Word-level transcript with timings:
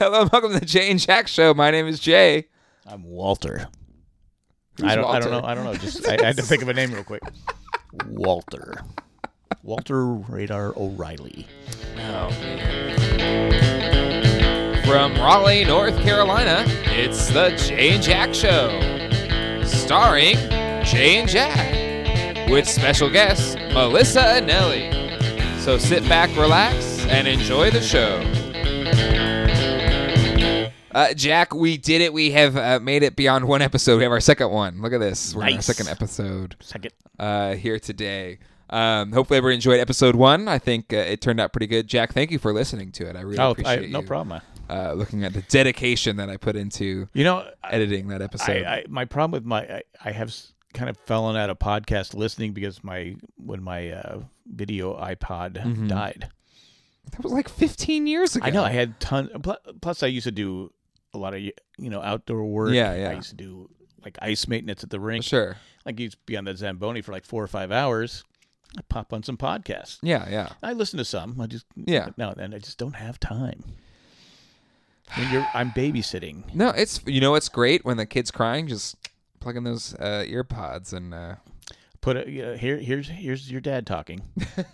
Hello, 0.00 0.22
and 0.22 0.32
welcome 0.32 0.54
to 0.54 0.60
the 0.60 0.64
Jay 0.64 0.90
and 0.90 0.98
Jack 0.98 1.28
Show. 1.28 1.52
My 1.52 1.70
name 1.70 1.86
is 1.86 2.00
Jay. 2.00 2.48
I'm 2.86 3.04
Walter. 3.04 3.68
Who's 4.78 4.90
I 4.90 4.96
don't. 4.96 5.04
I 5.04 5.20
don't 5.20 5.30
know. 5.30 5.42
I 5.44 5.54
don't 5.54 5.64
know. 5.64 5.74
Just 5.74 6.08
I, 6.08 6.16
I 6.18 6.24
had 6.24 6.36
to 6.36 6.42
think 6.42 6.62
of 6.62 6.70
a 6.70 6.72
name 6.72 6.90
real 6.94 7.04
quick. 7.04 7.22
Walter. 8.06 8.82
Walter 9.62 10.06
Radar 10.06 10.72
O'Reilly. 10.74 11.46
Oh, 11.98 12.30
From 14.86 15.12
Raleigh, 15.16 15.66
North 15.66 16.00
Carolina, 16.00 16.64
it's 16.86 17.28
the 17.28 17.50
Jay 17.50 17.90
and 17.90 18.02
Jack 18.02 18.32
Show. 18.32 18.70
Starring 19.66 20.36
Jay 20.82 21.18
and 21.18 21.28
Jack. 21.28 22.48
With 22.48 22.66
special 22.66 23.10
guests, 23.10 23.54
Melissa 23.74 24.22
Anelli. 24.22 25.60
So 25.60 25.76
sit 25.76 26.04
back, 26.08 26.34
relax, 26.38 27.04
and 27.04 27.28
enjoy 27.28 27.70
the 27.70 27.82
show. 27.82 28.18
Uh, 30.92 31.14
Jack, 31.14 31.54
we 31.54 31.76
did 31.76 32.00
it. 32.00 32.12
We 32.12 32.32
have 32.32 32.56
uh, 32.56 32.80
made 32.80 33.02
it 33.02 33.14
beyond 33.16 33.46
one 33.46 33.62
episode. 33.62 33.96
We 33.98 34.02
have 34.02 34.12
our 34.12 34.20
second 34.20 34.50
one. 34.50 34.82
Look 34.82 34.92
at 34.92 34.98
this. 35.00 35.34
We're 35.34 35.42
in 35.42 35.48
our 35.48 35.54
Nice. 35.54 35.66
second 35.66 35.88
episode 35.88 36.56
Second. 36.60 36.92
uh, 37.18 37.54
here 37.54 37.78
today. 37.78 38.38
Um, 38.70 39.12
hopefully, 39.12 39.38
everyone 39.38 39.54
enjoyed 39.54 39.80
episode 39.80 40.14
one. 40.16 40.48
I 40.48 40.58
think 40.58 40.92
uh, 40.92 40.96
it 40.96 41.20
turned 41.20 41.40
out 41.40 41.52
pretty 41.52 41.66
good. 41.66 41.86
Jack, 41.88 42.12
thank 42.12 42.30
you 42.30 42.38
for 42.38 42.52
listening 42.52 42.92
to 42.92 43.08
it. 43.08 43.16
I 43.16 43.20
really 43.20 43.38
Oh, 43.38 43.48
I, 43.48 43.50
appreciate 43.50 43.90
no 43.90 44.00
you, 44.00 44.06
problem. 44.06 44.40
Uh, 44.68 44.92
looking 44.92 45.24
at 45.24 45.32
the 45.32 45.42
dedication 45.42 46.16
that 46.16 46.30
I 46.30 46.36
put 46.36 46.54
into 46.54 47.08
You 47.12 47.24
know, 47.24 47.44
editing 47.68 48.08
that 48.08 48.22
episode. 48.22 48.64
I, 48.64 48.70
I 48.76 48.84
my 48.88 49.04
problem 49.04 49.32
with 49.32 49.44
my 49.44 49.62
I, 49.62 49.82
I 50.04 50.10
have 50.12 50.32
kind 50.74 50.88
of 50.88 50.96
fallen 50.98 51.36
out 51.36 51.50
of 51.50 51.58
podcast 51.58 52.14
listening 52.14 52.52
because 52.52 52.84
my 52.84 53.16
when 53.36 53.62
my 53.62 53.90
uh, 53.90 54.20
video 54.46 54.96
iPod 54.96 55.54
Mhm. 55.64 55.88
died. 55.88 56.28
that 57.10 57.24
was 57.24 57.32
like 57.32 57.48
15 57.48 58.06
years 58.06 58.36
ago. 58.36 58.46
I 58.46 58.50
know 58.50 58.62
I 58.62 58.70
had 58.70 59.00
ton. 59.00 59.28
pl- 59.42 59.58
Plus, 59.80 60.04
I 60.04 60.06
used 60.06 60.24
to 60.24 60.30
do 60.30 60.70
a 61.14 61.18
lot 61.18 61.34
of 61.34 61.40
you 61.40 61.52
know 61.78 62.00
outdoor 62.02 62.44
work. 62.44 62.72
Yeah, 62.72 62.94
yeah. 62.94 63.10
I 63.10 63.14
used 63.14 63.30
to 63.30 63.36
do 63.36 63.68
like 64.04 64.18
ice 64.22 64.48
maintenance 64.48 64.82
at 64.84 64.90
the 64.90 65.00
rink. 65.00 65.24
Sure. 65.24 65.56
Like 65.84 65.98
you 65.98 66.04
used 66.04 66.16
to 66.16 66.22
be 66.26 66.36
on 66.36 66.44
the 66.44 66.56
Zamboni 66.56 67.02
for 67.02 67.12
like 67.12 67.24
four 67.24 67.42
or 67.42 67.46
five 67.48 67.72
hours. 67.72 68.24
I 68.78 68.82
pop 68.88 69.12
on 69.12 69.22
some 69.22 69.36
podcasts. 69.36 69.98
Yeah, 70.02 70.28
yeah. 70.30 70.50
I 70.62 70.72
listen 70.72 70.98
to 70.98 71.04
some. 71.04 71.40
I 71.40 71.46
just 71.46 71.66
Yeah. 71.74 72.10
now 72.16 72.30
and 72.30 72.38
then 72.40 72.54
I 72.54 72.58
just 72.58 72.78
don't 72.78 72.94
have 72.94 73.18
time. 73.18 73.64
When 75.16 75.32
you're, 75.32 75.46
I'm 75.54 75.72
babysitting. 75.72 76.54
No, 76.54 76.68
it's 76.68 77.00
you 77.06 77.20
know 77.20 77.32
what's 77.32 77.48
great 77.48 77.84
when 77.84 77.96
the 77.96 78.06
kid's 78.06 78.30
crying, 78.30 78.68
just 78.68 78.94
plug 79.40 79.56
in 79.56 79.64
those 79.64 79.94
uh, 79.94 80.24
ear 80.26 80.44
pods 80.44 80.92
and 80.92 81.12
uh, 81.12 81.34
Put 82.00 82.16
it 82.16 82.28
you 82.28 82.42
know, 82.42 82.54
here. 82.54 82.78
Here's 82.78 83.08
here's 83.08 83.50
your 83.50 83.60
dad 83.60 83.86
talking. 83.86 84.22
put 84.56 84.66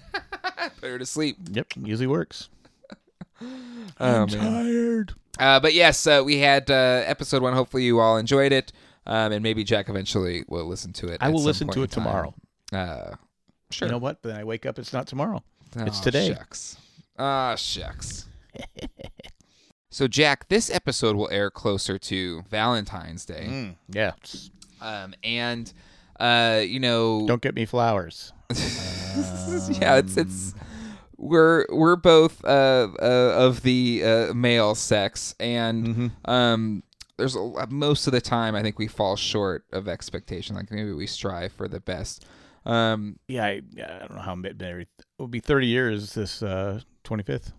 her 0.83 0.99
to 0.99 1.07
sleep. 1.07 1.39
Yep, 1.51 1.69
usually 1.83 2.07
works. 2.07 2.49
Oh, 4.01 4.27
man. 4.27 4.29
tired. 4.29 5.15
Uh, 5.39 5.61
but 5.61 5.73
yes, 5.75 6.07
uh, 6.07 6.23
we 6.25 6.39
had 6.39 6.71
uh, 6.71 7.03
episode 7.07 7.43
one. 7.43 7.53
Hopefully, 7.55 7.85
you 7.85 7.99
all 8.01 8.17
enjoyed 8.19 8.53
it, 8.53 8.73
um, 9.07 9.33
and 9.33 9.43
maybe 9.43 9.65
Jack 9.65 9.89
eventually 9.89 10.45
will 10.49 10.67
listen 10.67 10.93
to 10.95 11.09
it. 11.09 11.19
I 11.21 11.29
will 11.31 11.43
listen 11.43 11.69
to 11.69 11.83
it 11.83 11.91
tomorrow. 11.91 12.35
Uh, 12.73 13.13
sure. 13.71 13.87
You 13.89 13.93
know 13.93 13.99
what? 13.99 14.23
Then 14.23 14.37
I 14.37 14.45
wake 14.45 14.67
up. 14.67 14.79
It's 14.79 14.93
not 14.93 15.07
tomorrow. 15.07 15.43
it's 15.77 16.01
today. 16.01 16.29
Shucks. 16.29 16.77
Ah, 17.19 17.55
shucks. 17.57 18.27
so, 19.91 20.09
Jack, 20.09 20.49
this 20.49 20.71
episode 20.71 21.17
will 21.17 21.29
air 21.31 21.51
closer 21.51 21.99
to 21.99 22.43
Valentine's 22.51 23.25
Day, 23.25 23.47
Mm, 23.49 23.77
yeah. 23.89 24.13
um, 24.81 25.15
and 25.23 25.73
uh, 26.21 26.63
you 26.67 26.81
know, 26.81 27.27
Don't 27.27 27.43
get 27.43 27.55
me 27.55 27.65
flowers. 27.67 28.33
yeah, 28.51 29.97
it's 29.97 30.17
it's 30.17 30.55
we're 31.19 31.67
we're 31.71 31.97
both 31.97 32.45
uh, 32.45 32.89
uh 33.01 33.33
of 33.37 33.63
the 33.63 34.03
uh, 34.05 34.35
male 34.35 34.75
sex, 34.75 35.35
and 35.41 35.87
Mhm. 35.87 36.11
um, 36.31 36.83
there's 37.17 37.35
a, 37.35 37.41
lot- 37.41 37.71
most 37.71 38.07
of 38.07 38.13
the 38.13 38.21
time 38.21 38.55
I 38.55 38.63
think 38.63 38.79
we 38.79 38.87
fall 38.89 39.17
short 39.17 39.65
of 39.73 39.89
expectation. 39.89 40.57
Like 40.57 40.71
maybe 40.71 40.93
we 40.93 41.07
strive 41.07 41.53
for 41.53 41.69
the 41.69 41.81
best. 41.81 42.25
Um, 42.67 43.19
Yeah, 43.29 43.45
I, 43.47 43.63
yeah, 43.73 43.95
I 43.97 43.99
don't 44.01 44.17
know 44.17 44.23
how 44.23 44.35
ma- 44.35 44.49
married. 44.59 44.89
It 44.99 45.05
will 45.19 45.29
be 45.29 45.41
30 45.41 45.67
years 45.69 46.15
this 46.15 46.43
uh, 46.43 46.81
25th. 47.05 47.53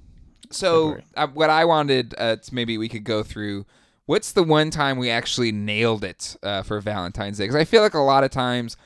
so 0.52 0.98
uh, 1.16 1.28
what 1.28 1.50
I 1.50 1.66
wanted 1.66 2.14
uh, 2.18 2.36
to 2.36 2.54
maybe 2.56 2.78
we 2.78 2.90
could 2.90 3.04
go 3.04 3.24
through. 3.24 3.66
What's 4.06 4.32
the 4.32 4.44
one 4.44 4.70
time 4.70 4.98
we 4.98 5.10
actually 5.10 5.52
nailed 5.52 6.04
it 6.04 6.38
uh, 6.44 6.62
for 6.64 6.80
Valentine's 6.80 7.38
Day? 7.38 7.46
Because 7.46 7.56
I 7.56 7.66
feel 7.66 7.82
like 7.82 7.94
a 7.94 8.00
lot 8.00 8.24
of 8.24 8.32
times 8.32 8.78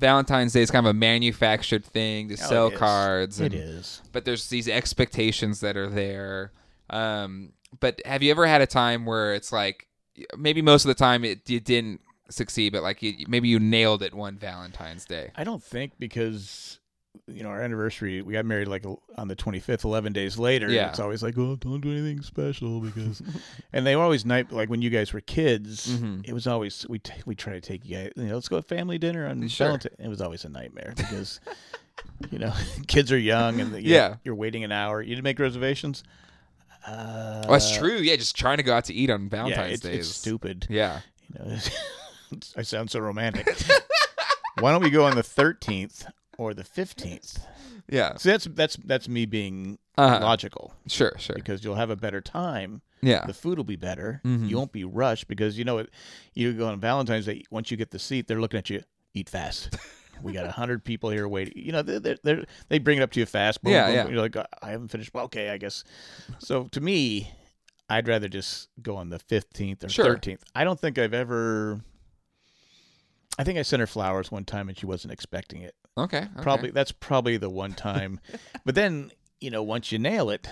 Valentine's 0.00 0.52
Day 0.54 0.62
is 0.62 0.70
kind 0.70 0.84
of 0.86 0.90
a 0.90 0.94
manufactured 0.98 1.84
thing 1.84 2.28
to 2.28 2.34
Oh, 2.34 2.36
sell 2.48 2.66
it 2.68 2.72
is. 2.72 2.78
cards. 2.78 3.40
It 3.40 3.52
and- 3.52 3.62
is. 3.62 4.02
but 4.12 4.24
there's 4.24 4.48
these 4.48 4.66
expectations 4.68 5.60
that 5.60 5.76
are 5.76 5.88
there. 5.88 6.52
Um, 6.88 7.52
but 7.78 8.00
have 8.04 8.22
you 8.22 8.32
ever 8.32 8.46
had 8.46 8.60
a 8.62 8.66
time 8.66 9.06
where 9.06 9.34
it's 9.34 9.52
like 9.52 9.86
maybe 10.36 10.60
most 10.62 10.84
of 10.84 10.88
the 10.88 10.94
time 10.94 11.24
it 11.24 11.48
you 11.48 11.60
didn't 11.60 12.00
succeed, 12.30 12.72
but 12.72 12.82
like 12.82 13.00
you, 13.02 13.24
maybe 13.28 13.46
you 13.48 13.60
nailed 13.60 14.02
it 14.02 14.12
one 14.12 14.36
Valentine's 14.36 15.04
Day? 15.04 15.30
I 15.36 15.44
don't 15.44 15.62
think 15.62 15.92
because 16.00 16.79
you 17.26 17.42
know 17.42 17.48
our 17.48 17.60
anniversary 17.60 18.22
we 18.22 18.32
got 18.32 18.44
married 18.44 18.68
like 18.68 18.84
on 19.16 19.26
the 19.28 19.34
25th 19.34 19.84
11 19.84 20.12
days 20.12 20.38
later 20.38 20.70
Yeah. 20.70 20.88
it's 20.90 21.00
always 21.00 21.22
like 21.22 21.36
oh 21.38 21.56
don't 21.56 21.80
do 21.80 21.90
anything 21.90 22.22
special 22.22 22.80
because 22.80 23.20
and 23.72 23.84
they 23.86 23.94
always 23.94 24.24
night 24.24 24.52
like 24.52 24.68
when 24.70 24.80
you 24.80 24.90
guys 24.90 25.12
were 25.12 25.20
kids 25.20 25.88
Mhm. 25.88 26.26
it 26.28 26.32
was 26.32 26.46
always 26.46 26.86
we 26.88 26.98
t- 27.00 27.12
we 27.26 27.34
try 27.34 27.52
to 27.54 27.60
take 27.60 27.84
you 27.84 27.96
guys 27.96 28.12
you 28.16 28.24
know 28.24 28.34
let's 28.34 28.48
go 28.48 28.60
to 28.60 28.62
family 28.66 28.96
dinner 28.98 29.26
on 29.26 29.46
Sure. 29.48 29.66
Valentine 29.68 29.92
it 29.98 30.08
was 30.08 30.20
always 30.20 30.44
a 30.44 30.48
nightmare 30.48 30.92
because 30.96 31.40
you 32.30 32.38
know 32.38 32.52
kids 32.86 33.10
are 33.10 33.18
young 33.18 33.60
and 33.60 33.72
you're, 33.72 33.80
Yeah. 33.80 34.14
you're 34.24 34.34
waiting 34.36 34.62
an 34.62 34.70
hour 34.72 35.02
you 35.02 35.10
didn't 35.14 35.24
make 35.24 35.38
reservations 35.38 36.04
uh, 36.86 37.42
Oh, 37.46 37.52
that's 37.52 37.76
true. 37.76 37.96
Yeah, 37.98 38.16
just 38.16 38.36
trying 38.36 38.56
to 38.56 38.62
go 38.62 38.72
out 38.74 38.86
to 38.86 38.94
eat 38.94 39.10
on 39.10 39.24
yeah 39.24 39.28
Valentine's 39.28 39.72
it's, 39.74 39.82
Day 39.82 39.94
it's 39.96 40.08
stupid 40.08 40.66
Yeah. 40.70 41.00
you 41.34 41.44
know 41.44 41.56
I 42.56 42.62
sound 42.62 42.90
so 42.90 43.00
romantic 43.00 43.48
why 44.60 44.70
don't 44.72 44.82
we 44.82 44.90
go 44.90 45.04
on 45.06 45.16
the 45.16 45.22
13th 45.22 46.06
or 46.40 46.54
the 46.54 46.64
15th 46.64 47.38
Yeah. 47.88 48.16
So 48.16 48.30
that's 48.30 48.46
that's 48.46 48.76
that's 48.84 49.08
me 49.08 49.26
being 49.26 49.78
Uh-huh. 49.98 50.20
logical 50.24 50.72
Sure, 50.86 51.12
sure. 51.18 51.36
because 51.36 51.62
you'll 51.62 51.74
have 51.74 51.90
a 51.90 51.96
better 51.96 52.20
time. 52.22 52.80
Yeah. 53.02 53.26
The 53.26 53.34
food 53.34 53.58
will 53.58 53.64
be 53.64 53.76
better. 53.76 54.20
Mhm. 54.24 54.48
You 54.48 54.56
won't 54.56 54.72
be 54.72 54.84
rushed 54.84 55.28
because 55.28 55.58
you 55.58 55.64
know 55.64 55.78
it. 55.78 55.90
You 56.34 56.52
go 56.54 56.68
on 56.68 56.80
Valentine's 56.80 57.26
Day. 57.26 57.42
Once 57.50 57.70
you 57.70 57.76
get 57.76 57.90
the 57.90 57.98
seat, 57.98 58.26
they're 58.26 58.40
looking 58.40 58.58
at 58.58 58.70
you. 58.70 58.82
Eat 59.14 59.28
fast. 59.28 59.76
we 60.22 60.32
got 60.32 60.46
a 60.46 60.52
hundred 60.52 60.84
people 60.84 61.10
here 61.10 61.26
waiting. 61.28 61.54
You 61.56 61.72
know, 61.72 61.82
they 61.82 61.98
they 61.98 62.16
they 62.22 62.44
they 62.68 62.78
bring 62.78 62.98
it 62.98 63.02
up 63.02 63.10
to 63.12 63.20
you 63.20 63.26
fast. 63.26 63.62
Boom, 63.62 63.72
Yeah, 63.72 63.86
boom, 63.86 63.94
yeah. 63.94 64.02
boom. 64.04 64.12
You're 64.14 64.22
like, 64.22 64.36
I 64.62 64.70
haven't 64.70 64.88
finished. 64.88 65.12
Well, 65.12 65.24
okay, 65.24 65.50
I 65.50 65.58
guess. 65.58 65.84
So 66.38 66.64
to 66.68 66.80
me, 66.80 67.30
I'd 67.88 68.06
rather 68.08 68.28
just 68.28 68.68
go 68.80 68.96
on 68.96 69.10
the 69.10 69.18
fifteenth 69.18 69.82
or 69.84 69.88
Sure. 69.90 70.04
thirteenth. 70.06 70.44
I 70.54 70.64
don't 70.64 70.78
think 70.80 70.96
I've 70.98 71.14
ever. 71.14 71.80
I 73.38 73.44
think 73.44 73.58
I 73.58 73.62
sent 73.62 73.80
her 73.80 73.86
flowers 73.86 74.30
one 74.30 74.44
time 74.44 74.68
and 74.68 74.78
she 74.78 74.86
wasn't 74.86 75.12
expecting 75.12 75.62
it. 75.62 75.74
Okay. 76.00 76.18
okay. 76.18 76.42
Probably 76.42 76.70
that's 76.70 76.92
probably 76.92 77.36
the 77.36 77.50
one 77.50 77.72
time. 77.74 78.20
but 78.64 78.74
then 78.74 79.10
you 79.40 79.50
know, 79.50 79.62
once 79.62 79.90
you 79.90 79.98
nail 79.98 80.28
it, 80.30 80.48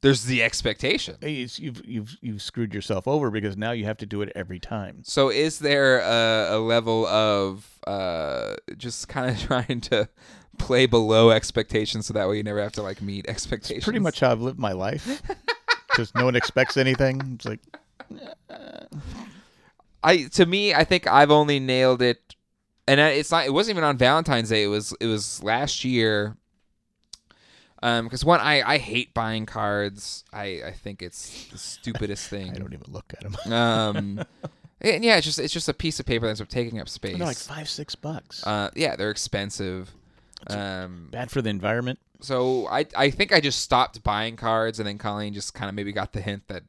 There's 0.00 0.24
the 0.24 0.42
expectation. 0.42 1.16
it's, 1.20 1.58
you've 1.58 1.84
you've 1.84 2.16
you've 2.20 2.42
screwed 2.42 2.72
yourself 2.72 3.06
over 3.06 3.30
because 3.30 3.56
now 3.56 3.72
you 3.72 3.84
have 3.84 3.98
to 3.98 4.06
do 4.06 4.22
it 4.22 4.32
every 4.34 4.58
time. 4.58 5.02
So 5.04 5.28
is 5.30 5.58
there 5.58 6.00
a, 6.00 6.56
a 6.56 6.58
level 6.58 7.06
of 7.06 7.78
uh, 7.86 8.54
just 8.76 9.08
kind 9.08 9.30
of 9.30 9.38
trying 9.46 9.80
to 9.82 10.08
play 10.56 10.86
below 10.86 11.30
expectations 11.30 12.06
so 12.06 12.14
that 12.14 12.28
way 12.28 12.36
you 12.38 12.42
never 12.42 12.60
have 12.62 12.72
to 12.72 12.82
like 12.82 13.02
meet 13.02 13.28
expectations? 13.28 13.84
Pretty 13.84 13.98
much 13.98 14.20
how 14.20 14.30
I've 14.32 14.40
lived 14.40 14.58
my 14.58 14.72
life. 14.72 15.22
Because 15.88 16.14
no 16.14 16.26
one 16.26 16.36
expects 16.36 16.76
anything. 16.76 17.20
It's 17.34 17.44
like 17.46 17.60
I 20.02 20.24
to 20.24 20.46
me, 20.46 20.74
I 20.74 20.84
think 20.84 21.06
I've 21.06 21.30
only 21.30 21.58
nailed 21.58 22.02
it, 22.02 22.36
and 22.88 23.00
it's 23.00 23.30
not. 23.30 23.46
It 23.46 23.52
wasn't 23.52 23.76
even 23.76 23.84
on 23.84 23.96
Valentine's 23.98 24.48
Day. 24.48 24.64
It 24.64 24.68
was. 24.68 24.94
It 25.00 25.06
was 25.06 25.42
last 25.42 25.84
year. 25.84 26.36
Um, 27.82 28.06
because 28.06 28.24
one, 28.24 28.40
I 28.40 28.62
I 28.62 28.78
hate 28.78 29.14
buying 29.14 29.46
cards. 29.46 30.24
I 30.32 30.62
I 30.66 30.72
think 30.72 31.02
it's 31.02 31.44
the 31.52 31.58
stupidest 31.58 32.26
thing. 32.30 32.50
I 32.50 32.54
don't 32.54 32.72
even 32.72 32.92
look 32.92 33.12
at 33.12 33.20
them. 33.20 33.52
Um, 33.52 34.24
and 34.80 35.04
yeah, 35.04 35.16
it's 35.16 35.26
just 35.26 35.38
it's 35.38 35.52
just 35.52 35.68
a 35.68 35.74
piece 35.74 36.00
of 36.00 36.06
paper 36.06 36.26
that's 36.26 36.42
taking 36.52 36.80
up 36.80 36.88
space. 36.88 37.16
They're 37.16 37.26
like 37.26 37.36
five 37.36 37.68
six 37.68 37.94
bucks. 37.94 38.44
Uh, 38.46 38.70
yeah, 38.74 38.96
they're 38.96 39.10
expensive. 39.10 39.92
Um, 40.48 41.08
Bad 41.10 41.30
for 41.30 41.42
the 41.42 41.50
environment. 41.50 41.98
so 42.20 42.66
I 42.68 42.86
I 42.96 43.10
think 43.10 43.32
I 43.32 43.40
just 43.40 43.60
stopped 43.60 44.02
buying 44.02 44.36
cards, 44.36 44.80
and 44.80 44.88
then 44.88 44.98
Colleen 44.98 45.34
just 45.34 45.54
kind 45.54 45.68
of 45.68 45.74
maybe 45.74 45.92
got 45.92 46.12
the 46.12 46.20
hint 46.20 46.48
that 46.48 46.62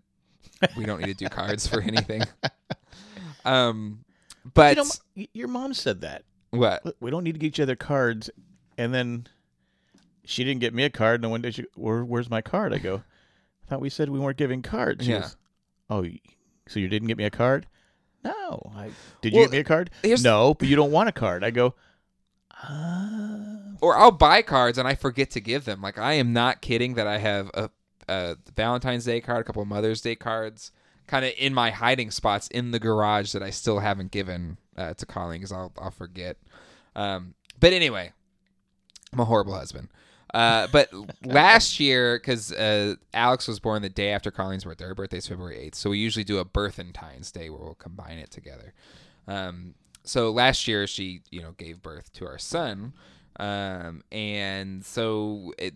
we 0.75 0.86
don't 0.86 1.00
need 1.00 1.18
to 1.18 1.25
do 1.25 1.30
cards 1.30 1.65
for 1.65 1.81
anything. 1.81 2.24
Um, 3.45 4.04
but 4.54 4.78
you 4.78 4.84
know, 4.84 5.25
your 5.34 5.48
mom 5.48 5.74
said 5.74 6.01
that. 6.01 6.24
what? 6.51 6.96
We 7.00 7.12
don't 7.12 7.24
need 7.24 7.34
to 7.34 7.40
get 7.40 7.48
each 7.48 7.60
other 7.60 7.75
cards, 7.75 8.30
and 8.78 8.94
then 8.94 9.28
she 10.25 10.44
didn't 10.44 10.62
get 10.62 10.74
me 10.74 10.84
a 10.84 10.90
card. 10.90 11.22
And 11.22 11.31
one 11.31 11.42
day 11.42 11.51
she, 11.51 11.66
Where, 11.75 12.04
"Where's 12.06 12.30
my 12.30 12.42
card?" 12.42 12.74
I 12.74 12.78
go, 12.78 13.04
"I 13.63 13.69
thought 13.69 13.81
we 13.81 13.90
said 13.90 14.10
we 14.10 14.19
weren't 14.19 14.38
giving 14.38 14.62
cards." 14.62 15.06
She 15.06 15.12
Yeah. 15.12 15.22
goes, 15.22 15.38
"Oh, 15.90 16.06
so 16.68 16.80
you 16.80 16.88
didn't 16.88 17.07
get 17.07 17.18
me 17.18 17.24
a 17.25 17.30
card?" 17.31 17.68
No. 18.24 18.72
I 18.75 18.90
did. 19.22 19.34
Well, 19.34 19.44
you 19.44 19.48
get 19.48 19.51
me 19.51 19.57
a 19.60 19.63
card? 19.63 19.90
No, 20.04 20.54
but 20.54 20.68
you 20.68 20.75
don't 20.75 20.92
want 20.92 21.07
a 21.10 21.13
card. 21.13 21.44
I 21.44 21.51
go. 21.51 21.74
Ah. 22.51 23.46
Or 23.81 23.96
I'll 23.98 24.12
buy 24.12 24.42
cards 24.42 24.78
and 24.78 24.88
I 24.88 24.96
forget 24.96 25.30
to 25.31 25.40
give 25.40 25.66
them. 25.66 25.81
Like 25.81 25.98
I 25.98 26.13
am 26.13 26.34
not 26.34 26.62
kidding 26.62 26.96
that 26.96 27.07
I 27.07 27.18
have 27.19 27.50
a 27.54 27.69
a 28.10 28.36
Valentine's 28.56 29.06
Day 29.06 29.22
card, 29.22 29.42
a 29.42 29.44
couple 29.44 29.62
of 29.62 29.68
Mother's 29.68 30.01
Day 30.01 30.16
cards, 30.16 30.72
kind 31.09 31.25
of 31.25 31.33
in 31.38 31.53
my 31.53 31.71
hiding 31.71 32.11
spots 32.11 32.47
in 32.50 32.71
the 32.71 32.79
garage 32.79 33.31
that 33.33 33.41
I 33.41 33.50
still 33.50 33.79
haven't 33.79 34.11
given 34.11 34.57
uh, 34.77 34.94
to 34.94 35.06
Colleen 35.06 35.39
because 35.39 35.51
I'll 35.51 35.73
I'll 35.77 35.91
forget. 35.91 36.38
Um, 36.95 37.33
but 37.59 37.73
anyway, 37.73 38.13
I'm 39.11 39.19
a 39.19 39.25
horrible 39.25 39.56
husband. 39.56 39.89
Uh, 40.33 40.67
but 40.71 40.89
last 41.25 41.79
year, 41.79 42.19
because 42.19 42.51
uh, 42.51 42.95
Alex 43.13 43.47
was 43.47 43.59
born 43.59 43.81
the 43.81 43.89
day 43.89 44.11
after 44.11 44.29
Colleen's 44.29 44.63
birthday, 44.63 44.85
her 44.85 44.94
birthday's 44.95 45.27
February 45.27 45.57
8th, 45.71 45.75
so 45.75 45.89
we 45.89 45.97
usually 45.97 46.23
do 46.23 46.38
a 46.38 46.45
Birthentine's 46.45 47.31
Day 47.31 47.50
where 47.50 47.59
we'll 47.59 47.73
combine 47.73 48.19
it 48.19 48.29
together. 48.29 48.73
Um, 49.27 49.73
so 50.03 50.31
last 50.31 50.67
year, 50.67 50.85
she, 50.85 51.21
you 51.31 51.41
know, 51.41 51.53
gave 51.53 51.81
birth 51.81 52.13
to 52.13 52.27
our 52.27 52.38
son. 52.38 52.94
Um, 53.39 54.03
and 54.12 54.85
so 54.85 55.53
it, 55.57 55.73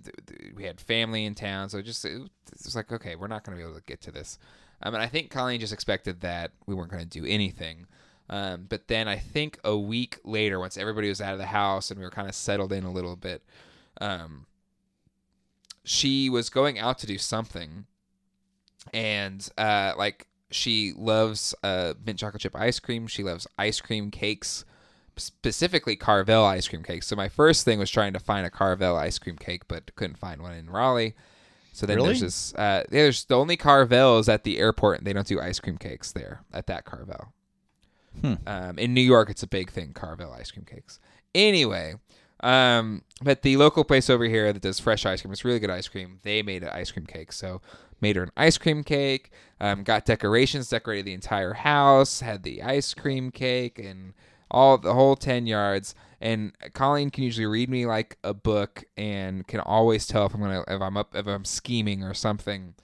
we 0.55 0.65
had 0.65 0.79
family 0.79 1.25
in 1.25 1.33
town, 1.33 1.69
so 1.69 1.81
just 1.81 2.03
it 2.05 2.21
was 2.51 2.75
like, 2.75 2.91
okay, 2.91 3.15
we're 3.15 3.27
not 3.27 3.43
going 3.43 3.57
to 3.57 3.63
be 3.63 3.67
able 3.67 3.79
to 3.79 3.85
get 3.85 4.01
to 4.01 4.11
this. 4.11 4.37
Um, 4.83 4.93
and 4.93 5.01
I 5.01 5.07
think 5.07 5.31
Colleen 5.31 5.59
just 5.59 5.73
expected 5.73 6.21
that 6.21 6.51
we 6.67 6.75
weren't 6.75 6.91
going 6.91 7.07
to 7.07 7.09
do 7.09 7.25
anything. 7.25 7.87
Um, 8.29 8.65
but 8.69 8.87
then 8.87 9.07
I 9.07 9.17
think 9.17 9.59
a 9.63 9.77
week 9.77 10.19
later, 10.23 10.59
once 10.59 10.77
everybody 10.77 11.09
was 11.09 11.21
out 11.21 11.33
of 11.33 11.39
the 11.39 11.47
house 11.47 11.89
and 11.89 11.99
we 11.99 12.05
were 12.05 12.11
kind 12.11 12.29
of 12.29 12.35
settled 12.35 12.71
in 12.71 12.83
a 12.83 12.91
little 12.91 13.15
bit, 13.15 13.43
um, 14.01 14.45
she 15.83 16.29
was 16.29 16.49
going 16.49 16.79
out 16.79 16.97
to 16.99 17.07
do 17.07 17.17
something, 17.17 17.85
and 18.93 19.49
uh, 19.57 19.93
like 19.97 20.27
she 20.49 20.93
loves 20.95 21.53
uh, 21.63 21.93
mint 22.05 22.19
chocolate 22.19 22.41
chip 22.41 22.55
ice 22.55 22.79
cream. 22.79 23.07
She 23.07 23.23
loves 23.23 23.47
ice 23.57 23.81
cream 23.81 24.09
cakes, 24.09 24.63
specifically 25.17 25.95
Carvel 25.95 26.45
ice 26.45 26.67
cream 26.67 26.83
cakes. 26.83 27.07
So 27.07 27.15
my 27.15 27.29
first 27.29 27.65
thing 27.65 27.79
was 27.79 27.91
trying 27.91 28.13
to 28.13 28.19
find 28.19 28.45
a 28.45 28.49
Carvel 28.49 28.95
ice 28.95 29.19
cream 29.19 29.37
cake, 29.37 29.67
but 29.67 29.93
couldn't 29.95 30.17
find 30.17 30.41
one 30.41 30.53
in 30.53 30.69
Raleigh. 30.69 31.15
So 31.73 31.85
then 31.85 31.97
Really? 31.97 32.09
there's 32.09 32.21
this. 32.21 32.53
Uh, 32.53 32.83
there's 32.89 33.25
the 33.25 33.35
only 33.35 33.57
Carvel 33.57 34.19
is 34.19 34.29
at 34.29 34.43
the 34.43 34.59
airport, 34.59 34.99
and 34.99 35.07
they 35.07 35.11
don't 35.11 35.27
do 35.27 35.41
ice 35.41 35.59
cream 35.59 35.77
cakes 35.77 36.11
there 36.11 36.43
at 36.53 36.67
that 36.67 36.85
Carvel. 36.85 37.33
Hmm. 38.21 38.33
Um, 38.45 38.77
in 38.79 38.93
New 38.93 39.01
York, 39.01 39.29
it's 39.29 39.41
a 39.43 39.47
big 39.47 39.71
thing, 39.71 39.91
Carvel 39.93 40.31
ice 40.31 40.51
cream 40.51 40.65
cakes. 40.65 40.99
Anyway, 41.33 41.95
um, 42.43 43.01
but 43.23 43.41
the 43.41 43.57
local 43.57 43.83
place 43.83 44.07
over 44.07 44.25
here 44.25 44.53
that 44.53 44.61
does 44.61 44.79
fresh 44.79 45.03
ice 45.05 45.21
cream, 45.21 45.31
it's 45.31 45.43
really 45.43 45.59
good 45.59 45.71
ice 45.71 45.87
cream. 45.87 46.19
They 46.21 46.43
made 46.43 46.61
an 46.61 46.69
ice 46.69 46.91
cream 46.91 47.07
cake, 47.07 47.31
so 47.31 47.59
made 48.01 48.17
her 48.17 48.23
an 48.23 48.31
ice 48.37 48.59
cream 48.59 48.83
cake. 48.83 49.31
Um, 49.59 49.83
got 49.83 50.05
decorations, 50.05 50.69
decorated 50.69 51.05
the 51.05 51.13
entire 51.13 51.53
house, 51.53 52.19
had 52.19 52.43
the 52.43 52.61
ice 52.61 52.93
cream 52.93 53.31
cake, 53.31 53.79
and 53.79 54.13
all 54.53 54.77
the 54.77 54.93
whole 54.93 55.15
ten 55.15 55.47
yards. 55.47 55.95
And 56.21 56.53
Colleen 56.73 57.09
can 57.09 57.25
usually 57.25 57.47
read 57.47 57.69
me 57.69 57.85
like 57.85 58.17
a 58.23 58.33
book, 58.33 58.85
and 58.95 59.45
can 59.45 59.59
always 59.59 60.07
tell 60.07 60.25
if 60.25 60.33
I'm 60.33 60.39
gonna 60.39 60.63
if 60.67 60.81
I'm 60.81 60.95
up 60.95 61.15
if 61.15 61.27
I'm 61.27 61.43
scheming 61.45 62.03
or 62.03 62.13
something. 62.13 62.75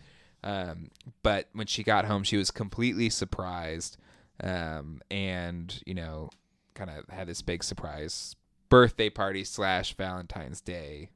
Um, 0.43 0.89
but 1.23 1.47
when 1.53 1.67
she 1.67 1.83
got 1.83 2.05
home, 2.05 2.23
she 2.23 2.37
was 2.37 2.51
completely 2.51 3.09
surprised, 3.09 3.97
um, 4.43 5.01
and 5.09 5.81
you 5.85 5.93
know, 5.93 6.29
kind 6.73 6.89
of 6.89 7.07
had 7.09 7.27
this 7.27 7.41
big 7.41 7.63
surprise 7.63 8.35
birthday 8.69 9.09
party 9.09 9.43
slash 9.43 9.95
Valentine's 9.95 10.61
Day 10.61 11.09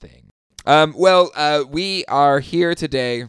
thing. 0.00 0.30
Um, 0.66 0.94
well, 0.96 1.30
uh, 1.34 1.64
we 1.68 2.04
are 2.06 2.40
here 2.40 2.74
today 2.74 3.26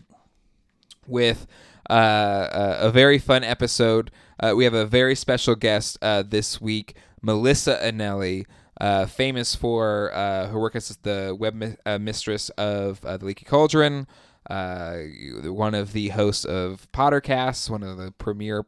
with 1.08 1.48
uh, 1.90 2.48
a, 2.52 2.88
a 2.88 2.92
very 2.92 3.18
fun 3.18 3.44
episode. 3.44 4.12
Uh, 4.40 4.54
we 4.56 4.64
have 4.64 4.74
a 4.74 4.86
very 4.86 5.16
special 5.16 5.56
guest 5.56 5.98
uh, 6.02 6.24
this 6.26 6.62
week, 6.62 6.96
Melissa 7.22 7.78
Anelli, 7.84 8.46
uh, 8.80 9.06
famous 9.06 9.56
for 9.56 10.12
uh, 10.14 10.48
her 10.48 10.60
work 10.60 10.76
as 10.76 10.96
the 11.04 11.36
web 11.38 11.54
mi- 11.54 11.76
uh, 11.86 12.00
mistress 12.00 12.50
of 12.52 13.04
uh, 13.04 13.18
the 13.18 13.26
Leaky 13.26 13.44
Cauldron, 13.46 14.08
one 14.50 15.76
of 15.76 15.92
the 15.92 16.10
hosts 16.10 16.46
of 16.46 16.90
Pottercasts, 16.94 17.70
one 17.70 17.84
of 17.84 17.98
the 17.98 18.12
premier 18.12 18.66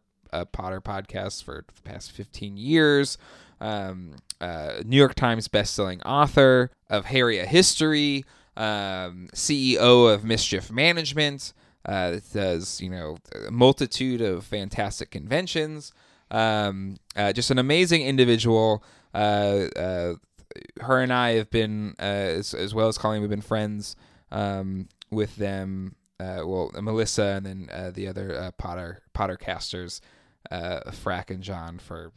Potter 0.51 0.81
podcasts 0.81 1.43
for 1.43 1.65
the 1.73 1.81
past 1.81 2.11
15 2.11 2.57
years. 2.57 3.17
Um, 3.59 4.15
New 4.83 4.97
York 4.97 5.13
Times 5.15 5.47
bestselling 5.47 6.01
author 6.05 6.71
of 6.89 7.05
Harry 7.05 7.37
a 7.37 7.45
History, 7.45 8.25
um, 8.57 9.29
CEO 9.33 10.13
of 10.13 10.23
Mischief 10.23 10.71
Management. 10.71 11.53
Uh, 11.85 12.11
that 12.11 12.33
does 12.33 12.79
you 12.79 12.89
know 12.89 13.17
a 13.47 13.51
multitude 13.51 14.21
of 14.21 14.45
fantastic 14.45 15.11
conventions. 15.11 15.93
Um, 16.31 16.97
uh, 17.15 17.33
just 17.33 17.51
an 17.51 17.59
amazing 17.59 18.03
individual. 18.03 18.83
Uh, 19.13 19.67
uh, 19.75 20.13
her 20.81 20.99
and 21.01 21.11
I 21.13 21.31
have 21.31 21.49
been, 21.49 21.95
uh, 21.99 22.03
as, 22.03 22.53
as 22.53 22.73
well 22.73 22.87
as 22.87 22.97
Colleen, 22.97 23.21
we've 23.21 23.29
been 23.29 23.41
friends 23.41 23.95
um, 24.31 24.87
with 25.11 25.35
them. 25.35 25.95
Uh, 26.19 26.43
well, 26.45 26.71
Melissa 26.79 27.41
and 27.43 27.45
then 27.45 27.93
the 27.93 28.07
other 28.07 28.51
Potter 28.57 29.01
Potter 29.13 29.37
casters, 29.37 30.01
Frack 30.51 31.31
and 31.31 31.41
John, 31.41 31.79
for 31.79 32.11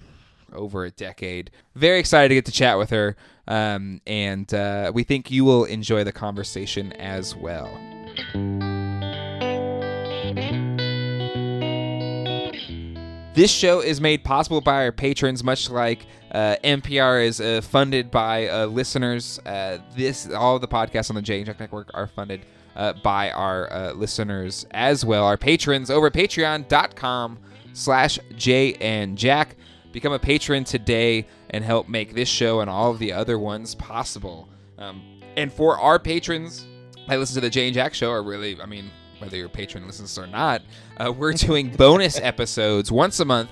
over 0.53 0.85
a 0.85 0.91
decade. 0.91 1.51
Very 1.75 2.01
excited 2.01 2.29
to 2.29 2.35
get 2.35 2.45
to 2.45 2.53
chat 2.53 2.77
with 2.77 2.91
her, 2.91 3.17
um, 3.49 4.03
and 4.07 4.53
we 4.93 5.05
think 5.05 5.31
you 5.31 5.47
will 5.47 5.65
enjoy 5.65 6.05
the 6.05 6.13
conversation 6.13 6.93
as 6.93 7.35
well. 7.35 7.75
This 13.35 13.51
show 13.51 13.81
is 13.81 14.01
made 14.01 14.23
possible 14.23 14.61
by 14.61 14.85
our 14.85 14.93
patrons, 14.93 15.43
much 15.43 15.69
like 15.69 16.07
uh, 16.31 16.55
NPR 16.63 17.27
is 17.27 17.41
uh, 17.41 17.63
funded 17.63 18.09
by 18.09 18.47
uh, 18.47 18.67
listeners. 18.67 19.41
Uh, 19.45 19.79
this 19.97 20.31
all 20.31 20.61
the 20.61 20.69
podcasts 20.69 21.11
on 21.11 21.17
the 21.17 21.23
J 21.23 21.43
Jack 21.43 21.59
Network 21.59 21.91
are 21.95 22.07
funded 22.07 22.43
uh, 22.77 22.93
by 22.93 23.33
our 23.33 23.73
uh, 23.73 23.93
listeners 23.93 24.67
as 24.71 25.05
well. 25.05 25.25
Our 25.25 25.37
patrons 25.37 25.91
over 25.91 26.07
at 26.07 26.13
patreon.com 26.13 27.41
slash 27.73 28.21
J 28.37 28.75
and 28.75 29.19
Jack. 29.19 29.57
Become 29.91 30.13
a 30.13 30.19
patron 30.21 30.63
today 30.63 31.27
and 31.51 31.65
help 31.65 31.89
make 31.89 32.15
this 32.15 32.29
show 32.29 32.61
and 32.61 32.71
all 32.71 32.93
of 32.93 33.01
the 33.01 33.13
other 33.13 33.37
ones 33.37 33.75
possible. 33.75 34.49
Um, 34.79 35.21
and 35.37 35.53
for 35.53 35.77
our 35.81 35.99
patrons, 35.99 36.67
I 37.09 37.17
listen 37.17 37.35
to 37.35 37.41
the 37.41 37.51
Jay 37.51 37.67
and 37.67 37.75
Jack 37.75 37.95
show, 37.95 38.13
Are 38.13 38.23
really, 38.23 38.61
I 38.61 38.67
mean, 38.67 38.93
whether 39.25 39.37
your 39.37 39.49
patron 39.49 39.87
listens 39.87 40.19
or 40.19 40.27
not, 40.27 40.63
uh, 40.99 41.13
we're 41.13 41.33
doing 41.49 41.71
bonus 41.71 42.19
episodes 42.21 42.93
once 42.93 43.21
a 43.21 43.25
month 43.25 43.51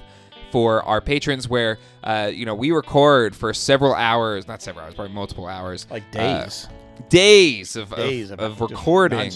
for 0.50 0.82
our 0.82 1.00
patrons 1.00 1.48
where, 1.48 1.78
uh, 2.04 2.30
you 2.32 2.44
know, 2.44 2.54
we 2.54 2.70
record 2.70 3.34
for 3.34 3.54
several 3.54 3.94
hours, 3.94 4.46
not 4.46 4.60
several 4.60 4.84
hours, 4.84 4.94
probably 4.94 5.14
multiple 5.14 5.46
hours. 5.46 5.86
Like 5.90 6.04
uh, 6.14 6.19
days, 6.19 6.69
days 7.08 7.76
of, 7.76 7.94
days 7.96 8.30
of, 8.30 8.38
of, 8.38 8.52
of 8.52 8.70
recording 8.70 9.32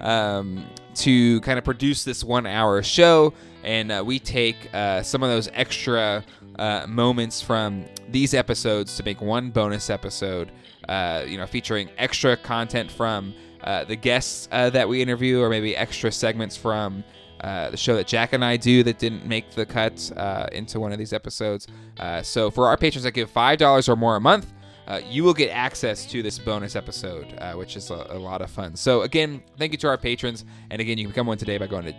um, 0.00 0.64
to 0.96 1.40
kind 1.42 1.58
of 1.58 1.64
produce 1.64 2.04
this 2.04 2.24
one 2.24 2.44
hour 2.44 2.82
show. 2.82 3.32
And 3.62 3.92
uh, 3.92 4.02
we 4.04 4.18
take 4.18 4.56
uh, 4.74 5.02
some 5.02 5.22
of 5.22 5.30
those 5.30 5.48
extra 5.54 6.24
uh, 6.58 6.86
moments 6.88 7.40
from 7.40 7.84
these 8.08 8.34
episodes 8.34 8.96
to 8.96 9.04
make 9.04 9.20
one 9.20 9.50
bonus 9.50 9.90
episode, 9.90 10.50
uh, 10.88 11.24
you 11.26 11.38
know, 11.38 11.46
featuring 11.46 11.88
extra 11.98 12.36
content 12.36 12.90
from 12.90 13.32
uh, 13.64 13.84
the 13.84 13.96
guests 13.96 14.48
uh, 14.52 14.70
that 14.70 14.88
we 14.88 15.02
interview, 15.02 15.40
or 15.40 15.48
maybe 15.48 15.76
extra 15.76 16.10
segments 16.12 16.56
from 16.56 17.04
uh, 17.40 17.70
the 17.70 17.76
show 17.76 17.94
that 17.96 18.06
Jack 18.06 18.32
and 18.32 18.44
I 18.44 18.56
do 18.56 18.82
that 18.82 18.98
didn't 18.98 19.26
make 19.26 19.50
the 19.52 19.66
cut 19.66 20.10
uh, 20.16 20.46
into 20.52 20.80
one 20.80 20.92
of 20.92 20.98
these 20.98 21.12
episodes. 21.12 21.66
Uh, 21.98 22.22
so 22.22 22.50
for 22.50 22.66
our 22.66 22.76
patrons 22.76 23.04
that 23.04 23.12
give 23.12 23.30
five 23.30 23.58
dollars 23.58 23.88
or 23.88 23.96
more 23.96 24.16
a 24.16 24.20
month, 24.20 24.52
uh, 24.86 25.00
you 25.08 25.22
will 25.24 25.34
get 25.34 25.50
access 25.50 26.06
to 26.06 26.22
this 26.22 26.38
bonus 26.38 26.74
episode, 26.76 27.26
which 27.54 27.76
is 27.76 27.90
a, 27.90 28.06
a 28.10 28.18
lot 28.18 28.40
of 28.42 28.50
fun. 28.50 28.74
So 28.74 29.02
again, 29.02 29.42
thank 29.58 29.72
you 29.72 29.78
to 29.78 29.88
our 29.88 29.98
patrons, 29.98 30.44
and 30.70 30.80
again, 30.80 30.98
you 30.98 31.04
can 31.04 31.10
become 31.12 31.26
one 31.26 31.38
today 31.38 31.58
by 31.58 31.66
going 31.66 31.84
to 31.84 31.94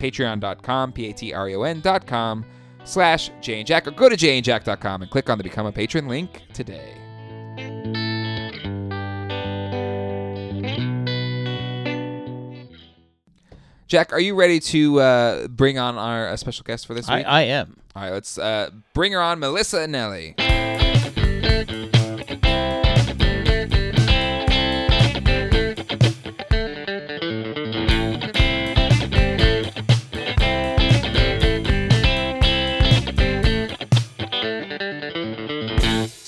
patreon.com, 0.00 0.92
p-a-t-r-e-o-n 0.92 1.80
dot 1.80 2.06
com 2.06 2.44
slash 2.84 3.30
Jay 3.42 3.58
and 3.58 3.66
Jack, 3.66 3.86
or 3.86 3.90
go 3.90 4.08
to 4.08 4.16
jayandjack.com 4.16 5.02
and 5.02 5.10
click 5.10 5.28
on 5.28 5.38
the 5.38 5.44
Become 5.44 5.66
a 5.66 5.72
Patron 5.72 6.08
link 6.08 6.42
today. 6.54 6.94
Jack, 13.90 14.12
are 14.12 14.20
you 14.20 14.36
ready 14.36 14.60
to 14.60 15.00
uh, 15.00 15.48
bring 15.48 15.76
on 15.76 15.98
our 15.98 16.28
uh, 16.28 16.36
special 16.36 16.62
guest 16.62 16.86
for 16.86 16.94
this 16.94 17.08
I, 17.08 17.16
week? 17.16 17.26
I 17.26 17.42
am. 17.42 17.76
All 17.96 18.04
right, 18.04 18.12
let's 18.12 18.38
uh, 18.38 18.70
bring 18.94 19.10
her 19.10 19.20
on, 19.20 19.40
Melissa 19.40 19.78
Anelli. 19.78 20.38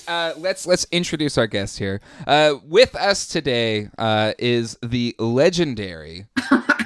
Uh, 0.09 0.35
let's 0.37 0.67
let's 0.67 0.85
introduce 0.91 1.39
our 1.39 1.47
guest 1.47 1.79
here. 1.79 2.01
Uh, 2.27 2.55
with 2.65 2.97
us 2.97 3.29
today 3.29 3.89
uh, 3.99 4.33
is 4.37 4.77
the 4.83 5.15
legendary. 5.21 6.27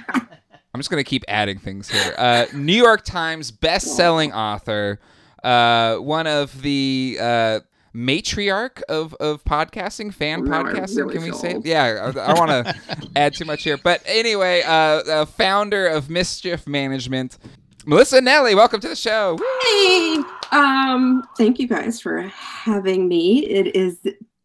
I'm 0.76 0.80
just 0.80 0.90
gonna 0.90 1.04
keep 1.04 1.24
adding 1.26 1.56
things 1.58 1.88
here. 1.88 2.14
Uh, 2.18 2.44
New 2.52 2.74
York 2.76 3.02
Times 3.02 3.50
best-selling 3.50 4.34
author, 4.34 5.00
uh, 5.42 5.96
one 5.96 6.26
of 6.26 6.60
the 6.60 7.16
uh, 7.18 7.60
matriarch 7.94 8.82
of 8.82 9.14
of 9.14 9.42
podcasting, 9.46 10.12
fan 10.12 10.44
Now 10.44 10.60
I 10.60 10.62
podcasting. 10.64 10.96
really 10.98 11.12
can 11.14 11.22
we 11.22 11.30
feel 11.30 11.38
say? 11.38 11.54
old. 11.54 11.64
Yeah, 11.64 12.12
I, 12.14 12.20
I 12.32 12.34
want 12.34 12.50
to 12.50 13.08
add 13.16 13.32
too 13.32 13.46
much 13.46 13.62
here, 13.62 13.78
but 13.78 14.02
anyway, 14.04 14.60
uh, 14.66 14.70
uh, 14.70 15.24
founder 15.24 15.86
of 15.86 16.10
Mischief 16.10 16.66
Management, 16.66 17.38
Melissa 17.86 18.20
Anelli. 18.20 18.54
Welcome 18.54 18.80
to 18.82 18.88
the 18.90 18.96
show. 18.96 19.38
Hey, 19.62 20.18
um, 20.52 21.26
thank 21.38 21.58
you 21.58 21.66
guys 21.68 22.02
for 22.02 22.20
having 22.20 23.08
me. 23.08 23.46
It 23.46 23.74
is 23.74 23.96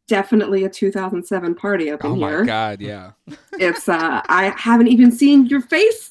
definitely 0.08 0.64
a 0.64 0.70
2007 0.70 1.56
party 1.56 1.92
up 1.92 2.06
in 2.06 2.12
Oh 2.12 2.16
my 2.16 2.30
here. 2.30 2.46
god, 2.46 2.80
yeah. 2.80 3.12
It's 3.60 3.90
uh, 3.90 4.22
I 4.30 4.54
haven't 4.58 4.88
even 4.88 5.12
seen 5.12 5.48
your 5.48 5.60
face. 5.60 6.08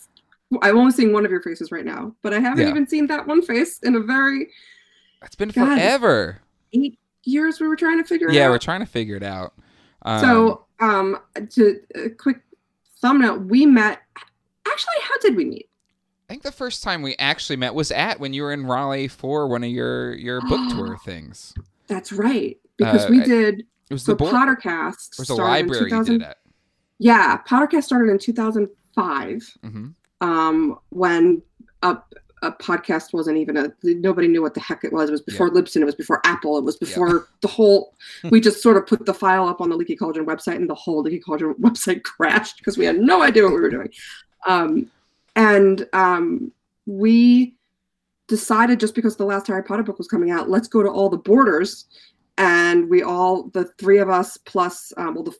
I'm 0.62 0.76
only 0.76 0.92
seeing 0.92 1.12
one 1.12 1.24
of 1.24 1.30
your 1.30 1.42
faces 1.42 1.70
right 1.70 1.84
now, 1.84 2.14
but 2.22 2.34
I 2.34 2.40
haven't 2.40 2.64
Yeah. 2.64 2.70
even 2.70 2.86
seen 2.86 3.06
that 3.06 3.26
one 3.26 3.40
face 3.42 3.78
in 3.80 3.94
a 3.94 4.00
very 4.00 4.50
It's 5.22 5.36
been 5.36 5.50
God. 5.50 5.76
forever. 5.76 6.40
eight 6.72 6.98
years. 7.24 7.60
We 7.60 7.68
were 7.68 7.76
trying 7.76 7.98
to 7.98 8.04
figure 8.04 8.28
it 8.28 8.30
out. 8.30 8.34
Yeah, 8.34 8.46
out. 8.46 8.50
we're 8.50 8.58
trying 8.58 8.80
to 8.80 8.86
figure 8.86 9.16
it 9.16 9.22
out. 9.22 9.54
Um, 10.02 10.20
so, 10.20 10.64
um, 10.80 11.18
to 11.50 11.80
a 11.94 12.10
quick 12.10 12.38
thumbnail, 13.00 13.38
we 13.38 13.66
met. 13.66 14.00
Actually, 14.66 14.94
how 15.02 15.18
did 15.18 15.36
we 15.36 15.44
meet? 15.44 15.68
I 16.28 16.32
think 16.32 16.42
the 16.44 16.52
first 16.52 16.82
time 16.84 17.02
we 17.02 17.16
actually 17.18 17.56
met 17.56 17.74
was 17.74 17.90
at 17.90 18.20
when 18.20 18.32
you 18.32 18.42
were 18.44 18.52
in 18.52 18.66
Raleigh 18.66 19.08
for 19.08 19.46
one 19.48 19.64
of 19.64 19.70
your 19.70 20.14
your 20.14 20.40
book 20.42 20.60
tour 20.70 20.96
things. 21.04 21.54
That's 21.88 22.12
right, 22.12 22.56
because 22.76 23.04
Uh, 23.06 23.08
we 23.10 23.20
did 23.20 23.60
It 23.90 23.94
was 23.94 24.04
so 24.04 24.12
the 24.12 24.16
board. 24.16 24.32
Pottercast. 24.32 25.12
It 25.12 25.18
was 25.18 25.28
the 25.28 25.34
library 25.34 25.82
you 25.84 25.88
2000 25.90 26.18
did 26.20 26.28
it. 26.28 26.36
Yeah, 26.98 27.38
Pottercast 27.48 27.82
started 27.84 28.10
in 28.10 28.18
2005. 28.18 29.56
hmm 29.64 29.88
um, 30.20 30.78
when 30.90 31.42
a, 31.82 31.98
a 32.42 32.52
podcast 32.52 33.12
wasn't 33.12 33.36
even 33.36 33.56
a 33.56 33.72
nobody 33.82 34.28
knew 34.28 34.42
what 34.42 34.54
the 34.54 34.60
heck 34.60 34.84
it 34.84 34.92
was. 34.92 35.08
It 35.08 35.12
was 35.12 35.20
before 35.20 35.50
Libsyn, 35.50 35.82
it 35.82 35.84
was 35.84 35.94
before 35.94 36.20
Apple, 36.24 36.58
it 36.58 36.64
was 36.64 36.76
before 36.76 37.28
the 37.40 37.48
whole. 37.48 37.94
We 38.30 38.40
just 38.40 38.62
sort 38.62 38.76
of 38.76 38.86
put 38.86 39.06
the 39.06 39.14
file 39.14 39.46
up 39.46 39.60
on 39.60 39.70
the 39.70 39.76
Leaky 39.76 39.96
Cauldron 39.96 40.26
website, 40.26 40.56
and 40.56 40.68
the 40.68 40.74
whole 40.74 41.02
Leaky 41.02 41.20
Cauldron 41.20 41.54
website 41.60 42.02
crashed 42.02 42.58
because 42.58 42.78
we 42.78 42.84
had 42.84 42.98
no 42.98 43.22
idea 43.22 43.44
what 43.44 43.54
we 43.54 43.60
were 43.60 43.70
doing. 43.70 43.90
Um, 44.46 44.90
and 45.36 45.86
um, 45.92 46.52
we 46.86 47.54
decided 48.26 48.80
just 48.80 48.94
because 48.94 49.16
the 49.16 49.24
last 49.24 49.46
Harry 49.46 49.62
Potter 49.62 49.82
book 49.82 49.98
was 49.98 50.08
coming 50.08 50.30
out, 50.30 50.48
let's 50.48 50.68
go 50.68 50.82
to 50.82 50.88
all 50.88 51.08
the 51.08 51.16
borders, 51.16 51.86
and 52.38 52.88
we 52.88 53.02
all 53.02 53.44
the 53.50 53.64
three 53.78 53.98
of 53.98 54.08
us 54.08 54.36
plus 54.38 54.92
um, 54.96 55.14
well 55.14 55.24
the 55.24 55.36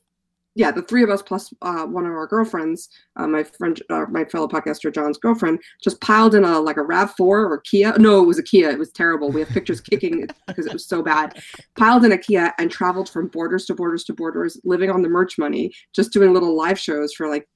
yeah 0.61 0.71
the 0.71 0.83
three 0.83 1.03
of 1.03 1.11
us 1.11 1.23
plus 1.23 1.53
uh, 1.63 1.85
one 1.87 2.05
of 2.07 2.13
our 2.13 2.27
girlfriends 2.27 2.89
uh, 3.17 3.27
my 3.27 3.43
friend, 3.43 3.83
uh, 3.91 4.07
my 4.11 4.25
fellow 4.25 4.49
podcaster 4.49 4.95
John's 4.95 5.19
girlfriend, 5.19 5.59
just 5.83 6.01
piled 6.01 6.35
in 6.35 6.45
a 6.45 6.59
like 6.61 6.77
a 6.79 6.83
Rav 6.83 7.13
Four 7.17 7.45
or 7.53 7.59
Kia. 7.61 7.93
No, 7.99 8.23
it 8.23 8.27
was 8.27 8.39
a 8.39 8.43
Kia. 8.43 8.71
It 8.71 8.79
was 8.79 8.91
terrible. 8.93 9.31
We 9.31 9.41
have 9.41 9.51
pictures 9.51 9.81
kicking 9.81 10.27
because 10.47 10.67
it 10.71 10.73
was 10.73 10.87
so 10.87 11.03
bad. 11.03 11.43
Piled 11.77 12.05
in 12.05 12.13
a 12.13 12.19
Kia 12.19 12.55
and 12.59 12.71
traveled 12.71 13.11
from 13.11 13.29
borders 13.29 13.67
to 13.67 13.75
borders 13.75 14.05
to 14.05 14.15
borders, 14.15 14.59
living 14.65 14.91
on 14.91 15.03
the 15.03 15.09
merch 15.09 15.37
money, 15.39 15.73
just 15.95 16.13
doing 16.13 16.33
little 16.33 16.57
live 16.57 16.79
shows 16.79 17.13
for 17.13 17.29
like 17.29 17.47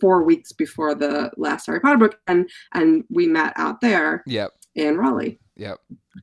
four 0.00 0.22
weeks 0.22 0.52
before 0.52 0.94
the 0.94 1.30
last 1.36 1.66
Harry 1.66 1.80
Potter 1.80 1.98
book, 1.98 2.18
and 2.26 2.48
and 2.72 3.04
we 3.10 3.26
met 3.26 3.52
out 3.56 3.80
there 3.82 4.22
Yep. 4.26 4.52
in 4.76 4.96
Raleigh. 4.96 5.38
Yep. 5.56 5.78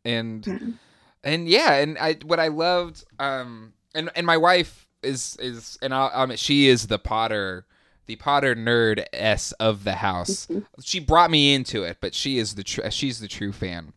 And 0.05 0.47
Yeah. 0.47 0.59
and 1.23 1.47
yeah, 1.47 1.73
and 1.73 1.97
I 1.99 2.13
what 2.25 2.39
I 2.39 2.47
loved, 2.47 3.03
um, 3.19 3.73
and 3.93 4.09
and 4.15 4.25
my 4.25 4.37
wife 4.37 4.86
is 5.07 5.37
is 5.39 5.77
and 5.81 5.93
I'll, 5.93 6.11
I'll 6.13 6.23
admit 6.23 6.39
she 6.39 6.67
is 6.67 6.87
the 6.87 6.99
Potter, 6.99 7.65
the 8.05 8.15
Potter 8.17 8.55
nerd 8.55 9.05
s 9.13 9.51
of 9.53 9.83
the 9.83 9.93
house. 9.95 10.45
Mhm. 10.47 10.65
She 10.83 10.99
brought 10.99 11.31
me 11.31 11.53
into 11.55 11.83
it, 11.83 11.97
but 12.01 12.13
she 12.13 12.37
is 12.37 12.55
the 12.55 12.63
tr- 12.63 12.89
she's 12.89 13.19
the 13.19 13.27
true 13.27 13.51
fan. 13.51 13.93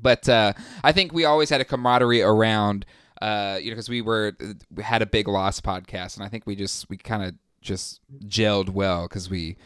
But 0.00 0.28
uh, 0.28 0.52
I 0.82 0.92
think 0.92 1.12
we 1.12 1.24
always 1.24 1.50
had 1.50 1.60
a 1.60 1.64
camaraderie 1.64 2.22
around, 2.22 2.86
uh, 3.20 3.58
you 3.60 3.68
know, 3.70 3.74
because 3.74 3.88
we 3.90 4.00
were 4.00 4.34
we 4.74 4.82
had 4.82 5.02
a 5.02 5.06
big 5.06 5.28
Lost 5.28 5.62
podcast, 5.62 6.16
and 6.16 6.24
I 6.24 6.28
think 6.28 6.46
we 6.46 6.56
just 6.56 6.88
we 6.88 6.96
kind 6.96 7.22
of 7.22 7.34
just 7.60 8.00
gelled 8.26 8.70
well 8.70 9.02
because 9.08 9.28
we 9.28 9.56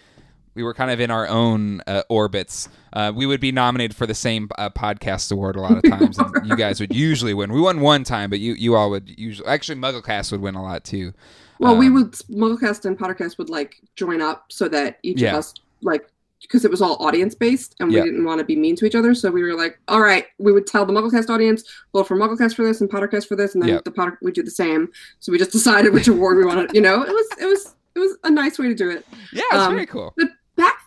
we 0.54 0.62
were 0.62 0.74
kind 0.74 0.90
of 0.90 1.00
in 1.00 1.10
our 1.10 1.26
own 1.28 1.80
uh, 1.86 2.02
orbits. 2.08 2.68
Uh, 2.92 3.12
we 3.14 3.26
would 3.26 3.40
be 3.40 3.52
nominated 3.52 3.96
for 3.96 4.06
the 4.06 4.14
same 4.14 4.48
uh, 4.58 4.70
podcast 4.70 5.32
award 5.32 5.56
a 5.56 5.60
lot 5.60 5.76
of 5.76 5.82
times, 5.90 6.18
and 6.18 6.46
you 6.48 6.56
guys 6.56 6.80
would 6.80 6.94
usually 6.94 7.34
win. 7.34 7.52
We 7.52 7.60
won 7.60 7.80
one 7.80 8.04
time, 8.04 8.30
but 8.30 8.40
you 8.40 8.54
you 8.54 8.74
all 8.74 8.90
would 8.90 9.18
usually 9.18 9.48
actually 9.48 9.80
MuggleCast 9.80 10.32
would 10.32 10.40
win 10.40 10.54
a 10.54 10.62
lot 10.62 10.84
too. 10.84 11.12
Well, 11.60 11.76
we 11.76 11.86
Um, 11.86 11.94
would 11.94 12.12
Mugglecast 12.12 12.84
and 12.84 12.98
Pottercast 12.98 13.38
would 13.38 13.48
like 13.50 13.76
join 13.96 14.20
up 14.20 14.46
so 14.50 14.68
that 14.68 14.98
each 15.02 15.20
Yeah. 15.20 15.30
of 15.32 15.38
us 15.38 15.54
like 15.82 16.06
because 16.42 16.62
it 16.64 16.70
was 16.70 16.82
all 16.82 16.96
audience 17.02 17.34
based 17.34 17.74
and 17.80 17.88
we 17.88 17.96
Yeah. 17.96 18.02
didn't 18.04 18.22
want 18.24 18.38
to 18.38 18.44
be 18.44 18.54
mean 18.54 18.76
to 18.76 18.84
each 18.84 18.94
other. 18.94 19.14
So 19.14 19.30
we 19.30 19.42
were 19.42 19.54
like, 19.54 19.78
all 19.88 20.00
right, 20.02 20.26
we 20.38 20.52
would 20.52 20.66
tell 20.66 20.84
the 20.84 20.92
Mugglecast 20.92 21.30
audience, 21.30 21.64
well, 21.94 22.04
for 22.04 22.16
Mugglecast 22.18 22.54
for 22.54 22.64
this 22.64 22.82
and 22.82 22.90
Pottercast 22.90 23.26
for 23.28 23.34
this, 23.34 23.54
and 23.54 23.62
then 23.62 23.70
Yeah. 23.70 23.78
the 23.82 23.90
Potter 23.90 24.18
we 24.20 24.30
do 24.30 24.42
the 24.42 24.50
same. 24.50 24.90
So 25.20 25.32
we 25.32 25.38
just 25.38 25.52
decided 25.58 25.94
which 25.94 26.06
award 26.08 26.36
we 26.36 26.44
wanted. 26.44 26.74
You 26.74 26.82
know, 26.82 27.02
it 27.02 27.08
was 27.12 27.26
it 27.40 27.46
was 27.46 27.74
it 27.94 27.98
was 28.00 28.16
a 28.24 28.30
nice 28.30 28.58
way 28.58 28.66
to 28.68 28.74
do 28.74 28.90
it. 28.90 29.06
Yeah, 29.32 29.42
it's 29.52 29.62
Um, 29.62 29.74
very 29.74 29.86
cool. 29.86 30.12
Back 30.18 30.28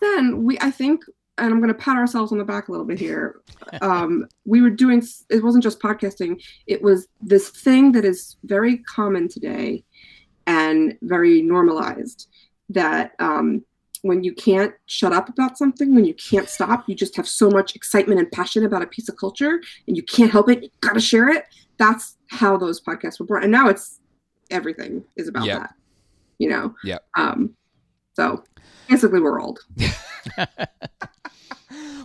then, 0.00 0.44
we 0.44 0.58
I 0.60 0.70
think. 0.70 1.02
And 1.40 1.52
I'm 1.52 1.60
going 1.60 1.68
to 1.68 1.74
pat 1.78 1.96
ourselves 1.96 2.32
on 2.32 2.38
the 2.38 2.44
back 2.44 2.66
a 2.66 2.72
little 2.72 2.84
bit 2.84 2.98
here. 2.98 3.42
Um, 3.80 4.26
we 4.44 4.60
were 4.60 4.70
doing, 4.70 5.00
it 5.30 5.44
wasn't 5.44 5.62
just 5.62 5.78
podcasting, 5.78 6.42
it 6.66 6.82
was 6.82 7.06
this 7.20 7.50
thing 7.50 7.92
that 7.92 8.04
is 8.04 8.34
very 8.42 8.78
common 8.78 9.28
today 9.28 9.84
and 10.48 10.98
very 11.02 11.40
normalized 11.42 12.26
that 12.70 13.12
um, 13.20 13.64
when 14.02 14.24
you 14.24 14.34
can't 14.34 14.74
shut 14.86 15.12
up 15.12 15.28
about 15.28 15.56
something, 15.56 15.94
when 15.94 16.04
you 16.04 16.14
can't 16.14 16.48
stop, 16.48 16.88
you 16.88 16.96
just 16.96 17.14
have 17.14 17.28
so 17.28 17.48
much 17.50 17.76
excitement 17.76 18.18
and 18.18 18.32
passion 18.32 18.64
about 18.64 18.82
a 18.82 18.86
piece 18.88 19.08
of 19.08 19.16
culture 19.16 19.62
and 19.86 19.96
you 19.96 20.02
can't 20.02 20.32
help 20.32 20.50
it, 20.50 20.64
you 20.64 20.70
gotta 20.80 20.98
share 20.98 21.28
it. 21.28 21.44
That's 21.76 22.16
how 22.26 22.56
those 22.56 22.80
podcasts 22.80 23.20
were 23.20 23.26
born. 23.26 23.44
And 23.44 23.52
now 23.52 23.68
it's 23.68 24.00
everything 24.50 25.04
is 25.16 25.28
about 25.28 25.46
Yep. 25.46 25.60
that, 25.60 25.74
you 26.38 26.48
know? 26.48 26.74
Yeah. 26.82 26.98
Um, 27.16 27.54
so 28.18 28.42
basically, 28.88 29.20
we're 29.20 29.40
old. 29.40 29.60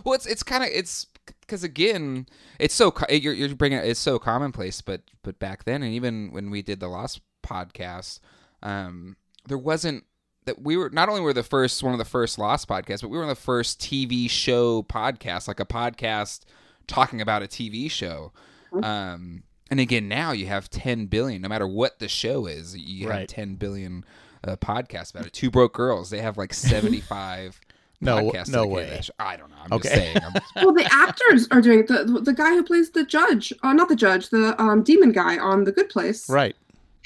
well, 0.04 0.14
it's 0.14 0.26
it's 0.26 0.44
kind 0.44 0.62
of 0.62 0.70
it's 0.72 1.08
because 1.40 1.64
again, 1.64 2.26
it's 2.60 2.74
so 2.74 2.92
co- 2.92 3.12
you're 3.12 3.34
you're 3.34 3.52
bringing 3.56 3.78
it, 3.78 3.84
it's 3.84 3.98
so 3.98 4.20
commonplace, 4.20 4.80
but 4.80 5.02
but 5.24 5.40
back 5.40 5.64
then, 5.64 5.82
and 5.82 5.92
even 5.92 6.30
when 6.30 6.50
we 6.50 6.62
did 6.62 6.78
the 6.78 6.86
Lost 6.86 7.20
podcast, 7.42 8.20
um, 8.62 9.16
there 9.48 9.58
wasn't 9.58 10.04
that 10.44 10.62
we 10.62 10.76
were 10.76 10.88
not 10.88 11.08
only 11.08 11.20
were 11.20 11.32
the 11.32 11.42
first 11.42 11.82
one 11.82 11.92
of 11.92 11.98
the 11.98 12.04
first 12.04 12.38
Lost 12.38 12.68
podcasts, 12.68 13.00
but 13.00 13.10
we 13.10 13.18
were 13.18 13.26
the 13.26 13.34
first 13.34 13.80
TV 13.80 14.30
show 14.30 14.84
podcast, 14.84 15.48
like 15.48 15.58
a 15.58 15.66
podcast 15.66 16.42
talking 16.86 17.20
about 17.20 17.42
a 17.42 17.46
TV 17.46 17.90
show. 17.90 18.32
Mhm. 18.72 18.84
Um, 18.84 19.42
and 19.68 19.80
again, 19.80 20.06
now 20.06 20.30
you 20.30 20.46
have 20.46 20.70
10 20.70 21.06
billion, 21.06 21.42
no 21.42 21.48
matter 21.48 21.66
what 21.66 21.98
the 21.98 22.06
show 22.06 22.46
is, 22.46 22.76
you 22.76 23.08
have 23.08 23.26
10 23.26 23.56
billion 23.56 24.04
uh, 24.46 24.56
podcasts 24.56 25.14
about 25.14 25.26
it. 25.26 25.32
Two 25.32 25.50
Broke 25.50 25.74
Girls, 25.74 26.10
they 26.10 26.20
have 26.20 26.36
like 26.38 26.52
75 26.54 27.60
No- 28.00 28.16
podcasts. 28.30 28.48
no 28.50 28.66
way. 28.66 29.00
I 29.18 29.36
don't 29.36 29.50
know. 29.50 29.56
I'm 29.64 29.70
just 29.80 29.86
Okay. 29.92 29.94
saying. 30.12 30.16
I'm- 30.18 30.34
well, 30.64 30.72
the 30.74 30.88
actors 30.92 31.48
are 31.50 31.60
doing 31.60 31.80
it. 31.80 31.88
The, 31.88 32.04
the 32.20 32.32
guy 32.32 32.50
who 32.50 32.62
plays 32.62 32.90
the 32.90 33.04
judge, 33.04 33.52
uh, 33.62 33.72
not 33.72 33.88
the 33.88 33.96
judge, 33.96 34.30
the 34.30 34.60
um, 34.62 34.82
demon 34.82 35.12
guy 35.12 35.38
on 35.38 35.64
The 35.64 35.72
Good 35.72 35.88
Place, 35.88 36.28
Right. 36.28 36.54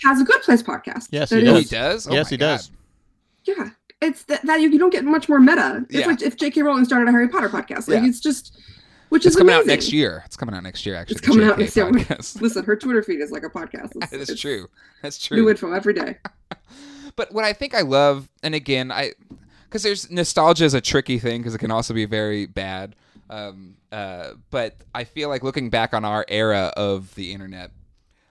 has 0.04 0.20
a 0.20 0.24
Good 0.24 0.42
Place 0.42 0.62
podcast. 0.62 1.08
Yes, 1.10 1.30
he 1.30 1.38
is- 1.46 1.68
he 1.70 1.76
does? 1.76 2.06
Oh 2.08 2.12
yes, 2.14 2.28
he 2.28 2.36
God. 2.36 2.56
does. 2.56 2.70
Yeah, 3.44 3.70
it's 4.02 4.24
that, 4.24 4.42
that 4.46 4.60
you, 4.60 4.68
you 4.70 4.78
don't 4.78 4.90
get 4.92 5.04
much 5.04 5.28
more 5.28 5.40
meta. 5.40 5.84
It's 5.88 6.00
Yeah. 6.00 6.06
like 6.06 6.22
if 6.22 6.36
J.K. 6.36 6.62
Rowling 6.62 6.84
started 6.84 7.08
a 7.08 7.10
Harry 7.12 7.28
Potter 7.28 7.48
podcast. 7.48 7.88
Like 7.88 8.02
Yeah. 8.02 8.08
it's 8.08 8.20
just, 8.20 8.58
which 9.08 9.24
It's 9.24 9.34
is 9.34 9.38
coming 9.38 9.54
out 9.54 9.64
next 9.64 9.90
year. 9.92 10.22
It's 10.26 10.36
coming 10.36 10.54
out 10.54 10.62
next 10.62 10.84
year, 10.84 10.94
actually. 10.96 11.16
It's 11.16 11.20
the 11.22 11.26
coming 11.32 11.46
out 11.48 11.56
JK 11.56 11.58
next 11.60 11.76
year. 12.36 12.42
Listen, 12.42 12.64
her 12.64 12.76
Twitter 12.76 13.02
feed 13.02 13.20
is 13.20 13.30
like 13.32 13.42
a 13.44 13.48
podcast. 13.48 13.92
It's, 13.96 14.10
That 14.10 14.20
is 14.20 14.28
it's 14.28 14.40
true. 14.40 14.68
That's 15.02 15.18
true. 15.24 15.38
New 15.38 15.48
info 15.48 15.72
every 15.72 15.94
day. 15.94 16.18
But 17.18 17.32
what 17.32 17.44
I 17.44 17.52
think 17.52 17.74
I 17.74 17.80
love, 17.80 18.28
and 18.44 18.54
again, 18.54 18.92
I 18.92 19.14
because 19.64 19.82
there's 19.82 20.08
nostalgia 20.08 20.64
is 20.64 20.72
a 20.72 20.80
tricky 20.80 21.18
thing 21.18 21.40
because 21.40 21.52
it 21.52 21.58
can 21.58 21.72
also 21.72 21.92
be 21.92 22.04
very 22.04 22.46
bad. 22.46 22.94
Um, 23.28 23.74
uh, 23.90 24.34
but 24.50 24.76
I 24.94 25.02
feel 25.02 25.28
like 25.28 25.42
looking 25.42 25.68
back 25.68 25.92
on 25.92 26.04
our 26.04 26.24
era 26.28 26.72
of 26.76 27.12
the 27.16 27.32
internet, 27.32 27.72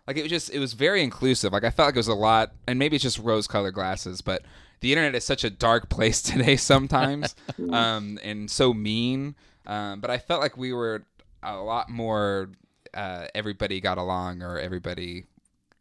like 0.07 0.15
it 0.15 0.21
was 0.21 0.29
just 0.29 0.49
it 0.51 0.59
was 0.59 0.71
very 0.71 1.03
inclusive. 1.03 1.51
Like 1.51 1.65
I 1.65 1.69
felt 1.69 1.87
like 1.87 1.95
it 1.95 1.99
was 1.99 2.07
a 2.07 2.13
lot, 2.13 2.53
and 2.65 2.79
maybe 2.79 2.95
it's 2.95 3.03
just 3.03 3.19
rose-colored 3.19 3.73
glasses, 3.73 4.21
but 4.21 4.43
the 4.79 4.93
internet 4.93 5.15
is 5.15 5.25
such 5.25 5.43
a 5.43 5.49
dark 5.49 5.89
place 5.95 6.21
today 6.21 6.55
sometimes, 6.55 7.35
um, 7.71 8.17
and 8.23 8.49
so 8.49 8.73
mean. 8.73 9.35
Um, 9.65 9.99
but 9.99 10.09
I 10.09 10.17
felt 10.17 10.39
like 10.39 10.55
we 10.55 10.71
were 10.71 11.03
a 11.43 11.57
lot 11.57 11.89
more. 11.89 12.51
Uh, 12.93 13.27
everybody 13.35 13.81
got 13.81 13.97
along, 13.97 14.43
or 14.43 14.57
everybody. 14.57 15.25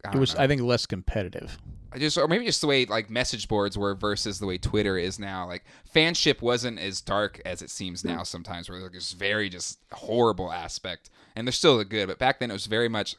I 0.05 0.17
It 0.17 0.19
was, 0.19 0.35
know. 0.35 0.41
I 0.41 0.49
think, 0.49 0.61
less 0.61 0.87
competitive. 0.87 1.57
I 1.97 1.99
just 1.99 2.19
or 2.19 2.29
maybe 2.29 2.45
just 2.45 2.61
the 2.61 2.67
way 2.67 2.85
like 2.85 3.09
message 3.09 3.49
boards 3.49 3.79
were 3.79 3.95
versus 3.95 4.39
the 4.39 4.45
way 4.45 4.59
Twitter 4.59 4.99
is 4.99 5.19
now. 5.19 5.47
Like 5.47 5.65
fanship 5.95 6.43
wasn't 6.43 6.79
as 6.79 7.01
dark 7.01 7.41
as 7.47 7.63
it 7.63 7.71
seems 7.71 8.05
now 8.05 8.23
sometimes 8.23 8.69
where 8.69 8.79
like 8.79 8.95
it's 8.95 9.13
very 9.13 9.49
just 9.49 9.79
horrible 9.91 10.53
aspect. 10.53 11.09
And 11.35 11.47
they're 11.47 11.53
still 11.53 11.83
good, 11.85 12.07
but 12.07 12.19
back 12.19 12.39
then 12.39 12.51
it 12.51 12.53
was 12.53 12.67
very 12.67 12.91
much 12.91 13.17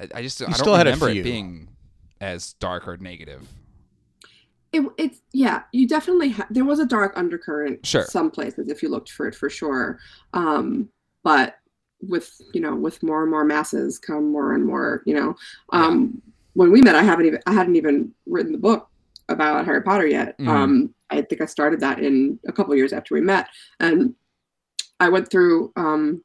I, 0.00 0.08
I 0.16 0.22
just 0.22 0.42
I 0.42 0.46
don't 0.46 0.54
still 0.54 0.74
had 0.74 0.86
remember 0.86 1.08
it 1.08 1.22
being 1.22 1.68
as 2.20 2.54
dark 2.54 2.88
or 2.88 2.96
negative. 2.96 3.48
It, 4.72 4.82
it's 4.98 5.20
yeah, 5.32 5.62
you 5.70 5.86
definitely 5.86 6.30
ha- 6.30 6.48
there 6.50 6.64
was 6.64 6.80
a 6.80 6.86
dark 6.86 7.12
undercurrent. 7.16 7.86
Sure. 7.86 8.02
Some 8.02 8.32
places, 8.32 8.68
if 8.68 8.82
you 8.82 8.88
looked 8.88 9.12
for 9.12 9.28
it, 9.28 9.36
for 9.36 9.48
sure. 9.48 10.00
Um, 10.32 10.88
but 11.22 11.58
with 12.02 12.40
you 12.54 12.60
know 12.60 12.74
with 12.74 13.02
more 13.04 13.22
and 13.22 13.30
more 13.30 13.44
masses 13.44 13.98
come 13.98 14.32
more 14.32 14.54
and 14.54 14.64
more 14.64 15.02
you 15.04 15.14
know 15.14 15.36
um 15.72 16.20
when 16.54 16.70
we 16.72 16.80
met 16.82 16.94
i 16.94 17.02
haven't 17.02 17.26
even 17.26 17.40
i 17.46 17.52
hadn't 17.52 17.76
even 17.76 18.12
written 18.26 18.52
the 18.52 18.58
book 18.58 18.88
about 19.28 19.64
harry 19.64 19.82
potter 19.82 20.06
yet 20.06 20.36
Mhm. 20.38 20.48
um 20.48 20.94
i 21.10 21.20
think 21.22 21.40
i 21.40 21.46
started 21.46 21.80
that 21.80 21.98
in 22.00 22.38
a 22.48 22.52
couple 22.52 22.74
years 22.74 22.92
after 22.92 23.14
we 23.14 23.20
met 23.20 23.48
and 23.78 24.14
i 24.98 25.08
went 25.08 25.30
through 25.30 25.72
um 25.76 26.22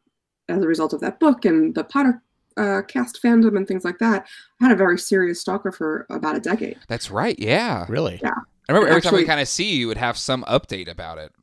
as 0.50 0.62
a 0.64 0.68
result 0.68 0.94
of 0.94 1.02
that 1.02 1.20
book 1.20 1.46
and 1.46 1.74
the 1.76 1.84
potter 1.84 2.22
uh, 2.58 2.82
cast 2.88 3.20
fandom 3.22 3.58
and 3.58 3.68
things 3.68 3.84
like 3.84 3.98
that 4.00 4.26
i 4.62 4.64
had 4.64 4.72
a 4.72 4.76
very 4.78 4.98
serious 4.98 5.42
stalker 5.42 5.72
for 5.72 6.06
about 6.10 6.36
a 6.38 6.40
decade 6.40 6.78
That's 6.88 7.12
right. 7.12 7.38
Yeah. 7.38 7.86
Really? 7.90 8.18
Yeah. 8.24 8.30
I 8.70 8.72
remember 8.72 8.88
every 8.90 9.02
time 9.02 9.14
we 9.14 9.26
kind 9.26 9.42
of 9.42 9.48
see 9.50 9.72
you, 9.74 9.80
you 9.82 9.88
would 9.90 9.98
have 9.98 10.18
some 10.18 10.44
update 10.48 10.88
about 10.90 11.18
it. 11.18 11.34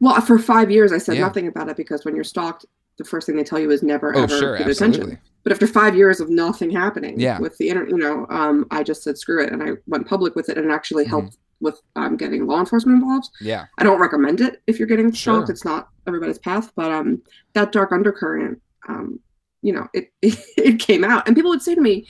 well 0.00 0.20
for 0.20 0.38
five 0.38 0.70
years 0.70 0.92
i 0.92 0.98
said 0.98 1.14
Yeah. 1.16 1.22
nothing 1.22 1.46
about 1.48 1.70
it 1.70 1.76
because 1.78 2.04
when 2.04 2.14
you're 2.14 2.22
stalked 2.24 2.66
the 2.98 3.04
first 3.04 3.26
thing 3.26 3.36
they 3.36 3.44
tell 3.44 3.58
you 3.58 3.70
is 3.70 3.82
never 3.82 4.14
Oh, 4.14 4.24
ever 4.24 4.38
sure, 4.38 4.58
give 4.58 4.66
absolutely. 4.68 4.98
attention 5.04 5.20
But 5.48 5.54
after 5.54 5.66
five 5.66 5.96
years 5.96 6.20
of 6.20 6.28
nothing 6.28 6.70
happening 6.70 7.18
Yeah. 7.18 7.38
with 7.40 7.56
the 7.56 7.70
internet, 7.70 7.88
you 7.90 7.96
know, 7.96 8.26
um, 8.28 8.66
I 8.70 8.82
just 8.82 9.02
said 9.02 9.16
screw 9.16 9.42
it, 9.42 9.50
and 9.50 9.62
I 9.62 9.76
went 9.86 10.06
public 10.06 10.34
with 10.36 10.50
it, 10.50 10.58
and 10.58 10.70
actually 10.70 11.06
Mhm. 11.06 11.08
helped 11.08 11.38
with 11.60 11.80
um, 11.96 12.18
getting 12.18 12.46
law 12.46 12.60
enforcement 12.60 13.00
involved. 13.02 13.30
Yeah. 13.40 13.64
I 13.78 13.82
don't 13.84 13.98
recommend 13.98 14.42
it 14.42 14.60
if 14.66 14.78
you're 14.78 14.86
getting 14.86 15.10
Sure. 15.10 15.36
stalked. 15.36 15.48
It's 15.48 15.64
not 15.64 15.88
everybody's 16.06 16.36
path, 16.38 16.70
but 16.76 16.92
um, 16.92 17.22
that 17.54 17.72
dark 17.72 17.92
undercurrent, 17.92 18.60
um, 18.90 19.20
you 19.62 19.72
know, 19.72 19.88
it, 19.94 20.12
it 20.20 20.38
it 20.58 20.78
came 20.80 21.02
out, 21.02 21.26
and 21.26 21.34
people 21.34 21.50
would 21.50 21.62
say 21.62 21.74
to 21.74 21.80
me. 21.80 22.06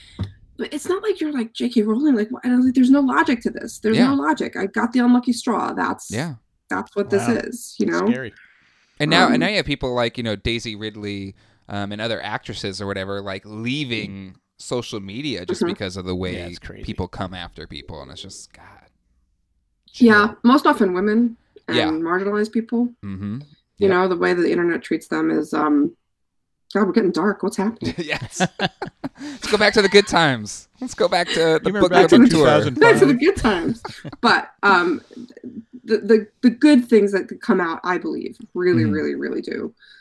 But 0.57 0.73
it's 0.73 0.89
not 0.89 1.01
like 1.01 1.21
you're 1.21 1.31
like 1.31 1.53
J.K. 1.53 1.83
Rowling. 1.83 2.15
Like, 2.17 2.27
and 2.43 2.51
I 2.51 2.57
was 2.57 2.65
like, 2.65 2.75
there's 2.75 2.91
no 2.91 2.99
logic 2.99 3.39
to 3.43 3.49
this. 3.51 3.79
There's 3.79 3.95
Yeah. 3.95 4.13
no 4.13 4.15
logic. 4.21 4.57
I 4.57 4.65
got 4.65 4.91
the 4.91 4.99
unlucky 4.99 5.31
straw. 5.31 5.71
That's 5.71 6.11
Yeah. 6.11 6.33
That's 6.69 6.93
what 6.93 7.09
this 7.09 7.25
is. 7.45 7.75
You 7.79 7.85
know. 7.85 8.05
Scary. 8.05 8.33
And 8.99 9.09
now, 9.09 9.27
Um, 9.27 9.31
and 9.35 9.39
now 9.39 9.47
you 9.47 9.55
have 9.55 9.65
people 9.65 9.93
like 9.93 10.17
you 10.17 10.23
know 10.25 10.35
Daisy 10.35 10.75
Ridley 10.75 11.35
um, 11.69 11.91
and 11.93 12.01
other 12.01 12.21
actresses 12.21 12.81
or 12.81 12.87
whatever, 12.87 13.21
like 13.21 13.43
leaving 13.45 14.35
social 14.57 14.99
media 14.99 15.45
just 15.45 15.61
Mhm. 15.61 15.67
because 15.67 15.95
of 15.95 16.03
the 16.05 16.15
way 16.15 16.37
Yeah, 16.49 16.81
people 16.83 17.07
come 17.07 17.33
after 17.33 17.65
people, 17.65 18.01
and 18.01 18.11
it's 18.11 18.21
just 18.21 18.51
God. 18.51 18.65
Yeah. 19.93 20.33
Most 20.43 20.65
often 20.65 20.93
women 20.93 21.37
and 21.67 21.77
Yeah. 21.77 21.87
marginalized 21.89 22.51
people. 22.51 22.89
Mm-hmm. 23.03 23.39
you 23.77 23.87
know 23.87 24.09
the 24.09 24.17
way 24.17 24.33
that 24.33 24.41
the 24.41 24.51
internet 24.51 24.81
treats 24.83 25.07
them 25.07 25.31
is 25.31 25.53
um 25.53 25.95
god 26.73 26.85
we're 26.85 26.91
getting 26.91 27.11
dark 27.13 27.41
what's 27.43 27.55
happening 27.55 27.93
yes. 27.97 28.41
Let's 29.21 29.47
go 29.49 29.57
back 29.57 29.71
to 29.75 29.81
the 29.81 29.87
good 29.87 30.05
times. 30.05 30.67
Let's 30.81 30.93
go 30.95 31.07
back 31.07 31.27
to 31.29 31.59
the 31.63 31.71
book, 31.71 31.89
back 31.89 32.09
the 32.09 32.15
in 32.17 32.27
tour. 32.29 32.71
back 32.71 32.99
to 32.99 33.05
the 33.05 33.13
good 33.13 33.37
times 33.37 33.81
but 34.19 34.51
um 34.63 34.99
the, 35.85 35.97
the 35.99 36.27
the 36.41 36.49
good 36.49 36.89
things 36.89 37.13
that 37.13 37.29
could 37.29 37.39
come 37.41 37.61
out 37.61 37.79
i 37.85 37.97
believe 37.97 38.37
really 38.53 38.83
Mhm. 38.83 38.91
really 38.93 39.15
really 39.15 39.41
do 39.41 39.73
f- 39.77 39.98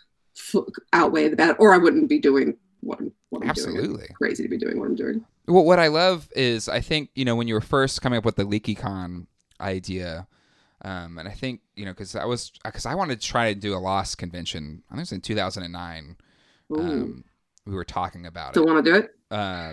outweigh 0.92 1.28
the 1.28 1.36
bad 1.36 1.56
or 1.58 1.74
i 1.74 1.78
wouldn't 1.78 2.08
be 2.08 2.18
doing 2.18 2.56
what, 2.80 2.98
I'm- 3.00 3.12
what 3.30 3.38
i'm 3.42 3.52
doing 3.52 3.76
Absolutely. 3.76 4.04
It's 4.04 4.16
crazy 4.16 4.42
to 4.42 4.48
be 4.48 4.58
doing 4.58 4.78
what 4.78 4.86
i'm 4.86 4.94
doing 4.94 5.24
Well, 5.46 5.64
what 5.64 5.78
I 5.78 5.88
love 5.88 6.28
is 6.36 6.68
I 6.68 6.80
think 6.80 7.10
you 7.14 7.24
know 7.24 7.34
when 7.36 7.48
you 7.48 7.54
were 7.54 7.60
first 7.62 8.02
coming 8.02 8.18
up 8.18 8.24
with 8.24 8.36
the 8.36 8.44
LeakyCon 8.44 9.26
idea, 9.60 10.26
um, 10.84 11.18
and 11.18 11.26
I 11.26 11.32
think 11.32 11.60
you 11.74 11.84
know 11.86 11.92
because 11.92 12.14
I 12.14 12.26
was 12.26 12.52
because 12.64 12.84
I 12.86 12.94
wanted 12.94 13.20
to 13.20 13.26
try 13.26 13.52
to 13.54 13.58
do 13.58 13.74
a 13.74 13.80
Lost 13.80 14.18
convention. 14.18 14.82
I 14.90 14.94
think 14.94 14.98
it 14.98 15.02
was 15.02 15.12
in 15.12 15.20
2009. 15.22 16.16
Um, 16.76 17.24
we 17.66 17.74
were 17.74 17.84
talking 17.84 18.26
about 18.26 18.52
still 18.52 18.64
it. 18.64 18.66
want 18.72 18.84
to 18.84 18.90
do 18.92 18.96
it 18.98 19.10
Uh, 19.30 19.72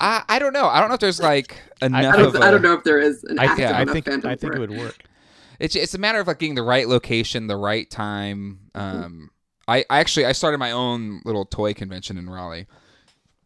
I 0.00 0.24
I 0.28 0.38
don't 0.40 0.52
know. 0.52 0.66
I 0.66 0.80
don't 0.80 0.88
know 0.88 0.94
if 0.94 1.00
there's 1.00 1.20
like 1.20 1.56
enough 1.82 2.14
I 2.16 2.20
of 2.22 2.32
don't, 2.32 2.42
I 2.42 2.48
a- 2.48 2.50
don't 2.50 2.62
know 2.62 2.72
if 2.74 2.82
there 2.84 2.98
is 3.00 3.22
an 3.24 3.38
I 3.38 3.44
active 3.44 3.56
think 3.58 3.70
I 3.70 3.82
enough 3.82 3.92
think 3.94 4.06
fandom 4.06 4.24
I 4.26 4.34
think 4.36 4.52
for 4.54 4.56
it 4.56 4.60
would 4.68 4.76
work. 4.78 4.98
It's 5.60 5.76
it's 5.76 5.94
a 5.94 5.98
matter 5.98 6.18
of 6.20 6.26
like 6.26 6.38
getting 6.40 6.56
the 6.56 6.62
right 6.64 6.88
location, 6.88 7.46
the 7.46 7.56
right 7.56 7.88
time. 7.88 8.58
Um, 8.74 9.30
I, 9.68 9.84
I 9.90 10.00
actually 10.00 10.26
I 10.26 10.32
started 10.32 10.58
my 10.58 10.70
own 10.70 11.22
little 11.24 11.44
toy 11.44 11.74
convention 11.74 12.18
in 12.18 12.28
Raleigh. 12.28 12.66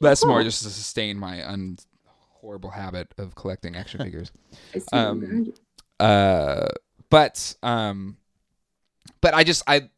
That's 0.01 0.25
more 0.25 0.43
just 0.43 0.63
to 0.63 0.71
sustain 0.71 1.19
my 1.19 1.47
un 1.47 1.79
horrible 2.41 2.71
habit 2.71 3.13
of 3.19 3.35
collecting 3.35 3.77
action 3.77 4.01
figures. 4.05 4.33
I 4.75 4.79
see 4.79 4.85
um. 4.93 5.53
Uh, 5.99 6.69
but 7.11 7.55
um, 7.63 8.17
but 9.21 9.35
I 9.35 9.45
just 9.45 9.63
I, 9.67 9.91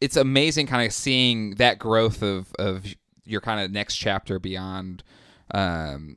it's 0.00 0.16
amazing 0.16 0.66
kind 0.66 0.86
of 0.86 0.92
seeing 0.92 1.56
that 1.56 1.78
growth 1.78 2.22
of 2.22 2.52
of 2.58 2.86
your 3.24 3.40
kind 3.42 3.60
of 3.60 3.70
next 3.70 3.96
chapter 3.96 4.38
beyond, 4.38 5.02
um, 5.52 6.16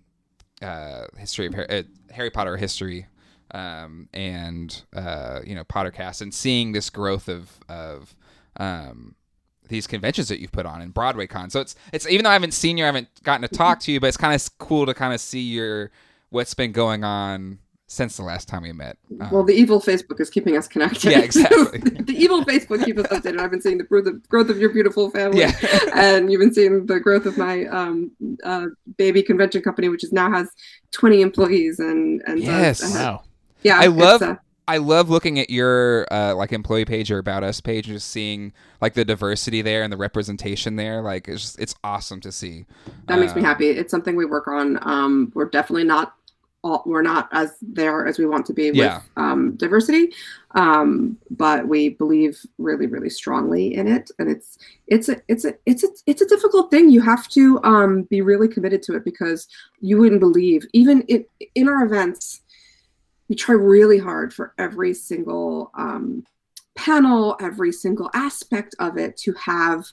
uh, 0.62 1.06
history 1.18 1.48
of 1.48 1.54
Harry, 1.54 1.70
uh, 1.70 1.84
Harry 2.12 2.30
Potter 2.30 2.56
history, 2.56 3.08
um, 3.54 4.08
and 4.14 4.84
uh, 4.96 5.42
you 5.46 5.56
know 5.56 5.66
Pottercast, 5.66 6.22
and 6.22 6.34
seeing 6.34 6.72
this 6.72 6.90
growth 6.90 7.28
of 7.28 7.60
of 7.68 8.16
um 8.58 9.16
these 9.72 9.88
conventions 9.88 10.28
that 10.28 10.40
you've 10.40 10.52
put 10.52 10.66
on 10.66 10.82
and 10.82 10.94
Broadway 10.94 11.26
Con. 11.28 11.50
So 11.50 11.60
it's 11.62 11.76
it's 11.92 12.08
even 12.08 12.24
though 12.24 12.30
I 12.30 12.34
haven't 12.34 12.54
seen 12.54 12.78
you, 12.78 12.84
I 12.84 12.88
haven't 12.88 13.08
gotten 13.24 13.42
to 13.48 13.48
talk 13.56 13.80
to 13.82 13.92
you, 13.92 14.00
but 14.00 14.08
it's 14.08 14.18
kind 14.18 14.36
of 14.36 14.58
cool 14.60 14.86
to 14.86 14.94
kind 14.94 15.14
of 15.14 15.20
see 15.20 15.42
your 15.42 15.92
what's 16.30 16.54
been 16.54 16.72
going 16.72 17.04
on 17.04 17.58
since 17.88 18.16
the 18.16 18.24
last 18.24 18.48
time 18.48 18.62
we 18.64 18.72
met. 18.72 18.98
Um, 19.20 19.30
well, 19.32 19.44
the 19.44 19.54
evil 19.54 19.82
Facebook 19.82 20.22
is 20.22 20.30
keeping 20.30 20.56
us 20.56 20.66
connected. 20.66 21.12
Yeah, 21.12 21.20
exactly. 21.20 21.80
the 22.00 22.14
evil 22.16 22.46
Facebook 22.46 22.86
keeps 22.86 23.02
us 23.02 23.08
updated. 23.08 23.40
I've 23.42 23.52
been 23.52 23.62
seeing 23.62 23.78
the 23.80 23.84
growth 23.84 24.08
of, 24.08 24.30
growth 24.30 24.50
of 24.50 24.60
your 24.60 24.70
beautiful 24.70 25.10
family. 25.12 25.40
yeah, 25.42 25.52
and 25.96 26.32
you've 26.32 26.40
been 26.40 26.54
seeing 26.54 26.86
the 26.86 27.02
growth 27.02 27.26
of 27.26 27.38
my 27.38 27.66
um, 27.66 28.12
uh, 28.46 28.68
baby 28.98 29.22
convention 29.22 29.62
company, 29.62 29.90
which 29.90 30.06
is 30.06 30.14
now 30.14 30.32
has 30.32 30.48
20 30.92 31.22
employees 31.22 31.80
and 31.80 32.22
and 32.28 32.38
does- 32.40 32.48
Yes. 32.48 32.96
uh, 32.96 32.98
Wow. 32.98 33.24
yeah, 33.64 33.78
I 33.78 33.88
love- 33.88 34.22
uh, 34.22 34.36
I 34.72 34.78
love 34.78 35.10
looking 35.10 35.38
at 35.38 35.50
your 35.50 36.08
uh, 36.12 36.34
like 36.34 36.54
employee 36.54 36.86
page 36.86 37.12
or 37.12 37.18
about 37.20 37.44
us 37.44 37.60
page, 37.60 37.88
and 37.88 37.96
just 37.98 38.10
seeing 38.10 38.54
like 38.80 38.94
the 38.94 39.04
diversity 39.04 39.62
there 39.62 39.84
and 39.84 39.92
the 39.92 39.98
representation 39.98 40.78
there. 40.78 41.02
Like 41.02 41.28
it's 41.28 41.42
just, 41.42 41.60
it's 41.60 41.76
awesome 41.84 42.22
to 42.22 42.32
see. 42.32 42.66
that 43.08 43.20
makes 43.20 43.36
me 43.36 43.42
Um, 43.42 43.46
happy. 43.46 43.68
It's 43.70 43.92
something 43.92 44.16
we 44.16 44.26
work 44.26 44.48
on. 44.48 44.80
Um, 44.82 45.32
we're 45.36 45.50
definitely 45.50 45.84
not 45.84 46.14
all, 46.64 46.84
we're 46.86 47.02
not 47.02 47.28
as 47.32 47.58
there 47.62 48.06
as 48.08 48.20
we 48.20 48.26
want 48.28 48.46
to 48.46 48.54
be 48.54 48.68
with 48.70 48.78
Yeah. 48.78 49.02
um, 49.18 49.56
diversity, 49.58 50.14
um, 50.52 51.18
but 51.32 51.68
we 51.68 51.90
believe 51.90 52.40
really, 52.60 52.86
really 52.88 53.10
strongly 53.10 53.74
in 53.74 53.88
it. 53.88 54.10
And 54.20 54.30
it's 54.30 54.58
it's 54.88 55.10
a 55.10 55.22
it's 55.28 55.44
a 55.44 55.54
it's 55.66 55.84
a 55.84 55.88
it's 56.06 56.22
a 56.22 56.28
difficult 56.28 56.70
thing. 56.72 56.90
You 56.90 57.02
have 57.02 57.28
to 57.30 57.60
um, 57.64 58.04
be 58.04 58.22
really 58.22 58.48
committed 58.48 58.84
to 58.84 58.96
it 58.96 59.04
because 59.04 59.48
you 59.82 59.98
wouldn't 59.98 60.22
believe 60.22 60.66
even 60.72 61.02
in 61.14 61.26
in 61.56 61.68
our 61.68 61.84
events. 61.84 62.41
We 63.32 63.36
try 63.36 63.56
really 63.56 63.98
hard 63.98 64.34
for 64.34 64.54
every 64.58 64.94
single 64.94 65.72
um, 65.76 66.26
panel, 66.76 67.38
every 67.40 67.72
single 67.72 68.10
aspect 68.14 68.76
of 68.80 68.98
it 68.98 69.16
to 69.20 69.32
have 69.36 69.86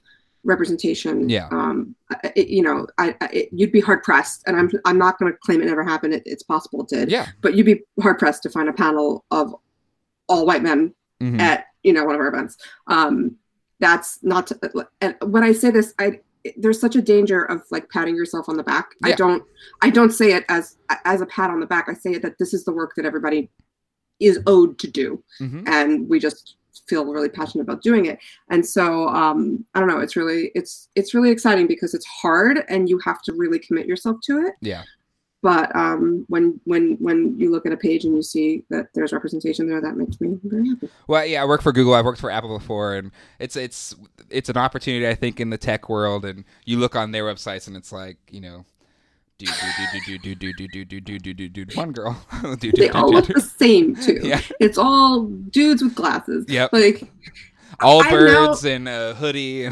representation. 0.43 1.29
Yeah. 1.29 1.47
Um, 1.53 1.95
it, 2.35 2.49
you 2.49 2.63
know, 2.65 2.89
I, 2.99 3.15
I 3.21 3.27
it, 3.27 3.49
you'd 3.53 3.71
be 3.71 3.79
hard 3.81 4.03
pressed, 4.03 4.43
and 4.49 4.57
I'm 4.57 4.69
I'm 4.85 4.99
not 4.99 5.21
going 5.21 5.33
to 5.33 5.39
claim 5.39 5.63
it 5.63 5.67
never 5.67 5.85
happened. 5.85 6.15
It, 6.15 6.25
it's 6.27 6.43
possible 6.43 6.83
it 6.83 6.89
did, 6.89 7.13
Yeah. 7.13 7.29
but 7.41 7.55
you'd 7.55 7.65
be 7.67 7.83
hard 8.03 8.19
pressed 8.19 8.43
to 8.43 8.51
find 8.51 8.69
a 8.69 8.73
panel 8.73 9.25
of 9.31 9.55
all 10.29 10.45
white 10.45 10.65
men 10.65 10.93
Mhm. 11.23 11.39
at 11.39 11.67
you 11.85 11.93
know 11.93 12.05
one 12.07 12.17
of 12.17 12.21
our 12.21 12.27
events. 12.27 12.57
Um, 12.89 13.37
that's 13.79 14.19
not. 14.25 14.49
To, 14.49 14.59
and 15.01 15.15
when 15.23 15.45
I 15.45 15.53
say 15.53 15.71
this, 15.71 15.95
I 16.01 16.19
there's 16.57 16.81
such 16.81 16.97
a 16.97 17.03
danger 17.03 17.45
of 17.45 17.63
like 17.71 17.89
patting 17.91 18.17
yourself 18.17 18.49
on 18.49 18.57
the 18.57 18.63
back. 18.63 18.91
I 19.03 19.13
don't. 19.13 19.43
I 19.83 19.91
don't 19.91 20.11
say 20.13 20.33
it 20.33 20.45
as 20.49 20.77
as 21.05 21.21
a 21.21 21.27
pat 21.27 21.51
on 21.51 21.61
the 21.61 21.67
back. 21.67 21.89
I 21.89 21.95
say 21.95 22.13
it 22.13 22.23
that 22.23 22.39
this 22.39 22.55
is 22.55 22.65
the 22.65 22.73
work 22.73 22.95
that 22.97 23.05
everybody 23.05 23.51
is 24.21 24.41
owed 24.47 24.79
to 24.81 24.89
do 24.89 25.23
Mhm. 25.41 25.69
and 25.69 26.09
we 26.09 26.19
just 26.19 26.57
feel 26.89 27.05
really 27.05 27.29
passionate 27.29 27.63
about 27.63 27.83
doing 27.83 28.07
it 28.07 28.19
and 28.51 28.65
so 28.65 29.09
um 29.09 29.65
i 29.75 29.79
don't 29.81 29.89
know 29.89 29.99
it's 30.01 30.17
really 30.17 30.51
it's 30.55 30.89
it's 30.95 31.13
really 31.13 31.31
exciting 31.31 31.67
because 31.67 31.93
it's 31.93 32.07
hard 32.07 32.65
and 32.69 32.89
you 32.89 32.99
have 33.05 33.21
to 33.23 33.33
really 33.35 33.59
commit 33.59 33.87
yourself 33.87 34.17
to 34.25 34.39
it 34.39 34.55
Yeah. 34.61 34.83
But 35.41 35.75
um 35.77 36.25
when 36.29 36.61
when 36.65 36.97
when 37.01 37.39
you 37.39 37.51
look 37.53 37.65
at 37.65 37.73
a 37.73 37.77
page 37.77 38.05
and 38.05 38.17
you 38.17 38.23
see 38.23 38.65
that 38.71 38.89
there's 38.95 39.13
representation 39.13 39.69
there 39.69 39.81
that 39.81 39.97
makes 39.97 40.21
me 40.21 40.37
very 40.43 40.69
happy 40.69 40.89
Well, 41.07 41.25
yeah, 41.25 41.43
I 41.43 41.45
work 41.45 41.63
for 41.63 41.71
Google. 41.73 41.95
I've 41.95 42.05
worked 42.05 42.21
for 42.21 42.31
Apple 42.31 42.59
before, 42.59 42.95
and 42.97 43.13
it's 43.39 43.55
it's 43.55 43.95
it's 44.31 44.49
an 44.49 44.57
opportunity 44.57 45.07
I 45.07 45.15
think 45.15 45.39
in 45.41 45.51
the 45.51 45.59
tech 45.59 45.89
world. 45.89 46.25
And 46.25 46.45
you 46.65 46.79
look 46.79 46.97
on 46.97 47.13
their 47.13 47.25
websites, 47.25 47.69
and 47.69 47.77
it's 47.77 47.93
like 47.93 48.17
you 48.31 48.41
know, 48.41 48.65
do 49.39 49.47
do 49.47 50.19
do 50.19 50.19
do 50.19 50.35
do 50.35 50.53
do 50.53 50.53
do 50.53 50.85
do 50.85 51.01
do 51.01 51.19
do 51.19 51.33
do 51.35 51.49
do 51.49 51.65
do 51.67 51.77
one 51.77 51.93
girl. 51.93 52.21
do, 52.43 52.57
do, 52.57 52.73
they 52.73 52.89
do, 52.89 52.93
all 52.95 53.09
do, 53.11 53.15
look 53.15 53.27
do. 53.27 53.35
the 53.35 53.41
same 53.41 53.95
too 53.95 54.19
Yeah. 54.25 54.41
it's 54.59 54.77
all 54.79 55.23
dudes 55.27 55.83
with 55.85 55.95
glasses 55.95 56.47
Yep. 56.49 56.73
like 56.73 57.05
Allbirds 57.81 58.65
in 58.65 58.89
a 58.89 59.15
hoodie. 59.15 59.69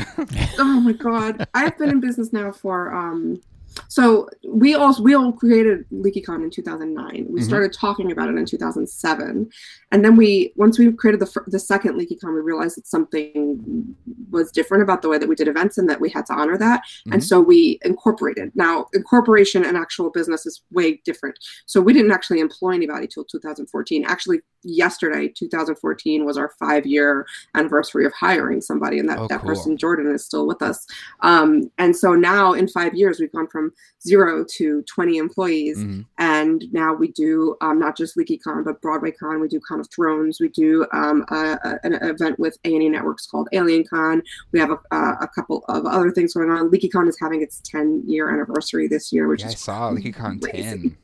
Oh 0.61 0.81
my 0.81 0.93
god 0.93 1.49
i've 1.55 1.77
been 1.77 1.91
in 1.91 2.01
business 2.01 2.33
now 2.33 2.53
for 2.53 2.95
um 2.95 3.41
so 3.89 4.29
we 4.47 4.75
also 4.75 5.03
we 5.03 5.15
all 5.15 5.33
created 5.33 5.85
leakycon 5.93 6.43
in 6.43 6.51
2009 6.51 7.27
we 7.31 7.41
Mhm. 7.41 7.45
started 7.45 7.73
talking 7.73 8.11
about 8.13 8.29
it 8.29 8.37
in 8.37 8.45
2007 8.47 9.49
and 9.93 10.05
then 10.05 10.17
we 10.17 10.53
once 10.57 10.79
we 10.79 10.91
created 10.93 11.21
the, 11.21 11.43
the 11.47 11.59
second 11.59 11.95
leakycon 11.99 12.35
we 12.35 12.41
realized 12.41 12.77
that 12.77 12.87
something 12.87 13.95
was 14.31 14.51
different 14.51 14.83
about 14.83 15.03
the 15.03 15.09
way 15.09 15.19
that 15.19 15.29
we 15.29 15.35
did 15.35 15.49
events 15.49 15.79
and 15.79 15.89
that 15.89 16.01
we 16.01 16.09
had 16.11 16.27
to 16.27 16.33
honor 16.33 16.59
that. 16.59 16.83
And 17.13 17.21
Mhm. 17.23 17.25
so 17.25 17.41
we 17.41 17.79
incorporated. 17.85 18.51
Now 18.55 18.87
incorporation 18.93 19.65
and 19.65 19.77
actual 19.77 20.11
business 20.11 20.47
is 20.47 20.63
way 20.73 21.01
different. 21.05 21.39
So 21.67 21.81
we 21.81 21.93
didn't 21.93 22.11
actually 22.11 22.41
employ 22.41 22.71
anybody 22.75 23.07
till 23.07 23.25
2014 23.25 24.05
actually 24.05 24.41
yesterday 24.65 25.29
2014 25.29 26.25
was 26.25 26.37
our 26.37 26.51
five 26.59 26.85
year 26.87 27.25
anniversary 27.55 28.05
of 28.05 28.13
hiring 28.13 28.61
somebody 28.61 28.99
and 28.99 29.09
that, 29.09 29.19
Oh, 29.21 29.27
that 29.29 29.41
cool. 29.41 29.51
person 29.51 29.77
jordan 29.77 30.13
is 30.13 30.25
still 30.25 30.45
with 30.47 30.61
us. 30.61 30.85
Um, 31.21 31.71
and 31.79 31.95
so 31.97 32.15
now 32.15 32.53
in 32.53 32.67
five 32.67 32.95
years 32.95 33.21
we've 33.21 33.31
gone 33.33 33.47
from 33.47 33.66
zero 34.07 34.45
to 34.57 34.83
20 34.83 35.17
employees 35.19 35.79
Mhm. 35.79 36.07
and 36.19 36.65
now 36.73 36.95
we 36.95 37.09
do 37.13 37.57
um, 37.61 37.79
not 37.79 37.97
just 37.97 38.17
LeakyCon 38.17 38.65
but 38.65 38.81
Broadway 38.81 39.11
Con. 39.11 39.41
We 39.41 39.49
do 39.49 39.61
Con 39.61 39.81
of 39.81 39.89
Thrones. 39.95 40.39
We 40.41 40.49
do 40.49 40.87
um, 40.93 41.25
a, 41.31 41.59
a- 41.65 41.79
an 41.85 41.95
event 41.95 42.39
with 42.39 42.57
A 42.65 42.75
and 42.75 42.83
E 42.83 42.89
Networks 42.89 43.27
called 43.27 43.49
Alien 43.53 43.85
Con. 43.85 44.23
We 44.53 44.59
have 44.61 44.71
a, 44.71 44.79
a, 44.95 44.99
a 45.23 45.29
couple 45.35 45.65
of 45.69 45.85
other 45.87 46.11
things 46.11 46.35
going 46.35 46.51
on. 46.51 46.71
LeakyCon 46.71 47.09
is 47.09 47.17
having 47.21 47.43
its 47.43 47.61
10 47.65 48.03
year 48.07 48.31
anniversary 48.31 48.89
this 48.89 49.13
year, 49.13 49.29
which 49.29 49.41
Yeah, 49.43 49.49
I 49.49 49.53
is 49.53 49.59
saw 49.61 49.91
LeakyCon 49.91 50.43
crazy. 50.43 50.63
10. 50.63 50.97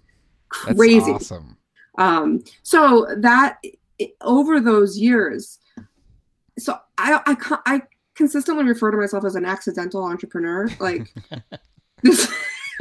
That's 0.67 0.79
crazy. 0.79 1.11
awesome. 1.13 1.57
Um, 1.99 2.43
so 2.63 3.07
that 3.19 3.59
over 4.23 4.61
those 4.61 4.99
years, 4.99 5.59
so 6.59 6.79
I 6.99 7.21
I 7.27 7.59
I 7.67 7.83
consistently 8.15 8.65
refer 8.65 8.91
to 8.91 8.97
myself 8.97 9.25
as 9.25 9.35
an 9.35 9.45
accidental 9.45 10.05
entrepreneur. 10.05 10.69
Like 10.81 11.13
this. 12.03 12.33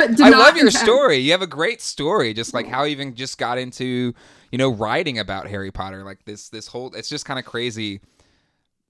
Did 0.08 0.22
I 0.22 0.30
love 0.30 0.58
your 0.58 0.72
story. 0.72 1.18
You 1.18 1.32
have 1.32 1.42
a 1.42 1.48
great 1.48 1.82
story. 1.82 2.34
Just 2.34 2.54
like 2.54 2.68
how 2.68 2.84
you 2.84 2.92
even 2.92 3.16
just 3.16 3.38
got 3.38 3.58
into, 3.58 4.14
you 4.52 4.58
know, 4.58 4.70
writing 4.72 5.20
about 5.20 5.48
Harry 5.48 5.72
Potter. 5.72 6.04
Like 6.04 6.26
this, 6.26 6.50
this 6.50 6.68
whole. 6.68 6.94
It's 6.96 7.10
just 7.10 7.26
kind 7.26 7.40
of 7.40 7.46
crazy 7.46 8.02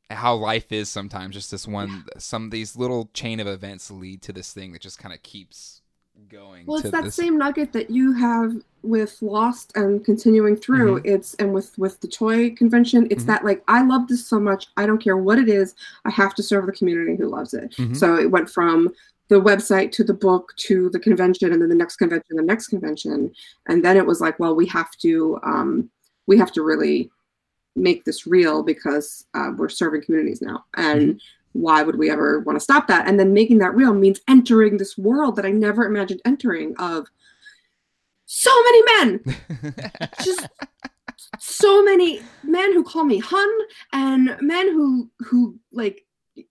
how 0.10 0.36
life 0.36 0.71
is 0.71 0.89
sometimes. 0.89 1.36
Just 1.36 1.52
this 1.52 1.67
one, 1.67 2.06
some 2.17 2.50
these 2.50 2.76
little 2.76 3.10
chain 3.13 3.39
of 3.39 3.47
events 3.47 3.89
lead 3.91 4.21
to 4.24 4.34
this 4.34 4.54
thing 4.54 4.74
that 4.74 4.82
just 4.82 5.00
kind 5.00 5.13
of 5.13 5.21
keeps 5.24 5.82
going. 6.30 6.65
Well, 6.65 6.78
it's 6.78 6.91
that 6.91 7.06
this, 7.06 7.15
same 7.15 7.38
nugget 7.38 7.74
that 7.74 7.89
you 7.89 8.13
have 8.13 8.54
with 8.84 9.21
Lost 9.21 9.71
and 9.76 10.04
continuing 10.04 10.56
through. 10.56 11.00
Mm-hmm. 11.00 11.15
It's 11.15 11.34
and 11.36 11.54
with 11.54 11.78
with 11.78 12.00
the 12.00 12.08
toy 12.08 12.52
convention. 12.52 13.08
It's 13.10 13.24
Mhm. 13.24 13.28
that 13.28 13.45
like 13.45 13.63
I 13.67 13.84
love 13.84 14.08
this 14.08 14.26
so 14.26 14.39
much. 14.39 14.67
I 14.78 14.86
don't 14.86 15.02
care 15.02 15.17
what 15.17 15.39
it 15.39 15.50
is. 15.50 15.76
I 16.06 16.10
have 16.12 16.34
to 16.36 16.43
serve 16.43 16.65
the 16.65 16.71
community 16.74 17.15
who 17.15 17.28
loves 17.28 17.54
it. 17.54 17.71
Mhm. 17.78 17.95
So 17.95 18.17
it 18.17 18.30
went 18.30 18.50
from 18.50 18.89
the 19.32 19.41
website 19.41 19.94
to 19.94 20.04
the 20.04 20.13
book 20.13 20.54
to 20.58 20.89
the 20.89 21.00
convention, 21.00 21.54
and 21.54 21.62
then 21.62 21.70
the 21.70 21.76
next 21.76 21.96
convention, 21.96 22.36
the 22.36 22.44
next 22.44 22.67
convention, 22.67 23.32
and 23.67 23.84
then 23.84 23.96
it 23.96 24.06
was 24.06 24.20
like, 24.20 24.38
well, 24.39 24.54
we 24.54 24.67
have 24.67 24.91
to 24.98 25.39
um, 25.44 25.89
we 26.28 26.38
have 26.38 26.52
to 26.52 26.62
really 26.62 27.10
make 27.78 28.04
this 28.04 28.28
real 28.28 28.62
because 28.62 29.26
uh, 29.34 29.52
we're 29.56 29.70
serving 29.70 30.04
communities 30.04 30.41
now. 30.41 30.65
And 30.76 31.22
why 31.54 31.82
would 31.82 31.98
we 31.98 32.12
ever 32.12 32.41
want 32.41 32.58
to 32.58 32.60
stop 32.60 32.88
that? 32.88 33.08
And 33.08 33.17
then 33.17 33.34
making 33.34 33.60
that 33.60 33.74
real 33.74 33.94
means 33.94 34.20
entering 34.28 34.76
this 34.76 34.98
world 34.98 35.38
that 35.38 35.46
i 35.46 35.52
never 35.52 35.86
imagined 35.86 36.22
entering 36.26 36.76
of 36.78 37.08
so 38.26 38.52
many 38.63 38.84
men. 38.84 39.38
Just 40.24 40.46
so 41.39 41.82
many 41.84 42.22
men 42.44 42.74
who 42.74 42.84
call 42.84 43.06
me 43.06 43.20
hun 43.20 43.50
and 43.94 44.36
men 44.41 44.67
who 44.74 45.10
who 45.20 45.58
like 45.72 46.06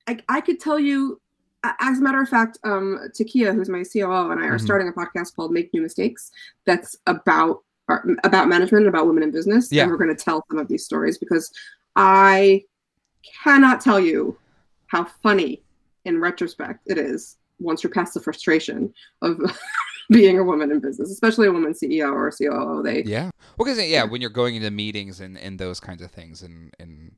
i, 0.07 0.19
I 0.29 0.41
could 0.41 0.61
tell 0.61 0.79
you 0.79 1.21
as 1.65 1.99
a 1.99 2.03
matter 2.03 2.21
of 2.21 2.29
fact 2.29 2.59
um 2.65 2.99
takia 3.19 3.55
who's 3.55 3.69
my 3.69 3.83
coo 3.83 4.31
and 4.31 4.41
i 4.43 4.47
are 4.47 4.57
Mhm. 4.59 4.61
starting 4.65 4.89
a 4.89 4.93
podcast 4.93 5.35
called 5.37 5.53
make 5.53 5.73
new 5.75 5.83
mistakes 5.83 6.31
that's 6.67 6.97
about 7.07 7.63
or 7.89 8.07
about 8.25 8.49
management 8.49 8.87
and 8.87 8.95
about 8.95 9.07
women 9.07 9.23
in 9.23 9.31
business 9.31 9.71
Yeah. 9.71 9.83
and 9.83 9.91
we're 9.93 9.99
going 9.99 10.15
to 10.15 10.25
tell 10.25 10.45
some 10.51 10.59
of 10.59 10.69
these 10.69 10.85
stories 10.85 11.19
because 11.19 11.53
i 11.97 12.63
cannot 13.45 13.81
tell 13.81 14.01
you 14.01 14.37
how 14.87 15.05
funny 15.23 15.63
in 16.05 16.21
retrospect 16.21 16.81
it 16.87 16.99
is 16.99 17.37
once 17.59 17.83
you're 17.83 17.93
past 17.93 18.15
the 18.15 18.21
frustration 18.21 18.93
of 19.23 19.39
being 20.11 20.39
a 20.39 20.45
woman 20.45 20.71
in 20.71 20.81
business 20.81 21.11
especially 21.11 21.47
a 21.47 21.53
woman 21.53 21.73
ceo 21.73 22.11
or 22.13 22.31
coo 22.31 22.83
they 22.83 23.03
Yeah. 23.03 23.31
Well, 23.59 23.67
because 23.67 23.79
yeah, 23.79 23.85
Yeah. 23.85 24.05
when 24.05 24.21
you're 24.23 24.31
going 24.31 24.55
into 24.57 24.71
meetings 24.71 25.21
and, 25.21 25.37
and 25.37 25.59
those 25.59 25.79
kinds 25.81 26.01
of 26.01 26.11
things, 26.11 26.43
and 26.43 26.73
and 26.81 27.13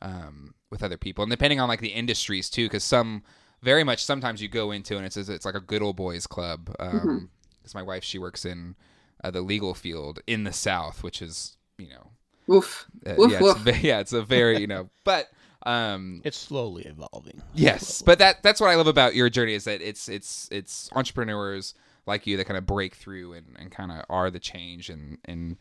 um, 0.00 0.54
with 0.70 0.82
other 0.82 0.96
people, 0.96 1.22
and 1.22 1.30
depending 1.30 1.60
on 1.60 1.68
like 1.68 1.80
the 1.80 1.88
industries 1.88 2.48
too, 2.48 2.64
because 2.66 2.82
some 2.82 3.22
very 3.62 3.84
much 3.84 4.04
sometimes 4.04 4.42
you 4.42 4.48
go 4.48 4.70
into 4.70 4.96
and 4.96 5.06
it's 5.06 5.16
it's 5.16 5.44
like 5.44 5.54
a 5.54 5.60
good 5.60 5.82
old 5.82 5.96
boys 5.96 6.26
club. 6.26 6.74
Um, 6.80 6.90
Mhm. 7.00 7.28
Because 7.58 7.74
my 7.76 7.82
wife 7.82 8.02
she 8.02 8.18
works 8.18 8.44
in 8.44 8.74
uh, 9.22 9.30
the 9.30 9.40
legal 9.40 9.72
field 9.72 10.18
in 10.26 10.42
the 10.44 10.52
South, 10.52 11.02
which 11.04 11.22
is 11.22 11.56
you 11.78 11.88
know 11.88 12.10
Oof. 12.54 12.86
uh, 13.06 13.14
Woof, 13.16 13.30
yeah 13.32 13.40
woof. 13.40 13.66
it's, 13.66 13.82
yeah 13.82 14.00
it's 14.00 14.12
a 14.12 14.22
very 14.22 14.58
you 14.60 14.66
know 14.66 14.90
but 15.04 15.28
um 15.64 16.20
It's 16.24 16.36
slowly 16.36 16.82
evolving. 16.86 17.40
Yes, 17.54 17.86
Slowly. 17.98 18.06
but 18.06 18.18
that 18.18 18.42
that's 18.42 18.60
what 18.60 18.68
I 18.70 18.74
love 18.74 18.88
about 18.88 19.14
your 19.14 19.30
journey 19.30 19.54
is 19.54 19.62
that 19.64 19.80
it's 19.80 20.08
it's 20.08 20.48
it's 20.50 20.90
entrepreneurs 20.92 21.74
like 22.04 22.26
you 22.26 22.36
that 22.36 22.46
kind 22.46 22.58
of 22.58 22.66
break 22.66 22.96
through 22.96 23.34
and, 23.34 23.54
and 23.56 23.70
kind 23.70 23.92
of 23.92 24.04
are 24.10 24.28
the 24.28 24.40
change 24.40 24.90
and 24.90 25.18
and 25.24 25.56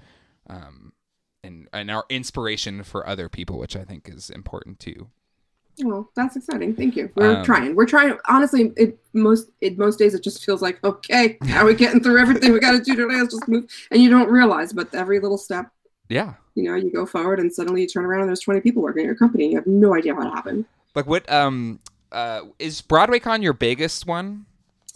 um 0.49 0.93
and 1.43 1.67
and 1.71 1.91
are 1.91 2.05
inspiration 2.09 2.81
for 2.83 3.07
other 3.07 3.29
people, 3.29 3.59
which 3.59 3.75
I 3.75 3.83
think 3.83 4.09
is 4.09 4.31
important 4.31 4.79
too. 4.79 5.09
Well, 5.83 6.09
that's 6.15 6.35
exciting. 6.35 6.75
Thank 6.75 6.95
you. 6.95 7.09
We're 7.15 7.37
Um, 7.37 7.43
trying. 7.45 7.75
We're 7.75 7.85
trying. 7.85 8.17
Honestly, 8.27 8.71
it 8.77 8.99
most 9.13 9.49
it 9.61 9.77
most 9.77 9.97
days 9.99 10.13
it 10.13 10.23
just 10.23 10.43
feels 10.45 10.61
like 10.61 10.83
okay, 10.83 11.37
how 11.47 11.63
are 11.63 11.65
we 11.65 11.73
getting 11.75 12.01
through 12.01 12.19
everything 12.19 12.51
we 12.53 12.59
got 12.59 12.71
to 12.71 12.79
do 12.81 12.95
today? 12.95 13.15
Let's 13.15 13.33
just 13.33 13.47
move, 13.47 13.65
and 13.91 14.01
you 14.01 14.09
don't 14.09 14.29
realize, 14.29 14.73
but 14.73 14.93
every 14.93 15.19
little 15.19 15.37
step, 15.37 15.71
Yeah. 16.09 16.33
you 16.55 16.63
know, 16.63 16.75
you 16.75 16.91
go 16.91 17.05
forward, 17.05 17.39
and 17.39 17.51
suddenly 17.51 17.81
you 17.81 17.87
turn 17.87 18.05
around 18.05 18.21
and 18.21 18.29
there's 18.29 18.41
20 18.41 18.59
people 18.61 18.81
working 18.83 19.01
at 19.03 19.05
your 19.05 19.15
company. 19.15 19.45
And 19.45 19.53
you 19.53 19.57
have 19.59 19.67
no 19.67 19.95
idea 19.95 20.13
how 20.13 20.21
it 20.21 20.31
happened. 20.31 20.65
Like 20.95 21.07
what 21.07 21.29
um 21.31 21.79
uh 22.11 22.41
is 22.59 22.81
BroadwayCon 22.81 23.41
your 23.41 23.53
biggest 23.53 24.05
one? 24.07 24.45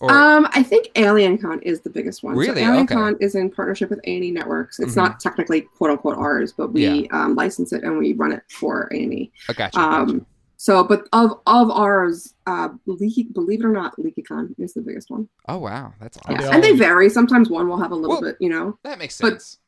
Or 0.01 0.11
um, 0.11 0.45
I 0.51 0.61
think 0.61 0.89
Alien 0.97 1.37
Con 1.37 1.61
is 1.61 1.79
the 1.79 1.89
biggest 1.89 2.21
one. 2.21 2.35
Really? 2.35 2.61
So 2.61 2.67
Alien 2.69 2.83
Okay. 2.91 3.15
Is 3.25 3.33
in 3.35 3.49
partnership 3.49 3.89
with 3.89 4.01
A&E 4.03 4.29
Networks. 4.29 4.77
It's 4.77 4.91
Mhm. 4.91 4.97
not 4.97 5.19
technically 5.21 5.61
quote 5.61 5.89
unquote 5.89 6.17
ours, 6.17 6.51
but 6.51 6.73
we 6.73 7.07
um, 7.11 7.33
license 7.35 7.71
it 7.71 7.83
and 7.83 7.97
we 7.97 8.11
run 8.11 8.33
it 8.33 8.43
for 8.49 8.89
A&E. 8.91 9.31
I 9.47 9.53
gotcha, 9.53 9.77
gotcha. 9.77 10.25
So, 10.65 10.83
but 10.83 11.07
of 11.13 11.29
of 11.45 11.69
ours, 11.69 12.33
uh, 12.47 12.69
Leaky, 12.87 13.23
believe 13.23 13.59
it 13.59 13.65
or 13.67 13.71
not, 13.71 13.95
LeakyCon 13.97 14.55
is 14.57 14.73
the 14.73 14.81
biggest 14.81 15.11
one. 15.11 15.29
oh 15.47 15.59
wow, 15.59 15.93
that's 16.01 16.17
awesome. 16.25 16.41
Yeah, 16.41 16.49
and 16.55 16.63
they 16.63 16.71
vary. 16.71 17.07
Sometimes 17.07 17.49
one 17.51 17.67
will 17.69 17.77
have 17.77 17.91
a 17.91 17.95
little 17.95 18.15
Well- 18.15 18.21
bit, 18.23 18.37
you 18.39 18.49
know. 18.49 18.79
That 18.83 18.97
makes 18.97 19.13
sense. 19.15 19.59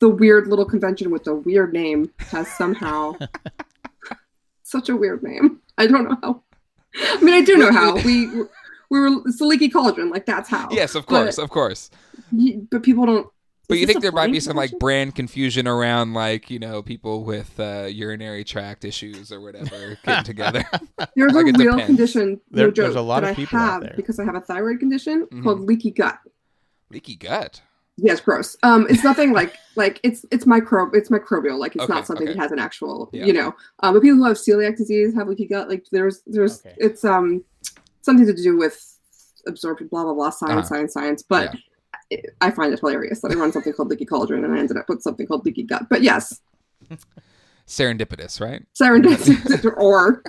but- 0.00 0.06
The 0.06 0.10
weird 0.14 0.48
little 0.48 0.66
convention 0.66 1.10
with 1.10 1.24
the 1.24 1.34
weird 1.34 1.72
name 1.72 2.10
has 2.32 2.48
somehow 2.60 3.14
such 4.62 4.90
a 4.90 4.96
weird 4.96 5.22
name. 5.22 5.60
I 5.78 5.86
don't 5.86 6.04
know 6.08 6.18
how. 6.22 6.42
I 7.00 7.20
mean, 7.22 7.34
I 7.34 7.40
do 7.42 7.56
know 7.56 7.72
how. 7.72 7.94
We 7.96 8.26
we 8.90 9.00
were 9.00 9.22
it's 9.24 9.38
the 9.38 9.46
Leaky 9.46 9.70
Cauldron, 9.70 10.10
like 10.10 10.26
that's 10.26 10.50
how. 10.50 10.68
yes, 10.70 10.94
of 10.94 11.06
but- 11.06 11.22
course, 11.22 11.38
of 11.38 11.48
course. 11.48 11.90
But 12.70 12.82
people 12.82 13.06
don't. 13.06 13.26
But 13.68 13.74
is 13.76 13.80
you 13.80 13.86
think 13.86 14.02
there 14.02 14.12
might 14.12 14.30
be 14.32 14.40
some 14.40 14.56
like 14.56 14.78
brand 14.78 15.14
confusion 15.14 15.66
around 15.68 16.12
like 16.14 16.50
you 16.50 16.58
know 16.58 16.82
people 16.82 17.24
with 17.24 17.58
uh, 17.58 17.86
urinary 17.90 18.44
tract 18.44 18.84
issues 18.84 19.32
or 19.32 19.40
whatever 19.40 19.96
getting 20.04 20.24
together. 20.24 20.64
There's 21.16 21.32
like 21.38 21.46
a 21.46 21.52
real 21.58 21.72
depends. 21.72 21.86
condition. 21.86 22.40
There- 22.50 22.66
no 22.66 22.72
there's 22.72 22.96
a 22.96 23.00
lot 23.00 23.20
that 23.22 23.30
of 23.30 23.32
I 23.32 23.34
people 23.36 23.58
out 23.58 23.72
have 23.72 23.82
there. 23.82 23.94
because 23.96 24.18
I 24.18 24.24
have 24.24 24.34
a 24.34 24.40
thyroid 24.40 24.78
condition 24.80 25.26
Mhm. 25.32 25.42
called 25.44 25.60
leaky 25.60 25.90
gut. 25.92 26.18
Leaky 26.90 27.14
gut. 27.16 27.62
Yes, 27.98 28.20
gross. 28.20 28.56
Um, 28.62 28.86
it's 28.90 29.04
nothing 29.04 29.32
like 29.40 29.54
like 29.76 30.00
it's 30.02 30.26
it's 30.30 30.44
microbe 30.46 30.94
it's 30.94 31.08
microbial. 31.08 31.58
Like 31.58 31.74
it's 31.76 31.84
Okay, 31.84 31.92
not 31.94 32.06
something 32.06 32.26
okay. 32.28 32.36
that 32.36 32.42
has 32.42 32.52
an 32.52 32.58
actual 32.58 33.08
Yeah. 33.12 33.26
you 33.26 33.32
know. 33.32 33.54
Um, 33.80 33.94
but 33.94 34.02
people 34.02 34.18
who 34.18 34.24
have 34.24 34.36
celiac 34.36 34.76
disease 34.76 35.14
have 35.14 35.28
leaky 35.28 35.46
gut. 35.46 35.68
Like 35.68 35.86
there's 35.92 36.20
there's 36.26 36.60
Okay. 36.60 36.74
it's 36.78 37.04
um 37.04 37.44
something 38.02 38.26
to 38.26 38.34
do 38.34 38.56
with 38.58 38.96
absorption. 39.46 39.86
Blah 39.88 40.04
blah 40.04 40.14
blah. 40.14 40.30
Science 40.30 40.52
Uh-huh. 40.66 40.68
science 40.68 40.92
science. 40.94 41.22
But 41.22 41.54
it, 42.12 42.36
I 42.40 42.50
find 42.50 42.72
it 42.72 42.80
hilarious 42.80 43.20
that 43.20 43.30
I 43.32 43.34
run 43.34 43.52
something 43.52 43.72
called 43.72 43.88
leaky 43.88 44.04
cauldron 44.06 44.44
and 44.44 44.54
I 44.54 44.58
ended 44.58 44.76
up 44.76 44.88
with 44.88 45.02
something 45.02 45.26
called 45.26 45.44
leaky 45.44 45.62
gut. 45.64 45.88
But 45.88 46.02
yes, 46.02 46.40
Serendipitous, 47.66 48.40
right? 48.40 48.62
serendipitous 48.78 49.64
or 49.76 50.22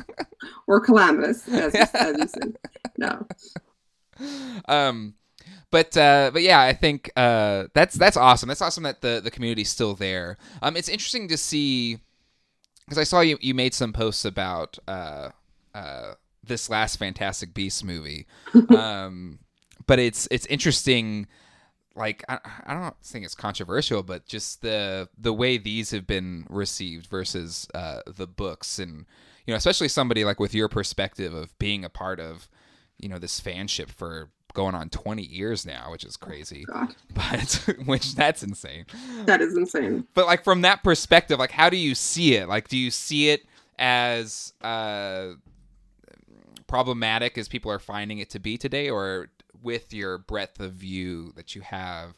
or 0.68 0.80
calamitous 0.80 1.48
as, 1.50 1.74
as 1.94 2.18
you 2.18 2.28
said. 2.28 2.58
No. 2.98 3.28
um 4.68 5.16
but 5.72 5.98
uh 5.98 6.30
but 6.32 6.44
yeah 6.44 6.62
i 6.62 6.72
think 6.72 7.10
uh 7.18 7.66
that's 7.74 7.96
that's 7.96 8.16
awesome 8.16 8.48
that's 8.48 8.62
awesome 8.62 8.84
that 8.84 9.02
the 9.02 9.20
the 9.24 9.32
community's 9.32 9.70
still 9.72 9.96
there 9.96 10.38
um 10.62 10.78
it's 10.78 10.88
interesting 10.88 11.28
to 11.28 11.36
see 11.36 11.98
because 12.86 13.00
i 13.00 13.04
saw 13.04 13.22
you 13.22 13.38
you 13.42 13.56
made 13.56 13.74
some 13.74 13.92
posts 13.92 14.24
about 14.24 14.78
uh 14.88 15.30
uh 15.74 16.14
this 16.44 16.70
last 16.70 16.98
fantastic 16.98 17.54
beast 17.56 17.84
movie 17.84 18.28
um 18.78 19.40
but 19.88 19.98
it's 19.98 20.28
it's 20.30 20.46
interesting 20.46 21.26
like 21.96 22.24
I, 22.28 22.40
I 22.66 22.74
don't 22.74 22.96
think 23.04 23.26
it's 23.26 23.36
controversial 23.36 24.04
but 24.04 24.26
just 24.26 24.62
the 24.62 25.10
the 25.18 25.34
way 25.34 25.58
these 25.58 25.92
have 25.92 26.08
been 26.08 26.46
received 26.50 27.08
versus 27.08 27.68
uh 27.74 28.02
the 28.08 28.28
books 28.28 28.80
and 28.80 29.06
you 29.46 29.54
know 29.54 29.58
especially 29.58 29.88
somebody 29.90 30.24
like 30.24 30.40
with 30.40 30.54
your 30.56 30.70
perspective 30.70 31.34
of 31.34 31.58
being 31.60 31.86
a 31.86 31.90
part 31.90 32.20
of 32.20 32.50
you 32.98 33.10
know 33.10 33.20
this 33.20 33.40
fanship 33.40 33.90
for 33.90 34.30
going 34.54 34.76
on 34.76 34.88
20 34.90 35.24
years 35.24 35.66
now 35.66 35.92
which 35.92 36.04
is 36.04 36.16
crazy. 36.16 36.64
God, 36.66 36.96
but 37.14 37.68
which 37.86 38.16
that's 38.16 38.44
insane. 38.44 38.86
That 39.26 39.42
is 39.42 39.58
insane. 39.58 40.08
but 40.14 40.26
like 40.28 40.44
from 40.44 40.62
that 40.62 40.84
perspective 40.84 41.40
like 41.40 41.52
how 41.52 41.70
do 41.70 41.78
you 41.78 41.96
see 41.96 42.36
it? 42.36 42.48
Like 42.48 42.68
do 42.68 42.78
you 42.78 42.92
see 42.92 43.30
it 43.30 43.46
as 43.80 44.54
uh 44.62 45.34
problematic 46.68 47.38
as 47.38 47.48
people 47.48 47.72
are 47.72 47.80
finding 47.80 48.20
it 48.20 48.30
to 48.32 48.40
be 48.40 48.58
today 48.58 48.90
or 48.90 49.28
with 49.64 49.94
your 49.94 50.18
breadth 50.20 50.60
of 50.60 50.74
view 50.74 51.32
that 51.36 51.56
you 51.56 51.62
have 51.62 52.14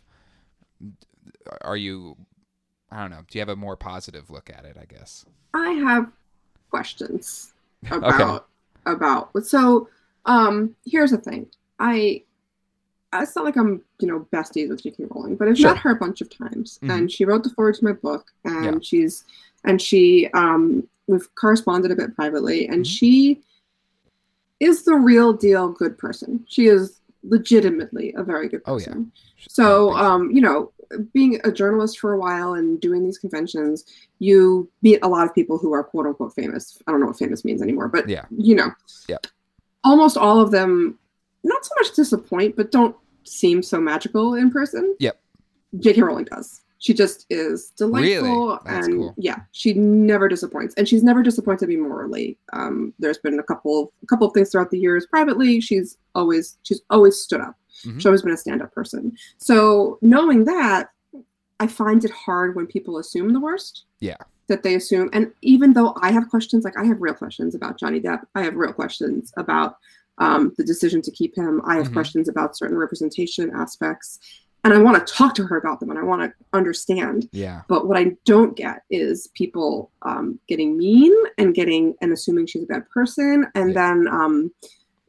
are 1.62 1.78
you 1.78 2.18
I 2.92 3.02
don't 3.02 3.12
know. 3.12 3.22
Do 3.30 3.38
you 3.38 3.42
have 3.42 3.50
a 3.50 3.56
more 3.56 3.76
positive 3.76 4.30
look 4.30 4.50
at 4.50 4.64
it? 4.66 4.78
I 4.80 4.86
guess. 4.86 5.26
I 5.54 5.70
have 5.72 6.12
questions 6.70 7.54
about 7.92 8.48
about 8.86 9.30
so 9.46 9.88
um 10.26 10.76
here's 10.86 11.12
the 11.12 11.18
thing. 11.18 11.48
I 11.80 12.24
it's 13.14 13.36
not 13.36 13.46
like 13.46 13.56
I'm, 13.56 13.82
you 14.00 14.08
know, 14.10 14.28
besties 14.34 14.68
with 14.70 14.84
J.K. 14.84 15.06
Rowling, 15.10 15.38
but 15.38 15.48
I've 15.48 15.58
Sure. 15.58 15.70
met 15.74 15.78
her 15.84 15.92
a 15.92 15.96
bunch 15.96 16.20
of 16.20 16.30
times, 16.30 16.80
Mhm. 16.84 16.90
and 16.98 17.12
she 17.12 17.24
wrote 17.24 17.44
the 17.46 17.50
foreword 17.52 17.76
to 17.76 17.86
my 17.86 17.94
book, 17.94 18.30
and 18.44 18.66
Yeah. 18.66 18.80
she's, 18.82 19.24
and 19.64 19.82
she, 19.82 20.28
um, 20.34 20.86
we've 21.08 21.34
corresponded 21.36 21.92
a 21.92 21.96
bit 21.96 22.14
privately, 22.14 22.68
and 22.68 22.84
Mhm. 22.84 22.90
she 22.90 23.42
is 24.60 24.84
the 24.84 24.96
real 24.96 25.32
deal 25.32 25.70
good 25.70 25.98
person. 25.98 26.44
She 26.50 26.66
is 26.68 27.00
legitimately 27.28 28.14
a 28.18 28.24
very 28.24 28.48
good 28.50 28.64
person. 28.64 28.94
Oh, 28.94 29.18
yeah. 29.38 29.46
So, 29.50 29.92
um, 29.94 30.32
you 30.32 30.42
know, 30.42 30.72
being 31.14 31.40
a 31.44 31.52
journalist 31.52 32.00
for 32.00 32.14
a 32.14 32.20
while 32.20 32.54
and 32.54 32.80
doing 32.80 33.04
these 33.04 33.18
conventions, 33.18 33.86
you 34.20 34.70
meet 34.82 35.00
a 35.02 35.08
lot 35.08 35.26
of 35.28 35.34
people 35.34 35.58
who 35.58 35.74
are 35.74 35.84
quote 35.84 36.06
unquote 36.06 36.34
famous. 36.34 36.82
I 36.88 36.92
don't 36.92 37.00
know 37.02 37.08
what 37.08 37.18
famous 37.18 37.44
means 37.44 37.62
anymore, 37.62 37.88
but 37.88 38.08
Yeah. 38.08 38.26
you 38.38 38.56
know, 38.56 38.70
Yep. 39.10 39.28
almost 39.84 40.18
all 40.18 40.40
of 40.40 40.52
them, 40.52 40.98
not 41.44 41.66
so 41.66 41.72
much 41.80 41.94
disappoint, 41.96 42.56
but 42.56 42.72
don't 42.72 42.96
seem 43.24 43.64
so 43.64 43.80
magical 43.82 44.36
in 44.36 44.52
person. 44.52 44.96
Yep. 45.00 45.20
J.K. 45.80 46.02
Rowling 46.04 46.26
does. 46.26 46.62
She 46.86 46.94
just 46.94 47.26
is 47.32 47.72
delightful, 47.72 48.60
Really? 48.60 48.60
And 48.68 48.94
cool. 48.94 49.16
yeah, 49.18 49.38
she 49.54 49.74
never 49.74 50.28
disappoints, 50.30 50.76
and 50.78 50.88
she's 50.88 51.02
never 51.02 51.24
disappointed 51.24 51.68
me 51.68 51.78
morally. 51.78 52.38
Um, 52.54 52.94
there's 53.00 53.18
been 53.18 53.40
a 53.40 53.44
couple, 53.44 53.92
a 54.04 54.06
couple 54.06 54.28
of 54.28 54.34
things 54.36 54.52
throughout 54.52 54.70
the 54.70 54.78
years. 54.78 55.08
Privately, 55.08 55.60
she's 55.62 55.98
always, 56.14 56.60
she's 56.62 56.82
always 56.92 57.18
stood 57.20 57.42
up. 57.42 57.56
Mhm. 57.86 57.96
She's 57.96 58.06
always 58.06 58.22
been 58.22 58.34
a 58.34 58.38
stand-up 58.38 58.72
person. 58.72 59.14
So 59.40 59.98
knowing 60.04 60.46
that, 60.46 60.92
I 61.60 61.66
find 61.66 62.06
it 62.06 62.12
hard 62.12 62.56
when 62.56 62.68
people 62.68 63.00
assume 63.00 63.34
the 63.34 63.40
worst. 63.40 63.86
Yeah. 64.00 64.18
That 64.46 64.62
they 64.62 64.76
assume, 64.76 65.10
and 65.12 65.32
even 65.42 65.74
though 65.74 65.96
I 66.04 66.12
have 66.12 66.30
questions, 66.30 66.64
like 66.66 66.78
I 66.78 66.86
have 66.86 67.02
real 67.02 67.16
questions 67.16 67.56
about 67.56 67.80
Johnny 67.80 68.00
Depp, 68.00 68.26
I 68.36 68.44
have 68.44 68.54
real 68.56 68.74
questions 68.74 69.34
about 69.38 69.78
um, 70.20 70.54
the 70.58 70.64
decision 70.64 71.02
to 71.02 71.12
keep 71.12 71.36
him. 71.36 71.62
I 71.66 71.76
have 71.76 71.90
Mhm. 71.90 71.94
questions 71.94 72.30
about 72.30 72.56
certain 72.56 72.78
representation 72.78 73.50
aspects, 73.54 74.20
and 74.66 74.74
I 74.74 74.80
want 74.80 75.06
to 75.08 75.14
talk 75.14 75.36
to 75.36 75.46
her 75.46 75.58
about 75.58 75.80
them, 75.80 75.92
and 75.92 76.00
I 76.00 76.04
want 76.04 76.24
to 76.24 76.34
understand. 76.52 77.30
Yeah. 77.32 77.62
But 77.70 77.88
what 77.88 77.98
I 77.98 78.18
don't 78.26 78.58
get 78.58 78.82
is 78.90 79.30
people 79.36 79.92
um, 80.02 80.40
getting 80.48 80.76
mean 80.78 81.14
and 81.38 81.54
getting 81.54 81.94
and 82.02 82.12
assuming 82.12 82.48
she's 82.48 82.64
a 82.64 82.66
bad 82.66 82.90
person. 82.90 83.46
And 83.54 83.70
Yeah. 83.70 83.74
then 83.76 84.08
um, 84.08 84.52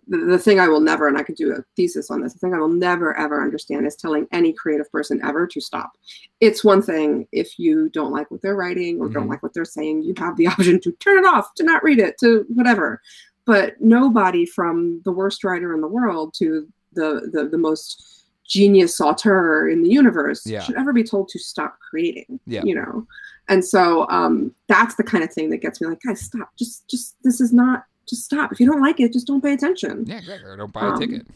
the, 0.09 0.19
the 0.19 0.39
thing 0.39 0.61
I 0.61 0.69
will 0.69 0.81
never, 0.81 1.09
and 1.09 1.17
I 1.17 1.23
could 1.23 1.37
do 1.37 1.53
a 1.53 1.65
thesis 1.75 2.11
on 2.11 2.21
this, 2.21 2.35
the 2.35 2.39
thing 2.39 2.53
I 2.55 2.59
will 2.59 2.69
never 2.69 3.17
ever 3.19 3.43
understand 3.43 3.87
is 3.87 3.97
telling 3.97 4.27
any 4.31 4.53
creative 4.53 4.93
person 4.93 5.21
ever 5.25 5.47
to 5.47 5.61
stop. 5.61 5.93
It's 6.41 6.63
one 6.63 6.83
thing 6.83 7.27
if 7.33 7.59
you 7.59 7.89
don't 7.89 8.13
like 8.13 8.31
what 8.31 8.43
they're 8.43 8.57
writing 8.57 9.01
or 9.01 9.09
don't 9.09 9.27
Mhm. 9.27 9.31
like 9.31 9.43
what 9.43 9.55
they're 9.55 9.65
saying, 9.65 10.03
you 10.03 10.13
have 10.19 10.37
the 10.37 10.47
option 10.53 10.81
to 10.83 10.93
turn 10.93 11.19
it 11.19 11.25
off, 11.27 11.55
to 11.55 11.65
not 11.65 11.83
read 11.83 11.99
it, 11.99 12.19
to 12.19 12.45
whatever. 12.51 13.01
But 13.47 13.81
nobody 13.81 14.45
from 14.45 15.01
the 15.07 15.13
worst 15.13 15.45
writer 15.45 15.75
in 15.75 15.81
the 15.81 15.89
world 15.89 16.35
to 16.41 16.69
the 16.93 17.31
the, 17.33 17.49
the 17.49 17.59
most 17.59 18.26
genius 18.49 19.01
auteur 19.01 19.69
in 19.69 19.83
the 19.83 19.89
universe 19.91 20.47
Yeah. 20.47 20.61
should 20.63 20.77
ever 20.77 20.93
be 20.93 21.03
told 21.05 21.29
to 21.31 21.39
stop 21.39 21.79
creating 21.81 22.39
Yeah. 22.47 22.63
you 22.65 22.75
know 22.75 23.07
and 23.49 23.65
so 23.65 24.07
um 24.09 24.55
that's 24.69 24.95
the 24.97 25.03
kind 25.05 25.25
of 25.25 25.33
thing 25.33 25.51
that 25.51 25.59
gets 25.59 25.81
me 25.81 25.89
like 25.89 26.01
guys 26.03 26.21
stop 26.21 26.51
just 26.57 26.87
just 26.89 27.17
this 27.25 27.41
is 27.41 27.53
not 27.53 27.85
just 28.09 28.25
stop 28.25 28.53
if 28.53 28.61
you 28.61 28.67
don't 28.67 28.81
like 28.83 29.01
it 29.01 29.13
just 29.13 29.27
don't 29.27 29.43
pay 29.43 29.53
attention 29.53 30.05
Yeah. 30.07 30.21
Or 30.45 30.57
don't 30.57 30.73
buy 30.73 30.83
a 30.87 30.89
Um, 30.91 30.99
ticket. 31.01 31.27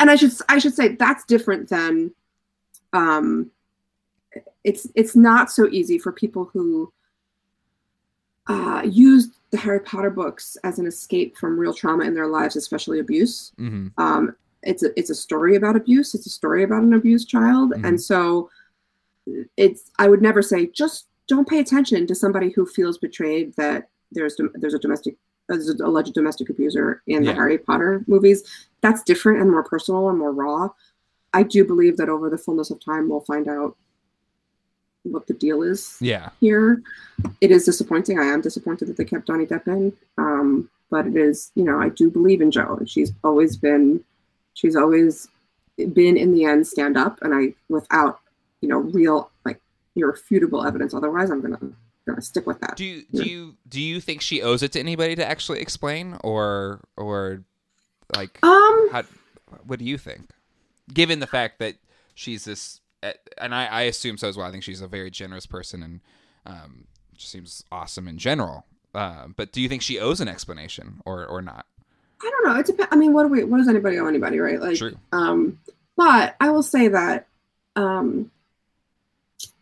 and 0.00 0.10
i 0.10 0.16
should 0.16 0.32
i 0.48 0.58
should 0.58 0.74
say 0.74 0.88
that's 0.96 1.24
different 1.24 1.68
than 1.68 2.12
um 2.92 3.50
it's 4.64 4.86
it's 4.94 5.16
not 5.16 5.50
so 5.50 5.68
easy 5.70 5.98
for 5.98 6.12
people 6.12 6.44
who 6.52 6.92
uh 8.48 8.82
use 8.84 9.28
the 9.50 9.56
harry 9.56 9.80
potter 9.80 10.10
books 10.10 10.56
as 10.64 10.78
an 10.78 10.86
escape 10.86 11.36
from 11.36 11.58
real 11.58 11.74
trauma 11.74 12.04
in 12.04 12.14
their 12.14 12.26
lives 12.26 12.56
especially 12.56 12.98
abuse 12.98 13.52
hmm 13.56 13.88
um, 13.98 14.34
it's 14.62 14.82
a 14.82 14.98
it's 14.98 15.10
a 15.10 15.14
story 15.14 15.56
about 15.56 15.76
abuse. 15.76 16.14
It's 16.14 16.26
a 16.26 16.30
story 16.30 16.62
about 16.62 16.82
an 16.82 16.92
abused 16.92 17.28
child, 17.28 17.72
Mhm. 17.72 17.84
and 17.88 18.00
so 18.00 18.50
it's. 19.56 19.90
I 19.98 20.08
would 20.08 20.22
never 20.22 20.42
say 20.42 20.66
just 20.66 21.06
don't 21.28 21.48
pay 21.48 21.58
attention 21.58 22.06
to 22.06 22.14
somebody 22.14 22.50
who 22.50 22.66
feels 22.66 22.98
betrayed 22.98 23.54
that 23.56 23.88
there's 24.10 24.36
there's 24.54 24.74
a 24.74 24.78
domestic 24.78 25.16
there's 25.48 25.68
an 25.68 25.80
alleged 25.82 26.14
domestic 26.14 26.48
abuser 26.50 27.02
in 27.06 27.22
Yeah. 27.24 27.30
the 27.30 27.34
Harry 27.34 27.58
Potter 27.58 28.04
movies. 28.06 28.42
That's 28.80 29.02
different 29.02 29.40
and 29.40 29.50
more 29.50 29.62
personal 29.64 30.08
and 30.08 30.18
more 30.18 30.32
raw. 30.32 30.70
I 31.34 31.42
do 31.42 31.64
believe 31.64 31.96
that 31.96 32.08
over 32.08 32.28
the 32.30 32.38
fullness 32.38 32.70
of 32.70 32.78
time, 32.80 33.08
we'll 33.08 33.20
find 33.20 33.48
out 33.48 33.76
what 35.04 35.26
the 35.26 35.34
deal 35.34 35.62
is 35.62 35.96
Yeah. 36.00 36.30
here. 36.40 36.82
It 37.40 37.50
is 37.50 37.64
disappointing. 37.64 38.18
I 38.20 38.26
am 38.26 38.40
disappointed 38.40 38.86
that 38.88 38.96
they 38.96 39.04
kept 39.04 39.26
Johnny 39.26 39.46
Depp 39.46 39.66
in. 39.66 39.92
Um, 40.16 40.68
but 40.90 41.06
it 41.06 41.16
is, 41.16 41.50
you 41.54 41.64
know, 41.64 41.78
I 41.80 41.88
do 41.88 42.08
believe 42.10 42.40
in 42.40 42.50
Jo, 42.52 42.76
and 42.78 42.88
she's 42.88 43.12
always 43.24 43.56
been, 43.56 44.04
she's 44.54 44.76
always 44.76 45.28
been 45.76 46.16
in 46.16 46.34
the 46.34 46.44
end 46.44 46.66
stand 46.66 46.96
up, 46.96 47.18
and 47.22 47.34
I 47.34 47.54
without, 47.68 48.20
you 48.60 48.68
know, 48.68 48.78
real 48.78 49.30
like 49.44 49.60
irrefutable 49.96 50.64
evidence. 50.64 50.94
Otherwise, 50.94 51.30
I'm 51.30 51.40
gonna 51.40 51.60
gonna 52.06 52.22
stick 52.22 52.46
with 52.46 52.60
that. 52.60 52.76
Do 52.76 52.84
you 52.84 53.02
do 53.12 53.24
you 53.24 53.56
do 53.68 53.80
you 53.80 54.00
think 54.00 54.20
she 54.20 54.42
owes 54.42 54.62
it 54.62 54.72
to 54.72 54.80
anybody 54.80 55.14
to 55.16 55.26
actually 55.26 55.60
explain, 55.60 56.18
or 56.22 56.80
or 56.96 57.44
like 58.16 58.38
Um, 58.42 58.88
how? 58.92 59.02
What 59.64 59.78
do 59.78 59.84
you 59.84 59.98
think? 59.98 60.30
Given 60.92 61.20
the 61.20 61.26
fact 61.26 61.58
that 61.58 61.76
she's 62.14 62.44
this, 62.44 62.80
eh, 63.02 63.12
and 63.38 63.54
I, 63.54 63.66
I 63.66 63.82
assume 63.82 64.16
so 64.16 64.28
as 64.28 64.36
well. 64.36 64.46
I 64.46 64.50
think 64.50 64.62
she's 64.64 64.80
a 64.80 64.88
very 64.88 65.10
generous 65.10 65.46
person 65.46 65.82
and 65.82 66.00
um, 66.46 66.86
just 67.16 67.30
seems 67.30 67.64
awesome 67.70 68.08
in 68.08 68.18
general. 68.18 68.66
Uh, 68.94 69.28
but 69.34 69.52
do 69.52 69.60
you 69.60 69.68
think 69.68 69.82
she 69.82 69.98
owes 69.98 70.20
an 70.20 70.28
explanation 70.28 71.00
or 71.04 71.24
or 71.26 71.40
not? 71.40 71.66
I 72.24 72.30
don't 72.30 72.46
know. 72.54 72.60
It 72.60 72.66
depends. 72.66 72.88
I 72.92 72.96
mean, 72.96 73.12
what 73.12 73.22
do 73.24 73.28
we? 73.28 73.44
What 73.44 73.58
does 73.58 73.68
anybody 73.68 73.98
owe 73.98 74.06
anybody, 74.06 74.38
right? 74.38 74.60
Like, 74.60 74.76
True. 74.78 74.96
Um, 75.12 75.58
but 75.96 76.36
I 76.40 76.50
will 76.50 76.62
say 76.62 76.88
that 76.88 77.26
um, 77.76 78.30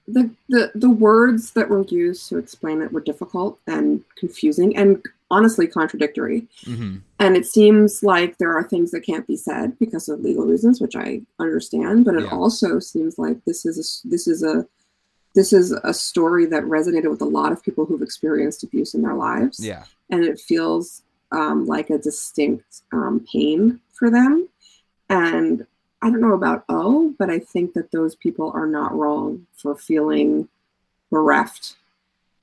the 0.06 0.30
the 0.48 0.72
the 0.74 0.90
words 0.90 1.52
that 1.52 1.68
were 1.68 1.84
used 1.84 2.28
to 2.28 2.38
explain 2.38 2.82
it 2.82 2.92
were 2.92 3.00
difficult 3.00 3.58
and 3.66 4.02
confusing 4.16 4.76
and 4.76 5.02
honestly 5.30 5.66
contradictory. 5.68 6.46
hmm 6.64 6.96
And 7.20 7.36
it 7.36 7.46
seems 7.46 8.02
like 8.02 8.38
there 8.38 8.52
are 8.56 8.64
things 8.64 8.90
that 8.90 9.02
can't 9.02 9.26
be 9.26 9.36
said 9.36 9.78
because 9.78 10.08
of 10.08 10.20
legal 10.20 10.44
reasons, 10.44 10.80
which 10.80 10.96
I 10.96 11.22
understand. 11.38 12.04
But 12.04 12.16
it 12.16 12.24
Yeah. 12.24 12.30
also 12.30 12.80
seems 12.80 13.16
like 13.18 13.44
this 13.44 13.64
is 13.64 13.76
a 13.78 14.08
this 14.08 14.26
is 14.26 14.42
a 14.42 14.66
this 15.36 15.52
is 15.52 15.70
a 15.84 15.94
story 15.94 16.44
that 16.46 16.64
resonated 16.64 17.08
with 17.10 17.20
a 17.22 17.24
lot 17.38 17.52
of 17.52 17.62
people 17.62 17.86
who've 17.86 18.02
experienced 18.02 18.64
abuse 18.64 18.94
in 18.94 19.02
their 19.02 19.14
lives 19.14 19.64
Yeah. 19.64 19.84
and 20.10 20.24
it 20.24 20.40
feels 20.40 21.02
um, 21.32 21.66
like 21.66 21.90
a 21.90 21.98
distinct 21.98 22.82
um, 22.92 23.24
pain 23.32 23.80
for 23.92 24.10
them. 24.10 24.48
And 25.08 25.66
I 26.02 26.10
don't 26.10 26.20
know 26.20 26.34
about 26.34 26.64
owe, 26.68 27.14
but 27.18 27.30
I 27.30 27.38
think 27.38 27.74
that 27.74 27.90
those 27.90 28.14
people 28.14 28.50
are 28.54 28.66
not 28.66 28.94
wrong 28.94 29.46
for 29.56 29.74
feeling 29.74 30.48
bereft 31.10 31.76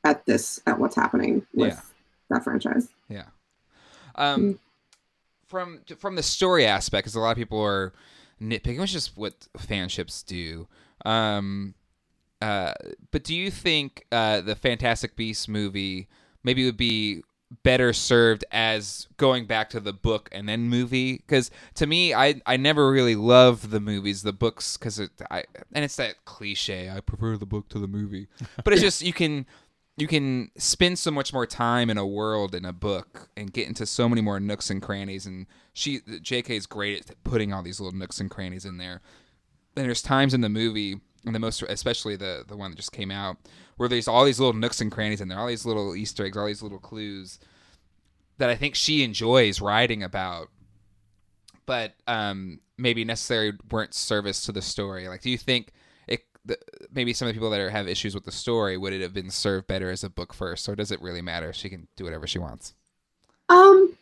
at 0.03 0.25
this, 0.25 0.61
at 0.67 0.79
what's 0.79 0.95
happening 0.95 1.45
with 1.53 1.73
Yeah. 1.73 1.81
that 2.29 2.43
franchise. 2.43 2.89
Yeah. 3.09 3.25
Um, 4.15 4.41
Mm. 4.41 4.59
from 5.47 5.79
from 5.97 6.15
the 6.15 6.23
story 6.23 6.65
aspect, 6.65 7.05
because 7.05 7.15
a 7.15 7.19
lot 7.19 7.31
of 7.31 7.37
people 7.37 7.61
are 7.61 7.93
nitpicking, 8.41 8.79
which 8.79 8.95
is 8.95 9.15
what 9.15 9.47
fanships 9.57 10.25
do. 10.25 10.67
Um, 11.05 11.73
uh, 12.41 12.73
but 13.11 13.23
do 13.23 13.33
you 13.35 13.49
think 13.49 14.05
uh, 14.11 14.41
the 14.41 14.55
Fantastic 14.55 15.15
Beasts 15.15 15.47
movie 15.47 16.07
maybe 16.43 16.65
would 16.65 16.77
be 16.77 17.23
better 17.63 17.93
served 17.93 18.43
as 18.51 19.07
going 19.17 19.45
back 19.45 19.69
to 19.69 19.79
the 19.79 19.93
book 19.93 20.29
and 20.31 20.47
then 20.47 20.69
movie? 20.69 21.17
Because 21.17 21.51
to 21.75 21.87
me, 21.87 22.13
I 22.13 22.41
I 22.45 22.57
never 22.57 22.91
really 22.91 23.15
loved 23.15 23.69
the 23.69 23.79
movies, 23.79 24.23
the 24.23 24.33
books, 24.33 24.77
because 24.77 24.99
it 24.99 25.11
I 25.29 25.43
and 25.73 25.83
it's 25.85 25.95
that 25.97 26.25
cliche. 26.25 26.89
I 26.89 26.99
prefer 26.99 27.37
the 27.37 27.45
book 27.45 27.69
to 27.69 27.79
the 27.79 27.87
movie, 27.87 28.27
but 28.63 28.73
it's 28.73 28.81
just 28.81 29.01
you 29.01 29.13
can 29.13 29.45
you 29.97 30.07
can 30.07 30.51
spend 30.57 30.99
so 30.99 31.09
much 31.09 31.33
more 31.33 31.47
time 31.47 31.89
in 31.89 31.97
a 31.97 32.05
world 32.05 32.53
in 32.53 32.65
a 32.65 32.73
book 32.73 33.29
and 33.35 33.51
get 33.51 33.67
into 33.67 33.85
so 33.85 34.07
many 34.07 34.21
more 34.21 34.39
nooks 34.39 34.69
and 34.69 34.81
crannies 34.81 35.25
and 35.25 35.47
she 35.73 35.99
JK 35.99 36.51
is 36.51 36.67
great 36.67 37.09
at 37.09 37.23
putting 37.23 37.51
all 37.51 37.63
these 37.63 37.79
little 37.79 37.97
nooks 37.97 38.19
and 38.19 38.29
crannies 38.29 38.65
in 38.65 38.77
there. 38.77 39.01
And 39.75 39.85
there's 39.85 40.01
times 40.01 40.33
in 40.33 40.41
the 40.41 40.49
movie 40.49 41.01
and 41.25 41.35
the 41.35 41.39
most 41.39 41.61
especially 41.63 42.15
the 42.15 42.43
the 42.47 42.55
one 42.57 42.71
that 42.71 42.77
just 42.77 42.91
came 42.91 43.11
out 43.11 43.37
where 43.77 43.89
there's 43.89 44.07
all 44.07 44.25
these 44.25 44.39
little 44.39 44.53
nooks 44.53 44.81
and 44.81 44.91
crannies 44.91 45.21
in 45.21 45.27
there, 45.27 45.39
all 45.39 45.47
these 45.47 45.65
little 45.65 45.95
Easter 45.95 46.25
eggs, 46.25 46.37
all 46.37 46.45
these 46.47 46.61
little 46.63 46.79
clues 46.79 47.39
that 48.37 48.49
I 48.49 48.55
think 48.55 48.75
she 48.75 49.03
enjoys 49.03 49.61
writing 49.61 50.03
about 50.03 50.49
but 51.65 51.93
um 52.07 52.59
maybe 52.77 53.03
necessarily 53.03 53.53
weren't 53.71 53.93
service 53.93 54.45
to 54.45 54.51
the 54.51 54.61
story. 54.61 55.07
Like 55.07 55.21
do 55.21 55.29
you 55.29 55.37
think 55.37 55.71
it 56.07 56.23
the, 56.45 56.57
maybe 56.93 57.13
some 57.13 57.27
of 57.27 57.33
the 57.33 57.37
people 57.37 57.49
that 57.49 57.59
are, 57.59 57.69
have 57.69 57.87
issues 57.87 58.15
with 58.15 58.25
the 58.25 58.31
story 58.31 58.77
would 58.77 58.93
it 58.93 59.01
have 59.01 59.13
been 59.13 59.29
served 59.29 59.67
better 59.67 59.89
as 59.89 60.03
a 60.03 60.09
book 60.09 60.33
first 60.33 60.69
or 60.69 60.75
does 60.75 60.91
it 60.91 61.01
really 61.01 61.21
matter 61.21 61.51
she 61.51 61.69
can 61.69 61.87
do 61.97 62.03
whatever 62.05 62.27
she 62.27 62.39
wants 62.39 62.73
Um, 63.49 63.96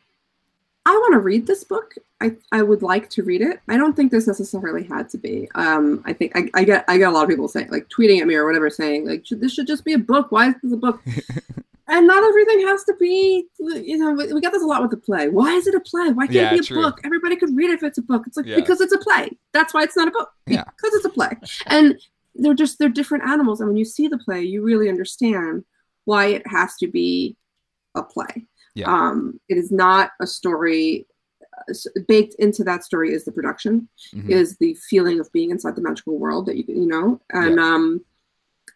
I 0.88 0.92
want 0.92 1.14
to 1.14 1.20
read 1.20 1.48
this 1.48 1.64
book. 1.64 1.96
I, 2.22 2.36
I 2.52 2.62
would 2.62 2.82
like 2.84 3.10
to 3.12 3.24
read 3.24 3.42
it. 3.42 3.60
I 3.68 3.76
don't 3.78 3.96
think 3.96 4.12
this 4.12 4.28
necessarily 4.28 4.84
had 4.84 5.10
to 5.10 5.18
be. 5.18 5.50
Um, 5.56 6.02
I 6.06 6.14
think 6.14 6.32
I, 6.36 6.50
I 6.54 6.64
get 6.64 6.86
I 6.88 6.98
get 6.98 7.10
a 7.10 7.12
lot 7.12 7.24
of 7.24 7.30
people 7.30 7.48
saying 7.48 7.70
like 7.70 7.88
tweeting 7.90 8.22
at 8.22 8.28
me 8.28 8.36
or 8.36 8.46
whatever 8.46 8.70
saying 8.70 9.08
like 9.08 9.26
this 9.30 9.54
should 9.54 9.68
just 9.68 9.84
be 9.84 9.94
a 9.94 9.98
book. 10.00 10.32
Why 10.32 10.50
is 10.50 10.56
this 10.64 10.74
a 10.74 10.78
book? 10.78 11.02
and 11.88 12.08
not 12.08 12.24
everything 12.24 12.62
has 12.68 12.84
to 12.86 12.96
be. 13.00 13.46
You 13.60 13.98
know, 13.98 14.12
we, 14.14 14.32
we 14.34 14.42
got 14.42 14.54
this 14.54 14.64
a 14.64 14.66
lot 14.68 14.82
with 14.82 14.92
the 14.92 14.98
play. 14.98 15.28
Why 15.30 15.52
is 15.54 15.68
it 15.68 15.76
a 15.76 15.80
play? 15.80 16.10
Why 16.12 16.26
can't 16.28 16.36
Yeah, 16.36 16.48
it 16.50 16.54
be 16.54 16.60
a 16.60 16.64
true. 16.64 16.82
book? 16.82 17.02
Everybody 17.04 17.36
could 17.36 17.56
read 17.56 17.70
it 17.72 17.74
if 17.76 17.84
it's 17.84 17.98
a 17.98 18.02
book. 18.04 18.24
It's 18.28 18.38
like 18.38 18.46
Yeah. 18.46 18.56
because 18.56 18.80
it's 18.82 18.94
a 18.94 19.00
play. 19.00 19.32
That's 19.54 19.74
why 19.74 19.84
it's 19.84 19.98
not 19.98 20.08
a 20.08 20.12
book. 20.12 20.30
Yeah. 20.48 20.64
Because 20.64 20.94
it's 20.94 21.06
a 21.06 21.10
play. 21.10 21.32
And 21.68 22.00
they're 22.36 22.54
just 22.54 22.80
they're 22.80 22.90
different 22.90 23.24
animals. 23.26 23.60
And 23.60 23.70
when 23.70 23.78
you 23.78 23.86
see 23.86 24.08
the 24.08 24.18
play, 24.20 24.44
you 24.44 24.62
really 24.64 24.88
understand 24.90 25.64
why 26.06 26.28
it 26.28 26.48
has 26.48 26.76
to 26.78 26.88
be 26.88 27.36
a 27.96 28.04
play. 28.04 28.46
Yeah. 28.76 28.94
Um, 28.94 29.40
it 29.50 29.58
is 29.58 29.72
not 29.72 30.12
a 30.22 30.28
story. 30.28 31.08
uh, 31.70 31.74
Baked 32.08 32.36
into 32.36 32.64
that 32.66 32.84
story 32.84 33.14
is 33.14 33.24
the 33.26 33.32
production, 33.32 33.88
Mhm. 34.14 34.30
is 34.30 34.58
the 34.58 34.74
feeling 34.90 35.20
of 35.20 35.32
being 35.32 35.50
inside 35.52 35.76
the 35.76 35.82
magical 35.82 36.18
world 36.20 36.46
that 36.48 36.58
you 36.58 36.66
you 36.68 36.86
know, 36.86 37.20
and 37.32 37.60
um, 37.60 38.04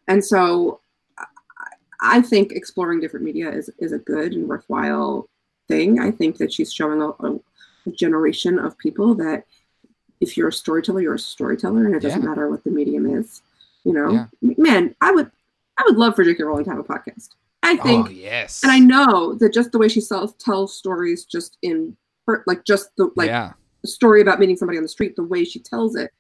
and 0.08 0.24
so 0.24 0.80
I- 2.02 2.22
think 2.22 2.54
exploring 2.54 3.02
different 3.02 3.26
media 3.26 3.52
is 3.52 3.70
is 3.80 3.92
a 3.92 3.98
good 4.00 4.34
and 4.34 4.48
worthwhile 4.48 5.30
thing. 5.68 6.00
I 6.00 6.12
think 6.12 6.38
that 6.38 6.52
she's 6.54 6.72
showing 6.74 7.02
a, 7.02 7.10
a, 7.10 7.40
a 7.88 7.92
generation 7.92 8.58
of 8.58 8.78
people 8.78 9.14
that 9.16 9.46
if 10.22 10.36
you're 10.38 10.48
a 10.50 10.54
storyteller, 10.54 11.02
you're 11.02 11.16
a 11.16 11.20
storyteller, 11.20 11.86
and 11.86 11.96
it 11.96 12.02
doesn't 12.02 12.22
Yeah. 12.24 12.30
matter 12.30 12.50
what 12.50 12.64
the 12.64 12.72
medium 12.72 13.06
is. 13.06 13.42
You 13.84 13.94
know, 13.94 14.10
Yeah. 14.42 14.54
man, 14.58 14.96
I 15.02 15.12
would 15.12 15.30
I 15.78 15.84
would 15.86 15.98
love 15.98 16.16
for 16.16 16.24
J.K. 16.24 16.44
Rowling 16.44 16.64
to 16.66 16.72
have 16.72 16.80
a 16.80 16.84
podcast. 16.84 17.30
I 17.62 17.76
think 17.78 18.08
oh 18.08 18.10
yes. 18.10 18.64
and 18.64 18.72
I 18.72 18.80
know 18.80 19.34
that 19.36 19.54
just 19.54 19.72
the 19.72 19.78
way 19.78 19.90
she 19.90 20.02
sells 20.02 20.34
tells 20.36 20.76
stories, 20.76 21.26
just 21.26 21.58
in 21.62 21.96
her, 22.28 22.44
like 22.48 22.66
just 22.66 22.96
the 22.96 23.12
like 23.16 23.28
yeah. 23.28 23.54
the 23.82 23.88
story 23.88 24.22
about 24.22 24.40
meeting 24.40 24.56
somebody 24.56 24.78
on 24.78 24.84
the 24.84 24.90
street, 24.90 25.16
the 25.16 25.24
way 25.24 25.44
she 25.44 25.60
tells 25.60 25.96
it, 25.96 26.12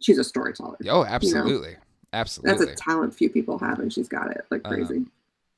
she's 0.00 0.18
a 0.18 0.24
storyteller. 0.24 0.76
Oh, 0.88 1.04
absolutely. 1.04 1.70
That's 1.72 1.84
Absolutely. 2.12 2.66
That's 2.66 2.80
a 2.80 2.84
talent 2.84 3.14
few 3.14 3.30
people 3.30 3.58
have, 3.58 3.78
and 3.78 3.92
she's 3.92 4.08
got 4.08 4.30
it 4.30 4.44
like 4.50 4.62
Um, 4.64 4.74
crazy. 4.74 5.04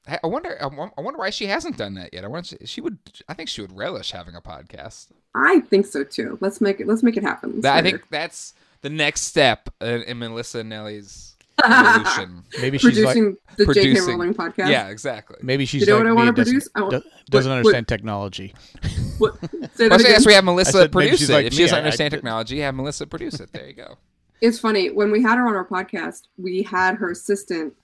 I 0.07 0.19
I 0.23 0.27
wonder. 0.27 0.57
I 0.61 0.67
wonder 1.01 1.19
why 1.19 1.31
she 1.31 1.47
hasn't 1.47 1.77
done 1.77 1.95
that 1.95 2.13
yet. 2.13 2.25
I 2.25 2.29
wonder. 2.29 2.57
She 2.65 2.81
would. 2.81 2.99
I 3.29 3.35
think 3.35 3.49
she 3.49 3.63
would 3.63 3.77
relish 3.77 4.11
having 4.11 4.35
a 4.35 4.41
podcast. 4.41 5.09
I 5.35 5.61
think 5.61 5.87
so 5.87 6.05
too. 6.05 6.39
Let's 6.41 6.61
make 6.61 6.81
it. 6.81 6.87
Let's 6.87 7.03
make 7.03 7.17
it 7.17 7.23
happen. 7.23 7.61
That, 7.63 7.77
I 7.77 7.83
think 7.83 8.09
that's 8.11 8.55
the 8.83 8.91
next 8.91 9.23
step 9.23 9.69
in, 9.81 10.03
in 10.03 10.19
Melissa 10.19 10.63
Anelli's. 10.63 11.32
Maybe 12.61 12.79
she's 12.79 12.99
like 12.99 13.15
producing 13.15 13.37
the 13.57 13.65
J.K. 13.67 13.81
producing. 13.83 14.19
Rowling 14.19 14.35
podcast. 14.35 14.69
yeah, 14.71 14.89
exactly. 14.89 15.37
maybe 15.43 15.65
she's 15.67 15.83
You 15.83 15.87
know 15.89 15.95
like 15.97 16.05
what 16.05 16.11
I 16.11 16.13
want 16.13 16.37
to 16.37 16.43
doesn't, 16.43 16.53
produce? 16.53 16.69
Want, 16.93 17.05
doesn't 17.31 17.51
what- 17.51 17.57
understand 17.59 17.89
technology. 17.89 18.55
what, 19.19 19.35
say 19.75 19.89
Well, 19.89 19.99
that 19.99 20.01
yes, 20.09 20.27
we 20.27 20.33
have 20.33 20.45
Melissa 20.45 20.73
said 20.73 20.93
produce 20.93 21.19
she's 21.21 21.31
it. 21.31 21.33
like 21.33 21.47
if 21.47 21.53
she 21.55 21.63
doesn't 21.63 21.75
I- 21.77 21.79
I- 21.79 21.85
understand 21.85 22.11
technology, 22.13 22.59
have 22.61 22.75
Melissa 22.75 23.07
produce 23.07 23.41
it. 23.41 23.53
There 23.53 23.67
you 23.67 23.75
go. 23.75 23.97
It's 24.41 24.59
funny 24.59 24.91
when 24.91 25.11
we 25.13 25.23
had 25.23 25.37
her 25.39 25.47
on 25.47 25.55
our 25.55 25.67
podcast, 25.67 26.23
we 26.37 26.63
had 26.63 26.97
her 26.97 27.11
assistant 27.11 27.75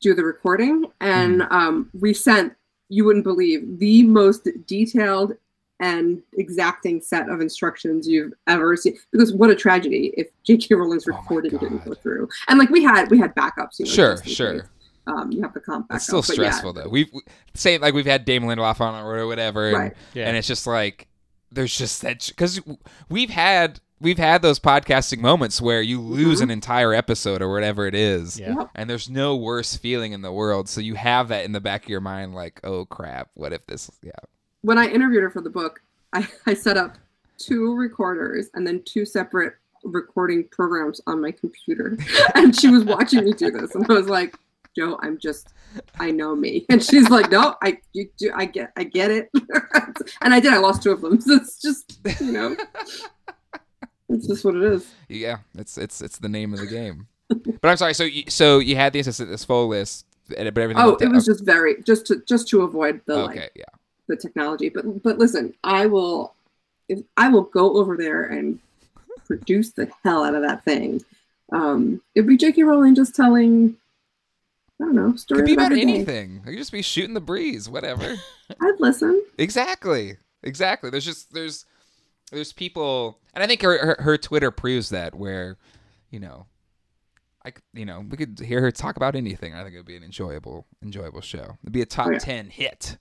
do 0.00 0.14
the 0.14 0.24
recording, 0.24 0.86
and 1.00 1.42
Hmm. 1.42 1.52
um, 1.52 1.90
we 1.98 2.14
sent 2.14 2.54
you 2.88 3.04
wouldn't 3.04 3.24
believe 3.24 3.78
the 3.78 4.02
most 4.04 4.48
detailed 4.66 5.32
and 5.80 6.22
exacting 6.34 7.00
set 7.00 7.28
of 7.28 7.40
instructions 7.40 8.06
you've 8.06 8.32
ever 8.46 8.76
seen. 8.76 8.96
Because 9.12 9.32
what 9.32 9.50
a 9.50 9.54
tragedy 9.56 10.12
if 10.16 10.28
J.K. 10.44 10.74
Rowling's 10.74 11.08
Oh 11.08 11.12
my 11.12 11.18
recording 11.18 11.50
didn't 11.58 11.84
go 11.84 11.94
through. 11.94 12.28
And 12.48 12.58
like 12.58 12.70
we 12.70 12.82
had, 12.84 13.10
we 13.10 13.18
had 13.18 13.34
backups. 13.34 13.78
You 13.78 13.86
know, 13.86 13.90
Sure, 13.90 14.16
sure. 14.24 14.60
case. 14.60 14.68
Um, 15.06 15.32
you 15.32 15.42
have 15.42 15.54
the 15.54 15.60
comp 15.60 15.88
backup. 15.88 15.96
It's 15.96 16.04
still 16.06 16.20
but 16.20 16.28
yeah. 16.28 16.34
stressful 16.50 16.74
though. 16.74 16.88
We've 16.88 17.08
we- 17.12 17.22
same 17.54 17.80
like 17.80 17.94
we've 17.94 18.06
had 18.06 18.24
Damon 18.24 18.48
Lindelof 18.48 18.80
on 18.80 19.02
or 19.02 19.26
whatever, 19.26 19.68
and, 19.68 19.76
Right. 19.76 19.92
Yeah. 20.14 20.28
and 20.28 20.36
it's 20.36 20.46
just 20.46 20.66
like 20.66 21.08
there's 21.50 21.76
just 21.76 22.02
that 22.02 22.26
because 22.28 22.60
we've 23.08 23.30
had 23.30 23.80
we've 24.00 24.18
had 24.18 24.40
those 24.42 24.60
podcasting 24.60 25.18
moments 25.18 25.60
where 25.60 25.82
you 25.82 26.00
lose 26.00 26.40
Mhm. 26.40 26.44
an 26.44 26.50
entire 26.52 26.94
episode 26.94 27.42
or 27.42 27.50
whatever 27.52 27.86
it 27.86 27.94
is, 27.94 28.38
Yeah. 28.38 28.54
Yep. 28.56 28.70
and 28.74 28.88
there's 28.88 29.10
no 29.10 29.36
worse 29.36 29.76
feeling 29.76 30.12
in 30.12 30.22
the 30.22 30.32
world. 30.32 30.68
So 30.68 30.80
you 30.80 30.94
have 30.94 31.28
that 31.28 31.44
in 31.44 31.52
the 31.52 31.60
back 31.60 31.84
of 31.84 31.88
your 31.90 32.00
mind, 32.00 32.34
like, 32.34 32.60
oh 32.62 32.84
crap, 32.84 33.30
what 33.34 33.52
if 33.52 33.66
this? 33.66 33.90
Yeah, 34.02 34.12
when 34.62 34.78
I 34.78 34.86
interviewed 34.88 35.22
her 35.22 35.30
for 35.30 35.40
the 35.40 35.50
book, 35.50 35.80
I, 36.12 36.26
I 36.46 36.54
set 36.54 36.76
up 36.76 36.98
two 37.38 37.74
recorders 37.74 38.48
and 38.54 38.66
then 38.66 38.82
two 38.84 39.04
separate 39.06 39.54
recording 39.84 40.46
programs 40.48 41.00
on 41.06 41.20
my 41.22 41.32
computer. 41.32 41.96
and 42.34 42.54
she 42.54 42.68
was 42.68 42.84
watching 42.84 43.24
me 43.24 43.32
do 43.32 43.50
this. 43.50 43.74
And 43.74 43.86
I 43.90 43.94
was 43.94 44.08
like, 44.08 44.36
Jo, 44.76 44.98
I'm 45.02 45.18
just 45.18 45.48
I 45.98 46.10
know 46.10 46.36
me. 46.36 46.66
And 46.70 46.82
she's 46.82 47.08
like, 47.10 47.30
No, 47.30 47.56
I 47.62 47.78
you 47.92 48.08
do 48.18 48.30
I 48.36 48.44
get 48.44 48.72
I 48.76 48.84
get 48.84 49.10
it. 49.10 49.30
and 50.20 50.34
I 50.34 50.38
did, 50.40 50.52
I 50.52 50.58
lost 50.58 50.82
two 50.82 50.92
of 50.92 51.00
them. 51.00 51.20
So 51.20 51.34
it's 51.34 51.60
just, 51.60 51.98
you 52.20 52.32
know. 52.32 52.56
It's 54.08 54.26
just 54.26 54.44
what 54.44 54.56
it 54.56 54.62
is. 54.64 54.92
yeah, 55.08 55.38
it's 55.56 55.78
it's 55.78 56.00
it's 56.00 56.18
the 56.18 56.28
name 56.28 56.52
of 56.52 56.58
the 56.60 56.66
game. 56.66 57.06
but 57.28 57.68
I'm 57.70 57.76
sorry. 57.76 57.94
So 57.94 58.04
you, 58.04 58.24
so 58.28 58.58
you 58.58 58.74
had 58.76 58.92
the 58.92 58.98
assistant 59.00 59.30
this 59.30 59.44
full 59.44 59.68
list, 59.68 60.04
and- 60.36 60.52
but 60.52 60.60
everything. 60.60 60.82
Oh, 60.82 60.96
it 61.00 61.08
was 61.10 61.24
just 61.24 61.44
very 61.44 61.80
just 61.84 62.06
to 62.06 62.20
just 62.28 62.48
to 62.48 62.62
avoid 62.62 63.00
the 63.06 63.14
okay. 63.14 63.40
like 63.40 63.52
Yeah. 63.54 63.64
The 64.10 64.16
technology. 64.16 64.68
But 64.68 65.02
but 65.02 65.18
listen, 65.18 65.54
I 65.64 65.86
will 65.86 66.34
if 66.88 67.00
I 67.16 67.28
will 67.28 67.42
go 67.42 67.76
over 67.76 67.96
there 67.96 68.24
and 68.24 68.58
produce 69.26 69.70
the 69.72 69.90
hell 70.04 70.24
out 70.24 70.34
of 70.34 70.42
that 70.42 70.64
thing. 70.64 71.02
Um, 71.52 72.00
it'd 72.14 72.28
be 72.28 72.36
J.K. 72.36 72.62
Rowling 72.64 72.94
just 72.94 73.14
telling 73.14 73.76
I 74.80 74.84
don't 74.84 74.94
know 74.94 75.14
story. 75.16 75.40
Could 75.40 75.46
be 75.46 75.54
about 75.54 75.70
day. 75.72 75.80
anything. 75.82 76.42
It 76.44 76.50
could 76.50 76.58
just 76.58 76.72
be 76.72 76.82
shooting 76.82 77.14
the 77.14 77.20
breeze, 77.20 77.68
whatever. 77.68 78.16
I'd 78.60 78.80
listen. 78.80 79.22
Exactly. 79.38 80.16
Exactly. 80.42 80.90
There's 80.90 81.04
just 81.04 81.32
there's 81.32 81.66
there's 82.32 82.52
people, 82.52 83.18
and 83.34 83.42
I 83.42 83.46
think 83.46 83.62
her 83.62 83.78
her, 83.78 83.96
her 84.00 84.18
Twitter 84.18 84.50
proves 84.50 84.90
that 84.90 85.14
where, 85.14 85.58
you 86.10 86.18
know, 86.20 86.46
I 87.44 87.52
you 87.74 87.84
know 87.84 88.04
we 88.08 88.16
could 88.16 88.40
hear 88.40 88.60
her 88.62 88.70
talk 88.70 88.96
about 88.96 89.14
anything. 89.16 89.54
I 89.54 89.62
think 89.62 89.74
it 89.74 89.78
would 89.78 89.86
be 89.86 89.96
an 89.96 90.04
enjoyable 90.04 90.66
enjoyable 90.82 91.20
show. 91.20 91.58
It'd 91.62 91.72
be 91.72 91.82
a 91.82 91.86
top 91.86 92.06
Oh, 92.08 92.12
yeah. 92.12 92.18
ten 92.18 92.48
hit 92.48 92.96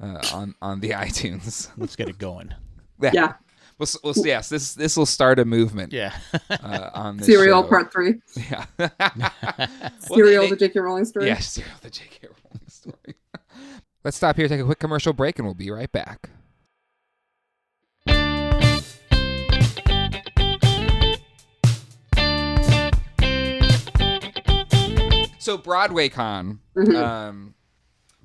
uh, 0.00 0.20
on 0.32 0.54
on 0.62 0.80
the 0.80 0.90
iTunes. 1.06 1.68
Let's 1.76 1.96
get 1.96 2.08
it 2.08 2.18
going. 2.18 2.54
Yeah, 3.02 3.32
We'll, 3.78 3.86
s- 3.86 3.96
we'll 4.04 4.14
yes, 4.26 4.50
this 4.50 4.74
this 4.74 4.94
will 4.94 5.06
start 5.06 5.38
a 5.38 5.46
movement 5.46 5.90
Yeah. 5.94 6.14
uh, 6.50 6.90
on 6.92 7.16
this 7.16 7.26
serial 7.26 7.62
show. 7.62 7.68
part 7.68 7.90
three. 7.90 8.16
Yeah. 8.36 8.66
Well, 8.78 8.88
serial 10.02 10.44
they- 10.44 10.50
the 10.50 10.56
J.K. 10.56 10.80
Rowling 10.80 11.06
story. 11.06 11.26
Yeah, 11.28 11.38
serial 11.38 11.72
the 11.80 11.88
J.K. 11.88 12.28
Rowling 12.28 12.68
story. 12.68 13.14
Let's 14.04 14.18
stop 14.18 14.36
here, 14.36 14.48
take 14.48 14.60
a 14.60 14.64
quick 14.64 14.78
commercial 14.80 15.14
break, 15.14 15.38
and 15.38 15.46
we'll 15.46 15.54
be 15.54 15.70
right 15.70 15.90
back. 15.90 16.28
So 25.38 25.56
BroadwayCon, 25.56 26.58
Mhm. 26.76 26.94
um, 26.96 27.54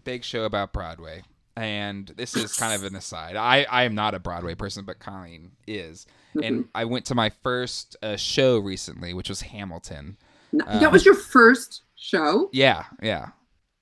big 0.04 0.24
show 0.26 0.44
about 0.44 0.74
Broadway, 0.74 1.24
and 1.56 2.08
this 2.18 2.36
is 2.36 2.56
kind 2.56 2.74
of 2.74 2.84
an 2.90 2.96
aside. 2.96 3.36
I 3.36 3.64
I 3.70 3.84
am 3.84 3.96
not 3.96 4.14
a 4.14 4.20
Broadway 4.20 4.56
person, 4.56 4.86
but 4.86 5.00
Colleen 5.00 5.52
is, 5.68 6.06
and 6.42 6.66
I 6.76 6.86
went 6.86 7.06
to 7.06 7.16
my 7.16 7.30
first 7.30 7.96
uh, 8.04 8.16
show 8.18 8.58
recently, 8.60 9.14
which 9.14 9.30
was 9.30 9.42
Hamilton. 9.42 10.18
No, 10.52 10.66
Uh, 10.66 10.80
that 10.80 10.92
was 10.92 11.06
your 11.06 11.16
first 11.16 11.84
show. 11.96 12.50
Yeah, 12.54 12.84
yeah, 13.02 13.30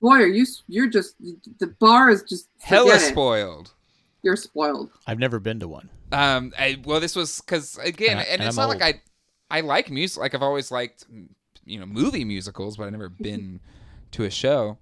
Boy, 0.00 0.14
are 0.16 0.26
you? 0.26 0.46
You're 0.68 0.88
just 0.88 1.14
the 1.58 1.68
bar 1.78 2.10
is 2.10 2.22
just 2.22 2.48
hella 2.60 2.90
forget 2.92 3.02
it. 3.02 3.12
spoiled. 3.12 3.72
You're 4.22 4.36
spoiled. 4.36 4.90
I've 5.06 5.18
never 5.18 5.38
been 5.38 5.60
to 5.60 5.68
one. 5.68 5.90
Um, 6.10 6.52
I, 6.58 6.80
well, 6.84 6.98
this 7.00 7.14
was 7.16 7.40
because 7.40 7.76
again, 7.78 8.10
And 8.12 8.20
I- 8.20 8.22
and, 8.22 8.32
and 8.40 8.48
it's 8.48 8.56
I'm 8.58 8.68
not 8.68 8.78
like 8.78 8.82
I, 9.50 9.56
I 9.58 9.60
like 9.60 9.90
music. 9.90 10.18
Like 10.20 10.34
I've 10.34 10.42
always 10.42 10.70
liked, 10.70 11.04
you 11.66 11.78
know, 11.78 11.84
movie 11.86 12.24
musicals, 12.24 12.76
but 12.76 12.84
I've 12.84 12.92
never 12.92 13.08
been 13.10 13.60
to 14.12 14.24
a 14.24 14.30
show. 14.30 14.78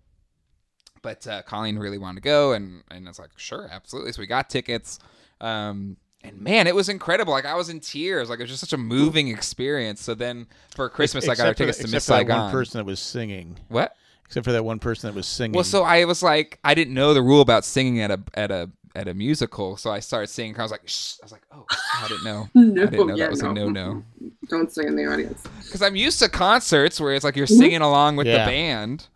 But 1.03 1.27
uh, 1.27 1.43
Colleen 1.43 1.79
really 1.79 1.99
wanted 1.99 2.23
to 2.23 2.29
go, 2.29 2.53
and 2.53 2.83
and 2.91 3.07
it's 3.09 3.19
like, 3.19 3.31
sure, 3.37 3.69
absolutely. 3.71 4.13
So 4.13 4.21
we 4.21 4.27
got 4.27 4.49
tickets. 4.49 4.99
Um, 5.41 5.97
and 6.25 6.41
man, 6.41 6.69
it 6.69 6.75
was 6.77 6.89
incredible. 6.89 7.33
Like 7.33 7.45
I 7.47 7.55
was 7.57 7.69
in 7.69 7.81
tears. 7.81 8.31
Like 8.31 8.39
it 8.39 8.43
was 8.45 8.51
just 8.51 8.61
such 8.61 8.73
a 8.73 8.77
moving 8.79 9.29
experience. 9.29 10.01
So 10.01 10.15
then 10.15 10.47
for 10.77 10.89
Christmas, 10.89 11.29
I 11.29 11.35
got 11.35 11.47
our 11.47 11.51
Except 11.51 11.59
for 11.59 11.65
tickets 11.65 11.79
the- 11.79 11.83
to 11.83 11.89
except 11.89 11.95
Miss 11.97 12.07
for 12.07 12.13
that 12.13 12.19
Saigon. 12.21 12.41
one 12.45 12.53
person 12.53 12.79
that 12.79 12.85
was 12.85 13.01
singing. 13.01 13.59
What? 13.69 13.97
Except 14.27 14.45
for 14.45 14.53
that 14.53 14.65
one 14.65 14.79
person 14.79 15.09
that 15.11 15.17
was 15.17 15.27
singing. 15.27 15.53
Well, 15.55 15.65
so 15.65 15.83
I 15.83 16.05
was 16.05 16.23
like, 16.23 16.59
I 16.65 16.75
didn't 16.75 16.95
know 16.95 17.13
the 17.13 17.21
rule 17.23 17.41
about 17.41 17.65
singing 17.65 18.01
at 18.01 18.11
a 18.13 18.21
at 18.35 18.51
a 18.53 18.71
at 18.95 19.09
a 19.09 19.15
musical, 19.15 19.77
so 19.77 19.91
I 19.91 19.99
started 20.01 20.29
singing. 20.29 20.57
I 20.59 20.63
was 20.63 20.71
like, 20.71 20.83
Shh. 20.87 21.15
I 21.21 21.25
was 21.25 21.33
like, 21.33 21.43
oh, 21.51 21.65
I 21.99 22.07
didn't 22.09 22.25
know. 22.25 22.49
No, 22.55 22.83
I 22.83 22.87
didn't 22.87 23.07
know 23.09 23.15
yeah, 23.17 23.25
that 23.25 23.31
was 23.31 23.41
a 23.43 23.53
no 23.53 23.69
no. 23.69 24.05
Don't 24.49 24.71
sing 24.73 24.87
in 24.87 24.95
the 24.97 25.07
audience. 25.07 25.43
Because 25.65 25.83
I'm 25.83 25.97
used 25.97 26.21
to 26.21 26.29
concerts 26.29 27.01
where 27.01 27.15
it's 27.15 27.25
like 27.25 27.35
you're 27.37 27.47
singing 27.49 27.81
along 27.81 28.15
with 28.17 28.29
Yeah. 28.29 28.45
the 28.45 28.51
band. 28.51 29.07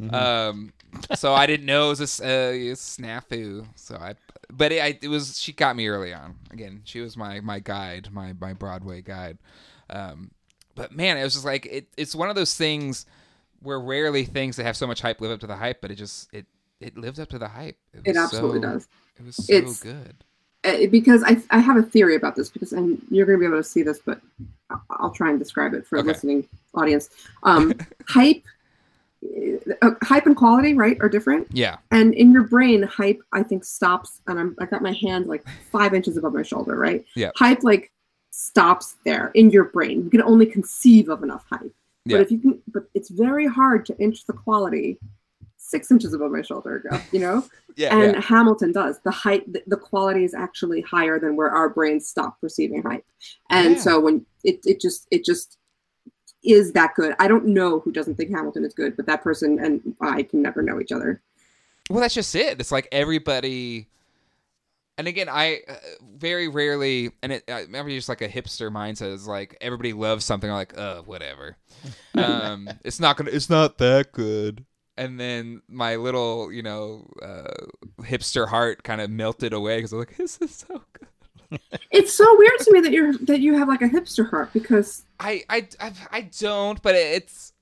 Mhm. 0.00 0.12
Um, 0.14 0.72
so 1.14 1.34
I 1.34 1.46
didn't 1.46 1.66
know 1.66 1.86
it 1.86 1.98
was 1.98 2.20
a, 2.20 2.24
uh, 2.24 2.50
a 2.52 2.72
snafu. 2.74 3.66
So 3.74 3.96
I, 3.96 4.14
but 4.50 4.72
it, 4.72 4.82
I, 4.82 4.98
it 5.02 5.08
was 5.08 5.38
she 5.40 5.52
got 5.52 5.76
me 5.76 5.88
early 5.88 6.12
on. 6.12 6.36
Again, 6.50 6.82
she 6.84 7.00
was 7.00 7.16
my 7.16 7.40
my 7.40 7.58
guide, 7.60 8.08
my 8.12 8.32
my 8.40 8.52
Broadway 8.52 9.02
guide. 9.02 9.38
Um, 9.90 10.30
but 10.74 10.92
man, 10.92 11.16
it 11.16 11.24
was 11.24 11.32
just 11.34 11.44
like 11.44 11.66
it, 11.66 11.88
it's 11.96 12.14
one 12.14 12.28
of 12.28 12.36
those 12.36 12.54
things 12.54 13.06
where 13.60 13.80
rarely 13.80 14.24
things 14.24 14.56
that 14.56 14.64
have 14.64 14.76
so 14.76 14.86
much 14.86 15.00
hype 15.00 15.20
live 15.20 15.30
up 15.30 15.40
to 15.40 15.46
the 15.46 15.56
hype, 15.56 15.80
but 15.80 15.90
it 15.90 15.94
just 15.96 16.28
it 16.32 16.46
it 16.80 16.96
lived 16.96 17.18
up 17.18 17.28
to 17.30 17.38
the 17.38 17.48
hype. 17.48 17.78
It 17.92 18.06
was 18.06 18.16
absolutely 18.16 18.60
so- 18.60 18.68
does. 18.72 18.88
It 19.18 19.24
was 19.24 19.36
so 19.36 19.52
It's- 19.54 19.82
good. 19.82 20.24
uh, 20.64 20.86
because 20.90 21.22
I 21.24 21.38
I 21.50 21.58
have 21.58 21.76
a 21.76 21.82
theory 21.82 22.16
about 22.16 22.36
this 22.36 22.50
because 22.50 22.72
and 22.72 23.00
you're 23.10 23.24
going 23.26 23.38
to 23.38 23.40
be 23.40 23.46
able 23.46 23.56
to 23.62 23.64
see 23.68 23.82
this, 23.82 23.98
but 24.04 24.20
I- 24.70 24.76
I'll 24.90 25.10
try 25.10 25.30
and 25.30 25.38
describe 25.38 25.72
it 25.74 25.86
for 25.86 25.98
Okay. 25.98 26.08
a 26.08 26.12
listening 26.12 26.46
audience. 26.74 27.08
Um, 27.44 27.72
hype, 28.08 28.42
uh, 29.82 29.90
hype 30.02 30.26
and 30.26 30.36
quality, 30.36 30.74
right, 30.74 30.96
are 31.00 31.08
different. 31.08 31.48
Yeah. 31.50 31.76
And 31.90 32.14
in 32.14 32.32
your 32.32 32.44
brain, 32.44 32.82
hype 32.82 33.20
I 33.32 33.42
think 33.42 33.64
stops, 33.64 34.20
and 34.26 34.38
I'm 34.38 34.56
I 34.60 34.66
got 34.66 34.82
my 34.82 34.92
hand 34.92 35.26
like 35.26 35.44
five 35.72 35.94
inches 35.94 36.16
above 36.16 36.34
my 36.34 36.42
shoulder, 36.42 36.76
right? 36.76 37.04
Yeah. 37.14 37.30
Hype 37.36 37.62
like 37.62 37.92
stops 38.30 38.96
there 39.04 39.30
in 39.34 39.50
your 39.50 39.64
brain. 39.64 40.04
You 40.04 40.10
can 40.10 40.22
only 40.22 40.46
conceive 40.46 41.08
of 41.08 41.22
enough 41.22 41.44
hype. 41.50 41.74
Yeah. 42.04 42.18
But 42.18 42.20
if 42.22 42.30
you 42.30 42.38
can, 42.38 42.62
but 42.72 42.84
it's 42.94 43.08
very 43.08 43.46
hard 43.46 43.86
to 43.86 43.98
inch 43.98 44.26
the 44.26 44.32
quality 44.32 44.98
six 45.56 45.90
inches 45.90 46.14
above 46.14 46.30
my 46.30 46.42
shoulder, 46.42 46.84
Joe, 46.88 47.00
you 47.12 47.20
know. 47.20 47.44
Yeah. 47.78 47.94
and 47.94 48.14
yeah. 48.14 48.20
Hamilton 48.22 48.72
does 48.72 49.00
the 49.00 49.10
height. 49.10 49.52
The, 49.52 49.62
the 49.66 49.76
quality 49.76 50.24
is 50.24 50.32
actually 50.32 50.80
higher 50.80 51.20
than 51.20 51.36
where 51.36 51.50
our 51.50 51.68
brains 51.68 52.08
stop 52.08 52.40
perceiving 52.40 52.82
hype. 52.82 53.04
And 53.50 53.74
Yeah. 53.74 53.80
so 53.82 54.00
when 54.00 54.24
it 54.44 54.60
it 54.64 54.80
just 54.80 55.06
it 55.10 55.26
just 55.26 55.58
is 56.44 56.72
that 56.72 56.94
good. 56.94 57.14
I 57.18 57.28
don't 57.28 57.46
know 57.46 57.80
who 57.80 57.92
doesn't 57.92 58.16
think 58.16 58.30
Hamilton 58.30 58.64
is 58.64 58.74
good, 58.74 58.96
but 58.96 59.06
that 59.06 59.22
person 59.22 59.58
and 59.58 59.96
I 60.00 60.22
can 60.22 60.42
never 60.42 60.62
know 60.62 60.80
each 60.80 60.92
other. 60.92 61.20
Well, 61.90 62.00
that's 62.00 62.14
just 62.14 62.34
it. 62.34 62.60
It's 62.60 62.72
like 62.72 62.88
everybody. 62.92 63.88
And 64.98 65.06
again, 65.06 65.28
I 65.28 65.60
uh, 65.68 65.74
very 66.16 66.48
rarely, 66.48 67.12
and 67.22 67.32
it 67.32 67.44
I 67.48 67.62
remember 67.62 67.90
just 67.90 68.08
like 68.08 68.22
a 68.22 68.28
hipster 68.28 68.70
mindset 68.70 69.12
is 69.12 69.28
like 69.28 69.56
everybody 69.60 69.92
loves 69.92 70.24
something. 70.24 70.48
I'm 70.48 70.56
like, 70.56 70.76
uh, 70.76 71.02
whatever. 71.02 71.56
um, 72.14 72.68
it's 72.84 72.98
not 72.98 73.16
gonna, 73.16 73.30
it's 73.30 73.50
not 73.50 73.78
that 73.78 74.12
good. 74.12 74.64
And 74.98 75.20
then 75.20 75.60
my 75.68 75.96
little, 75.96 76.50
you 76.50 76.62
know, 76.62 77.10
uh, 77.22 77.66
hipster 78.00 78.48
heart 78.48 78.82
kind 78.82 79.02
of 79.02 79.10
melted 79.10 79.52
away 79.52 79.76
because 79.76 79.92
I'm 79.92 79.98
like, 79.98 80.16
this 80.16 80.38
is 80.40 80.64
so 80.66 80.82
good. 80.94 81.60
It's 81.96 82.12
so 82.14 82.36
weird 82.38 82.58
to 82.60 82.72
me 82.72 82.80
that 82.80 82.92
you're 82.92 83.12
that 83.18 83.40
you 83.40 83.54
have 83.58 83.68
like 83.68 83.82
a 83.82 83.88
hipster 83.88 84.28
heart 84.30 84.52
because 84.52 85.04
I, 85.18 85.44
I, 85.48 85.66
I, 85.80 85.92
I 86.12 86.20
don't, 86.38 86.80
but 86.82 86.94
it's, 86.94 87.52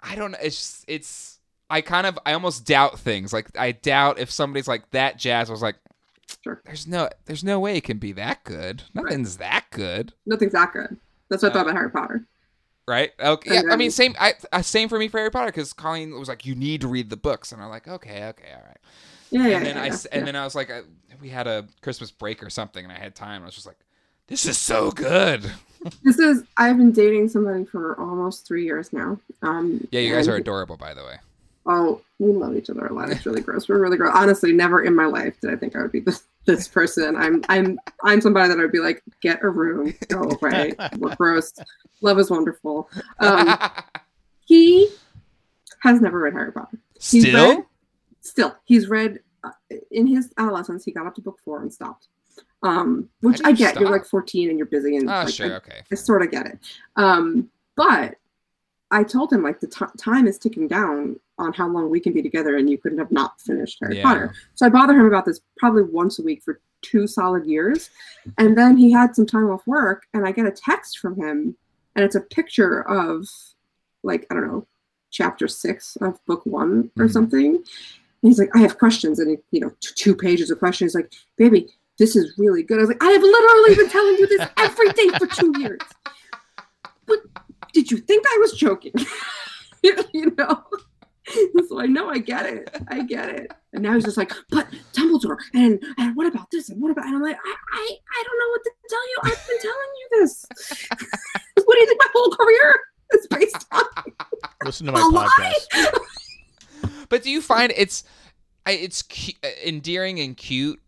I 0.00 0.14
don't 0.16 0.32
know. 0.32 0.38
It's, 0.42 0.56
just, 0.56 0.84
it's, 0.88 1.38
I 1.70 1.80
kind 1.80 2.06
of, 2.06 2.18
I 2.26 2.32
almost 2.34 2.66
doubt 2.66 2.98
things. 2.98 3.32
Like 3.32 3.56
I 3.58 3.72
doubt 3.72 4.18
if 4.18 4.30
somebody's 4.30 4.68
like 4.68 4.90
that 4.90 5.16
jazz. 5.18 5.48
I 5.48 5.52
was 5.52 5.62
like, 5.62 5.76
Sure. 6.42 6.60
there's 6.64 6.86
no, 6.86 7.08
there's 7.26 7.44
no 7.44 7.60
way 7.60 7.76
it 7.76 7.84
can 7.84 7.98
be 7.98 8.12
that 8.12 8.44
good. 8.44 8.82
Nothing's 8.94 9.36
that 9.38 9.66
good, 9.70 10.12
nothing's 10.26 10.52
that 10.52 10.72
good. 10.72 10.96
That's 11.28 11.42
what 11.42 11.50
I 11.50 11.52
Uh, 11.52 11.54
thought 11.54 11.66
about 11.70 11.76
Harry 11.76 11.90
Potter. 11.90 12.26
right? 12.88 13.12
Okay, 13.20 13.54
yeah. 13.54 13.62
I 13.70 13.76
mean, 13.76 13.90
same, 13.90 14.14
I, 14.18 14.34
uh, 14.52 14.60
same 14.62 14.88
for 14.88 14.98
me 14.98 15.08
for 15.08 15.18
Harry 15.18 15.30
Potter 15.30 15.46
because 15.52 15.72
Colleen 15.72 16.18
was 16.18 16.28
like, 16.28 16.44
you 16.44 16.54
need 16.54 16.80
to 16.82 16.88
read 16.88 17.08
the 17.10 17.16
books, 17.16 17.52
and 17.52 17.62
I'm 17.62 17.70
like, 17.70 17.86
okay, 17.88 18.24
okay, 18.26 18.52
all 18.54 18.62
right. 18.66 18.78
Yeah, 19.34 19.48
yeah. 19.48 19.56
and 19.56 19.66
then 19.66 19.76
yeah, 19.76 19.82
I, 19.82 19.86
yeah, 19.86 19.96
and 20.12 20.26
then 20.26 20.36
I 20.36 20.44
was 20.44 20.54
like, 20.54 20.70
I, 20.70 20.82
we 21.20 21.28
had 21.28 21.46
a 21.46 21.66
Christmas 21.82 22.10
break 22.10 22.42
or 22.42 22.50
something, 22.50 22.84
and 22.84 22.92
I 22.92 22.98
had 22.98 23.14
time. 23.14 23.36
And 23.36 23.42
I 23.44 23.46
was 23.46 23.54
just 23.54 23.66
like, 23.66 23.78
this 24.28 24.46
is 24.46 24.56
so 24.56 24.90
good. 24.92 25.50
this 26.04 26.18
is 26.18 26.44
I've 26.56 26.76
been 26.78 26.92
dating 26.92 27.28
somebody 27.28 27.64
for 27.64 27.98
almost 28.00 28.46
three 28.46 28.64
years 28.64 28.92
now. 28.92 29.18
Um, 29.42 29.86
Yeah, 29.90 30.00
you 30.00 30.14
guys 30.14 30.28
are 30.28 30.36
adorable, 30.36 30.76
by 30.76 30.94
the 30.94 31.02
way. 31.04 31.16
Oh, 31.66 32.00
we 32.18 32.30
love 32.32 32.56
each 32.56 32.68
other 32.70 32.86
a 32.86 32.92
lot. 32.92 33.10
It's 33.10 33.24
really 33.26 33.40
gross. 33.40 33.68
We're 33.68 33.80
really 33.80 33.96
gross. 33.96 34.12
Honestly, 34.14 34.52
never 34.52 34.84
in 34.84 34.94
my 34.94 35.06
life 35.06 35.40
did 35.40 35.50
I 35.50 35.56
think 35.56 35.74
I 35.74 35.82
would 35.82 35.92
be 35.92 36.00
this 36.00 36.24
this 36.44 36.68
person. 36.68 37.16
I'm 37.16 37.42
I'm 37.48 37.78
I'm 38.04 38.20
somebody 38.20 38.48
that 38.50 38.60
I'd 38.60 38.70
be 38.70 38.78
like, 38.80 39.02
get 39.20 39.42
a 39.42 39.48
room, 39.48 39.94
go 40.08 40.22
away. 40.30 40.74
We're 40.98 41.14
gross. 41.16 41.52
Love 42.02 42.18
is 42.18 42.30
wonderful. 42.30 42.88
Um, 43.18 43.58
he 44.44 44.88
has 45.80 46.00
never 46.00 46.18
read 46.20 46.34
Harry 46.34 46.52
Potter. 46.52 46.78
He's 47.00 47.22
Still, 47.28 47.56
read- 47.56 47.64
still, 48.20 48.56
he's 48.64 48.88
read 48.88 49.20
in 49.90 50.06
his 50.06 50.32
adolescence. 50.38 50.84
He 50.84 50.92
got 50.92 51.06
up 51.06 51.14
to 51.16 51.20
book 51.20 51.38
four 51.44 51.62
and 51.62 51.72
stopped. 51.72 52.08
Um, 52.62 53.08
which 53.20 53.40
I 53.44 53.52
get. 53.52 53.78
You're 53.78 53.90
like 53.90 54.06
14 54.06 54.48
and 54.48 54.58
you're 54.58 54.66
busy 54.66 54.96
and 54.96 55.08
oh 55.08 55.12
like, 55.24 55.34
sure, 55.34 55.52
I- 55.52 55.56
okay. 55.56 55.82
I 55.90 55.94
sort 55.94 56.22
of 56.22 56.30
get 56.30 56.46
it. 56.46 56.58
Um, 56.96 57.50
but 57.76 58.14
I 58.90 59.02
told 59.04 59.32
him 59.32 59.42
like 59.42 59.60
the 59.60 59.66
t- 59.66 59.84
time 59.98 60.26
is 60.26 60.38
ticking 60.38 60.66
down 60.68 61.18
on 61.38 61.52
how 61.52 61.68
long 61.68 61.90
we 61.90 61.98
can 62.00 62.12
be 62.12 62.22
together, 62.22 62.56
and 62.56 62.70
you 62.70 62.78
couldn't 62.78 62.98
have 62.98 63.10
not 63.10 63.40
finished 63.40 63.78
Harry 63.82 63.96
Yeah. 63.98 64.02
Potter. 64.04 64.34
So 64.54 64.64
I 64.66 64.68
bother 64.68 64.94
him 64.94 65.06
about 65.06 65.24
this 65.24 65.40
probably 65.58 65.82
once 65.82 66.18
a 66.18 66.22
week 66.22 66.42
for 66.42 66.60
two 66.82 67.06
solid 67.06 67.44
years, 67.44 67.90
and 68.38 68.56
then 68.56 68.76
he 68.76 68.92
had 68.92 69.16
some 69.16 69.26
time 69.26 69.50
off 69.50 69.66
work, 69.66 70.06
and 70.14 70.26
I 70.26 70.32
get 70.32 70.46
a 70.46 70.50
text 70.52 70.98
from 71.00 71.16
him, 71.16 71.56
and 71.96 72.04
it's 72.04 72.14
a 72.14 72.20
picture 72.20 72.82
of 72.88 73.26
like 74.04 74.26
I 74.30 74.34
don't 74.34 74.46
know, 74.46 74.66
chapter 75.10 75.48
six 75.48 75.96
of 75.96 76.24
book 76.26 76.46
one 76.46 76.90
or 76.98 77.06
Mhm. 77.06 77.10
something. 77.12 77.64
He's 78.24 78.38
like, 78.38 78.48
I 78.54 78.60
have 78.60 78.78
questions, 78.78 79.18
and 79.18 79.30
he, 79.30 79.36
you 79.50 79.60
know, 79.60 79.70
t- 79.80 79.90
two 79.96 80.16
pages 80.16 80.50
of 80.50 80.58
questions. 80.58 80.92
He's 80.92 81.02
like, 81.02 81.12
baby, 81.36 81.68
this 81.98 82.16
is 82.16 82.34
really 82.38 82.62
good. 82.62 82.78
I 82.78 82.80
was 82.80 82.88
like, 82.88 83.02
I 83.02 83.10
have 83.10 83.22
literally 83.22 83.74
been 83.76 83.90
telling 83.90 84.16
you 84.16 84.26
this 84.26 84.48
every 84.56 84.88
day 84.90 85.08
for 85.18 85.26
two 85.26 85.52
years. 85.60 85.80
But 87.06 87.18
did 87.74 87.90
you 87.90 87.98
think 87.98 88.24
I 88.26 88.38
was 88.40 88.54
joking? 88.54 88.92
you 89.82 90.32
know? 90.36 90.62
So 91.68 91.80
I 91.80 91.86
know 91.86 92.10
I 92.10 92.18
get 92.18 92.44
it. 92.44 92.68
I 92.88 93.02
get 93.02 93.30
it. 93.30 93.50
And 93.72 93.82
now 93.82 93.94
he's 93.94 94.04
just 94.04 94.18
like, 94.18 94.30
but 94.50 94.66
Dumbledore, 94.92 95.38
and 95.54 95.82
and 95.96 96.14
what 96.14 96.26
about 96.26 96.50
this? 96.50 96.68
And 96.68 96.82
what 96.82 96.90
about 96.90 97.06
and 97.06 97.16
I'm 97.16 97.22
like, 97.22 97.38
I 97.42 97.54
I, 97.72 97.96
I 98.18 98.24
don't 98.24 98.38
know 98.38 98.50
what 98.50 98.62
to 98.62 98.70
tell 98.90 99.08
you. 99.08 99.16
I've 99.24 99.48
been 99.48 99.58
telling 99.62 99.92
you 100.00 100.08
this. 100.20 100.44
what 101.64 101.74
do 101.74 101.80
you 101.80 101.86
think 101.86 102.00
my 102.04 102.10
whole 102.12 102.30
career 102.30 102.80
is 103.14 103.26
based 103.28 103.66
on? 103.72 103.84
Listen 104.66 104.86
to 104.86 104.92
my 104.92 105.00
A 105.00 105.04
lie? 105.04 105.26
podcast. 105.72 105.98
But 107.08 107.22
do 107.22 107.30
you 107.30 107.40
find 107.40 107.72
it's, 107.76 108.04
it's 108.66 109.02
cu- 109.02 109.32
uh, 109.42 109.48
endearing 109.66 110.20
and 110.20 110.36
cute, 110.36 110.80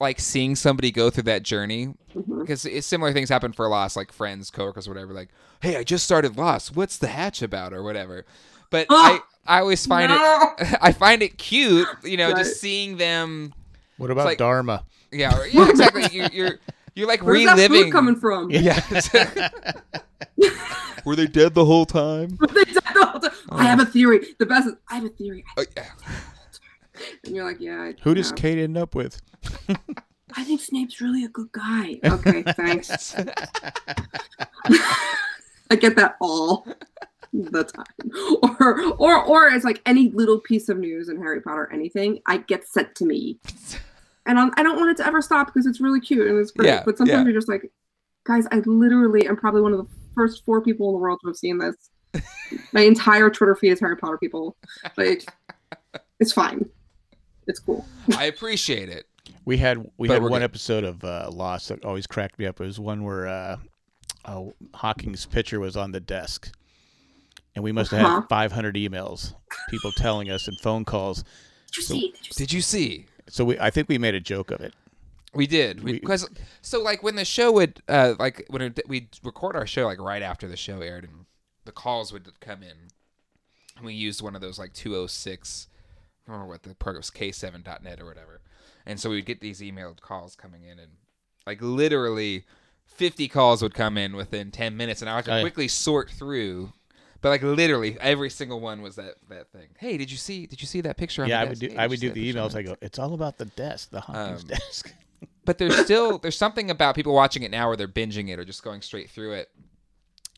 like 0.00 0.20
seeing 0.20 0.56
somebody 0.56 0.90
go 0.90 1.10
through 1.10 1.24
that 1.24 1.42
journey? 1.42 1.94
Mhm. 2.14 2.40
Because 2.40 2.64
it's 2.66 2.86
similar 2.86 3.12
things 3.12 3.28
happen 3.28 3.52
for 3.52 3.68
Lost, 3.68 3.96
like 3.96 4.12
friends, 4.12 4.50
coworkers, 4.50 4.86
or 4.86 4.90
whatever. 4.92 5.12
Like, 5.12 5.30
hey, 5.60 5.76
I 5.76 5.82
just 5.84 6.04
started 6.04 6.36
Lost. 6.36 6.76
What's 6.76 6.98
the 6.98 7.08
hatch 7.08 7.42
about, 7.42 7.72
or 7.72 7.82
whatever. 7.82 8.24
But 8.70 8.86
I, 8.90 9.20
I 9.46 9.60
always 9.60 9.84
find 9.86 10.10
No. 10.10 10.52
it, 10.58 10.78
I 10.82 10.92
find 10.92 11.22
it 11.22 11.38
cute, 11.38 11.88
you 12.02 12.16
know, 12.16 12.28
Right. 12.28 12.36
just 12.38 12.60
seeing 12.60 12.96
them. 12.96 13.52
What 13.96 14.10
about 14.10 14.26
like- 14.26 14.38
Dharma? 14.38 14.84
Yeah, 15.12 15.38
or- 15.38 15.46
yeah, 15.46 15.68
exactly. 15.70 16.04
You're, 16.12 16.28
you're, 16.32 16.58
you're 16.94 17.08
like 17.08 17.22
Where's 17.22 17.44
that 17.44 17.68
food 17.68 17.92
coming 17.92 18.16
from? 18.16 18.50
Yeah. 18.50 18.80
Were 21.04 21.16
they 21.16 21.26
dead 21.26 21.54
the 21.54 21.64
whole 21.64 21.86
time? 21.86 22.38
They 22.54 22.64
died 22.64 22.94
the 22.94 23.06
whole 23.06 23.20
time. 23.20 23.32
I 23.50 23.64
have 23.64 23.80
a 23.80 23.86
theory. 23.86 24.34
The 24.38 24.46
best 24.46 24.68
is 24.68 24.74
I 24.88 24.96
have 24.96 25.04
a 25.04 25.08
theory. 25.10 25.44
Oh, 25.56 25.64
yeah. 25.76 25.90
And 27.24 27.34
you're 27.34 27.44
like, 27.44 27.60
yeah. 27.60 27.82
I, 27.82 27.94
Who 28.02 28.14
does 28.14 28.30
yeah. 28.30 28.36
Kate 28.36 28.58
end 28.58 28.78
up 28.78 28.94
with? 28.94 29.20
I 30.36 30.44
think 30.44 30.60
Snape's 30.60 31.00
really 31.00 31.24
a 31.24 31.28
good 31.28 31.50
guy. 31.52 31.98
Okay, 32.04 32.42
thanks. 32.42 33.14
I 35.70 35.76
get 35.76 35.96
that 35.96 36.16
all 36.20 36.66
the 37.32 37.64
time. 37.64 37.84
Or 38.60 38.94
or 38.94 39.24
or 39.24 39.48
it's 39.48 39.64
like 39.64 39.82
any 39.86 40.10
little 40.10 40.40
piece 40.40 40.68
of 40.68 40.78
news 40.78 41.08
in 41.08 41.20
Harry 41.20 41.40
Potter, 41.40 41.68
anything, 41.72 42.20
I 42.26 42.38
get 42.38 42.66
sent 42.66 42.94
to 42.96 43.04
me. 43.04 43.38
And 44.26 44.38
I'm, 44.38 44.50
I 44.56 44.62
don't 44.62 44.76
want 44.76 44.90
it 44.90 44.96
to 44.98 45.06
ever 45.06 45.20
stop 45.20 45.48
because 45.48 45.66
it's 45.66 45.80
really 45.80 46.00
cute 46.00 46.26
and 46.26 46.38
it's 46.38 46.50
great. 46.50 46.66
Yeah, 46.68 46.82
but 46.84 46.96
sometimes 46.96 47.18
yeah. 47.18 47.24
you're 47.24 47.34
just 47.34 47.48
like, 47.48 47.70
guys, 48.24 48.46
I 48.50 48.62
literally 48.64 49.26
am 49.26 49.36
probably 49.36 49.60
one 49.60 49.72
of 49.72 49.78
the 49.78 49.94
first 50.14 50.44
four 50.44 50.62
people 50.62 50.88
in 50.88 50.94
the 50.94 50.98
world 50.98 51.18
to 51.22 51.28
have 51.28 51.36
seen 51.36 51.58
this. 51.58 51.90
My 52.72 52.80
entire 52.82 53.28
Twitter 53.28 53.54
feed 53.54 53.70
is 53.72 53.80
Harry 53.80 53.96
Potter 53.96 54.16
people. 54.18 54.56
Like, 54.96 55.24
it's 56.20 56.32
fine. 56.32 56.64
It's 57.46 57.58
cool. 57.58 57.84
I 58.16 58.24
appreciate 58.24 58.88
it. 58.88 59.04
We 59.44 59.58
had 59.58 59.78
we 59.98 60.08
But 60.08 60.14
had 60.14 60.22
we're 60.22 60.30
one 60.30 60.42
episode 60.42 60.84
of 60.84 61.04
uh, 61.04 61.28
Lost 61.30 61.68
that 61.68 61.84
always 61.84 62.06
cracked 62.06 62.38
me 62.38 62.46
up. 62.46 62.60
It 62.60 62.64
was 62.64 62.80
one 62.80 63.04
where 63.04 63.26
uh, 63.26 63.56
uh, 64.24 64.44
Hawking's 64.72 65.26
picture 65.26 65.60
was 65.60 65.76
on 65.76 65.92
the 65.92 66.00
desk, 66.00 66.50
and 67.54 67.62
we 67.62 67.72
must 67.72 67.90
have 67.90 68.00
Uh-huh. 68.06 68.20
had 68.22 68.28
500 68.30 68.74
emails, 68.76 69.34
people 69.68 69.92
telling 69.92 70.30
us, 70.30 70.48
and 70.48 70.58
phone 70.60 70.86
calls. 70.86 71.24
Did 71.74 71.76
you 71.76 71.82
So- 71.82 71.94
see? 71.94 72.14
Did 72.36 72.52
you 72.54 72.60
see? 72.62 73.06
Did 73.26 73.30
you 73.30 73.32
see? 73.32 73.36
So 73.36 73.44
we, 73.44 73.58
I 73.58 73.70
think 73.70 73.88
we 73.88 73.98
made 73.98 74.14
a 74.14 74.20
joke 74.20 74.50
of 74.50 74.60
it. 74.60 74.74
We 75.34 75.46
did 75.48 75.82
We- 75.82 75.98
because 75.98 76.28
so 76.62 76.80
like 76.82 77.02
when 77.02 77.16
the 77.16 77.24
show 77.24 77.50
would 77.52 77.82
uh 77.88 78.14
like 78.20 78.44
when 78.50 78.62
it, 78.62 78.80
we 78.86 79.08
record 79.24 79.56
our 79.56 79.66
show 79.66 79.84
like 79.86 80.00
right 80.00 80.22
after 80.22 80.46
the 80.46 80.56
show 80.56 80.80
aired 80.80 81.02
and 81.04 81.26
the 81.64 81.72
calls 81.72 82.12
would 82.12 82.38
come 82.38 82.62
in 82.62 82.76
and 83.76 83.84
we 83.84 83.94
used 83.94 84.22
one 84.22 84.36
of 84.36 84.40
those 84.40 84.60
like 84.60 84.72
206 84.74 85.66
I 85.68 86.30
don't 86.30 86.34
remember 86.34 86.52
what 86.52 86.62
the 86.62 86.76
program 86.76 87.00
was 87.00 87.10
k7.net 87.10 88.00
or 88.00 88.04
whatever 88.06 88.42
and 88.86 89.00
so 89.00 89.10
we 89.10 89.16
would 89.16 89.26
get 89.26 89.40
these 89.40 89.60
emailed 89.60 90.00
calls 90.00 90.36
coming 90.36 90.62
in 90.62 90.78
and 90.78 90.92
like 91.48 91.60
literally 91.60 92.44
50 92.86 93.26
calls 93.26 93.60
would 93.60 93.74
come 93.74 93.98
in 93.98 94.14
within 94.14 94.52
10 94.52 94.76
minutes 94.76 95.00
and 95.00 95.10
I 95.10 95.16
had 95.16 95.24
to 95.24 95.32
Oh, 95.32 95.36
yeah. 95.38 95.42
quickly 95.42 95.66
sort 95.66 96.10
through 96.10 96.72
but 97.24 97.30
like 97.30 97.42
literally 97.42 97.96
every 98.00 98.28
single 98.28 98.60
one 98.60 98.82
was 98.82 98.96
that 98.96 99.14
that 99.30 99.50
thing 99.50 99.68
hey 99.78 99.96
did 99.96 100.10
you 100.10 100.18
see 100.18 100.44
did 100.46 100.60
you 100.60 100.66
see 100.66 100.82
that 100.82 100.98
picture 100.98 101.22
on 101.22 101.28
yeah, 101.30 101.40
I 101.40 101.44
would 101.46 101.58
do. 101.58 101.68
Hey, 101.68 101.76
I 101.76 101.86
would 101.86 101.98
do 101.98 102.10
the 102.10 102.20
that 102.20 102.26
picture 102.26 102.38
on 102.38 102.50
emails. 102.50 102.54
I 102.54 102.62
go, 102.62 102.76
it's 102.82 102.98
all 102.98 103.14
about 103.14 103.38
the 103.38 103.46
desk, 103.46 103.90
the 103.90 104.00
Hawking's 104.00 104.42
Um, 104.42 104.48
desk. 104.48 104.94
but 105.46 105.56
there's 105.56 105.74
still 105.78 106.18
there's 106.22 106.36
something 106.36 106.70
about 106.70 106.94
people 106.94 107.14
watching 107.14 107.42
it 107.42 107.50
now 107.50 107.68
where 107.68 107.78
they're 107.78 107.88
binging 107.88 108.28
it 108.28 108.38
or 108.38 108.44
just 108.44 108.62
going 108.62 108.82
straight 108.82 109.08
through 109.08 109.32
it 109.32 109.48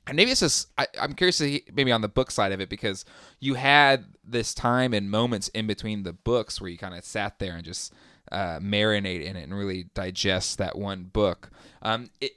and 0.07 0.14
maybe 0.14 0.30
it's 0.30 0.39
just 0.39 0.68
I, 0.78 0.87
i'm 1.01 1.14
curious 1.14 1.39
to 1.39 1.61
maybe 1.74 1.91
on 1.91 2.03
the 2.03 2.09
book 2.09 2.30
side 2.30 2.53
of 2.53 2.61
it 2.61 2.68
because 2.68 3.05
you 3.41 3.55
had 3.55 4.05
this 4.22 4.55
time 4.55 4.95
and 4.95 5.11
moments 5.11 5.49
in 5.49 5.66
between 5.66 6.05
the 6.05 6.12
books 6.12 6.61
where 6.61 6.70
you 6.70 6.78
kind 6.78 6.95
of 6.95 7.05
sat 7.05 7.41
there 7.41 7.57
and 7.57 7.64
just 7.64 7.93
uh, 8.30 8.59
marinate 8.61 9.24
in 9.24 9.34
it 9.37 9.43
and 9.43 9.55
really 9.55 9.84
digest 9.95 10.59
that 10.59 10.76
one 10.76 11.05
book. 11.05 11.49
Um, 11.82 12.11
it, 12.20 12.32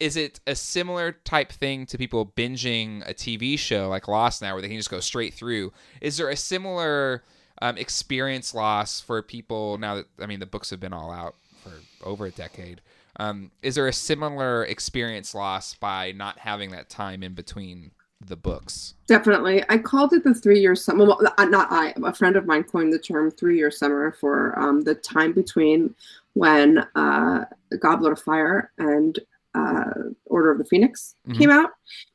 is 0.00 0.16
it 0.16 0.40
a 0.46 0.54
similar 0.54 1.12
type 1.12 1.52
thing 1.52 1.86
to 1.86 1.98
people 1.98 2.32
binging 2.34 3.08
a 3.08 3.12
TV 3.12 3.58
show 3.58 3.88
like 3.88 4.08
Lost 4.08 4.42
now, 4.42 4.54
where 4.54 4.62
they 4.62 4.68
can 4.68 4.78
just 4.78 4.90
go 4.90 5.00
straight 5.00 5.34
through? 5.34 5.72
Is 6.00 6.16
there 6.16 6.30
a 6.30 6.36
similar 6.36 7.22
um, 7.60 7.76
experience 7.76 8.54
loss 8.54 9.00
for 9.00 9.22
people 9.22 9.76
now 9.78 9.96
that 9.96 10.06
I 10.18 10.26
mean 10.26 10.40
the 10.40 10.46
books 10.46 10.70
have 10.70 10.80
been 10.80 10.94
all 10.94 11.12
out 11.12 11.36
for 11.62 11.72
over 12.02 12.26
a 12.26 12.30
decade? 12.30 12.80
Um, 13.16 13.50
is 13.62 13.74
there 13.74 13.86
a 13.86 13.92
similar 13.92 14.64
experience 14.64 15.34
loss 15.34 15.74
by 15.74 16.12
not 16.12 16.38
having 16.38 16.70
that 16.70 16.88
time 16.88 17.22
in 17.22 17.34
between 17.34 17.90
the 18.24 18.36
books? 18.36 18.94
Definitely. 19.06 19.62
I 19.68 19.76
called 19.76 20.14
it 20.14 20.24
the 20.24 20.32
three 20.32 20.60
year 20.60 20.74
summer. 20.74 21.04
Well, 21.04 21.20
uh, 21.36 21.44
not 21.44 21.68
I, 21.70 21.92
a 22.02 22.14
friend 22.14 22.36
of 22.36 22.46
mine 22.46 22.64
coined 22.64 22.92
the 22.92 22.98
term 22.98 23.30
three 23.30 23.58
year 23.58 23.70
summer 23.70 24.12
for 24.12 24.58
um, 24.58 24.82
the 24.82 24.94
time 24.94 25.32
between 25.32 25.94
when 26.32 26.78
uh, 26.94 27.44
Goblet 27.78 28.12
of 28.12 28.20
Fire 28.20 28.70
and 28.78 29.18
uh, 29.54 29.84
Order 30.26 30.52
of 30.52 30.58
the 30.58 30.64
Phoenix 30.64 31.16
Mhm. 31.28 31.38
came 31.38 31.50
out 31.50 31.70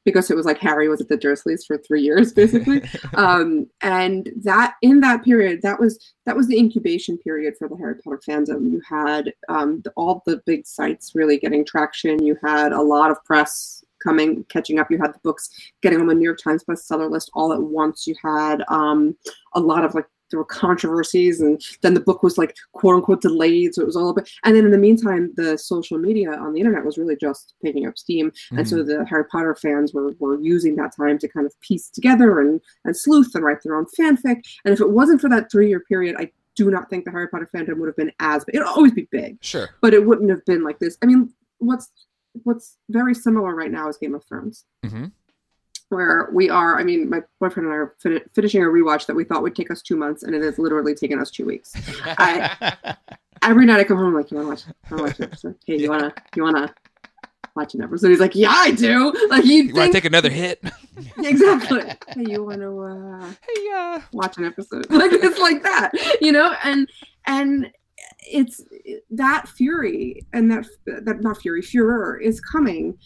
because 0.06 0.32
it 0.32 0.38
was 0.38 0.46
like 0.46 0.58
Harry 0.60 0.88
was 0.88 1.02
at 1.02 1.10
the 1.10 1.18
Dursleys 1.18 1.66
for 1.66 1.78
three 1.78 2.02
years 2.02 2.32
basically. 2.42 2.82
um, 3.16 3.68
and 3.82 4.32
that 4.44 4.76
in 4.82 5.02
that 5.02 5.24
period, 5.24 5.62
that 5.62 5.80
was 5.80 6.00
that 6.26 6.36
was 6.36 6.48
the 6.48 6.58
incubation 6.58 7.18
period 7.18 7.56
for 7.60 7.68
the 7.68 7.76
Harry 7.76 7.96
Potter 8.04 8.22
fandom. 8.28 8.72
You 8.72 8.82
had 8.88 9.34
um, 9.50 9.82
the, 9.84 9.92
all 9.98 10.24
the 10.26 10.42
big 10.46 10.66
sites 10.66 11.14
really 11.14 11.38
getting 11.38 11.66
traction. 11.66 12.24
You 12.24 12.38
had 12.44 12.72
a 12.72 12.82
lot 12.82 13.12
of 13.12 13.24
press 13.26 13.84
coming, 14.04 14.44
catching 14.50 14.78
up. 14.80 14.92
You 14.92 14.98
had 15.00 15.14
the 15.14 15.20
books 15.24 15.50
getting 15.82 16.00
on 16.00 16.08
the 16.08 16.14
New 16.14 16.24
York 16.24 16.40
Times 16.42 16.64
bestseller 16.64 17.10
list 17.10 17.32
all 17.34 17.52
at 17.54 17.62
once. 17.62 18.06
You 18.06 18.16
had 18.24 18.64
um, 18.70 19.18
a 19.54 19.60
lot 19.60 19.84
of 19.84 19.94
like 19.96 20.06
there 20.32 20.40
were 20.40 20.46
controversies, 20.46 21.42
and 21.42 21.62
then 21.82 21.94
the 21.94 22.00
book 22.00 22.24
was 22.24 22.38
like 22.38 22.56
quote 22.74 22.96
unquote 22.96 23.22
delayed. 23.22 23.76
So 23.76 23.82
it 23.82 23.86
was 23.86 23.96
all 23.96 24.10
about. 24.10 24.30
And 24.44 24.56
then 24.56 24.66
in 24.66 24.72
the 24.72 24.78
meantime, 24.78 25.34
the 25.36 25.58
social 25.58 25.98
media 25.98 26.32
on 26.32 26.54
the 26.54 26.60
internet 26.60 26.86
was 26.86 26.98
really 26.98 27.16
just 27.16 27.54
picking 27.64 27.88
up 27.88 27.98
steam, 27.98 28.32
and 28.52 28.68
so 28.68 28.84
the 28.84 29.06
Harry 29.06 29.26
Potter 29.26 29.56
fans 29.56 29.94
were 29.94 30.12
were 30.20 30.40
using 30.42 30.76
that 30.78 30.96
time 30.96 31.18
to 31.20 31.28
kind 31.28 31.46
of 31.46 31.60
piece 31.62 31.90
together 31.90 32.40
and 32.42 32.62
and 32.86 32.96
sleuth 32.98 33.34
and 33.36 33.44
write 33.44 33.62
their 33.64 33.76
own 33.76 33.86
fanfic. 33.98 34.42
And 34.66 34.74
if 34.74 34.82
it 34.82 34.90
wasn't 34.92 35.22
for 35.22 35.30
that 35.30 35.52
three 35.52 35.70
year 35.70 35.80
period, 35.82 36.16
I 36.18 36.32
do 36.56 36.72
not 36.72 36.90
think 36.90 37.06
the 37.06 37.12
Harry 37.12 37.28
Potter 37.28 37.50
fandom 37.54 37.78
would 37.80 37.88
have 37.88 37.98
been 37.98 38.12
as 38.20 38.46
big. 38.46 38.56
It'll 38.56 38.70
always 38.70 38.94
be 38.94 39.08
big, 39.12 39.38
Sure. 39.42 39.70
but 39.82 39.94
it 39.94 40.06
wouldn't 40.06 40.30
have 40.30 40.44
been 40.46 40.64
like 40.64 40.80
this. 40.80 40.98
I 41.02 41.06
mean, 41.06 41.34
what's 41.60 41.92
what's 42.44 42.78
very 42.90 43.14
similar 43.14 43.56
right 43.56 43.72
now 43.72 43.88
is 43.88 43.98
Game 43.98 44.14
of 44.14 44.24
Thrones 44.26 44.66
hmm 44.86 45.06
where 45.90 46.30
we 46.34 46.50
are. 46.50 46.80
I 46.80 46.84
mean, 46.84 47.10
my 47.10 47.22
boyfriend 47.40 47.68
and 47.68 47.74
I 47.74 47.78
are 47.78 47.96
fin- 48.02 48.22
finishing 48.34 48.62
a 48.64 48.66
rewatch 48.66 49.06
that 49.08 49.16
we 49.16 49.24
thought 49.24 49.42
would 49.44 49.56
take 49.56 49.72
us 49.72 49.82
two 49.82 49.96
months, 49.96 50.24
and 50.24 50.34
it 50.36 50.42
has 50.44 50.58
literally 50.58 50.96
taken 50.96 51.20
us 51.20 51.32
two 51.32 51.46
weeks. 51.46 51.74
I- 52.06 52.96
Every 53.44 53.66
night 53.66 53.80
I 53.80 53.84
come 53.84 53.98
home, 53.98 54.08
I'm 54.08 54.14
like, 54.16 54.32
you 54.32 54.38
want 54.38 54.66
to 54.66 54.68
watch? 54.70 54.76
I 54.90 54.96
want 54.96 55.04
watch 55.04 55.20
an 55.20 55.26
episode? 55.26 55.56
Hey, 55.68 55.78
you 55.78 55.90
wanna 55.90 56.14
you 56.36 56.42
wanna 56.44 56.74
watch 57.56 57.76
an 57.76 57.84
episode? 57.84 58.10
He's 58.10 58.20
like, 58.20 58.34
yeah, 58.34 58.50
I 58.52 58.72
do. 58.72 59.14
Like 59.30 59.46
you 59.46 59.64
You 59.64 59.74
want 59.74 59.76
think 59.76 59.92
to 59.94 59.98
take 60.02 60.06
another 60.06 60.30
hit? 60.30 60.64
exactly. 61.18 61.82
Hey, 62.08 62.26
you 62.32 62.44
want 62.44 62.62
to 62.62 62.80
uh, 62.80 63.28
hey, 63.28 63.72
uh, 63.76 64.00
watch 64.14 64.38
an 64.38 64.46
episode? 64.46 64.88
Like 64.90 65.12
it's 65.14 65.38
like 65.40 65.62
that, 65.64 65.92
you 66.22 66.32
know, 66.32 66.56
and 66.64 66.90
and 67.28 67.70
it's 68.28 68.62
that 69.12 69.48
fury 69.48 70.26
and 70.34 70.50
that 70.50 70.66
that 70.88 71.22
not 71.22 71.40
fury 71.42 71.62
furor 71.62 72.18
is 72.18 72.40
coming 72.42 72.98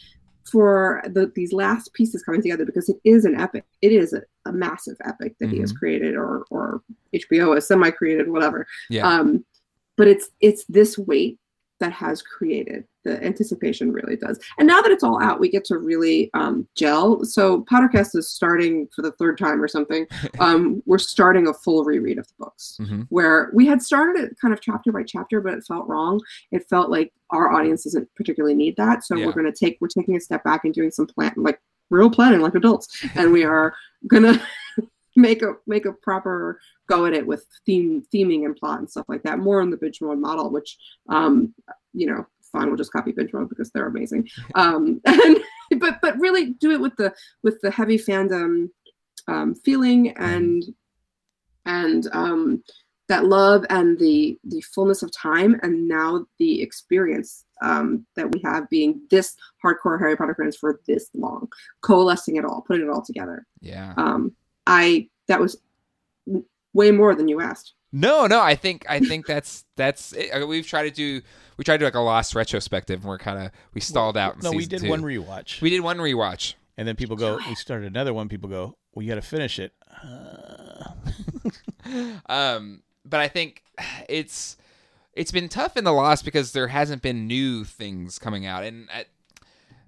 for 0.49 1.01
the 1.05 1.31
these 1.35 1.53
last 1.53 1.93
pieces 1.93 2.23
coming 2.23 2.41
together 2.41 2.65
because 2.65 2.89
it 2.89 2.97
is 3.03 3.25
an 3.25 3.39
epic 3.39 3.63
it 3.81 3.91
is 3.91 4.13
a, 4.13 4.21
a 4.45 4.51
massive 4.51 4.97
epic 5.05 5.35
that 5.39 5.49
he 5.49 5.59
has 5.59 5.71
created 5.71 6.15
or 6.15 6.45
or 6.49 6.81
hbo 7.13 7.55
has 7.55 7.67
semi 7.67 7.91
created 7.91 8.29
whatever 8.29 8.65
Yeah. 8.89 9.07
um 9.07 9.45
but 9.97 10.07
it's 10.07 10.29
it's 10.41 10.65
this 10.65 10.97
weight 10.97 11.37
that 11.79 11.91
has 11.93 12.21
created 12.21 12.83
the 13.05 13.23
anticipation 13.23 13.91
really 13.91 14.17
does 14.17 14.37
and 14.57 14.67
now 14.67 14.81
that 14.81 14.91
it's 14.91 15.03
all 15.03 15.21
out 15.23 15.39
we 15.39 15.49
get 15.49 15.63
to 15.63 15.77
really 15.77 16.29
um 16.33 16.67
gel 16.75 17.23
so 17.23 17.63
PotterCast 17.71 18.15
is 18.15 18.29
starting 18.29 18.87
for 18.93 19.01
the 19.01 19.13
third 19.13 19.37
time 19.37 19.61
or 19.63 19.67
something 19.67 20.05
um 20.39 20.83
we're 20.85 20.97
starting 20.97 21.47
a 21.47 21.53
full 21.53 21.83
reread 21.85 22.17
of 22.17 22.27
the 22.27 22.33
books 22.39 22.77
Mhm. 22.81 23.05
where 23.09 23.49
we 23.53 23.65
had 23.65 23.81
started 23.81 24.21
it 24.21 24.35
kind 24.41 24.53
of 24.53 24.59
chapter 24.61 24.91
by 24.91 25.03
chapter, 25.03 25.39
but 25.41 25.53
it 25.53 25.63
felt 25.67 25.87
wrong. 25.87 26.19
It 26.51 26.67
felt 26.69 26.89
like 26.89 27.11
our 27.31 27.51
audience 27.51 27.83
doesn't 27.83 28.07
particularly 28.15 28.55
need 28.55 28.75
that. 28.77 29.03
So 29.05 29.15
Yeah. 29.15 29.25
we're 29.25 29.33
going 29.33 29.51
to 29.51 29.51
take, 29.51 29.77
we're 29.81 29.87
taking 29.87 30.15
a 30.15 30.19
step 30.19 30.43
back 30.43 30.65
and 30.65 30.73
doing 30.73 30.91
some 30.91 31.07
plan, 31.07 31.33
like 31.37 31.59
real 31.89 32.09
planning, 32.09 32.41
like 32.41 32.55
adults. 32.55 32.87
and 33.15 33.31
we 33.31 33.43
are 33.43 33.73
going 34.07 34.23
to 34.33 34.41
make 35.15 35.41
a, 35.41 35.53
make 35.67 35.85
a 35.85 35.93
proper 35.93 36.59
go 36.87 37.05
at 37.05 37.13
it 37.13 37.25
with 37.25 37.45
theme, 37.65 38.03
theming 38.13 38.45
and 38.45 38.55
plot 38.55 38.79
and 38.79 38.89
stuff 38.89 39.05
like 39.07 39.23
that, 39.23 39.39
more 39.39 39.61
on 39.61 39.69
the 39.69 39.77
binge 39.77 40.01
mode 40.01 40.19
model, 40.19 40.51
which, 40.51 40.77
um, 41.09 41.53
you 41.93 42.07
know, 42.07 42.25
fine, 42.51 42.67
we'll 42.67 42.77
just 42.77 42.91
copy 42.91 43.11
binge 43.11 43.33
mode 43.33 43.49
because 43.49 43.71
they're 43.71 43.87
amazing. 43.87 44.27
Um, 44.55 45.01
and, 45.05 45.37
but, 45.79 45.99
but 46.01 46.19
really 46.19 46.51
do 46.53 46.71
it 46.71 46.79
with 46.79 46.95
the, 46.97 47.13
with 47.43 47.59
the 47.61 47.71
heavy 47.71 47.97
fandom, 47.97 48.69
um, 49.27 49.55
feeling 49.55 50.11
and, 50.17 50.63
and, 51.65 52.07
um, 52.13 52.63
that 53.09 53.25
love 53.25 53.65
and 53.69 53.99
the 53.99 54.39
the 54.45 54.61
fullness 54.61 55.03
of 55.03 55.11
time 55.11 55.59
and 55.63 55.87
now 55.87 56.25
the 56.37 56.61
experience 56.61 57.43
um, 57.61 58.05
that 58.15 58.31
we 58.31 58.39
have 58.45 58.69
being 58.69 59.01
this 59.09 59.35
hardcore 59.65 59.99
harry 59.99 60.15
potter 60.15 60.35
fans 60.39 60.55
for 60.55 60.79
this 60.87 61.09
long 61.15 61.49
coalescing 61.81 62.37
it 62.37 62.45
all 62.45 62.63
putting 62.65 62.85
it 62.85 62.89
all 62.89 63.01
together 63.01 63.45
yeah. 63.61 63.93
um, 63.97 64.31
i 64.67 65.07
that 65.27 65.39
was 65.39 65.57
way 66.73 66.91
more 66.91 67.15
than 67.15 67.27
you 67.27 67.41
asked 67.41 67.73
No, 67.91 68.27
no. 68.27 68.39
I 68.39 68.55
think 68.55 68.85
I 68.87 68.99
think 68.99 69.25
that's 69.25 69.65
that's. 69.75 70.13
It. 70.13 70.29
I 70.33 70.39
mean, 70.39 70.47
We've 70.47 70.67
tried 70.67 70.83
to 70.83 70.91
do 70.91 71.21
we 71.57 71.63
tried 71.63 71.77
to 71.77 71.79
do 71.79 71.85
like 71.85 71.95
a 71.95 71.99
lost 71.99 72.35
retrospective, 72.35 72.99
and 73.01 73.09
we're 73.09 73.17
kind 73.17 73.39
of 73.43 73.51
we 73.73 73.81
stalled 73.81 74.15
out. 74.15 74.35
In 74.35 74.41
no, 74.41 74.51
we 74.51 74.67
did 74.67 74.81
two. 74.81 74.89
one 74.89 75.01
rewatch, 75.01 75.59
We 75.61 75.71
did 75.71 75.79
one 75.81 75.97
rewatch. 75.97 76.53
and 76.77 76.87
then 76.87 76.95
people 76.95 77.15
go. 77.15 77.39
We 77.47 77.55
started 77.55 77.87
another 77.87 78.13
one. 78.13 78.29
People 78.29 78.47
go. 78.49 78.77
Well, 78.93 79.03
you 79.03 79.09
got 79.09 79.15
to 79.15 79.27
finish 79.27 79.57
it. 79.57 79.73
Uh, 80.03 80.91
um, 82.29 82.83
but 83.05 83.19
I 83.19 83.27
think 83.27 83.63
it's 84.07 84.55
it's 85.13 85.31
been 85.31 85.49
tough 85.49 85.75
in 85.75 85.83
the 85.83 85.91
lost 85.93 86.23
because 86.25 86.51
there 86.51 86.67
hasn't 86.67 87.01
been 87.01 87.27
new 87.27 87.63
things 87.63 88.19
coming 88.19 88.45
out, 88.45 88.63
and 88.63 88.87
I, 88.93 89.05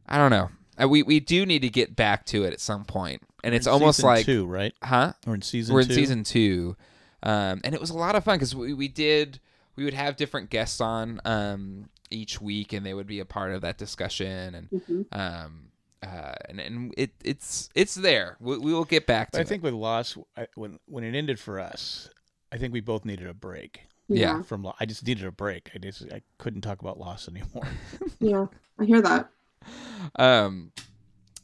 I 0.07 0.17
don't 0.17 0.32
know. 0.32 0.49
Uh, 0.82 0.88
We 0.89 1.03
we 1.03 1.19
do 1.19 1.45
need 1.45 1.61
to 1.61 1.69
get 1.69 1.95
back 1.95 2.26
to 2.28 2.43
it 2.45 2.53
at 2.53 2.59
some 2.59 2.84
point, 2.86 3.22
and 3.44 3.56
it's 3.56 3.68
almost 3.68 3.98
season 3.98 4.08
like 4.10 4.26
two, 4.26 4.46
right? 4.46 4.74
huh? 4.84 5.14
We're 5.26 5.36
in 5.36 5.42
season. 5.42 5.74
We're 5.74 5.82
in 5.82 5.88
two? 5.88 5.94
season 5.94 6.24
two, 6.24 6.76
um, 7.24 7.62
and 7.64 7.74
it 7.74 7.82
was 7.82 7.89
a 7.89 7.98
lot 7.98 8.16
of 8.16 8.24
fun 8.24 8.38
because 8.38 8.56
we, 8.56 8.74
we 8.74 8.88
did 8.88 9.39
we 9.76 9.84
would 9.86 9.94
have 9.94 10.16
different 10.18 10.50
guests 10.50 10.82
on 10.82 11.20
um, 11.26 11.89
each 12.10 12.42
week, 12.42 12.74
and 12.74 12.86
they 12.86 12.94
would 12.94 13.08
be 13.08 13.20
a 13.20 13.26
part 13.26 13.52
of 13.54 13.62
that 13.62 13.78
discussion, 13.78 14.56
and 14.56 14.70
Mhm. 14.70 15.06
um, 15.12 15.68
uh, 16.04 16.34
and, 16.50 16.60
and 16.60 16.94
it 16.98 17.12
it's 17.24 17.70
it's 17.76 17.96
there. 17.96 18.38
We, 18.39 18.58
we 18.58 18.74
will 18.74 18.86
get 18.86 19.06
back 19.08 19.32
to 19.32 19.38
But 19.38 19.39
I 19.39 19.42
it. 19.42 19.48
think 19.48 19.64
with 19.64 19.74
Lost, 19.74 20.18
I, 20.36 20.48
when 20.56 20.80
when 20.88 21.04
it 21.04 21.16
ended 21.16 21.39
for 21.39 21.60
us, 21.60 22.10
I 22.52 22.58
think 22.58 22.74
we 22.74 22.82
both 22.82 23.06
needed 23.06 23.28
a 23.28 23.34
break 23.34 23.82
Yeah. 24.08 24.42
from. 24.42 24.64
Lo- 24.64 24.76
I 24.80 24.86
just 24.86 25.06
needed 25.06 25.26
a 25.26 25.32
break. 25.32 25.70
I 25.74 25.78
just 25.78 26.04
I 26.12 26.22
couldn't 26.38 26.62
talk 26.62 26.82
about 26.82 27.00
Lost 27.00 27.28
anymore. 27.30 27.68
yeah 28.20 28.46
i 28.80 28.86
hear 28.86 29.02
that 29.02 29.30
um 30.18 30.72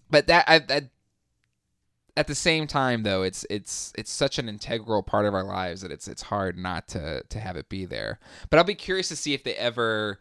but 0.09 0.27
that 0.27 0.43
I, 0.47 0.59
that 0.59 0.89
at 2.17 2.27
the 2.27 2.35
same 2.35 2.67
time 2.67 3.03
though 3.03 3.21
it's 3.23 3.45
it's 3.49 3.93
it's 3.97 4.11
such 4.11 4.37
an 4.39 4.49
integral 4.49 5.01
part 5.03 5.25
of 5.25 5.33
our 5.33 5.43
lives 5.43 5.81
that 5.81 5.91
it's 5.91 6.07
it's 6.07 6.23
hard 6.23 6.57
not 6.57 6.87
to 6.87 7.21
to 7.29 7.39
have 7.39 7.55
it 7.55 7.69
be 7.69 7.85
there 7.85 8.19
but 8.49 8.57
i'll 8.57 8.65
be 8.65 8.75
curious 8.75 9.07
to 9.07 9.15
see 9.15 9.33
if 9.33 9.43
they 9.43 9.53
ever 9.55 10.19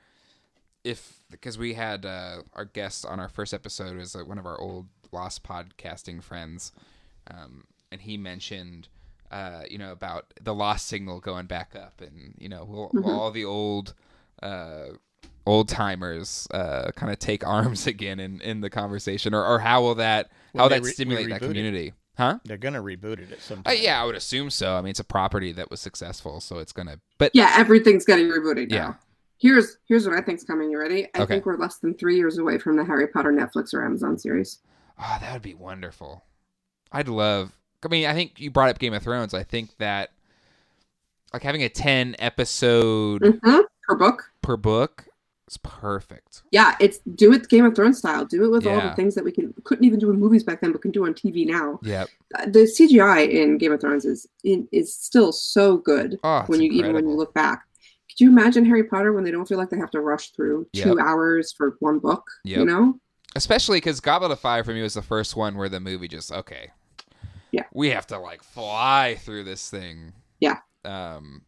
if 0.84 1.20
because 1.30 1.58
we 1.58 1.74
had 1.74 2.06
uh, 2.06 2.42
our 2.54 2.64
guest 2.64 3.04
on 3.04 3.18
our 3.18 3.28
first 3.28 3.52
episode 3.52 3.96
was 3.96 4.14
uh, 4.14 4.20
one 4.20 4.38
of 4.38 4.46
our 4.46 4.60
old 4.60 4.86
lost 5.10 5.42
podcasting 5.42 6.22
friends 6.22 6.70
um, 7.30 7.64
and 7.90 8.02
he 8.02 8.16
mentioned 8.16 8.88
uh, 9.32 9.62
you 9.68 9.78
know 9.78 9.90
about 9.90 10.32
the 10.40 10.54
lost 10.54 10.86
signal 10.86 11.18
going 11.18 11.46
back 11.46 11.74
up 11.74 12.00
and 12.00 12.34
you 12.38 12.48
know 12.48 12.64
will 12.64 12.90
Mhm. 12.94 13.04
all 13.08 13.30
the 13.32 13.44
old 13.44 13.94
uh, 14.42 14.88
old 15.46 15.68
timers 15.68 16.46
uh, 16.52 16.90
kind 16.96 17.10
of 17.12 17.18
take 17.18 17.46
arms 17.46 17.86
again 17.86 18.18
in, 18.20 18.40
in 18.42 18.60
the 18.60 18.68
conversation 18.70 19.32
or, 19.34 19.44
or 19.44 19.58
how 19.60 19.80
will 19.82 19.94
that 19.94 20.30
Well, 20.52 20.64
how 20.64 20.68
they 20.68 20.76
that 20.80 20.84
re- 20.84 20.92
stimulate 20.92 21.28
that 21.30 21.40
rebooted. 21.40 21.46
community 21.46 21.92
huh 22.18 22.38
They're 22.44 22.56
gonna 22.56 22.82
reboot 22.82 23.20
it 23.20 23.30
at 23.32 23.40
some 23.40 23.62
uh, 23.66 23.70
yeah 23.70 24.00
i 24.02 24.04
would 24.04 24.14
assume 24.16 24.50
so 24.50 24.74
i 24.74 24.80
mean 24.80 24.90
it's 24.90 25.00
a 25.00 25.04
property 25.04 25.52
that 25.52 25.70
was 25.70 25.80
successful 25.80 26.40
so 26.40 26.58
it's 26.58 26.72
gonna 26.72 26.98
but 27.18 27.30
yeah 27.34 27.52
everything's 27.56 28.04
getting 28.04 28.26
rebooted 28.28 28.70
now 28.70 28.76
Yeah. 28.76 28.94
here's 29.38 29.76
here's 29.86 30.06
what 30.08 30.16
i 30.16 30.20
think's 30.22 30.42
coming 30.42 30.70
you 30.70 30.78
ready 30.80 31.06
i 31.14 31.20
Okay. 31.20 31.34
think 31.34 31.46
we're 31.46 31.56
less 31.58 31.76
than 31.78 31.94
three 31.94 32.16
years 32.16 32.38
away 32.38 32.58
from 32.58 32.76
the 32.76 32.84
harry 32.84 33.06
potter 33.06 33.30
netflix 33.32 33.72
or 33.74 33.84
amazon 33.84 34.18
series 34.18 34.58
Oh, 34.98 35.18
that 35.20 35.30
would 35.34 35.42
be 35.42 35.52
wonderful. 35.52 36.24
I'd 36.90 37.06
love. 37.06 37.52
I 37.84 37.88
mean, 37.88 38.06
I 38.06 38.14
think 38.14 38.40
you 38.40 38.50
brought 38.50 38.70
up 38.70 38.78
Game 38.78 38.94
of 38.94 39.02
Thrones. 39.02 39.34
I 39.34 39.42
think 39.42 39.76
that 39.76 40.10
like 41.34 41.42
having 41.42 41.62
a 41.62 41.68
ten 41.68 42.16
episode 42.18 43.20
Mhm. 43.20 43.64
per 43.86 43.94
book 43.94 44.30
per 44.40 44.56
book 44.56 45.04
is 45.48 45.56
perfect. 45.58 46.42
yeah 46.50 46.74
it's 46.80 46.98
do 47.14 47.32
it 47.32 47.48
game 47.48 47.64
of 47.64 47.74
thrones 47.74 47.98
style 47.98 48.24
do 48.24 48.44
it 48.44 48.48
with 48.48 48.66
all 48.66 48.80
the 48.80 48.92
things 48.94 49.14
that 49.14 49.22
we 49.24 49.30
can 49.30 49.54
couldn't 49.64 49.84
even 49.84 49.98
do 49.98 50.10
in 50.10 50.18
movies 50.18 50.42
back 50.42 50.60
then 50.60 50.72
but 50.72 50.82
can 50.82 50.90
do 50.90 51.06
on 51.06 51.14
tv 51.14 51.46
now 51.46 51.78
Yep. 51.82 52.08
Uh, 52.36 52.44
the 52.46 52.60
CGI 52.60 53.30
in 53.30 53.56
Game 53.56 53.70
of 53.72 53.80
Thrones 53.80 54.04
is 54.04 54.26
in, 54.42 54.66
is 54.72 54.92
still 54.92 55.30
so 55.32 55.76
good 55.76 56.18
Oh, 56.24 56.42
when 56.48 56.60
you 56.60 56.72
even 56.72 56.92
when 56.94 57.06
you 57.08 57.14
look 57.14 57.32
back. 57.32 57.62
Could 58.10 58.20
you 58.20 58.28
imagine 58.30 58.64
Harry 58.64 58.82
Potter 58.82 59.12
when 59.12 59.22
they 59.22 59.30
don't 59.30 59.46
feel 59.46 59.58
like 59.58 59.70
they 59.70 59.76
have 59.78 59.90
to 59.92 60.00
rush 60.00 60.30
through 60.30 60.66
two 60.72 60.88
Yep. 60.88 60.98
hours 61.00 61.52
for 61.52 61.76
one 61.78 62.00
book? 62.00 62.24
Yep. 62.44 62.58
You 62.58 62.64
know? 62.64 63.00
especially 63.36 63.76
because 63.76 64.00
Goblet 64.00 64.30
of 64.32 64.40
Fire 64.40 64.64
for 64.64 64.72
me 64.72 64.82
was 64.82 64.94
the 64.94 65.02
first 65.02 65.36
one 65.36 65.56
where 65.56 65.68
the 65.68 65.78
movie 65.78 66.08
just 66.08 66.32
okay. 66.32 66.70
Yeah. 67.52 67.64
we 67.72 67.90
have 67.90 68.06
to 68.08 68.18
like 68.18 68.42
fly 68.42 69.16
through 69.20 69.44
this 69.44 69.70
thing. 69.70 70.12
Yeah. 70.40 70.58
Um, 70.84 71.42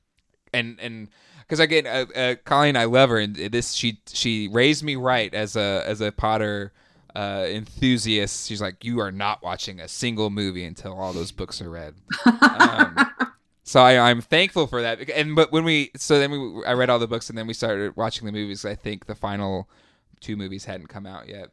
and 0.55 0.79
and 0.81 1.09
because 1.49 1.61
again, 1.61 1.87
uh, 1.87 2.05
uh, 2.15 2.35
Colleen, 2.45 2.77
I 2.77 2.85
love 2.85 3.09
her, 3.09 3.19
and 3.19 3.35
this 3.35 3.73
she 3.73 4.01
she 4.13 4.49
raised 4.49 4.85
me 4.85 4.97
right 4.97 5.33
as 5.33 5.57
a 5.57 5.83
as 5.87 6.03
a 6.03 6.13
Potter 6.13 6.73
uh, 7.17 7.47
enthusiast. 7.49 8.47
She's 8.47 8.61
like, 8.61 8.85
you 8.85 9.01
are 9.01 9.11
not 9.11 9.43
watching 9.43 9.81
a 9.81 9.89
single 9.89 10.29
movie 10.29 10.65
until 10.65 10.93
all 10.93 11.13
those 11.13 11.33
books 11.33 11.63
are 11.63 11.71
read. 11.71 11.95
Um, 12.27 12.97
so 13.65 13.81
I, 13.81 13.99
I'm 14.11 14.21
thankful 14.21 14.67
for 14.67 14.83
that. 14.83 15.09
And 15.11 15.35
but 15.35 15.51
when 15.51 15.65
we 15.65 15.91
so 15.97 16.19
then 16.19 16.31
we 16.31 16.65
I 16.67 16.75
read 16.75 16.91
all 16.91 16.99
the 16.99 17.09
books 17.09 17.31
and 17.31 17.39
then 17.39 17.47
we 17.47 17.55
started 17.55 17.97
watching 17.97 18.27
the 18.27 18.33
movies. 18.33 18.65
I 18.67 18.75
think 18.75 19.07
the 19.07 19.15
final 19.15 19.69
two 20.21 20.37
movies 20.37 20.67
hadn't 20.67 20.89
come 20.89 21.07
out 21.07 21.29
yet, 21.29 21.49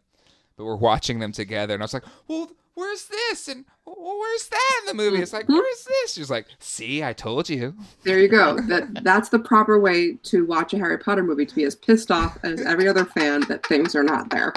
but 0.58 0.66
we're 0.66 0.76
watching 0.76 1.20
them 1.20 1.32
together. 1.32 1.74
And 1.74 1.82
I 1.82 1.86
was 1.86 1.94
like, 1.94 2.04
well, 2.28 2.52
where's 2.76 3.06
this? 3.08 3.48
And 3.48 3.66
where's 3.86 4.48
that 4.50 4.80
in 4.82 4.86
the 4.88 4.94
movie? 5.04 5.22
It's 5.22 5.34
like, 5.34 5.48
Mhm. 5.48 5.54
where's 5.56 5.84
this? 5.86 6.14
She's 6.14 6.30
like, 6.30 6.46
see, 6.60 7.04
I 7.04 7.14
told 7.14 7.50
you. 7.50 7.74
there 8.04 8.20
you 8.20 8.28
go. 8.28 8.58
That 8.68 9.04
that's 9.04 9.30
the 9.30 9.40
proper 9.40 9.80
way 9.80 10.14
to 10.24 10.46
watch 10.46 10.74
a 10.74 10.78
Harry 10.78 10.98
Potter 10.98 11.24
movie 11.24 11.46
to 11.46 11.56
be 11.56 11.64
as 11.64 11.76
pissed 11.76 12.12
off 12.12 12.38
as 12.44 12.62
every 12.62 12.88
other 12.88 13.06
fan 13.06 13.42
that 13.48 13.66
things 13.66 13.96
are 13.96 14.04
not 14.04 14.30
there. 14.30 14.54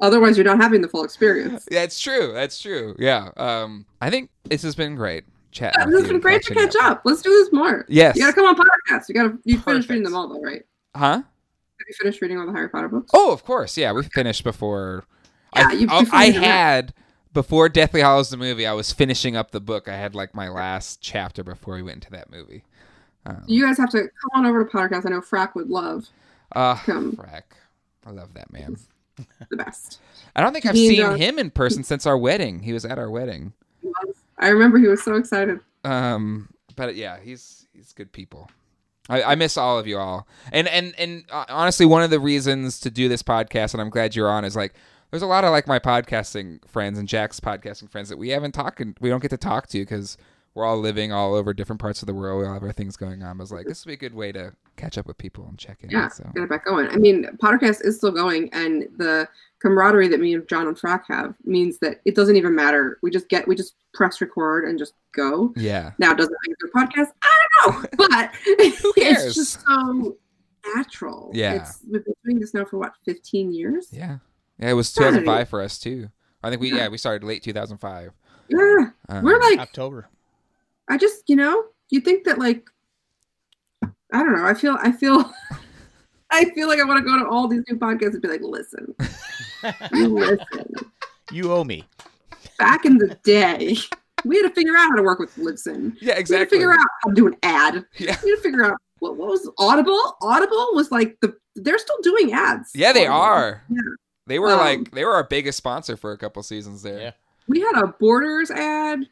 Otherwise, 0.00 0.36
you're 0.36 0.44
not 0.44 0.60
having 0.60 0.80
the 0.80 0.88
full 0.88 1.02
experience. 1.02 1.66
That's 1.70 1.98
true. 1.98 2.32
That's 2.32 2.60
true. 2.60 2.94
Yeah. 3.00 3.30
Um, 3.36 3.84
I 4.00 4.10
think 4.10 4.30
this 4.44 4.62
has 4.62 4.76
been 4.76 4.94
great. 4.94 5.24
Chat. 5.50 5.74
Yeah, 5.76 5.86
This 5.86 6.00
has 6.02 6.08
been 6.08 6.20
great 6.20 6.42
to 6.42 6.54
catch 6.54 6.76
up. 6.76 7.00
Let's 7.04 7.22
do 7.22 7.30
this 7.30 7.52
more. 7.52 7.84
Yes. 7.88 8.14
You 8.16 8.22
gotta 8.22 8.34
come 8.34 8.44
on 8.44 8.54
PotterCast. 8.54 9.08
You 9.08 9.14
gotta 9.14 9.38
you 9.44 9.58
finished 9.58 9.88
reading 9.88 10.04
them 10.04 10.14
all 10.14 10.28
though, 10.28 10.40
right? 10.42 10.62
Huh? 10.94 11.16
Have 11.16 11.24
you 11.88 11.94
finished 12.00 12.20
reading 12.20 12.38
all 12.38 12.46
the 12.46 12.52
Harry 12.52 12.68
Potter 12.68 12.88
books? 12.88 13.10
Oh, 13.14 13.32
of 13.32 13.44
course. 13.44 13.76
Yeah, 13.76 13.92
we 13.92 14.02
finished 14.04 14.44
before. 14.44 15.04
Yeah, 15.56 15.68
I, 15.68 15.72
you- 15.72 15.88
I 16.12 16.30
that. 16.32 16.42
had 16.42 16.94
before 17.32 17.68
Deathly 17.68 18.00
Hallows 18.00 18.30
the 18.30 18.36
movie. 18.36 18.66
I 18.66 18.72
was 18.72 18.92
finishing 18.92 19.36
up 19.36 19.50
the 19.50 19.60
book. 19.60 19.88
I 19.88 19.96
had 19.96 20.14
like 20.14 20.34
my 20.34 20.48
last 20.48 21.00
chapter 21.00 21.42
before 21.44 21.74
we 21.74 21.82
went 21.82 21.96
into 21.96 22.10
that 22.12 22.30
movie. 22.30 22.64
Um, 23.26 23.42
You 23.46 23.64
guys 23.66 23.76
have 23.78 23.90
to 23.90 23.98
come 24.02 24.30
on 24.34 24.46
over 24.46 24.64
to 24.64 24.70
PotterCast. 24.70 25.06
I 25.06 25.10
know 25.10 25.20
Frack 25.20 25.54
would 25.54 25.68
love 25.68 26.08
uh, 26.54 26.76
come. 26.76 27.12
frack. 27.12 27.42
I 28.06 28.10
love 28.10 28.34
that 28.34 28.52
man. 28.52 28.76
the 29.50 29.56
best. 29.56 30.00
I 30.36 30.40
don't 30.42 30.52
think 30.52 30.64
I've 30.66 30.74
He 30.74 30.88
seen 30.88 30.96
John- 30.98 31.18
him 31.18 31.38
in 31.38 31.50
person 31.50 31.82
since 31.84 32.06
our 32.06 32.16
wedding. 32.16 32.60
He 32.62 32.72
was 32.72 32.84
at 32.84 32.98
our 32.98 33.10
wedding. 33.10 33.52
I 34.38 34.48
remember 34.48 34.78
he 34.78 34.86
was 34.86 35.02
so 35.02 35.16
excited. 35.16 35.60
Um, 35.84 36.48
but 36.76 36.94
yeah, 36.94 37.18
he's 37.20 37.66
he's 37.72 37.92
good 37.92 38.12
people. 38.12 38.50
I, 39.10 39.22
I 39.22 39.34
miss 39.36 39.56
all 39.56 39.78
of 39.78 39.86
you 39.86 39.98
all, 39.98 40.28
and 40.52 40.68
and 40.68 40.94
and 40.98 41.24
uh, 41.30 41.44
honestly, 41.48 41.86
one 41.86 42.02
of 42.02 42.10
the 42.10 42.20
reasons 42.20 42.78
to 42.80 42.90
do 42.90 43.08
this 43.08 43.22
podcast, 43.22 43.72
and 43.72 43.80
I'm 43.80 43.88
glad 43.90 44.14
you're 44.14 44.28
on, 44.30 44.44
is 44.44 44.54
like 44.54 44.74
there's 45.10 45.22
a 45.22 45.26
lot 45.26 45.44
of 45.44 45.50
like 45.50 45.66
my 45.66 45.78
podcasting 45.78 46.66
friends 46.68 46.98
and 46.98 47.08
Jack's 47.08 47.40
podcasting 47.40 47.90
friends 47.90 48.08
that 48.08 48.18
we 48.18 48.30
haven't 48.30 48.52
talked, 48.52 48.80
and 48.80 48.96
we 49.00 49.08
don't 49.08 49.22
get 49.22 49.30
to 49.30 49.36
talk 49.36 49.66
to 49.68 49.78
because 49.78 50.16
we're 50.54 50.64
all 50.64 50.78
living 50.78 51.12
all 51.12 51.34
over 51.34 51.54
different 51.54 51.80
parts 51.80 52.02
of 52.02 52.06
the 52.06 52.14
world. 52.14 52.40
We 52.40 52.46
all 52.46 52.54
have 52.54 52.62
our 52.62 52.72
things 52.72 52.96
going 52.96 53.22
on. 53.22 53.36
I 53.36 53.40
was 53.40 53.52
like, 53.52 53.66
this 53.66 53.84
would 53.84 53.90
be 53.90 53.94
a 53.94 54.08
good 54.08 54.14
way 54.14 54.32
to 54.32 54.52
catch 54.76 54.98
up 54.98 55.06
with 55.06 55.16
people 55.16 55.46
and 55.48 55.58
check 55.58 55.78
in. 55.82 55.90
Yeah, 55.90 56.08
So 56.08 56.24
get 56.34 56.42
it 56.42 56.48
back 56.48 56.64
going. 56.64 56.88
I 56.88 56.96
mean, 56.96 57.26
PotterCast 57.42 57.84
is 57.84 57.96
still 57.96 58.10
going, 58.10 58.48
and 58.52 58.88
the 58.96 59.28
camaraderie 59.60 60.08
that 60.08 60.20
me 60.20 60.34
and 60.34 60.48
John 60.48 60.66
and 60.66 60.76
Frack 60.76 61.02
have 61.08 61.34
means 61.44 61.78
that 61.78 62.00
it 62.04 62.14
doesn't 62.14 62.36
even 62.36 62.54
matter. 62.54 62.98
We 63.02 63.10
just 63.10 63.28
get, 63.28 63.46
we 63.46 63.54
just 63.54 63.74
press 63.94 64.20
record 64.20 64.64
and 64.68 64.78
just 64.78 64.94
go. 65.12 65.52
yeah, 65.56 65.92
Now, 65.98 66.12
does 66.12 66.28
it 66.28 66.36
make 66.46 66.56
a 66.56 66.60
good 66.60 66.72
podcast? 66.72 67.12
I 67.22 67.46
don't 67.64 67.82
know, 67.82 67.88
but 67.96 68.30
it's 68.44 69.34
just 69.34 69.64
so 69.64 70.16
natural. 70.74 71.30
Yeah. 71.32 71.54
it's, 71.54 71.80
we've 71.90 72.04
been 72.04 72.14
doing 72.24 72.40
this 72.40 72.52
now 72.52 72.64
for 72.64 72.78
what, 72.78 72.92
15 73.04 73.52
years? 73.52 73.88
yeah, 73.92 74.18
yeah. 74.58 74.70
It 74.70 74.72
was 74.74 74.94
Right. 74.98 75.06
2005 75.10 75.48
for 75.48 75.60
us 75.62 75.78
too. 75.78 76.08
I 76.42 76.50
think 76.50 76.60
we 76.60 76.72
yeah 76.72 76.88
we 76.88 76.98
started 76.98 77.26
late 77.26 77.42
2005. 77.42 78.12
Yeah, 78.48 78.58
Um, 79.08 79.22
we're 79.24 79.38
like, 79.40 79.58
October. 79.58 80.08
I 80.88 80.96
just, 80.96 81.28
you 81.28 81.36
know, 81.36 81.64
you 81.90 82.00
think 82.00 82.24
that 82.24 82.38
like, 82.38 82.66
I 83.82 84.22
don't 84.22 84.34
know. 84.34 84.44
I 84.44 84.54
feel, 84.54 84.78
I 84.80 84.90
feel, 84.90 85.30
I 86.30 86.46
feel 86.54 86.66
like 86.66 86.80
I 86.80 86.84
want 86.84 86.98
to 86.98 87.04
go 87.04 87.18
to 87.18 87.28
all 87.28 87.46
these 87.46 87.62
new 87.68 87.76
podcasts 87.78 88.14
and 88.14 88.22
be 88.22 88.28
like, 88.28 88.40
listen, 88.42 88.94
listen. 89.92 90.38
You 91.30 91.52
owe 91.52 91.64
me. 91.64 91.84
Back 92.58 92.84
in 92.86 92.96
the 92.98 93.18
day, 93.22 93.76
we 94.24 94.36
had 94.36 94.48
to 94.48 94.54
figure 94.54 94.74
out 94.76 94.88
how 94.90 94.96
to 94.96 95.02
work 95.02 95.18
with 95.18 95.34
Libsyn. 95.36 95.94
yeah, 96.00 96.14
exactly. 96.14 96.14
We 96.14 96.14
had 96.14 96.16
to 96.18 96.22
exactly. 96.22 96.58
figure 96.58 96.72
out 96.72 96.78
how 97.02 97.10
to 97.10 97.14
do 97.14 97.26
an 97.26 97.36
ad. 97.42 97.84
Yeah. 97.98 98.16
We 98.24 98.30
had 98.30 98.36
to 98.36 98.42
figure 98.42 98.64
out 98.64 98.76
what, 99.00 99.16
what 99.16 99.28
was 99.28 99.48
Audible. 99.58 100.16
Audible 100.22 100.70
was 100.72 100.90
like 100.90 101.16
the 101.20 101.36
they're 101.54 101.78
still 101.78 101.98
doing 102.02 102.32
ads. 102.32 102.70
Yeah, 102.74 102.92
they 102.92 103.06
Audible. 103.06 103.20
are. 103.20 103.64
Yeah. 103.68 103.76
They 104.28 104.38
were 104.38 104.50
Um, 104.52 104.58
like 104.58 104.90
they 104.92 105.04
were 105.04 105.14
our 105.14 105.24
biggest 105.24 105.58
sponsor 105.58 105.96
for 105.96 106.12
a 106.12 106.18
couple 106.18 106.42
seasons 106.42 106.82
there. 106.82 106.98
Yeah. 107.00 107.10
We 107.48 107.60
had 107.60 107.76
a 107.82 107.86
Borders 107.88 108.50
ad. 108.50 109.08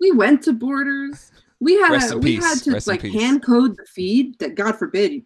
We 0.00 0.10
went 0.10 0.42
to 0.44 0.52
Borders. 0.52 1.30
We 1.60 1.74
had 1.80 1.92
Rest 1.92 2.12
a, 2.12 2.16
in 2.16 2.20
we 2.22 2.36
peace. 2.36 2.44
had 2.44 2.58
to 2.64 2.72
Rest 2.72 2.86
like 2.88 3.02
hand 3.02 3.44
code 3.44 3.76
the 3.76 3.84
feed. 3.86 4.38
That 4.40 4.54
God 4.54 4.76
forbid 4.76 5.12
you 5.12 5.22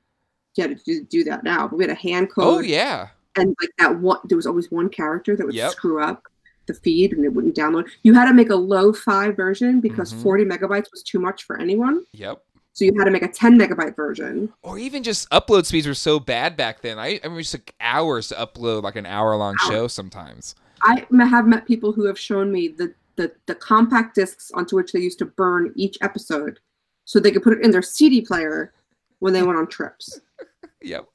had 0.59 0.77
to 0.77 0.85
do, 0.85 1.05
do 1.05 1.25
that 1.25 1.45
now, 1.45 1.69
but 1.69 1.77
we 1.77 1.85
had 1.85 1.91
a 1.91 1.95
hand 1.95 2.31
code. 2.33 2.45
Oh 2.47 2.61
yeah. 2.61 3.09
and 3.37 3.55
like 3.61 3.71
that 3.79 4.01
one 4.01 4.19
there 4.25 4.37
was 4.37 4.47
always 4.47 4.71
one 4.71 4.89
character 4.89 5.37
that 5.37 5.47
would 5.47 5.55
Yep. 5.55 5.71
screw 5.71 6.03
up 6.03 6.25
the 6.67 6.75
feed 6.75 7.13
and 7.13 7.25
it 7.25 7.29
wouldn't 7.33 7.55
download 7.55 7.89
you 8.03 8.13
had 8.13 8.27
to 8.27 8.35
make 8.35 8.51
a 8.51 8.55
low 8.57 8.93
fi 8.93 9.31
version 9.31 9.81
because 9.81 10.13
Mhm. 10.13 10.23
40 10.23 10.45
megabytes 10.45 10.91
was 10.91 11.03
too 11.05 11.21
much 11.21 11.45
for 11.45 11.57
anyone 11.61 12.05
Yep. 12.13 12.43
So 12.73 12.85
you 12.85 12.93
had 12.97 13.05
to 13.07 13.11
make 13.11 13.23
a 13.23 13.29
10 13.29 13.59
megabyte 13.59 13.97
version 13.97 14.53
Or 14.63 14.79
even 14.79 15.03
just 15.03 15.29
upload 15.31 15.67
speeds 15.67 15.87
were 15.87 15.95
so 15.95 16.21
bad 16.21 16.57
back 16.57 16.81
then. 16.81 16.99
I, 16.99 17.07
I 17.07 17.21
remember 17.25 17.41
it 17.41 17.47
took 17.47 17.73
hours 17.81 18.29
to 18.29 18.35
upload 18.37 18.83
like 18.83 18.97
an 18.97 19.07
hour 19.07 19.35
long 19.37 19.57
show 19.69 19.89
sometimes. 19.89 20.55
I 20.83 21.05
have 21.25 21.47
met 21.49 21.67
people 21.67 21.93
who 21.93 22.07
have 22.07 22.19
shown 22.19 22.53
me 22.53 22.69
the, 22.69 22.95
the 23.19 23.33
the 23.47 23.55
compact 23.55 24.15
discs 24.15 24.51
onto 24.53 24.77
which 24.77 24.93
they 24.93 25.01
used 25.01 25.19
to 25.19 25.27
burn 25.27 25.73
each 25.77 25.99
episode 26.01 26.61
so 27.05 27.19
they 27.19 27.31
could 27.33 27.43
put 27.43 27.53
it 27.53 27.65
in 27.65 27.71
their 27.71 27.83
cd 27.83 28.23
player 28.23 28.73
when 29.19 29.33
they 29.35 29.43
went 29.43 29.59
on 29.59 29.67
trips 29.67 30.21
Yep. 30.83 31.07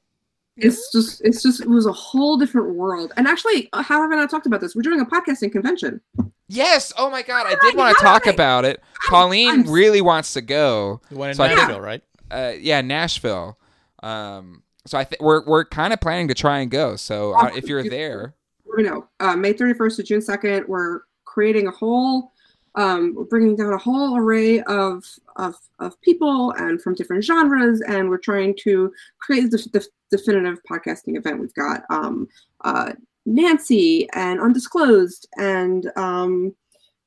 it's 0.58 0.92
just 0.92 1.22
it's 1.24 1.42
just 1.42 1.62
it 1.62 1.68
was 1.68 1.86
a 1.86 1.92
whole 1.92 2.36
different 2.36 2.74
world 2.74 3.12
and 3.16 3.26
actually 3.26 3.68
uh, 3.72 3.82
how 3.82 4.00
have 4.02 4.12
i 4.12 4.14
not 4.16 4.30
talked 4.30 4.46
about 4.46 4.60
this 4.60 4.76
we're 4.76 4.82
doing 4.82 5.00
a 5.00 5.06
podcasting 5.06 5.50
convention 5.50 6.00
Yes. 6.48 6.92
Oh 6.98 7.10
my 7.10 7.22
god, 7.22 7.46
I 7.46 7.50
did 7.50 7.58
did 7.62 7.76
want 7.76 7.96
to 7.96 8.02
talk 8.02 8.26
about 8.26 8.64
it. 8.64 8.82
Colleen 9.06 9.48
I'm- 9.48 9.70
really 9.70 10.00
wants 10.00 10.34
to 10.34 10.40
go. 10.40 11.00
The 11.10 11.16
one 11.16 11.30
in 11.30 11.34
So 11.36 11.44
I 11.44 11.48
think- 11.48 11.60
Nashville, 11.60 11.80
right? 11.80 12.02
Uh, 12.30 12.52
yeah, 12.58 12.80
Nashville. 12.80 13.58
Um, 14.02 14.62
so 14.86 14.98
I 14.98 15.04
think 15.04 15.22
we're 15.22 15.44
we're 15.46 15.64
kind 15.64 15.92
of 15.92 16.00
planning 16.00 16.28
to 16.28 16.34
try 16.34 16.58
and 16.58 16.70
go. 16.70 16.96
So 16.96 17.32
uh, 17.32 17.50
if 17.56 17.66
you're 17.68 17.88
there, 17.88 18.34
you 18.76 18.84
know, 18.84 19.06
uh, 19.20 19.36
May 19.36 19.54
31st 19.54 19.96
to 19.96 20.02
June 20.02 20.20
2nd, 20.20 20.68
we're 20.68 21.00
creating 21.24 21.66
a 21.68 21.70
whole, 21.70 22.32
um, 22.74 23.14
we're 23.14 23.24
bringing 23.24 23.56
down 23.56 23.72
a 23.72 23.78
whole 23.78 24.16
array 24.16 24.60
of, 24.62 25.04
of, 25.36 25.54
of 25.78 25.98
people 26.02 26.52
and 26.58 26.80
from 26.82 26.94
different 26.94 27.24
genres, 27.24 27.80
and 27.82 28.08
we're 28.08 28.18
trying 28.18 28.54
to 28.62 28.92
create 29.20 29.50
the, 29.50 29.56
the 29.72 29.86
definitive 30.10 30.58
podcasting 30.70 31.16
event. 31.16 31.40
We've 31.40 31.54
got 31.54 31.82
um, 31.90 32.28
uh, 32.62 32.92
Nancy 33.26 34.08
and 34.14 34.40
Undisclosed 34.40 35.28
and 35.38 35.90
um, 35.96 36.54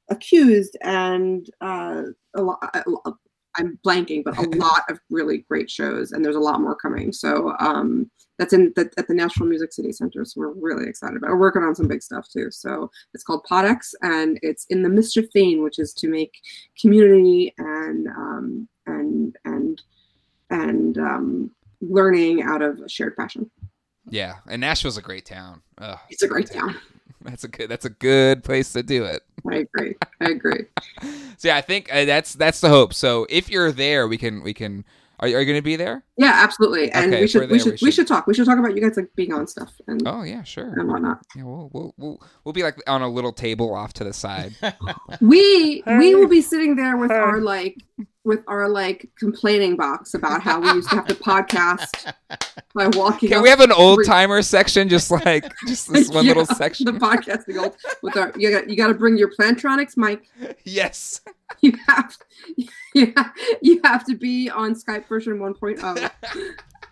Accused 0.09 0.78
and 0.82 1.49
uh, 1.59 2.03
a 2.34 2.41
lot. 2.41 2.74
I'm 3.57 3.80
blanking, 3.86 4.24
but 4.24 4.38
a 4.38 4.49
lot 4.57 4.84
of 4.89 4.99
really 5.09 5.39
great 5.49 5.70
shows, 5.70 6.11
and 6.11 6.24
there's 6.24 6.36
a 6.36 6.39
lot 6.39 6.61
more 6.61 6.76
coming. 6.76 7.11
So 7.11 7.53
um, 7.59 8.09
that's 8.38 8.53
in 8.53 8.72
the, 8.76 8.89
at 8.97 9.07
the 9.07 9.13
National 9.13 9.49
Music 9.49 9.74
City 9.74 9.91
Center. 9.91 10.24
So 10.24 10.39
we're 10.39 10.53
really 10.53 10.88
excited 10.88 11.18
about. 11.18 11.30
it. 11.30 11.34
We're 11.34 11.39
working 11.39 11.63
on 11.63 11.76
some 11.76 11.88
big 11.88 12.03
stuff 12.03 12.28
too. 12.32 12.51
So 12.51 12.89
it's 13.13 13.24
called 13.24 13.45
Podex, 13.49 13.93
and 14.01 14.39
it's 14.43 14.65
in 14.70 14.84
the 14.84 14.89
mischief 14.89 15.26
vein, 15.34 15.63
which 15.63 15.80
is 15.80 15.93
to 15.95 16.07
make 16.07 16.39
community 16.80 17.53
and 17.57 18.07
um, 18.07 18.70
and 18.86 19.36
and 19.45 19.82
and 20.51 20.97
um, 20.99 21.51
learning 21.82 22.43
out 22.43 22.61
of 22.61 22.80
a 22.80 22.88
shared 22.88 23.18
passion. 23.18 23.49
Yeah, 24.10 24.36
and 24.47 24.62
Nashville's 24.62 24.97
a 24.97 25.01
great 25.01 25.26
town. 25.26 25.62
Ugh, 25.78 25.97
It's 26.10 26.24
a 26.24 26.28
great 26.28 26.51
town. 26.51 26.76
That's 27.22 27.43
a 27.43 27.47
good. 27.47 27.70
That's 27.70 27.86
a 27.86 27.89
good 27.89 28.43
place 28.43 28.72
to 28.74 28.84
do 28.84 29.03
it. 29.03 29.24
I 29.49 29.55
agree. 29.58 29.95
I 30.22 30.30
agree. 30.30 30.66
So 31.39 31.49
yeah, 31.49 31.58
I 31.58 31.62
think 31.62 31.93
uh, 31.93 32.05
that's 32.05 32.34
that's 32.34 32.62
the 32.62 32.70
hope. 32.70 32.95
So 32.95 33.28
if 33.30 33.47
you're 33.47 33.72
there, 33.72 34.08
we 34.08 34.18
can 34.18 34.41
we 34.41 34.55
can. 34.55 34.84
Are, 35.20 35.28
are 35.28 35.30
you 35.30 35.45
going 35.45 35.55
to 35.58 35.62
be 35.62 35.76
there? 35.76 36.03
Yeah, 36.20 36.32
absolutely. 36.34 36.91
And 36.91 37.11
Okay, 37.13 37.20
we 37.20 37.24
if 37.26 37.30
should 37.32 37.41
we're 37.41 37.47
we 37.47 37.49
there, 37.49 37.59
should 37.59 37.65
we 37.65 37.72
we 37.72 37.78
should- 37.91 37.93
should 37.93 38.07
talk. 38.07 38.26
We 38.28 38.34
should 38.34 38.45
talk 38.47 38.57
about 38.57 38.76
you 38.76 38.82
guys 38.82 38.97
like 38.97 39.09
being 39.15 39.34
on 39.34 39.45
stuff 39.47 39.72
and, 39.88 40.01
Oh 40.07 40.24
yeah, 40.24 40.41
sure. 40.43 40.74
and 40.80 40.88
whatnot. 40.89 41.20
Yeah, 41.36 41.43
we'll 41.43 41.70
we'll 41.74 41.93
we'll, 41.97 42.22
we'll 42.43 42.53
be 42.53 42.63
like 42.63 42.78
on 42.88 43.01
a 43.03 43.07
little 43.09 43.32
table 43.34 43.74
off 43.76 43.93
to 43.93 44.03
the 44.03 44.13
side. 44.13 44.55
We 45.22 45.84
we 45.86 46.15
will 46.15 46.28
be 46.28 46.41
sitting 46.41 46.76
there 46.76 46.97
with 46.97 47.11
our 47.11 47.39
like 47.39 47.78
with 48.24 48.43
our 48.47 48.68
like 48.68 49.09
complaining 49.18 49.78
box 49.78 50.13
about 50.13 50.41
how 50.41 50.59
we 50.59 50.68
used 50.74 50.89
to 50.89 50.95
have 50.97 51.05
to 51.07 51.15
podcast 51.15 52.13
by 52.76 52.88
walking. 52.89 53.30
Can 53.30 53.38
up 53.38 53.43
we 53.43 53.49
have 53.49 53.61
an 53.61 53.72
old 53.72 53.99
three- 53.99 54.05
timer 54.05 54.41
section, 54.41 54.89
just 54.89 55.09
like 55.11 55.45
just 55.68 55.91
this 55.93 56.09
one 56.09 56.26
little 56.26 56.45
section? 56.45 56.86
The 56.88 56.93
podcasting 56.93 57.61
old 57.61 57.76
with 58.01 58.18
our 58.18 58.34
you 58.38 58.51
got 58.51 58.70
you 58.70 58.76
got 58.76 58.88
to 58.88 58.93
bring 58.95 59.18
your 59.18 59.32
Plantronics 59.34 59.95
mic. 59.97 60.24
yes. 60.63 61.22
You 61.61 61.72
have 61.88 62.15
you 62.97 63.13
have, 63.15 63.32
you 63.61 63.80
have 63.86 64.05
to 64.05 64.15
be 64.15 64.49
on 64.49 64.76
Skype 64.76 65.07
version 65.07 65.39
1.0. 65.39 66.07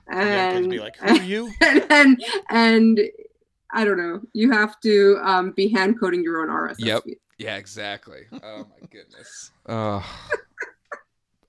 Yeah, 0.07 0.51
'cause 0.51 0.55
and, 0.57 0.69
be 0.69 0.79
like, 0.79 0.95
who 0.97 1.07
are 1.15 1.23
you? 1.23 1.51
and 1.61 1.85
and 1.91 2.25
and 2.49 2.99
I 3.71 3.83
don't 3.83 3.97
know. 3.97 4.21
You 4.33 4.51
have 4.51 4.79
to 4.81 5.17
um, 5.23 5.51
be 5.51 5.67
hand 5.69 5.99
coding 5.99 6.23
your 6.23 6.41
own 6.41 6.49
RSS 6.49 6.75
Yep. 6.79 7.03
feed. 7.03 7.17
Yeah, 7.37 7.57
exactly. 7.57 8.21
Oh 8.31 8.59
my 8.69 8.87
goodness. 8.89 9.51
Oh. 9.67 10.05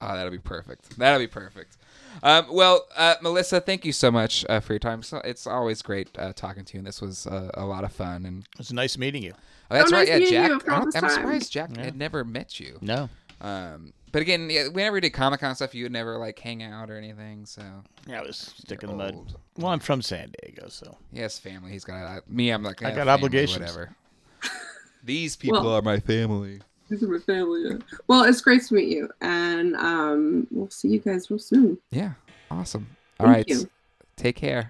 oh, 0.00 0.14
that'll 0.16 0.32
be 0.32 0.38
perfect. 0.38 0.98
That'll 0.98 1.20
be 1.20 1.26
perfect. 1.28 1.76
Um, 2.22 2.46
well, 2.50 2.86
uh, 2.96 3.16
Melissa, 3.22 3.60
thank 3.60 3.84
you 3.84 3.92
so 3.92 4.10
much 4.10 4.44
uh, 4.48 4.58
for 4.60 4.72
your 4.72 4.80
time. 4.80 5.02
So 5.02 5.18
it's 5.18 5.46
always 5.46 5.82
great 5.82 6.08
uh, 6.18 6.32
talking 6.32 6.64
to 6.64 6.74
you, 6.74 6.78
and 6.80 6.86
this 6.86 7.00
was 7.00 7.26
uh, 7.26 7.50
a 7.54 7.64
lot 7.66 7.84
of 7.84 7.92
fun. 7.92 8.24
And 8.26 8.42
It 8.54 8.58
was 8.58 8.72
nice 8.72 8.96
meeting 8.98 9.22
you. 9.22 9.34
oh, 9.70 9.74
that's 9.76 9.92
Oh, 9.92 9.96
right, 9.96 10.08
nice 10.08 10.30
yeah, 10.30 10.48
Jack. 10.48 10.48
you 10.48 10.72
I 10.72 10.74
all 10.74 10.80
don't- 10.80 10.86
this 10.86 10.94
I'm 10.96 11.00
time. 11.02 11.10
surprised 11.10 11.52
Jack 11.52 11.70
Yeah. 11.76 11.84
had 11.84 11.96
never 11.96 12.24
met 12.24 12.58
you. 12.58 12.78
No. 12.80 13.10
Um, 13.40 13.92
but 14.12 14.22
again, 14.22 14.48
yeah, 14.50 14.68
whenever 14.68 14.94
we 14.94 15.00
did 15.00 15.10
Comic 15.10 15.40
Con 15.40 15.54
stuff, 15.54 15.74
you 15.74 15.84
would 15.84 15.92
never 15.92 16.16
like 16.16 16.38
hang 16.38 16.62
out 16.62 16.90
or 16.90 16.96
anything. 16.96 17.44
So 17.44 17.62
Yeah, 18.06 18.20
I 18.20 18.22
was 18.22 18.54
stick 18.56 18.82
in 18.82 18.88
the 18.90 18.96
mud. 18.96 19.14
old. 19.14 19.38
Well, 19.58 19.68
I'm 19.72 19.80
from 19.80 20.00
San 20.02 20.32
Diego, 20.42 20.68
so 20.68 20.96
he 21.12 21.20
has 21.20 21.38
family. 21.38 21.72
He's 21.72 21.84
got 21.84 22.02
uh, 22.04 22.20
me. 22.28 22.50
I'm 22.50 22.62
like 22.62 22.82
I 22.82 22.86
eh, 22.86 22.90
got 22.90 22.96
family, 22.98 23.10
obligations. 23.12 23.60
Whatever. 23.60 23.94
These 25.04 25.36
people 25.36 25.60
Well- 25.62 25.74
are 25.74 25.82
my 25.82 26.00
family. 26.00 26.60
These 26.88 27.02
are 27.02 27.08
my 27.08 27.18
family. 27.18 27.64
Yeah. 27.68 27.78
Well, 28.06 28.22
it's 28.22 28.40
great 28.40 28.62
to 28.62 28.74
meet 28.74 28.88
you, 28.88 29.10
and 29.20 29.74
um, 29.74 30.46
we'll 30.52 30.70
see 30.70 30.86
you 30.86 31.00
guys 31.00 31.28
real 31.30 31.40
soon. 31.40 31.78
Yeah, 31.90 32.12
awesome. 32.48 32.86
All 33.18 33.26
Thank 33.26 33.36
right, 33.36 33.48
you. 33.48 33.68
take 34.16 34.36
care. 34.36 34.68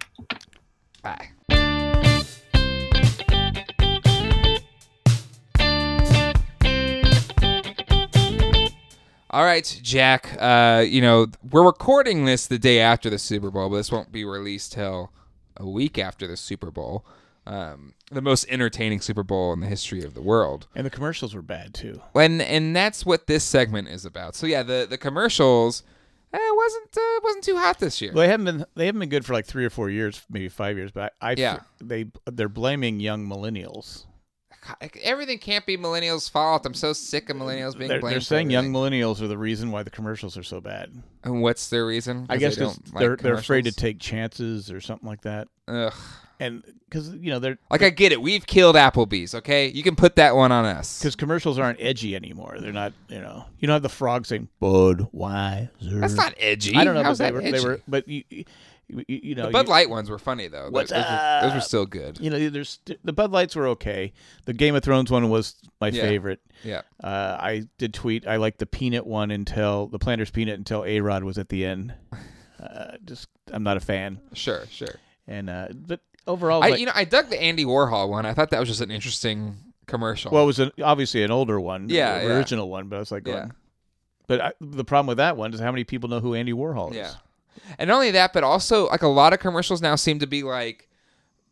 Bye. 1.02 1.28
All 9.36 9.44
right, 9.44 9.80
Jack. 9.82 10.34
Uh, 10.40 10.82
you 10.88 11.02
know 11.02 11.26
we're 11.50 11.62
recording 11.66 12.24
this 12.24 12.46
the 12.46 12.58
day 12.58 12.80
after 12.80 13.10
the 13.10 13.18
Super 13.18 13.50
Bowl, 13.50 13.68
but 13.68 13.76
this 13.76 13.92
won't 13.92 14.10
be 14.10 14.24
released 14.24 14.72
till 14.72 15.12
a 15.58 15.68
week 15.68 15.98
after 15.98 16.26
the 16.26 16.38
Super 16.38 16.70
Bowl. 16.70 17.04
Um, 17.46 17.92
the 18.10 18.22
most 18.22 18.46
entertaining 18.48 19.02
Super 19.02 19.22
Bowl 19.22 19.52
in 19.52 19.60
the 19.60 19.66
history 19.66 20.02
of 20.02 20.14
the 20.14 20.22
world. 20.22 20.68
and 20.74 20.86
the 20.86 20.90
commercials 20.90 21.34
were 21.34 21.42
bad 21.42 21.74
too. 21.74 22.00
and 22.14 22.40
and 22.40 22.74
that's 22.74 23.04
what 23.04 23.26
this 23.26 23.44
segment 23.44 23.88
is 23.88 24.06
about. 24.06 24.34
So 24.36 24.46
yeah, 24.46 24.62
the 24.62 24.86
the 24.88 24.96
commercials 24.96 25.82
eh, 26.32 26.38
wasn't 26.40 26.96
uh, 26.96 27.20
wasn't 27.22 27.44
too 27.44 27.58
hot 27.58 27.78
this 27.78 28.00
year. 28.00 28.12
Well, 28.14 28.22
they 28.22 28.30
haven't 28.30 28.46
been 28.46 28.64
they 28.74 28.86
haven't 28.86 29.00
been 29.00 29.10
good 29.10 29.26
for 29.26 29.34
like 29.34 29.44
three 29.44 29.66
or 29.66 29.70
four 29.70 29.90
years, 29.90 30.22
maybe 30.30 30.48
five 30.48 30.78
years. 30.78 30.92
But 30.92 31.12
I, 31.20 31.32
I 31.32 31.34
Yeah. 31.36 31.58
they 31.78 32.06
they're 32.24 32.48
blaming 32.48 33.00
young 33.00 33.28
millennials. 33.28 34.06
Everything 35.02 35.38
can't 35.38 35.64
be 35.66 35.76
millennials' 35.76 36.30
fault. 36.30 36.66
I'm 36.66 36.74
so 36.74 36.92
sick 36.92 37.30
of 37.30 37.36
millennials 37.36 37.76
being 37.76 37.88
They're, 37.88 38.00
blamed. 38.00 38.14
they're 38.14 38.20
saying 38.20 38.50
young 38.50 38.72
millennials 38.72 39.20
are 39.20 39.28
the 39.28 39.38
reason 39.38 39.70
why 39.70 39.82
the 39.82 39.90
commercials 39.90 40.36
are 40.36 40.42
so 40.42 40.60
bad. 40.60 40.92
And 41.24 41.42
what's 41.42 41.68
their 41.68 41.86
reason? 41.86 42.26
I 42.28 42.36
guess 42.36 42.56
they 42.56 42.62
don't 42.62 42.94
like 42.94 43.00
they're 43.00 43.16
they're 43.16 43.34
afraid 43.34 43.64
to 43.64 43.72
take 43.72 43.98
chances 43.98 44.70
or 44.70 44.80
something 44.80 45.08
like 45.08 45.22
that. 45.22 45.48
Ugh. 45.68 45.92
And 46.38 46.62
because 46.88 47.14
you 47.14 47.30
know 47.30 47.38
they're 47.38 47.56
Like 47.70 47.82
I 47.82 47.88
get 47.88 48.12
it. 48.12 48.20
We've 48.20 48.46
killed 48.46 48.76
Applebee's. 48.76 49.34
Okay, 49.34 49.68
you 49.68 49.82
can 49.82 49.96
put 49.96 50.16
that 50.16 50.36
one 50.36 50.52
on 50.52 50.66
us. 50.66 50.98
because 50.98 51.16
commercials 51.16 51.58
aren't 51.58 51.80
edgy 51.80 52.14
anymore. 52.14 52.58
They're 52.60 52.72
not 52.74 52.92
you 53.08 53.20
know 53.20 53.46
you 53.58 53.66
don't 53.66 53.74
have 53.74 53.82
the 53.82 53.88
frog 53.88 54.26
saying 54.26 54.48
Budweiser. 54.60 56.00
That's 56.00 56.14
not 56.14 56.34
edgy. 56.38 56.76
I 56.76 56.84
don't 56.84 56.94
know, 56.94 57.02
How's 57.02 57.18
but 57.18 57.24
they 57.24 57.30
that 57.30 57.34
were, 57.34 57.40
edgy? 57.40 57.52
they 57.58 57.64
were 57.64 57.80
but 57.88 58.08
you 58.08 58.44
you, 58.88 59.04
you, 59.08 59.34
know 59.34 59.46
the 59.46 59.50
Bud 59.52 59.66
you- 59.66 59.72
Light 59.72 59.90
ones 59.90 60.08
were 60.10 60.18
funny 60.18 60.48
though. 60.48 60.68
What's 60.70 60.90
those, 60.90 61.02
those 61.04 61.10
were, 61.10 61.40
those 61.42 61.54
were 61.54 61.60
still 61.60 61.86
good. 61.86 62.18
You 62.20 62.30
know, 62.30 62.48
there's 62.50 62.78
the 63.04 63.12
Bud 63.12 63.32
Lights 63.32 63.56
were 63.56 63.66
okay. 63.68 64.12
The 64.44 64.52
Game 64.52 64.74
of 64.74 64.82
Thrones 64.84 65.10
one 65.10 65.28
was 65.28 65.54
my 65.80 65.88
Yeah. 65.88 66.02
favorite. 66.02 66.40
Yeah. 66.62 66.82
Uh, 67.02 67.36
I 67.40 67.64
did 67.78 67.92
tweet 67.94 68.26
I 68.26 68.36
liked 68.36 68.58
the 68.58 68.66
peanut 68.66 69.06
one 69.06 69.30
until 69.30 69.86
the 69.88 69.98
Planters 69.98 70.30
peanut 70.30 70.58
until 70.58 70.84
A 70.84 71.00
Rod 71.00 71.24
was 71.24 71.38
at 71.38 71.48
the 71.48 71.64
end. 71.64 71.94
Uh, 72.58 72.96
just 73.04 73.28
I'm 73.52 73.62
not 73.62 73.76
a 73.76 73.80
fan. 73.80 74.18
Sure. 74.32 74.64
Sure. 74.70 74.94
And 75.28 75.50
uh, 75.50 75.68
but 75.74 76.00
overall, 76.26 76.64
I 76.64 76.70
like- 76.70 76.80
you 76.80 76.86
know 76.86 76.92
I 76.94 77.04
dug 77.04 77.28
the 77.28 77.40
Andy 77.40 77.66
Warhol 77.66 78.08
one. 78.08 78.24
I 78.24 78.32
thought 78.32 78.48
that 78.50 78.58
was 78.58 78.68
just 78.70 78.80
an 78.80 78.90
interesting 78.90 79.56
commercial. 79.86 80.32
well, 80.32 80.42
it 80.44 80.46
was 80.46 80.58
an, 80.58 80.72
obviously 80.82 81.22
an 81.22 81.30
older 81.30 81.60
one, 81.60 81.90
Yeah, 81.90 82.20
the 82.20 82.28
yeah. 82.28 82.34
original 82.34 82.70
one. 82.70 82.88
But 82.88 82.96
I 82.96 82.98
was 83.00 83.12
like, 83.12 83.26
Yeah. 83.26 83.48
but 84.26 84.40
I, 84.40 84.52
the 84.62 84.84
problem 84.84 85.06
with 85.06 85.18
that 85.18 85.36
one 85.36 85.52
is 85.52 85.60
how 85.60 85.70
many 85.70 85.84
people 85.84 86.08
know 86.08 86.18
who 86.18 86.34
Andy 86.34 86.54
Warhol 86.54 86.90
is. 86.92 86.96
Yeah. 86.96 87.12
And 87.78 87.88
not 87.88 87.94
only 87.96 88.10
that, 88.12 88.32
but 88.32 88.44
also 88.44 88.86
like 88.88 89.02
a 89.02 89.08
lot 89.08 89.32
of 89.32 89.38
commercials 89.40 89.80
now 89.82 89.96
seem 89.96 90.18
to 90.20 90.26
be 90.26 90.42
like 90.42 90.88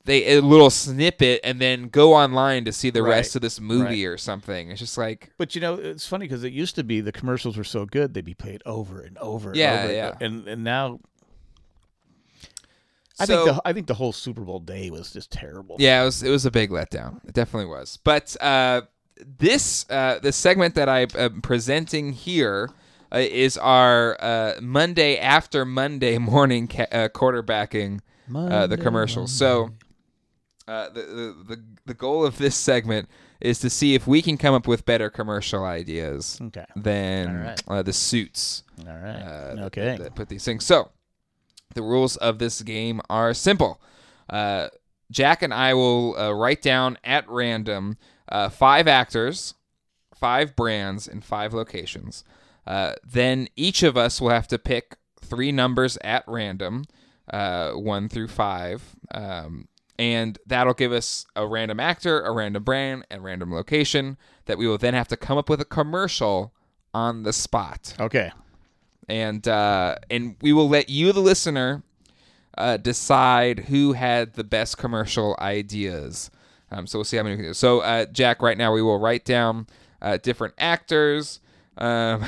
they 0.06 0.36
a 0.36 0.40
little 0.42 0.68
snippet 0.68 1.40
and 1.44 1.60
then 1.60 1.88
go 1.88 2.12
online 2.14 2.64
to 2.66 2.72
see 2.72 2.90
the 2.90 3.02
Right. 3.02 3.10
rest 3.16 3.36
of 3.36 3.42
this 3.42 3.58
movie 3.58 4.04
or 4.04 4.18
something. 4.18 4.70
It's 4.70 4.80
just 4.80 4.98
like 4.98 5.30
But 5.38 5.54
you 5.54 5.60
know, 5.62 5.74
it's 5.74 6.06
funny 6.06 6.26
because 6.26 6.44
it 6.44 6.52
used 6.52 6.74
to 6.76 6.84
be 6.84 7.00
the 7.00 7.12
commercials 7.12 7.56
were 7.56 7.64
so 7.64 7.86
good 7.86 8.12
they'd 8.12 8.24
be 8.24 8.34
played 8.34 8.62
over 8.66 9.00
and 9.00 9.16
over. 9.18 9.50
And 9.50 9.58
Yeah, 9.58 9.82
over 9.84 9.92
yeah. 9.92 10.12
And 10.20 10.46
and 10.46 10.62
now, 10.62 11.00
I 13.18 13.26
so, 13.26 13.44
think 13.44 13.56
the 13.56 13.62
I 13.68 13.72
think 13.72 13.86
the 13.86 13.94
whole 13.94 14.12
Super 14.12 14.40
Bowl 14.42 14.58
day 14.58 14.90
was 14.90 15.12
just 15.12 15.30
terrible. 15.30 15.76
yeah, 15.78 16.02
it 16.02 16.04
was 16.04 16.22
it 16.22 16.30
was 16.30 16.44
a 16.44 16.50
big 16.50 16.70
letdown. 16.70 17.24
It 17.26 17.32
definitely 17.34 17.70
was. 17.70 17.96
But 18.02 18.36
uh, 18.42 18.82
this 19.38 19.88
uh, 19.88 20.18
the 20.20 20.32
segment 20.32 20.74
that 20.74 20.88
I 20.88 21.06
am 21.16 21.40
presenting 21.40 22.12
here 22.12 22.70
uh, 23.12 23.18
is 23.18 23.56
our 23.58 24.16
uh, 24.20 24.54
Monday 24.60 25.18
after 25.18 25.64
Monday 25.64 26.18
morning 26.32 26.68
ca- 26.68 26.86
uh, 26.92 27.08
quarterbacking 27.08 28.00
uh, 28.34 28.66
the 28.66 28.76
commercials. 28.78 29.32
So 29.32 29.70
uh, 30.66 30.88
the, 30.90 31.00
the 31.02 31.36
the 31.56 31.62
the 31.86 31.94
goal 31.94 32.24
of 32.24 32.38
this 32.38 32.56
segment 32.56 33.08
is 33.40 33.58
to 33.58 33.68
see 33.68 33.94
if 33.94 34.06
we 34.06 34.22
can 34.22 34.38
come 34.38 34.54
up 34.54 34.66
with 34.66 34.86
better 34.86 35.10
commercial 35.10 35.64
ideas 35.64 36.38
Okay. 36.40 36.64
than 36.76 37.40
right. 37.44 37.62
uh, 37.68 37.82
the 37.82 37.92
suits 37.92 38.62
All 38.80 38.86
right. 38.94 39.16
uh, 39.16 39.54
that- 39.54 39.64
okay. 39.64 39.96
that 39.98 40.14
put 40.14 40.28
these 40.30 40.44
things. 40.44 40.64
So 40.64 40.90
the 41.74 41.82
rules 41.82 42.16
of 42.16 42.38
this 42.38 42.62
game 42.62 43.00
are 43.10 43.34
simple. 43.34 43.80
Uh, 44.30 44.68
Jack 45.10 45.42
and 45.42 45.52
I 45.52 45.74
will 45.74 46.16
uh, 46.18 46.32
write 46.32 46.62
down 46.62 46.96
at 47.04 47.28
random 47.28 47.98
uh, 48.30 48.48
five 48.48 48.88
actors, 48.88 49.52
five 50.14 50.56
brands, 50.56 51.06
and 51.06 51.22
five 51.22 51.52
locations. 51.52 52.24
Uh, 52.66 52.94
then 53.04 53.48
each 53.56 53.82
of 53.82 53.96
us 53.96 54.20
will 54.20 54.30
have 54.30 54.48
to 54.48 54.58
pick 54.58 54.96
three 55.20 55.52
numbers 55.52 55.98
at 56.02 56.24
random, 56.26 56.84
uh, 57.30 57.72
one 57.72 58.08
through 58.08 58.28
five. 58.28 58.96
Um, 59.10 59.68
and 59.98 60.38
that'll 60.46 60.74
give 60.74 60.92
us 60.92 61.26
a 61.36 61.46
random 61.46 61.78
actor, 61.78 62.20
a 62.22 62.32
random 62.32 62.64
brand, 62.64 63.06
and 63.10 63.22
random 63.22 63.52
location 63.52 64.16
that 64.46 64.58
we 64.58 64.66
will 64.66 64.78
then 64.78 64.94
have 64.94 65.08
to 65.08 65.16
come 65.16 65.38
up 65.38 65.48
with 65.48 65.60
a 65.60 65.64
commercial 65.64 66.52
on 66.92 67.24
the 67.24 67.32
spot 67.32 67.94
okay. 67.98 68.30
and 69.08 69.48
uh, 69.48 69.96
and 70.10 70.36
we 70.40 70.52
will 70.52 70.68
let 70.68 70.88
you, 70.88 71.12
the 71.12 71.20
listener, 71.20 71.82
uh, 72.56 72.76
decide 72.76 73.58
who 73.60 73.92
had 73.94 74.34
the 74.34 74.44
best 74.44 74.78
commercial 74.78 75.36
ideas. 75.40 76.30
Um, 76.70 76.86
so 76.86 76.98
we'll 76.98 77.04
see 77.04 77.16
how 77.16 77.24
many 77.24 77.34
we 77.34 77.38
can 77.38 77.50
do. 77.50 77.54
So 77.54 77.80
uh, 77.80 78.06
Jack, 78.06 78.42
right 78.42 78.56
now 78.56 78.72
we 78.72 78.82
will 78.82 78.98
write 78.98 79.24
down 79.24 79.66
uh, 80.00 80.18
different 80.18 80.54
actors. 80.58 81.40
Um, 81.76 82.24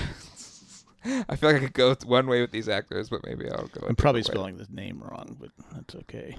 I 1.29 1.37
feel 1.37 1.51
like 1.51 1.57
I 1.57 1.65
could 1.67 1.73
go 1.73 1.95
one 2.05 2.27
way 2.27 2.41
with 2.41 2.51
these 2.51 2.69
actors, 2.69 3.09
but 3.09 3.25
maybe 3.25 3.49
I'll 3.51 3.69
go. 3.69 3.87
I'm 3.87 3.97
probably 3.97 4.23
spelling 4.23 4.57
the 4.57 4.67
name 4.71 5.01
wrong, 5.01 5.37
but 5.41 5.51
that's 5.73 5.95
okay. 5.95 6.37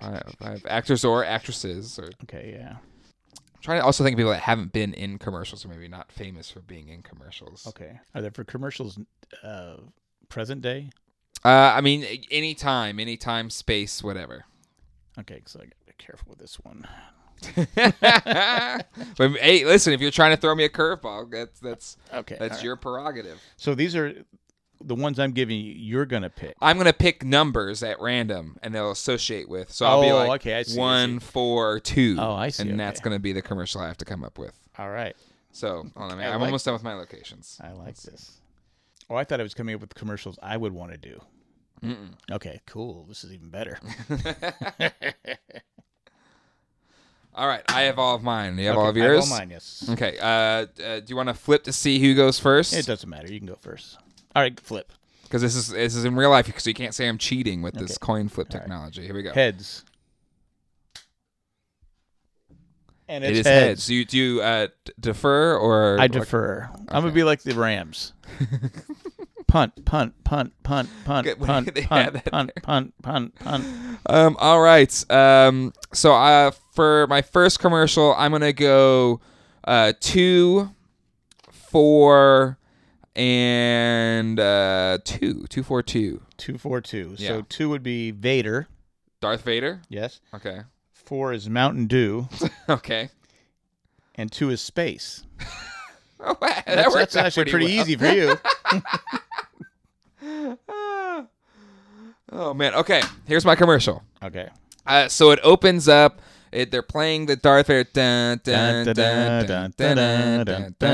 Five, 0.00 0.34
five 0.40 0.66
actors 0.68 1.04
or 1.04 1.24
actresses, 1.24 1.98
or 1.98 2.10
Okay. 2.24 2.54
Yeah. 2.58 2.76
I'm 2.76 3.62
trying 3.62 3.80
to 3.80 3.84
also 3.84 4.02
think 4.04 4.14
of 4.14 4.18
people 4.18 4.32
that 4.32 4.40
haven't 4.40 4.72
been 4.72 4.94
in 4.94 5.18
commercials 5.18 5.64
or 5.64 5.68
maybe 5.68 5.88
not 5.88 6.10
famous 6.10 6.50
for 6.50 6.60
being 6.60 6.88
in 6.88 7.02
commercials. 7.02 7.66
Okay. 7.66 8.00
Are 8.14 8.22
there 8.22 8.30
for 8.30 8.44
commercials 8.44 8.98
uh, 9.42 9.76
present 10.28 10.62
day? 10.62 10.90
Uh, 11.44 11.74
I 11.76 11.80
mean, 11.82 12.24
anytime, 12.30 12.98
anytime, 12.98 13.50
space, 13.50 14.02
whatever. 14.02 14.44
Okay. 15.18 15.42
So 15.46 15.60
I 15.60 15.64
got 15.64 15.78
to 15.80 15.86
be 15.86 15.92
careful 15.98 16.30
with 16.30 16.38
this 16.38 16.56
one. 16.62 16.86
but 17.74 19.30
hey, 19.40 19.64
listen, 19.64 19.92
if 19.92 20.00
you're 20.00 20.10
trying 20.10 20.30
to 20.34 20.36
throw 20.40 20.54
me 20.54 20.64
a 20.64 20.68
curveball, 20.68 21.30
that's 21.30 21.60
that's 21.60 21.96
Okay. 22.12 22.36
that's 22.38 22.52
all 22.52 22.56
right. 22.56 22.64
your 22.64 22.76
prerogative. 22.76 23.40
So 23.56 23.74
these 23.74 23.94
are 23.96 24.14
the 24.82 24.94
ones 24.94 25.18
I'm 25.18 25.32
giving 25.32 25.58
you. 25.58 25.72
You're 25.72 26.06
gonna 26.06 26.30
pick. 26.30 26.54
I'm 26.60 26.76
gonna 26.78 26.92
pick 26.92 27.24
numbers 27.24 27.82
at 27.82 28.00
random, 28.00 28.56
and 28.62 28.74
they'll 28.74 28.90
associate 28.90 29.48
with. 29.48 29.72
So 29.72 29.86
I'll 29.86 30.02
be 30.02 30.10
Oh, 30.10 30.16
like 30.16 30.40
okay, 30.42 30.54
I 30.58 30.62
see, 30.62 30.78
I 30.78 30.82
one, 30.82 31.18
four, 31.18 31.80
two. 31.80 32.16
Oh, 32.18 32.34
I 32.34 32.48
see, 32.48 32.62
And 32.62 32.72
okay. 32.72 32.76
that's 32.78 33.00
gonna 33.00 33.18
be 33.18 33.32
the 33.32 33.42
commercial 33.42 33.80
I 33.80 33.86
have 33.88 33.98
to 33.98 34.04
come 34.04 34.22
up 34.24 34.38
with. 34.38 34.58
All 34.78 34.90
right. 34.90 35.16
So 35.52 35.86
hold 35.96 36.12
on, 36.12 36.18
I 36.20 36.26
I'm 36.26 36.40
like 36.40 36.48
almost 36.48 36.64
done 36.66 36.74
with 36.74 36.82
my 36.82 36.94
locations. 36.94 37.58
I 37.62 37.72
like 37.72 37.96
this. 37.96 38.40
Oh, 39.08 39.14
I 39.16 39.24
thought 39.24 39.40
I 39.40 39.44
was 39.44 39.54
coming 39.54 39.74
up 39.74 39.80
with 39.80 39.94
commercials 39.94 40.38
I 40.42 40.56
would 40.56 40.72
want 40.72 40.92
to 40.92 40.98
do. 40.98 41.20
Mm-mm. 41.82 42.14
Okay, 42.32 42.60
cool. 42.66 43.04
This 43.08 43.22
is 43.24 43.32
even 43.32 43.50
better. 43.50 43.78
All 47.36 47.46
right, 47.46 47.62
I 47.68 47.82
have 47.82 47.98
all 47.98 48.14
of 48.14 48.22
mine. 48.22 48.56
You 48.58 48.68
have 48.68 48.76
Okay, 48.76 48.82
all 48.82 48.88
of 48.88 48.96
I 48.96 49.00
have 49.00 49.10
yours. 49.12 49.30
all 49.30 49.38
mine, 49.38 49.50
yes. 49.50 49.86
Okay. 49.90 50.16
Uh, 50.18 50.24
uh, 50.26 50.64
do 51.00 51.04
you 51.08 51.16
want 51.16 51.28
to 51.28 51.34
flip 51.34 51.64
to 51.64 51.72
see 51.72 51.98
who 52.00 52.14
goes 52.14 52.38
first? 52.40 52.72
It 52.72 52.86
doesn't 52.86 53.08
matter. 53.10 53.30
You 53.30 53.38
can 53.38 53.46
go 53.46 53.56
first. 53.60 53.98
All 54.34 54.42
right, 54.42 54.58
flip. 54.58 54.90
Because 55.24 55.42
this 55.42 55.54
is 55.54 55.68
this 55.68 55.94
is 55.94 56.04
in 56.06 56.14
real 56.16 56.30
life, 56.30 56.46
so 56.58 56.70
you 56.70 56.74
can't 56.74 56.94
say 56.94 57.06
I'm 57.08 57.18
cheating 57.18 57.60
with 57.60 57.74
this 57.74 57.98
coin 57.98 58.28
flip 58.28 58.46
All 58.50 58.54
right. 58.54 58.62
technology. 58.62 59.04
Here 59.04 59.14
we 59.14 59.22
go. 59.22 59.32
Heads. 59.32 59.84
And 63.08 63.22
It 63.22 63.36
it's 63.36 63.46
heads. 63.48 63.66
heads. 63.66 63.86
Do 63.86 63.94
you 63.94 64.04
do 64.04 64.18
you, 64.18 64.40
uh, 64.42 64.68
d- 64.84 64.92
defer 64.98 65.56
or 65.56 65.98
I 66.00 66.04
or- 66.06 66.08
defer. 66.08 66.70
I'm 66.88 67.02
gonna 67.02 67.12
be 67.12 67.22
like 67.24 67.42
the 67.42 67.54
Rams. 67.54 68.12
punt, 69.48 69.84
punt, 69.84 70.14
punt, 70.24 70.52
punt, 70.62 70.88
punt, 71.04 71.24
Good, 71.24 71.38
punt, 71.40 71.74
they 71.74 71.82
punt, 71.82 72.24
punt, 72.24 72.52
punt, 72.62 72.94
punt, 73.02 73.34
punt. 73.38 73.64
Um, 74.06 74.36
all 74.38 74.60
right. 74.60 75.10
Um, 75.10 75.72
so 75.92 76.14
uh, 76.14 76.50
for 76.74 77.06
my 77.08 77.22
first 77.22 77.58
commercial, 77.60 78.14
I'm 78.16 78.32
gonna 78.32 78.52
go 78.52 79.20
uh, 79.64 79.92
two, 80.00 80.70
four, 81.50 82.58
and 83.14 84.38
uh, 84.38 84.98
two, 85.04 85.46
two, 85.48 85.62
four, 85.62 85.82
two. 85.82 86.22
Two, 86.36 86.58
four, 86.58 86.80
two. 86.80 87.14
Yeah. 87.18 87.28
So 87.28 87.42
two 87.48 87.68
would 87.70 87.82
be 87.82 88.10
Vader. 88.10 88.68
Darth 89.20 89.42
Vader. 89.42 89.80
Yes. 89.88 90.20
Okay. 90.34 90.60
Four 90.92 91.32
is 91.32 91.48
Mountain 91.48 91.86
Dew, 91.86 92.28
Okay. 92.68 93.10
and 94.16 94.30
two 94.30 94.50
is 94.50 94.60
space. 94.60 95.24
Oh, 96.18 96.34
that 96.40 96.64
That's, 96.64 96.86
worked 96.88 96.96
that's 97.12 97.16
out 97.18 97.26
actually 97.26 97.50
pretty 97.50 97.66
well. 97.66 97.74
easy 97.74 97.94
for 97.94 98.06
you. 98.06 98.36
oh 102.32 102.54
man. 102.54 102.74
Okay, 102.74 103.02
here's 103.26 103.44
my 103.44 103.54
commercial. 103.54 104.02
Okay. 104.22 104.48
Uh, 104.86 105.08
so 105.08 105.30
it 105.30 105.38
opens 105.42 105.88
up. 105.88 106.20
It, 106.52 106.70
they're 106.70 106.82
playing 106.82 107.26
the 107.26 107.36
Darth 107.36 107.68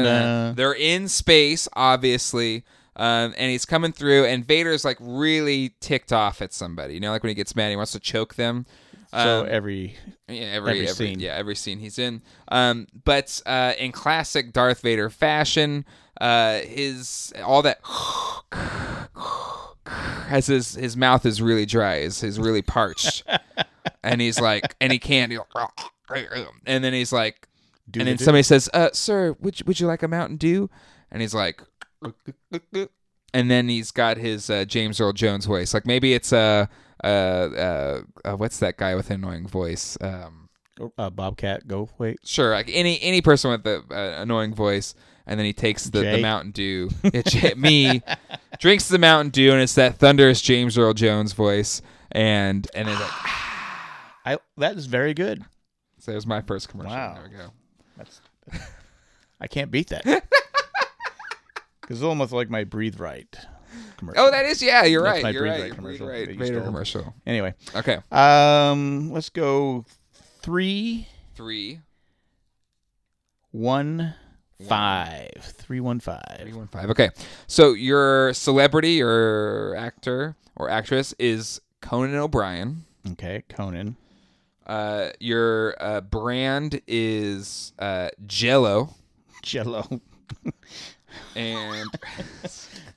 Vader. 0.02 0.54
They're 0.56 0.74
in 0.74 1.08
space, 1.08 1.68
obviously, 1.74 2.64
um, 2.96 3.34
and 3.36 3.50
he's 3.50 3.64
coming 3.64 3.92
through. 3.92 4.24
And 4.24 4.44
Vader's 4.46 4.84
like 4.84 4.96
really 5.00 5.74
ticked 5.80 6.12
off 6.12 6.42
at 6.42 6.52
somebody. 6.52 6.94
You 6.94 7.00
know, 7.00 7.10
like 7.10 7.22
when 7.22 7.28
he 7.28 7.34
gets 7.34 7.54
mad, 7.54 7.70
he 7.70 7.76
wants 7.76 7.92
to 7.92 8.00
choke 8.00 8.34
them. 8.34 8.66
So 9.12 9.42
Um, 9.42 9.48
every 9.50 9.96
yeah, 10.28 10.44
every, 10.44 10.70
Every 10.70 10.82
every 10.82 10.86
scene. 10.88 11.20
Yeah, 11.20 11.34
every 11.34 11.54
scene 11.54 11.78
he's 11.78 11.98
in. 11.98 12.22
Um, 12.48 12.86
but 13.04 13.42
uh, 13.44 13.74
in 13.78 13.92
classic 13.92 14.52
Darth 14.52 14.80
Vader 14.80 15.10
fashion, 15.10 15.84
uh, 16.20 16.60
his 16.60 17.32
all 17.44 17.60
that 17.62 17.80
has 19.86 20.46
his 20.46 20.74
his 20.74 20.96
mouth 20.96 21.26
is 21.26 21.42
really 21.42 21.66
dry, 21.66 21.96
is 21.96 22.22
is 22.22 22.38
really 22.38 22.62
parched, 22.62 23.24
and 24.02 24.20
he's 24.20 24.40
like, 24.40 24.74
and 24.80 24.92
he 24.92 24.98
can't. 24.98 25.32
And 26.66 26.82
then 26.82 26.92
he's 26.94 27.12
like, 27.12 27.48
do 27.90 28.00
and 28.00 28.08
then 28.08 28.16
do. 28.16 28.24
somebody 28.24 28.42
says, 28.42 28.70
uh, 28.72 28.90
"Sir, 28.92 29.36
would 29.40 29.60
you, 29.60 29.64
would 29.66 29.78
you 29.78 29.86
like 29.86 30.02
a 30.02 30.08
Mountain 30.08 30.36
Dew?" 30.38 30.70
And 31.10 31.20
he's 31.20 31.34
like, 31.34 31.62
and 33.34 33.50
then 33.50 33.68
he's 33.68 33.90
got 33.90 34.16
his 34.16 34.48
uh, 34.48 34.64
James 34.64 35.00
Earl 35.00 35.12
Jones 35.12 35.44
voice. 35.44 35.74
Like 35.74 35.86
maybe 35.86 36.14
it's 36.14 36.32
a 36.32 36.38
uh, 36.38 36.66
uh, 37.02 38.02
uh, 38.24 38.36
what's 38.36 38.58
that 38.58 38.76
guy 38.76 38.94
with 38.94 39.10
an 39.10 39.16
annoying 39.16 39.46
voice? 39.46 39.96
Um, 40.00 40.48
uh, 40.98 41.10
Bobcat, 41.10 41.66
go 41.68 41.88
wait. 41.98 42.18
sure, 42.24 42.52
like 42.52 42.68
any 42.72 43.00
any 43.02 43.20
person 43.20 43.50
with 43.50 43.64
the 43.64 43.84
uh, 43.90 44.22
annoying 44.22 44.54
voice, 44.54 44.94
and 45.26 45.38
then 45.38 45.44
he 45.44 45.52
takes 45.52 45.84
the, 45.90 46.00
the 46.00 46.18
Mountain 46.22 46.52
Dew. 46.52 46.90
It's 47.04 47.56
me 47.56 48.02
drinks 48.58 48.88
the 48.88 48.98
Mountain 48.98 49.30
Dew, 49.30 49.52
and 49.52 49.60
it's 49.60 49.74
that 49.74 49.96
thunderous 49.96 50.40
James 50.40 50.78
Earl 50.78 50.94
Jones 50.94 51.32
voice, 51.32 51.82
and 52.10 52.66
and 52.74 52.88
then 52.88 52.98
like, 52.98 53.10
I 54.24 54.38
that 54.56 54.76
is 54.76 54.86
very 54.86 55.14
good. 55.14 55.42
so 55.98 56.12
there's 56.12 56.26
my 56.26 56.40
first 56.40 56.68
commercial. 56.68 56.92
Wow. 56.92 57.14
There 57.14 57.24
we 57.30 57.36
go. 57.36 57.52
That's 57.96 58.20
I 59.40 59.46
can't 59.46 59.70
beat 59.70 59.88
that. 59.88 60.04
Because 61.80 61.98
it's 61.98 62.04
almost 62.04 62.32
like 62.32 62.48
my 62.48 62.62
breathe 62.62 63.00
right 63.00 63.36
commercial. 64.02 64.24
Oh, 64.24 64.30
that 64.32 64.44
is 64.46 64.60
yeah. 64.62 64.84
You're 64.84 65.02
That's 65.04 65.14
right. 65.16 65.22
my 65.22 65.30
You're 65.30 65.44
right. 65.44 65.60
Right 65.62 65.72
commercial 65.74 66.08
right. 66.08 66.28
Vader 66.28 66.60
commercial. 66.62 67.14
Anyway, 67.26 67.54
Okay. 67.76 67.98
um, 68.10 69.10
let's 69.12 69.28
go 69.28 69.84
three 70.42 71.06
Three. 71.36 71.80
one 73.52 74.14
five 74.68 75.30
three 75.40 75.80
one 75.80 76.00
five. 76.00 76.22
315. 76.40 76.90
Okay. 76.90 77.10
So 77.46 77.72
your 77.72 78.32
celebrity 78.34 79.02
or 79.02 79.74
actor 79.76 80.36
or 80.56 80.68
actress 80.70 81.14
is 81.18 81.60
Conan 81.80 82.16
O'Brien. 82.16 82.84
Okay, 83.12 83.42
Conan. 83.48 83.96
Uh, 84.66 85.10
your 85.18 85.74
uh, 85.80 86.00
brand 86.00 86.80
is 86.86 87.72
uh, 87.78 88.10
Jello, 88.26 88.94
Jello. 89.42 90.00
and 91.34 91.90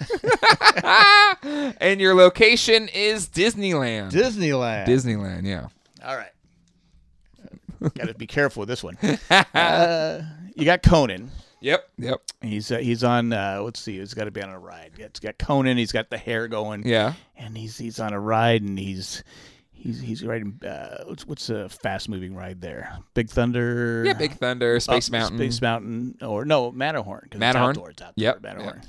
and 1.80 2.00
your 2.00 2.14
location 2.14 2.88
is 2.88 3.28
Disneyland. 3.28 4.10
Disneyland. 4.12 4.86
Disneyland, 4.86 5.44
yeah. 5.44 5.66
All 6.04 6.16
right. 6.16 6.30
Got 7.80 8.08
to 8.08 8.14
be 8.14 8.26
careful 8.26 8.60
with 8.60 8.68
this 8.68 8.82
one. 8.82 8.98
Uh, 9.54 10.22
you 10.56 10.64
got 10.64 10.82
Conan. 10.82 11.30
Yep. 11.60 11.88
Yep. 11.98 12.20
He's 12.42 12.70
uh, 12.72 12.78
he's 12.78 13.04
on. 13.04 13.32
Uh, 13.32 13.60
let's 13.62 13.78
see. 13.80 13.98
He's 13.98 14.14
got 14.14 14.24
to 14.24 14.30
be 14.32 14.42
on 14.42 14.50
a 14.50 14.58
ride. 14.58 14.92
It's 14.98 15.20
got 15.20 15.38
Conan. 15.38 15.76
He's 15.76 15.92
got 15.92 16.10
the 16.10 16.18
hair 16.18 16.48
going. 16.48 16.86
Yeah. 16.86 17.12
and 17.36 17.56
he's 17.56 17.76
he's 17.78 18.00
on 18.00 18.12
a 18.12 18.18
ride 18.20 18.62
and 18.62 18.76
he's 18.78 19.22
he's 19.72 20.00
he's 20.00 20.24
riding 20.24 20.58
uh 20.66 21.04
what's 21.06 21.24
what's 21.26 21.50
a 21.50 21.68
fast 21.68 22.08
moving 22.08 22.34
ride 22.34 22.60
there 22.60 22.98
big 23.14 23.30
thunder 23.30 24.02
Yeah. 24.04 24.14
Big 24.14 24.32
Thunder, 24.32 24.80
Space 24.80 25.08
uh, 25.08 25.12
Mountain. 25.12 25.38
space 25.38 25.62
mountain 25.62 26.18
or 26.20 26.44
no 26.44 26.72
Matterhorn. 26.72 27.28
Matterhorn? 27.36 27.70
it's 27.70 27.78
outdoors, 27.78 27.92
it's 27.92 28.02
outdoors, 28.02 28.14
Yep, 28.16 28.42
matterhorn 28.42 28.82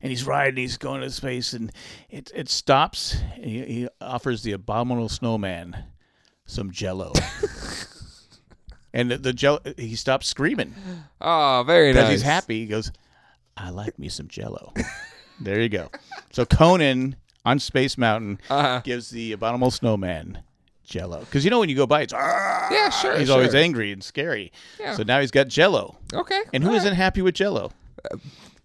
and 0.00 0.10
he's 0.10 0.24
riding 0.26 0.56
he's 0.56 0.76
going 0.76 1.00
to 1.00 1.10
space 1.10 1.52
and 1.52 1.72
it 2.10 2.30
it 2.34 2.48
stops 2.48 3.16
and 3.36 3.44
he, 3.44 3.64
he 3.64 3.88
offers 4.00 4.42
the 4.42 4.52
abominable 4.52 5.08
snowman 5.08 5.84
some 6.46 6.70
jello 6.70 7.12
and 8.92 9.10
the, 9.10 9.18
the 9.18 9.32
jello 9.32 9.60
he 9.76 9.94
stops 9.96 10.26
screaming 10.26 10.74
Oh, 11.20 11.62
very 11.66 11.92
nice. 11.92 12.02
because 12.02 12.10
he's 12.10 12.22
happy. 12.22 12.60
He 12.60 12.66
goes, 12.66 12.92
"I 13.56 13.70
like 13.70 13.98
me 13.98 14.08
some 14.08 14.28
Jello." 14.28 14.72
there 15.40 15.60
you 15.60 15.68
go. 15.68 15.90
So 16.32 16.44
Conan 16.46 17.16
on 17.44 17.58
Space 17.58 17.98
Mountain 17.98 18.40
Uh-huh. 18.48 18.80
gives 18.84 19.10
the 19.10 19.32
abominable 19.32 19.70
snowman 19.72 20.42
Jello 20.84 21.20
because 21.20 21.44
you 21.44 21.50
know 21.50 21.58
when 21.60 21.68
you 21.68 21.74
go 21.76 21.86
by, 21.86 22.02
it's 22.02 22.12
ah! 22.14 22.68
Yeah, 22.70 22.90
sure. 22.90 23.18
he's 23.18 23.26
sure. 23.28 23.36
always 23.36 23.54
angry 23.54 23.90
and 23.92 24.02
scary. 24.02 24.52
Yeah. 24.78 24.94
So 24.94 25.02
now 25.02 25.20
he's 25.20 25.30
got 25.32 25.48
Jello, 25.48 25.98
Okay. 26.14 26.40
and 26.52 26.62
who 26.62 26.70
all 26.70 26.76
isn't 26.76 26.94
happy 26.94 27.20
with 27.20 27.34
Jello? 27.34 27.72
right. 28.12 28.20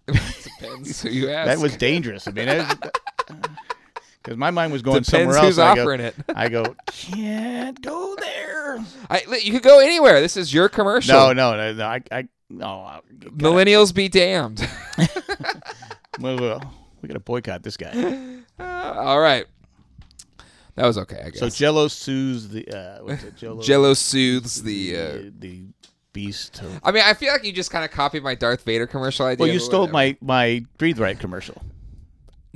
Uh, 0.08 0.14
Depends 0.68 1.02
who 1.02 1.10
you 1.10 1.30
ask. 1.30 1.46
That 1.48 1.62
was 1.62 1.76
dangerous. 1.76 2.26
I 2.28 2.32
mean, 2.32 2.46
because 4.22 4.36
my 4.36 4.50
mind 4.50 4.72
was 4.72 4.82
going 4.82 5.02
Depends 5.02 5.10
somewhere 5.10 5.36
else. 5.36 5.46
who's 5.46 5.58
and 5.58 5.68
I 5.68 5.74
go, 5.74 5.80
offering 5.82 6.00
it. 6.00 6.14
I 6.34 6.48
go, 6.48 6.76
can't 6.86 7.80
go 7.82 8.16
there. 8.20 8.84
I, 9.10 9.22
you 9.42 9.52
could 9.52 9.62
go 9.62 9.80
anywhere. 9.80 10.20
This 10.20 10.36
is 10.36 10.52
your 10.52 10.68
commercial. 10.68 11.14
No, 11.14 11.32
no, 11.32 11.56
no, 11.56 11.72
no. 11.72 11.86
I, 11.86 12.02
I, 12.10 12.28
no. 12.48 13.00
Millennials 13.20 13.94
be 13.94 14.08
damned. 14.08 14.68
well, 16.20 16.36
well, 16.38 16.74
we 17.02 17.08
got 17.08 17.14
to 17.14 17.20
boycott 17.20 17.62
this 17.62 17.76
guy. 17.76 18.42
Uh, 18.58 18.62
all 18.62 19.20
right. 19.20 19.46
That 20.76 20.86
was 20.86 20.98
okay, 20.98 21.20
I 21.24 21.30
guess. 21.30 21.38
So 21.38 21.48
Jello 21.48 21.86
soothes 21.86 22.48
the 22.48 22.68
uh, 22.68 23.04
what's 23.04 23.22
it? 23.22 23.36
Jello. 23.36 23.62
Jello 23.62 23.94
soothes 23.94 24.62
the. 24.62 24.96
Uh, 24.96 25.30
the 25.38 25.66
beast. 26.14 26.62
or- 26.62 26.80
I 26.82 26.90
mean, 26.92 27.02
I 27.04 27.12
feel 27.12 27.30
like 27.32 27.44
you 27.44 27.52
just 27.52 27.70
kind 27.70 27.84
of 27.84 27.90
copied 27.90 28.22
my 28.22 28.34
Darth 28.34 28.62
Vader 28.64 28.86
commercial 28.86 29.26
idea. 29.26 29.44
Well, 29.44 29.52
you 29.52 29.60
stole 29.60 29.88
my 29.88 30.16
my 30.22 30.64
breathe 30.78 30.98
right 30.98 31.18
commercial. 31.18 31.60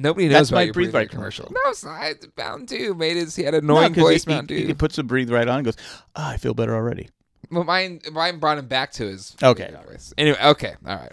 Nobody 0.01 0.29
knows 0.29 0.35
That's 0.35 0.49
about 0.51 0.57
my 0.59 0.63
your 0.63 0.73
Breathe 0.75 0.87
Breathe 0.93 0.95
Right 0.95 1.11
commercial. 1.11 1.47
commercial. 1.47 1.65
No, 1.67 1.71
it's 1.71 2.25
not. 2.25 2.37
Mountain 2.39 2.67
Dew 2.67 2.95
made 2.95 3.17
his. 3.17 3.35
He 3.35 3.43
had 3.43 3.55
an 3.55 3.67
No, 3.67 3.75
voice. 3.89 4.25
he, 4.25 4.31
Mountain 4.31 4.57
he, 4.57 4.63
Dew. 4.63 4.69
he 4.69 4.75
puts 4.75 4.95
the 4.95 5.03
breathe 5.03 5.29
right 5.29 5.47
on. 5.49 5.57
and 5.57 5.65
Goes, 5.65 5.77
ah, 6.15 6.31
I 6.31 6.37
feel 6.37 6.55
better 6.55 6.73
already. 6.75 7.09
Well, 7.51 7.65
mine, 7.65 8.01
mine 8.13 8.39
brought 8.39 8.59
him 8.59 8.67
back 8.69 8.93
to 8.93 9.07
his 9.07 9.35
Okay. 9.43 9.75
Voice. 9.89 10.15
Anyway, 10.17 10.39
okay, 10.41 10.75
all 10.87 10.97
right. 10.97 11.13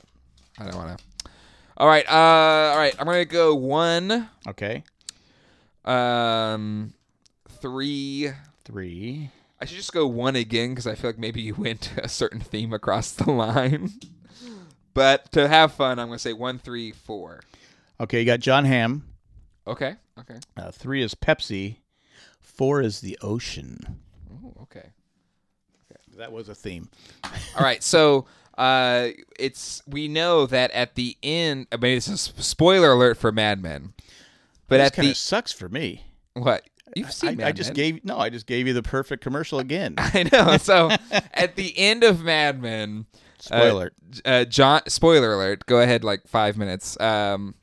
I 0.59 0.65
don't 0.65 0.75
want 0.75 0.99
to. 0.99 1.03
All 1.77 1.87
right, 1.87 2.07
uh, 2.07 2.13
all 2.73 2.77
right. 2.77 2.95
I'm 2.99 3.05
gonna 3.07 3.25
go 3.25 3.55
one, 3.55 4.29
Okay, 4.47 4.83
um, 5.83 6.93
three. 7.61 8.31
three. 8.65 9.31
I 9.65 9.67
should 9.67 9.77
just 9.77 9.93
go 9.93 10.05
one 10.07 10.35
again 10.35 10.69
because 10.69 10.87
I 10.87 10.95
feel 10.95 11.09
like 11.09 11.17
maybe 11.17 11.41
you 11.41 11.55
went 11.57 11.91
a 11.97 12.07
certain 12.07 12.39
theme 12.39 12.71
across 12.73 13.11
the 13.11 13.31
line. 13.31 13.91
But 14.93 15.31
to 15.33 15.47
have 15.47 15.73
fun, 15.73 15.99
I'm 15.99 16.07
gonna 16.07 16.19
say 16.19 16.33
one, 16.33 16.57
three, 16.59 16.91
four. 16.91 17.41
Okay, 17.99 18.19
you 18.19 18.25
got 18.25 18.39
Jon 18.39 18.65
Hamm. 18.65 19.03
Okay. 19.67 19.95
Okay. 20.19 20.37
Uh, 20.55 20.71
three 20.71 21.01
is 21.03 21.15
Pepsi. 21.15 21.77
Four 22.39 22.81
is 22.81 23.01
the 23.01 23.17
ocean. 23.21 23.99
Ooh, 24.31 24.53
okay. 24.61 24.89
That 26.17 26.31
was 26.31 26.47
a 26.47 26.55
theme. 26.55 26.89
All 27.23 27.61
right. 27.63 27.83
So 27.83 28.25
uh, 28.57 29.09
it's 29.37 29.81
we 29.85 30.07
know 30.07 30.45
that 30.45 30.71
at 30.71 30.95
the 30.95 31.17
end. 31.21 31.67
I 31.73 31.77
mean, 31.77 31.97
it's 31.97 32.07
a 32.07 32.13
s- 32.13 32.31
spoiler 32.37 32.93
alert 32.93 33.17
for 33.17 33.33
Mad 33.33 33.61
Men. 33.61 33.93
But 34.69 34.77
this 34.77 34.87
at 34.87 34.93
kind 34.93 35.07
the 35.07 35.11
of 35.11 35.17
sucks 35.17 35.51
for 35.51 35.67
me. 35.67 36.05
what 36.35 36.63
you've 36.95 37.11
seen, 37.11 37.29
I, 37.29 37.35
Mad 37.35 37.47
I 37.47 37.51
just 37.51 37.69
Men. 37.69 37.75
gave 37.75 38.05
no. 38.05 38.17
I 38.17 38.29
just 38.29 38.47
gave 38.47 38.67
you 38.67 38.73
the 38.73 38.83
perfect 38.83 39.21
commercial 39.23 39.59
again. 39.59 39.95
I 39.97 40.27
know. 40.31 40.57
So 40.57 40.89
at 41.33 41.55
the 41.55 41.77
end 41.77 42.03
of 42.03 42.23
Mad 42.23 42.61
Men, 42.61 43.05
Spoiler. 43.39 43.91
uh, 44.25 44.45
Jon. 44.45 44.81
Spoiler 44.87 45.33
alert. 45.33 45.65
Go 45.65 45.79
ahead, 45.79 46.03
like 46.03 46.27
five 46.27 46.57
minutes. 46.57 46.99
Um, 46.99 47.55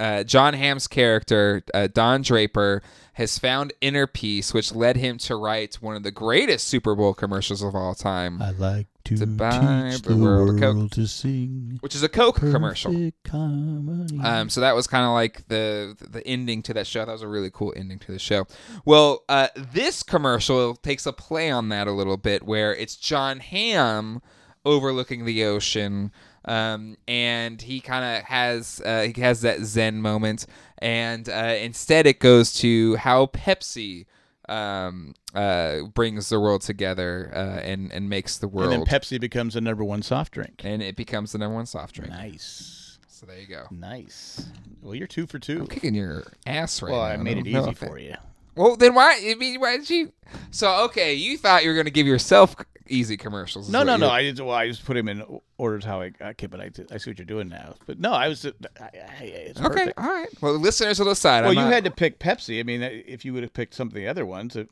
uh, 0.00 0.24
Jon 0.24 0.54
Hamm's 0.54 0.88
character, 0.88 1.62
uh, 1.72 1.86
Don 1.92 2.22
Draper, 2.22 2.82
has 3.14 3.38
found 3.38 3.72
inner 3.80 4.06
peace, 4.06 4.52
which 4.52 4.74
led 4.74 4.96
him 4.96 5.18
to 5.18 5.36
write 5.36 5.76
one 5.76 5.96
of 5.96 6.02
the 6.02 6.10
greatest 6.10 6.66
Super 6.68 6.94
Bowl 6.94 7.14
commercials 7.14 7.62
of 7.62 7.74
all 7.74 7.94
time, 7.94 8.40
I 8.42 8.50
like 8.50 8.86
to 9.04 9.16
To 9.18 9.26
buy 9.26 9.90
teach 9.92 10.02
the 10.02 10.16
world 10.16 10.60
world, 10.60 10.92
to 10.92 11.06
sing. 11.06 11.78
which 11.80 11.94
is 11.94 12.02
a 12.02 12.08
Coke 12.08 12.36
commercial. 12.36 12.92
harmony. 13.30 14.18
Um, 14.22 14.48
so 14.50 14.60
that 14.60 14.74
was 14.74 14.86
kind 14.86 15.04
of 15.04 15.12
like 15.12 15.46
the 15.48 15.96
the 16.00 16.26
ending 16.26 16.62
to 16.62 16.74
that 16.74 16.86
show. 16.86 17.04
That 17.04 17.12
was 17.12 17.22
a 17.22 17.28
really 17.28 17.50
cool 17.52 17.72
ending 17.76 17.98
to 18.00 18.12
the 18.12 18.18
show. 18.18 18.46
Well, 18.84 19.24
uh, 19.28 19.48
this 19.56 20.02
commercial 20.02 20.74
takes 20.74 21.06
a 21.06 21.12
play 21.12 21.50
on 21.50 21.68
that 21.68 21.86
a 21.86 21.92
little 21.92 22.16
bit, 22.16 22.42
where 22.44 22.74
it's 22.74 22.96
Jon 22.96 23.40
Hamm 23.40 24.22
overlooking 24.64 25.24
the 25.24 25.44
ocean, 25.44 26.10
um, 26.44 26.96
and 27.08 27.60
he 27.60 27.80
kind 27.80 28.18
of 28.18 28.24
has 28.24 28.80
uh, 28.84 29.08
he 29.14 29.20
has 29.20 29.40
that 29.42 29.60
Zen 29.60 30.00
moment, 30.00 30.46
and 30.78 31.28
uh, 31.28 31.56
instead 31.58 32.06
it 32.06 32.20
goes 32.20 32.52
to 32.54 32.96
how 32.96 33.26
Pepsi 33.26 34.06
um, 34.48 35.14
uh, 35.34 35.82
brings 35.94 36.28
the 36.28 36.38
world 36.38 36.62
together 36.62 37.30
uh, 37.34 37.60
and 37.60 37.92
and 37.92 38.08
makes 38.08 38.38
the 38.38 38.48
world. 38.48 38.72
and 38.72 38.86
then 38.86 38.86
Pepsi 38.86 39.20
becomes 39.20 39.54
the 39.54 39.60
number 39.60 39.84
one 39.84 40.02
soft 40.02 40.32
drink. 40.32 40.62
and 40.64 40.82
it 40.82 40.96
becomes 40.96 41.32
the 41.32 41.38
number 41.38 41.54
one 41.54 41.66
soft 41.66 41.94
drink. 41.94 42.10
Nice. 42.10 42.98
So 43.08 43.26
there 43.26 43.38
you 43.38 43.46
go. 43.46 43.66
Nice. 43.70 44.46
Well, 44.82 44.94
you're 44.94 45.06
two 45.06 45.26
for 45.26 45.38
two. 45.38 45.60
I'm 45.60 45.66
kicking 45.66 45.94
your 45.94 46.24
ass 46.46 46.82
right 46.82 46.90
well, 46.92 47.00
now. 47.00 47.06
I 47.06 47.16
made 47.16 47.38
it 47.38 47.46
easy 47.46 47.70
it- 47.70 47.78
for 47.78 47.98
you. 47.98 48.14
Well, 48.56 48.76
then 48.76 48.94
why? 48.94 49.20
I 49.24 49.34
mean, 49.34 49.60
why 49.60 49.76
did 49.78 49.90
you? 49.90 50.12
So 50.50 50.84
okay, 50.86 51.14
you 51.14 51.36
thought 51.38 51.62
you 51.64 51.70
were 51.70 51.74
going 51.74 51.86
to 51.86 51.90
give 51.90 52.06
yourself 52.06 52.54
easy 52.86 53.16
commercials. 53.16 53.68
No, 53.70 53.82
no, 53.82 53.96
no. 53.96 54.10
I 54.10 54.28
just, 54.30 54.42
well, 54.42 54.54
I 54.54 54.68
just 54.68 54.84
put 54.84 54.96
him 54.96 55.08
in 55.08 55.24
orders 55.58 55.84
how 55.84 56.00
I. 56.02 56.12
Okay, 56.20 56.46
but 56.46 56.60
I, 56.60 56.70
I 56.92 56.98
see 56.98 57.10
what 57.10 57.18
you're 57.18 57.24
doing 57.26 57.48
now. 57.48 57.74
But 57.86 57.98
no, 57.98 58.12
I 58.12 58.28
was. 58.28 58.44
I, 58.46 58.50
I, 58.84 59.24
it's 59.24 59.60
Okay, 59.60 59.68
perfect. 59.68 59.98
all 59.98 60.06
right. 60.08 60.28
Well, 60.40 60.54
listeners 60.54 60.98
will 60.98 61.06
decide. 61.06 61.42
Well, 61.42 61.50
I'm 61.52 61.56
you 61.58 61.64
not- 61.64 61.72
had 61.72 61.84
to 61.84 61.90
pick 61.90 62.18
Pepsi. 62.18 62.60
I 62.60 62.62
mean, 62.62 62.82
if 62.82 63.24
you 63.24 63.32
would 63.34 63.42
have 63.42 63.52
picked 63.54 63.74
some 63.74 63.88
of 63.88 63.94
the 63.94 64.06
other 64.08 64.24
ones, 64.26 64.54
it, 64.56 64.68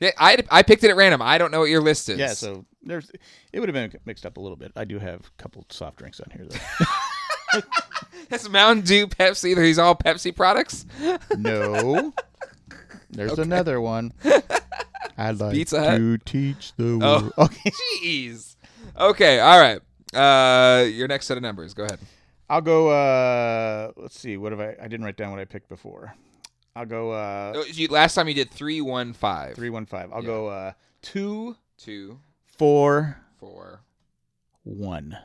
Yeah, 0.00 0.10
I 0.18 0.42
I 0.50 0.62
picked 0.62 0.82
it 0.84 0.90
at 0.90 0.96
random. 0.96 1.22
I 1.22 1.38
don't 1.38 1.50
know 1.50 1.60
what 1.60 1.70
your 1.70 1.82
list 1.82 2.08
is. 2.08 2.18
yeah. 2.18 2.32
So 2.34 2.64
there's, 2.82 3.10
it 3.52 3.60
would 3.60 3.68
have 3.68 3.74
been 3.92 4.00
mixed 4.04 4.26
up 4.26 4.36
a 4.36 4.40
little 4.40 4.56
bit. 4.56 4.72
I 4.76 4.84
do 4.84 4.98
have 4.98 5.20
a 5.20 5.42
couple 5.42 5.64
soft 5.70 5.98
drinks 5.98 6.20
on 6.20 6.30
here, 6.30 6.46
though. 6.48 7.60
that's 8.28 8.48
Mountain 8.48 8.84
Dew, 8.84 9.06
Pepsi. 9.06 9.54
These 9.56 9.78
all 9.78 9.94
Pepsi 9.94 10.34
products. 10.34 10.86
no, 11.38 12.12
there's 13.14 13.38
another 13.38 13.80
one. 13.80 14.12
I'd 15.16 15.38
like 15.38 15.52
Pizza 15.52 15.80
Hut? 15.80 15.96
to 15.98 16.18
teach 16.18 16.72
the 16.76 16.98
Oh. 17.02 17.20
world. 17.20 17.32
Okay, 17.38 17.70
Jeez. 18.02 18.56
Okay. 18.98 19.40
All 19.40 19.60
right. 19.60 19.80
Uh, 20.14 20.84
your 20.84 21.08
next 21.08 21.26
set 21.26 21.36
of 21.36 21.42
numbers. 21.42 21.74
Go 21.74 21.84
ahead. 21.84 21.98
I'll 22.50 22.60
go. 22.60 22.88
uh 22.90 23.92
Let's 23.96 24.18
see. 24.18 24.36
What 24.36 24.52
have 24.52 24.60
I? 24.60 24.76
I 24.80 24.88
didn't 24.88 25.04
write 25.04 25.16
down 25.16 25.30
what 25.30 25.40
I 25.40 25.44
picked 25.44 25.68
before. 25.68 26.14
I'll 26.76 26.84
go. 26.86 27.12
uh 27.12 27.52
Oh, 27.56 27.64
you, 27.64 27.88
last 27.88 28.14
time 28.14 28.28
you 28.28 28.34
did 28.34 28.50
three 28.50 28.80
one 28.80 29.12
five. 29.12 29.54
Three 29.54 29.70
one 29.70 29.86
five. 29.86 30.10
I'll 30.12 30.20
Yeah. 30.22 30.26
go. 30.26 30.48
uh 30.48 30.72
Two 31.02 31.56
Two 31.78 32.18
four 32.44 33.18
four. 33.38 33.80
one. 34.64 35.16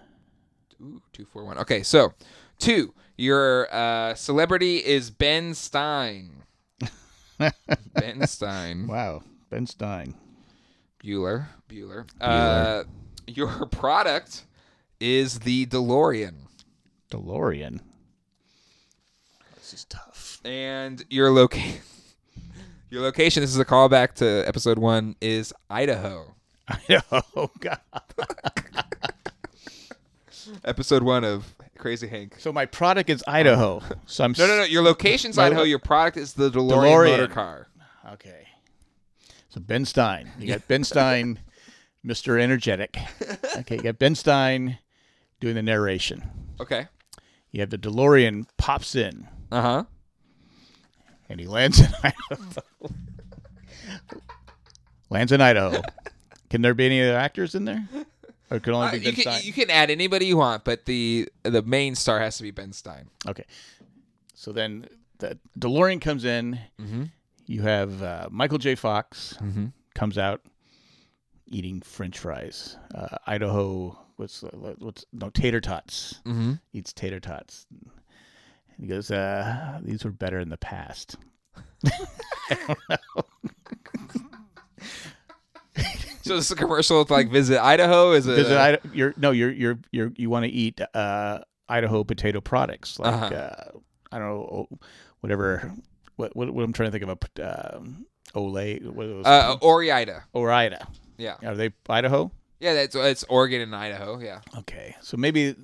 Ooh, 0.82 1.02
two 1.14 1.26
four 1.26 1.44
one. 1.46 1.58
Okay, 1.58 1.84
so 1.84 2.14
two. 2.58 2.94
Your 3.18 3.68
uh, 3.74 4.14
celebrity 4.16 4.78
is 4.78 5.10
Ben 5.12 5.54
Stein. 5.54 6.44
Ben 7.94 8.28
Stein. 8.28 8.88
Wow, 8.88 9.24
Ben 9.50 9.66
Stein. 9.66 10.16
Bueller. 11.04 11.48
Bueller. 11.70 12.06
Uh, 12.20 12.84
your 13.28 13.66
product 13.68 14.46
is 15.00 15.40
the 15.40 15.66
DeLorean. 15.68 16.36
DeLorean. 17.12 17.80
This 19.56 19.74
is 19.74 19.86
tough. 19.86 20.42
And 20.44 21.04
your 21.10 21.32
location. 21.32 21.82
Your 22.90 23.04
location, 23.04 23.42
this 23.42 23.52
is 23.52 23.60
a 23.60 23.66
callback 23.66 24.14
to 24.16 24.44
episode 24.48 24.80
one, 24.80 25.16
is 25.22 25.54
Idaho. 25.70 26.34
Idaho, 26.68 27.52
God. 27.60 27.80
Episode 30.66 31.04
one 31.04 31.24
of 31.24 31.56
Crazy 31.80 32.08
Hank. 32.08 32.36
So 32.38 32.54
my 32.54 32.66
product 32.68 33.10
is 33.10 33.24
Idaho. 33.28 33.82
So 34.06 34.24
I'm 34.24 34.36
No, 34.38 34.46
no, 34.48 34.58
no. 34.58 34.64
Your 34.64 34.84
location's 34.84 35.38
My- 35.38 35.48
Idaho. 35.48 35.64
Your 35.64 35.80
product 35.80 36.18
is 36.18 36.34
the 36.34 36.52
DeLorean, 36.52 36.70
DeLorean. 36.84 37.10
motor 37.12 37.28
car. 37.28 37.68
Okay. 38.14 38.48
So 39.50 39.60
Ben 39.60 39.86
Stein. 39.86 40.30
You 40.38 40.48
got 40.48 40.68
Ben 40.68 40.84
Stein, 40.84 41.40
Mr. 42.06 42.40
Energetic. 42.40 42.98
Okay, 43.58 43.78
you 43.78 43.82
got 43.82 43.98
Ben 43.98 44.14
Stein 44.16 44.78
doing 45.40 45.56
the 45.56 45.64
narration. 45.64 46.30
Okay. 46.60 46.88
You 47.52 47.62
have 47.62 47.70
the 47.72 47.78
DeLorean 47.80 48.46
pops 48.58 48.94
in 48.96 49.28
Uh 49.52 49.62
huh. 49.62 49.84
and 51.30 51.40
he 51.40 51.48
lands 51.48 51.80
in 51.80 51.88
Idaho. 52.04 52.60
lands 55.10 55.32
in 55.32 55.42
Idaho. 55.42 55.82
Can 56.50 56.62
there 56.62 56.74
be 56.74 56.86
any 56.86 57.02
other 57.04 57.18
actors 57.18 57.56
in 57.56 57.66
there? 57.66 57.88
Or 58.52 58.60
could 58.60 58.74
only 58.74 58.88
Uh, 58.88 58.92
be 58.92 58.98
you 59.00 59.12
can 59.14 59.22
Stein? 59.22 59.42
you 59.44 59.54
can 59.54 59.70
add 59.70 59.90
anybody 59.92 60.26
you 60.26 60.38
want, 60.38 60.64
but 60.64 60.86
the 60.86 61.30
the 61.44 61.62
main 61.62 61.96
star 61.96 62.20
has 62.20 62.38
to 62.38 62.44
be 62.44 62.52
Ben 62.52 62.74
Stein. 62.74 63.10
Okay. 63.28 63.46
So 64.34 64.52
then 64.52 64.88
the 65.20 65.38
DeLorean 65.60 66.02
comes 66.02 66.26
in. 66.26 66.60
Mm-hmm. 66.82 67.04
You 67.46 67.62
have 67.64 68.02
uh, 68.04 68.28
Michael 68.32 68.58
J. 68.58 68.76
Fox 68.76 69.36
Mm-hmm. 69.42 69.68
comes 69.96 70.18
out 70.18 70.42
eating 71.48 71.82
French 71.82 72.18
fries. 72.20 72.78
Uh, 72.96 73.18
Idaho, 73.28 73.98
what's 74.18 74.42
what's 74.80 75.06
no 75.14 75.30
tater 75.30 75.60
tots. 75.62 76.22
Mm-hmm. 76.26 76.54
Eats 76.74 76.94
tater 76.94 77.20
tots. 77.20 77.66
And 77.72 78.80
he 78.80 78.88
goes, 78.88 79.12
uh, 79.12 79.80
"These 79.84 80.04
were 80.06 80.12
better 80.12 80.40
in 80.40 80.50
the 80.50 80.58
past." 80.58 81.18
So 86.22 86.36
this 86.36 86.46
is 86.46 86.52
a 86.52 86.56
commercial 86.56 87.00
with 87.00 87.10
like 87.12 87.30
visit 87.30 87.64
Idaho. 87.64 88.12
Is 88.12 88.28
it? 88.28 88.36
Visit 88.36 88.58
uh, 88.58 88.62
Ida- 88.62 88.82
you're 88.94 89.14
no, 89.18 89.32
you're 89.32 89.52
you're 89.52 89.80
you're 89.92 90.12
you 90.16 90.30
want 90.30 90.46
to 90.46 90.52
eat 90.52 90.80
uh, 90.94 91.40
Idaho 91.68 92.04
potato 92.04 92.42
products 92.42 93.00
like 93.00 93.14
Uh-huh. 93.14 93.36
uh, 93.36 93.72
I 94.12 94.20
don't 94.20 94.28
know 94.28 94.68
whatever. 95.22 95.72
What, 96.18 96.36
what 96.36 96.52
what 96.54 96.64
I'm 96.64 96.74
trying 96.74 96.92
to 96.92 97.00
think 97.00 97.10
of 97.10 97.18
a 97.40 97.78
um, 97.78 98.06
Olay. 98.36 98.84
What 98.84 99.08
was 99.08 99.26
uh, 99.26 99.56
Ore-Ida. 99.62 100.24
or 100.34 100.52
Ida. 100.52 100.86
Yeah. 101.18 101.36
Are 101.46 101.56
they 101.56 101.72
Idaho? 101.88 102.32
Yeah, 102.60 102.74
that's 102.74 102.96
it's 102.96 103.24
Oregon 103.30 103.62
and 103.62 103.74
Idaho. 103.76 104.20
Yeah. 104.20 104.42
Okay, 104.58 104.96
so 105.02 105.16
maybe 105.16 105.56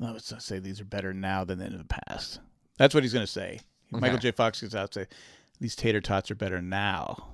I 0.00 0.12
would 0.12 0.22
say 0.22 0.58
these 0.60 0.80
are 0.80 0.84
better 0.84 1.12
now 1.12 1.44
than 1.44 1.60
in 1.60 1.76
the 1.78 1.84
past. 1.84 2.38
That's 2.78 2.94
what 2.94 3.02
he's 3.02 3.12
going 3.12 3.26
to 3.26 3.30
say. 3.30 3.60
Michael 3.90 4.18
J. 4.18 4.30
Fox 4.30 4.60
gets 4.60 4.74
out 4.74 4.96
and 4.96 5.06
say 5.08 5.16
these 5.60 5.76
tater 5.76 6.00
tots 6.00 6.30
are 6.30 6.34
better 6.34 6.62
now 6.62 7.26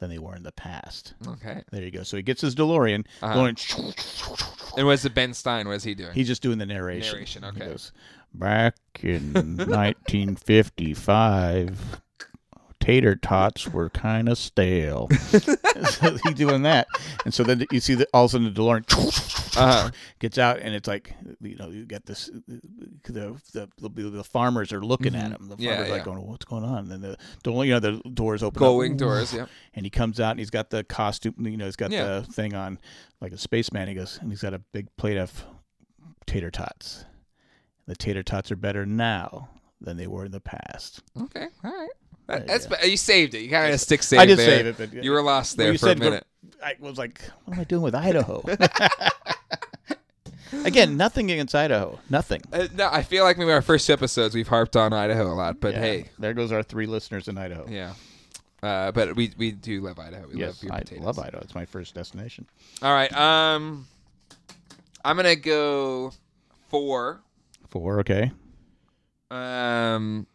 than 0.00 0.10
they 0.10 0.18
were 0.18 0.34
in 0.34 0.42
the 0.42 0.52
past. 0.52 1.14
Okay. 1.26 1.62
There 1.70 1.82
you 1.82 1.90
go. 1.90 2.02
So 2.02 2.16
he 2.16 2.22
gets 2.22 2.40
his 2.42 2.54
DeLorean. 2.54 3.06
Uh-huh. 3.22 3.34
Going, 3.34 3.56
And 4.76 4.86
what's 4.86 5.02
the 5.02 5.10
Ben 5.10 5.32
Stein? 5.34 5.66
What 5.68 5.76
is 5.76 5.84
he 5.84 5.94
doing? 5.94 6.12
he's 6.12 6.26
just 6.26 6.42
doing 6.42 6.58
the 6.58 6.66
narration. 6.66 7.12
Narration, 7.14 7.42
He 7.42 7.48
okay. 7.50 7.66
goes, 7.66 7.92
Back 8.34 8.74
in 9.02 9.32
1955, 9.34 12.00
tater 12.84 13.16
tots 13.16 13.68
were 13.68 13.88
kind 13.90 14.28
of 14.28 14.36
stale. 14.36 15.08
so 15.30 16.16
he's 16.24 16.34
doing 16.34 16.62
that, 16.62 16.86
and 17.24 17.32
so 17.32 17.42
then 17.42 17.64
you 17.72 17.80
see 17.80 17.94
that 17.94 18.08
all 18.12 18.24
of 18.26 18.30
a 18.30 18.32
sudden 18.32 18.52
the 18.52 18.60
DeLorean 18.60 18.84
Uh-huh. 19.56 19.90
gets 20.18 20.36
out, 20.36 20.58
and 20.58 20.74
it's 20.74 20.86
like 20.88 21.14
you 21.40 21.56
know 21.56 21.70
you 21.70 21.86
get 21.86 22.04
this 22.06 22.30
the 23.08 23.38
the 23.48 23.68
the, 23.78 24.10
the 24.10 24.24
farmers 24.24 24.72
are 24.72 24.82
looking 24.84 25.14
at 25.14 25.30
him. 25.30 25.48
The 25.48 25.54
Mm-hmm. 25.54 25.62
Yeah, 25.62 25.74
farmers 25.76 25.90
like 25.90 26.04
going, 26.04 26.26
"What's 26.26 26.44
going 26.44 26.64
on?" 26.64 26.90
And 26.90 27.02
the 27.02 27.16
door, 27.42 27.64
you 27.64 27.72
know, 27.72 27.80
the 27.80 28.00
doors 28.12 28.42
open. 28.42 28.58
Going 28.60 28.92
up, 28.92 28.98
doors. 28.98 29.32
Yeah. 29.32 29.46
and 29.74 29.86
he 29.86 29.90
comes 29.90 30.20
out 30.20 30.32
and 30.32 30.38
he's 30.40 30.50
got 30.50 30.70
the 30.70 30.84
costume. 30.84 31.34
You 31.38 31.56
know, 31.56 31.64
he's 31.66 31.76
got 31.76 31.90
Yeah. 31.90 32.20
the 32.20 32.22
thing 32.32 32.54
on 32.54 32.78
like 33.20 33.32
a 33.32 33.38
spaceman. 33.38 33.88
He 33.88 33.94
goes 33.94 34.18
and 34.20 34.30
he's 34.30 34.42
got 34.42 34.52
a 34.54 34.58
big 34.58 34.88
plate 34.96 35.16
of 35.16 35.44
tater 36.26 36.50
tots. 36.50 37.04
The 37.86 37.94
tater 37.96 38.22
tots 38.22 38.50
are 38.50 38.56
better 38.56 38.84
now 38.84 39.48
than 39.80 39.96
they 39.96 40.06
were 40.06 40.24
in 40.24 40.32
the 40.32 40.40
past. 40.40 41.02
Okay. 41.20 41.46
All 41.62 41.70
right. 41.70 41.90
There 42.26 42.40
That, 42.40 42.82
you 42.84 42.90
you 42.92 42.96
saved 42.96 43.34
it. 43.34 43.40
You 43.42 43.50
kind 43.50 43.72
of 43.74 43.80
stick 43.80 44.02
save 44.02 44.20
I 44.20 44.26
did 44.26 44.38
there. 44.38 44.46
save 44.58 44.66
it, 44.66 44.76
but 44.78 45.04
You 45.04 45.10
were 45.10 45.22
lost 45.22 45.56
there 45.56 45.70
Well, 45.72 45.78
for 45.78 45.90
a 45.90 45.96
minute. 45.96 46.26
I 46.62 46.74
was 46.80 46.96
like, 46.98 47.20
what 47.44 47.54
am 47.54 47.60
I 47.60 47.64
doing 47.64 47.82
with 47.82 47.94
Idaho? 47.94 48.42
Again, 50.64 50.96
nothing 50.96 51.30
against 51.30 51.54
Idaho. 51.54 51.98
Nothing. 52.08 52.40
Uh, 52.52 52.68
no, 52.74 52.88
I 52.90 53.02
feel 53.02 53.24
like 53.24 53.36
maybe 53.36 53.50
our 53.50 53.60
first 53.62 53.90
episodes 53.90 54.34
we've 54.34 54.46
harped 54.48 54.76
on 54.76 54.92
Idaho 54.92 55.26
a 55.32 55.34
lot, 55.34 55.60
but 55.60 55.74
Yeah. 55.74 55.80
hey, 55.80 56.04
there 56.18 56.32
goes 56.32 56.52
our 56.52 56.62
three 56.62 56.86
listeners 56.86 57.26
in 57.28 57.36
Idaho. 57.36 57.66
yeah. 57.68 57.94
Uh, 58.62 58.90
but 58.92 59.14
we 59.14 59.30
we 59.36 59.50
do 59.50 59.82
love 59.82 59.98
Idaho. 59.98 60.26
We 60.26 60.38
yes, 60.40 60.54
love 60.54 60.62
your 60.62 60.72
I 60.72 60.78
potatoes. 60.78 61.04
love 61.04 61.18
Idaho. 61.18 61.42
It's 61.42 61.54
my 61.54 61.66
first 61.66 61.94
destination. 61.94 62.46
All 62.80 62.94
right. 62.94 63.12
Um, 63.14 63.86
I'm 65.04 65.16
gonna 65.16 65.36
go 65.36 66.12
four. 66.70 67.20
Four, 67.68 68.00
okay. 68.00 68.32
Um, 69.30 70.26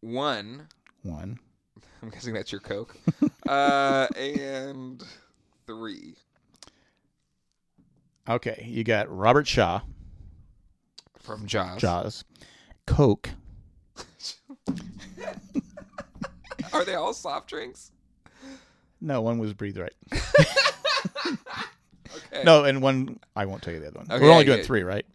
one. 0.00 0.66
One. 1.02 1.38
I'm 2.02 2.10
guessing 2.10 2.34
that's 2.34 2.52
your 2.52 2.60
Coke. 2.60 2.96
uh, 3.48 4.06
and 4.16 5.02
three. 5.66 6.14
Okay, 8.28 8.64
you 8.68 8.84
got 8.84 9.10
Robert 9.14 9.46
Shaw, 9.46 9.80
From 11.18 11.46
Jaws. 11.46 11.80
Jaws, 11.80 12.24
Coke. 12.86 13.30
Are 16.74 16.84
they 16.84 16.94
all 16.94 17.14
soft 17.14 17.48
drinks? 17.48 17.90
No, 19.00 19.22
one 19.22 19.38
was 19.38 19.54
breathe 19.54 19.78
right. 19.78 19.94
Okay. 22.32 22.42
No, 22.44 22.64
and 22.64 22.82
one 22.82 23.18
I 23.36 23.46
won't 23.46 23.62
tell 23.62 23.72
you 23.72 23.80
the 23.80 23.88
other 23.88 23.98
one. 23.98 24.06
Okay, 24.10 24.22
We're 24.22 24.30
only 24.30 24.44
yeah, 24.44 24.46
doing 24.46 24.58
yeah. 24.58 24.64
three, 24.64 24.82
right? 24.82 25.06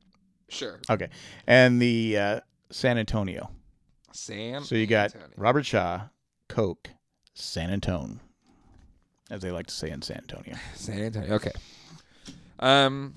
Sure. 0.49 0.79
Okay. 0.89 1.09
And 1.47 1.81
the 1.81 2.17
uh, 2.17 2.39
San 2.69 2.97
Antonio. 2.97 3.49
Sam. 4.15 4.63
So 4.63 4.75
you 4.75 4.87
got 4.87 5.13
Antonio. 5.15 5.35
Robert 5.37 5.65
Shaw, 5.65 6.03
Coke, 6.49 6.89
San 7.33 7.69
Antone, 7.69 8.19
as 9.29 9.41
they 9.41 9.51
like 9.51 9.67
to 9.67 9.73
say 9.73 9.89
in 9.89 10.01
San 10.01 10.17
Antonio. 10.17 10.55
San 10.75 10.99
Antonio. 11.01 11.33
Okay. 11.35 11.51
Um. 12.59 13.13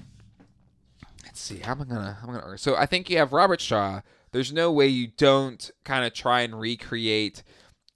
Let's 1.25 1.41
see. 1.41 1.59
How 1.59 1.73
am 1.73 1.83
I 1.83 1.85
gonna? 1.85 2.19
How 2.21 2.29
am 2.29 2.37
I 2.37 2.41
gonna? 2.41 2.59
So 2.59 2.77
I 2.77 2.87
think 2.87 3.11
you 3.11 3.19
have 3.19 3.33
Robert 3.33 3.61
Shaw. 3.61 4.01
There's 4.33 4.53
no 4.53 4.73
way 4.73 4.87
you 4.89 5.09
don't 5.17 5.71
kind 5.85 6.05
of 6.05 6.13
try 6.13 6.43
and 6.43 6.59
recreate, 6.59 7.43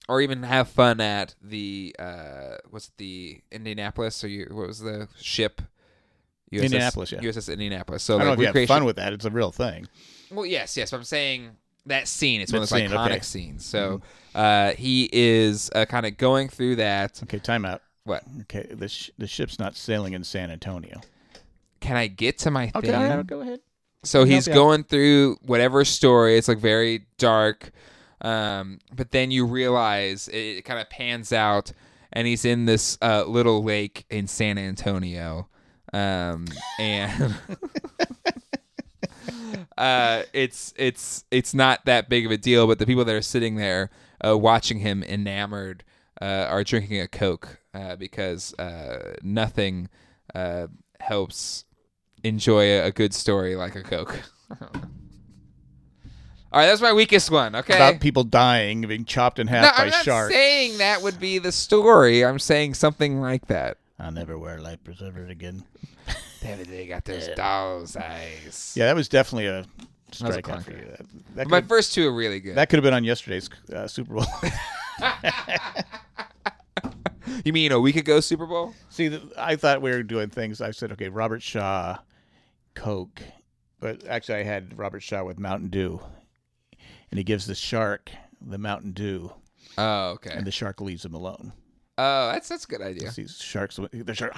or 0.08 0.20
even 0.20 0.42
have 0.42 0.68
fun 0.68 1.00
at 1.00 1.34
the 1.42 1.94
uh, 1.98 2.56
what's 2.70 2.90
the 2.98 3.40
Indianapolis? 3.50 4.22
Or 4.24 4.28
you? 4.28 4.46
What 4.50 4.68
was 4.68 4.80
the 4.80 5.08
ship? 5.20 5.62
USS, 6.52 6.62
Indianapolis, 6.64 7.12
yeah. 7.12 7.20
USS 7.20 7.52
Indianapolis. 7.52 8.02
So 8.02 8.16
I 8.16 8.18
don't 8.18 8.26
know 8.26 8.32
if 8.32 8.54
you 8.54 8.60
have 8.60 8.68
fun 8.68 8.84
with 8.84 8.96
that. 8.96 9.12
It's 9.12 9.24
a 9.24 9.30
real 9.30 9.52
thing. 9.52 9.86
Well, 10.32 10.44
yes, 10.44 10.76
yes. 10.76 10.90
But 10.90 10.96
I'm 10.96 11.04
saying 11.04 11.50
that 11.86 12.08
scene. 12.08 12.40
It's 12.40 12.52
one 12.52 12.62
of 12.62 12.68
That 12.68 12.76
those 12.76 12.88
scene, 12.90 12.90
iconic 12.90 13.06
okay. 13.06 13.14
Mm-hmm. 13.16 13.22
scenes. 13.22 13.64
So 13.66 14.00
uh, 14.34 14.72
he 14.72 15.08
is 15.12 15.70
uh, 15.74 15.84
kind 15.86 16.06
of 16.06 16.16
going 16.16 16.48
through 16.48 16.76
that. 16.76 17.20
Okay, 17.24 17.38
time 17.38 17.64
out. 17.64 17.82
What? 18.04 18.22
Okay, 18.42 18.66
the 18.70 18.88
sh- 18.88 19.10
the 19.18 19.26
ship's 19.26 19.58
not 19.58 19.76
sailing 19.76 20.12
in 20.14 20.24
San 20.24 20.50
Antonio. 20.50 21.00
Can 21.80 21.96
I 21.96 22.06
get 22.08 22.38
to 22.40 22.50
my 22.50 22.70
Okay, 22.74 22.88
thing? 22.88 22.94
all 22.94 23.16
right, 23.16 23.26
go 23.26 23.40
ahead. 23.40 23.60
So 24.04 24.20
Help 24.20 24.28
he's 24.28 24.46
you 24.46 24.52
out. 24.52 24.56
going 24.56 24.84
through 24.84 25.36
whatever 25.42 25.84
story. 25.84 26.36
It's 26.38 26.48
like 26.48 26.58
very 26.58 27.06
dark, 27.18 27.70
um, 28.22 28.78
but 28.94 29.10
then 29.10 29.30
you 29.30 29.44
realize 29.46 30.28
it, 30.28 30.36
it 30.58 30.64
kind 30.64 30.80
of 30.80 30.88
pans 30.90 31.32
out, 31.32 31.72
and 32.12 32.26
he's 32.26 32.44
in 32.46 32.64
this 32.64 32.96
uh, 33.02 33.24
little 33.24 33.62
lake 33.62 34.04
in 34.10 34.26
San 34.26 34.56
Antonio, 34.58 35.48
um, 35.92 36.46
and 36.78 37.34
uh, 39.78 40.22
it's 40.32 40.74
it's 40.76 41.24
it's 41.30 41.54
not 41.54 41.84
that 41.86 42.08
big 42.08 42.26
of 42.26 42.32
a 42.32 42.36
deal. 42.36 42.66
But 42.66 42.78
the 42.78 42.86
people 42.86 43.04
that 43.04 43.14
are 43.14 43.22
sitting 43.22 43.56
there 43.56 43.90
uh, 44.24 44.36
watching 44.36 44.80
him 44.80 45.02
enamored 45.02 45.84
uh, 46.20 46.46
are 46.48 46.64
drinking 46.64 47.00
a 47.00 47.08
Coke 47.08 47.60
uh, 47.74 47.96
because 47.96 48.54
uh, 48.54 49.14
nothing 49.22 49.88
uh, 50.34 50.66
helps 51.00 51.64
enjoy 52.22 52.64
a, 52.64 52.86
a 52.86 52.90
good 52.90 53.14
story 53.14 53.56
like 53.56 53.74
a 53.76 53.82
Coke. 53.82 54.20
All 56.52 56.58
right, 56.58 56.66
that's 56.66 56.80
my 56.80 56.92
weakest 56.92 57.30
one. 57.30 57.54
Okay. 57.54 57.76
About 57.76 58.00
people 58.00 58.24
dying, 58.24 58.80
being 58.82 59.04
chopped 59.04 59.38
in 59.38 59.46
half 59.46 59.62
no, 59.62 59.70
by 59.70 59.84
I'm 59.84 59.90
not 59.90 60.04
sharks. 60.04 60.34
saying 60.34 60.78
that 60.78 61.00
would 61.00 61.20
be 61.20 61.38
the 61.38 61.52
story. 61.52 62.24
I'm 62.24 62.40
saying 62.40 62.74
something 62.74 63.20
like 63.20 63.46
that. 63.46 63.78
I'll 64.00 64.10
never 64.10 64.36
wear 64.36 64.58
life 64.60 64.82
preserver 64.82 65.26
again. 65.26 65.62
David, 66.40 66.66
they 66.68 66.86
got 66.86 67.04
those 67.04 67.28
doll's 67.36 67.96
eyes. 67.96 68.74
Yeah, 68.76 68.86
that 68.86 68.96
was 68.96 69.08
definitely 69.08 69.46
a 69.46 69.64
was 70.10 70.20
a 70.22 70.42
strikeout 70.42 70.64
for 70.64 70.72
you. 70.72 70.86
That, 70.90 71.06
that 71.36 71.48
My 71.48 71.60
could, 71.60 71.68
first 71.68 71.94
two 71.94 72.08
are 72.08 72.12
really 72.12 72.40
good. 72.40 72.56
that 72.56 72.68
could 72.68 72.78
have 72.78 72.84
been 72.84 72.94
on 72.94 73.04
yesterday's 73.04 73.48
uh, 73.74 73.86
Super 73.86 74.14
Bowl. 74.14 74.26
you 77.44 77.52
mean 77.52 77.72
a 77.72 77.80
week 77.80 77.96
ago 77.96 78.20
Super 78.20 78.46
Bowl? 78.46 78.74
See, 78.88 79.08
the, 79.08 79.22
I 79.36 79.56
thought 79.56 79.82
we 79.82 79.90
were 79.90 80.02
doing 80.02 80.28
things. 80.30 80.60
I 80.60 80.70
said, 80.72 80.92
okay, 80.92 81.08
Robert 81.08 81.42
Shaw, 81.42 81.98
Coke, 82.74 83.22
but 83.78 84.04
actually, 84.06 84.40
I 84.40 84.44
had 84.44 84.78
Robert 84.78 85.02
Shaw 85.02 85.24
with 85.24 85.38
Mountain 85.38 85.68
Dew, 85.70 86.00
and 87.10 87.18
he 87.18 87.24
gives 87.24 87.46
the 87.46 87.54
shark 87.54 88.10
the 88.40 88.58
Mountain 88.58 88.92
Dew, 88.92 89.32
Oh, 89.78 90.10
okay. 90.12 90.30
and 90.32 90.46
the 90.46 90.50
shark 90.50 90.80
leaves 90.80 91.04
him 91.04 91.14
alone. 91.14 91.52
Oh, 92.02 92.32
that's 92.32 92.48
that's 92.48 92.64
a 92.64 92.68
good 92.68 92.80
idea. 92.80 93.10
These 93.10 93.36
sharks, 93.36 93.78
the 93.92 94.14
shark. 94.14 94.32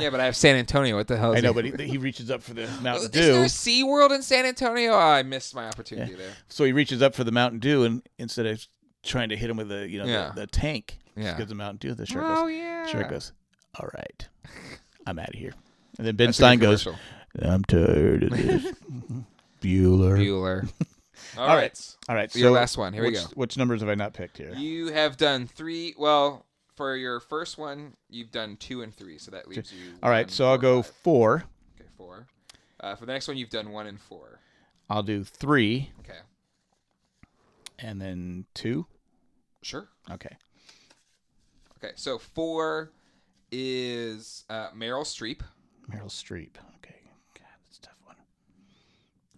Yeah, 0.00 0.10
but 0.10 0.18
I 0.20 0.24
have 0.24 0.34
San 0.34 0.56
Antonio. 0.56 0.96
What 0.96 1.06
the 1.06 1.16
hell? 1.16 1.32
Is 1.32 1.38
I 1.38 1.40
know, 1.42 1.50
it? 1.56 1.76
but 1.76 1.80
he, 1.80 1.90
he 1.90 1.98
reaches 1.98 2.28
up 2.30 2.42
for 2.42 2.54
the 2.54 2.66
Mountain 2.82 3.10
Dew. 3.10 3.20
Is 3.20 3.26
there 3.26 3.44
a 3.44 3.48
Sea 3.48 3.84
World 3.84 4.10
in 4.10 4.22
San 4.22 4.44
Antonio? 4.46 4.92
Oh, 4.92 4.98
I 4.98 5.22
missed 5.22 5.54
my 5.54 5.66
opportunity 5.68 6.14
there. 6.14 6.32
So 6.48 6.64
he 6.64 6.72
reaches 6.72 7.00
up 7.02 7.14
for 7.14 7.22
the 7.24 7.30
Mountain 7.32 7.60
Dew, 7.60 7.84
and 7.84 8.02
instead 8.18 8.46
of 8.46 8.66
trying 9.04 9.28
to 9.28 9.36
hit 9.36 9.48
him 9.48 9.56
with 9.56 9.68
the 9.68 9.88
you 9.88 9.98
know 9.98 10.06
Yeah. 10.06 10.32
the, 10.34 10.40
the 10.42 10.46
tank, 10.48 10.98
Yeah. 11.16 11.36
gives 11.36 11.50
him 11.52 11.58
Mountain 11.58 11.78
Dew. 11.88 11.94
The 11.94 12.06
shark 12.06 12.24
Oh 12.26 12.42
goes, 12.46 12.52
yeah. 12.54 12.86
shark 12.86 13.10
goes, 13.10 13.32
all 13.78 13.88
right, 13.94 14.28
I'm 15.06 15.18
out 15.18 15.28
of 15.28 15.34
here. 15.34 15.52
And 15.98 16.06
then 16.06 16.16
Ben 16.16 16.28
That's 16.28 16.38
Stein 16.38 16.58
goes. 16.58 16.86
I'm 17.40 17.62
tired 17.64 18.24
of 18.24 18.30
this. 18.30 18.64
Bueller. 19.60 20.18
Bueller. 20.18 20.68
All 21.36 21.42
All 21.42 21.48
right. 21.48 21.56
right. 21.56 21.96
All 22.08 22.14
right, 22.14 22.32
so 22.32 22.38
Your 22.38 22.50
last 22.50 22.76
one. 22.78 22.92
Here 22.92 23.02
we 23.02 23.12
go. 23.12 23.22
Which 23.34 23.56
numbers 23.56 23.80
have 23.80 23.88
I 23.90 23.94
not 23.94 24.14
picked 24.14 24.38
here? 24.38 24.54
You 24.54 24.88
have 24.88 25.16
done 25.16 25.46
three. 25.46 25.94
Well, 25.98 26.46
for 26.78 26.96
your 26.96 27.20
first 27.20 27.58
one, 27.58 27.92
you've 28.08 28.30
done 28.30 28.56
two 28.56 28.80
and 28.82 28.94
three, 28.94 29.18
so 29.18 29.30
that 29.32 29.46
leaves 29.48 29.70
you. 29.72 29.92
All 30.02 30.08
right, 30.08 30.30
so 30.30 30.48
I'll 30.48 30.56
go 30.56 30.80
five. 30.82 30.94
four. 31.02 31.44
Okay, 31.78 31.88
four. 31.98 32.26
Uh, 32.80 32.94
for 32.94 33.04
the 33.04 33.12
next 33.12 33.28
one, 33.28 33.36
you've 33.36 33.50
done 33.50 33.70
one 33.70 33.86
and 33.86 34.00
four. 34.00 34.40
I'll 34.88 35.02
do 35.02 35.22
three, 35.24 35.90
Okay. 36.00 36.18
and 37.78 38.00
then 38.00 38.46
two. 38.54 38.86
Sure. 39.60 39.88
Okay. 40.10 40.36
Okay, 41.76 41.92
so 41.96 42.18
four 42.18 42.92
is 43.52 44.44
uh, 44.48 44.70
Meryl 44.70 45.02
Streep. 45.04 45.40
Meryl 45.90 46.06
Streep. 46.06 46.56
Okay. 46.76 46.94
God, 47.34 47.44
that's 47.66 47.78
a 47.78 47.82
tough 47.82 47.96
one. 48.04 48.16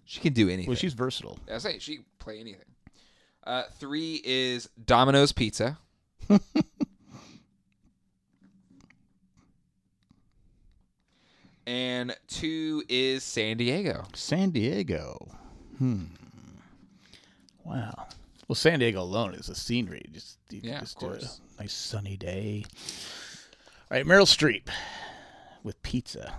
She 0.05 0.20
can 0.20 0.32
do 0.32 0.49
anything. 0.49 0.66
Well, 0.68 0.76
she's 0.76 0.95
versatile. 0.95 1.38
I 1.53 1.59
say 1.59 1.78
she 1.78 1.97
can 1.97 2.05
play 2.18 2.38
anything. 2.38 2.64
Uh, 3.45 3.62
three 3.78 4.20
is 4.24 4.68
Domino's 4.84 5.32
Pizza. 5.32 5.78
and 11.71 12.16
two 12.27 12.83
is 12.89 13.23
San 13.23 13.57
Diego. 13.57 14.05
San 14.14 14.51
Diego. 14.51 15.29
Hmm. 15.79 16.05
Wow. 17.64 18.07
Well, 18.49 18.57
San 18.57 18.81
Diego 18.81 19.01
alone 19.03 19.35
is 19.35 19.49
a 19.49 19.55
scenery. 19.55 20.05
Just 20.12 20.39
Yeah, 20.51 20.81
just 20.81 20.99
do 20.99 21.07
course. 21.07 21.41
a 21.59 21.62
nice 21.62 21.73
sunny 21.73 22.16
day. 22.16 22.64
All 23.91 23.97
right, 23.99 24.05
Meryl 24.05 24.27
Streep 24.27 24.68
with 25.62 25.81
pizza 25.83 26.35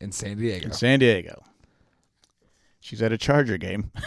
In 0.00 0.12
San 0.12 0.38
Diego. 0.38 0.66
in 0.66 0.72
San 0.72 1.00
Diego. 1.00 1.42
She's 2.80 3.02
at 3.02 3.12
a 3.12 3.18
Charger 3.18 3.58
game. 3.58 3.90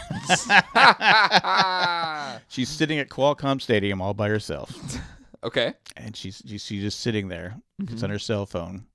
She's 2.48 2.68
sitting 2.68 2.98
at 2.98 3.08
Qualcomm 3.08 3.60
Stadium 3.60 4.00
all 4.02 4.12
by 4.14 4.28
herself, 4.28 4.70
okay. 5.44 5.74
and 5.96 6.16
she's 6.16 6.42
she's 6.46 6.64
just 6.68 7.00
sitting 7.00 7.28
there. 7.28 7.56
It's 7.78 7.92
Mm-hmm. 7.92 8.04
on 8.04 8.10
her 8.10 8.18
cell 8.18 8.46
phone, 8.46 8.86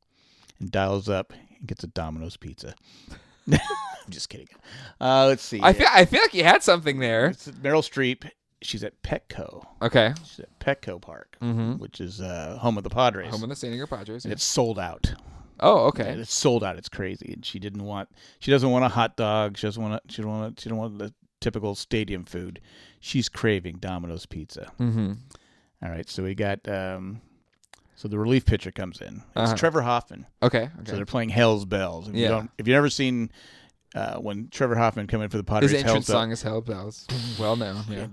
and 0.60 0.72
dials 0.72 1.08
up 1.10 1.34
and 1.60 1.68
gets 1.68 1.84
a 1.84 1.88
Domino's 1.88 2.38
pizza. 2.38 2.74
I'm 3.52 3.60
just 4.10 4.30
kidding. 4.30 4.48
Uh, 5.00 5.28
let's 5.28 5.44
see. 5.44 5.60
I 5.62 5.74
feel 5.74 5.88
I 5.92 6.06
feel 6.06 6.22
like 6.22 6.34
you 6.34 6.44
had 6.44 6.64
something 6.64 7.00
there. 7.00 7.28
It's 7.28 7.48
Meryl 7.48 7.82
Streep. 7.84 8.30
She's 8.64 8.84
at 8.84 9.02
Petco. 9.02 9.64
Okay. 9.82 10.14
She's 10.24 10.40
at 10.42 10.60
Petco 10.60 11.02
Park, 11.02 11.36
Mhm. 11.42 11.80
which 11.80 12.00
is 12.00 12.22
uh, 12.22 12.58
home 12.60 12.78
of 12.78 12.84
the 12.84 12.90
Padres. 12.92 13.32
Home 13.32 13.44
of 13.44 13.50
the 13.50 13.56
San 13.56 13.72
Diego 13.72 13.88
Padres. 13.88 14.24
and 14.24 14.32
it's 14.32 14.44
sold 14.44 14.78
out. 14.78 15.14
Oh, 15.60 15.86
okay. 15.88 16.10
And 16.12 16.20
it's 16.22 16.34
sold 16.34 16.64
out. 16.64 16.78
It's 16.78 16.90
crazy. 16.90 17.34
And 17.34 17.46
she 17.46 17.60
didn't 17.60 17.84
want. 17.84 18.10
She 18.40 18.52
doesn't 18.52 18.70
want 18.70 18.86
a 18.86 18.90
hot 18.90 19.16
dog. 19.18 19.58
She 19.58 19.66
doesn't 19.68 19.82
want. 19.82 19.96
A, 19.96 20.12
she 20.12 20.22
don't 20.22 20.32
want. 20.32 20.58
A, 20.58 20.62
she 20.62 20.70
don't 20.70 20.78
want 20.78 20.98
the 21.00 21.14
typical 21.40 21.74
stadium 21.76 22.24
food. 22.26 22.60
She's 23.00 23.30
craving 23.30 23.78
Domino's 23.80 24.26
pizza. 24.28 24.72
Mm-hmm. 24.80 25.14
All 25.84 25.90
right. 25.90 26.10
So 26.10 26.24
we 26.24 26.36
got. 26.36 26.68
Um, 26.68 27.22
so 27.96 28.08
the 28.08 28.18
relief 28.18 28.46
pitcher 28.46 28.72
comes 28.72 29.00
in. 29.02 29.18
It's 29.18 29.24
Uh-huh. 29.36 29.56
Trevor 29.56 29.82
Hoffman. 29.82 30.26
Okay. 30.42 30.70
So 30.76 30.82
Okay. 30.82 30.92
they're 30.94 31.06
playing 31.06 31.30
Hell's 31.30 31.66
Bells. 31.66 32.08
If 32.10 32.16
Yeah. 32.16 32.22
you 32.22 32.28
don't, 32.30 32.52
if 32.58 32.68
you've 32.68 32.74
never 32.76 32.90
seen 32.90 33.32
uh, 33.94 34.16
when 34.16 34.48
Trevor 34.50 34.76
Hoffman 34.76 35.06
come 35.08 35.22
in 35.22 35.30
for 35.30 35.38
the 35.38 35.44
Padres, 35.44 35.72
His 35.72 35.82
entrance 35.84 36.08
Hell's 36.08 36.20
song 36.20 36.32
is 36.32 36.42
Hell 36.42 36.62
Bells. 36.62 37.06
Well 37.40 37.56
known. 37.58 37.84
Yeah. 37.90 38.08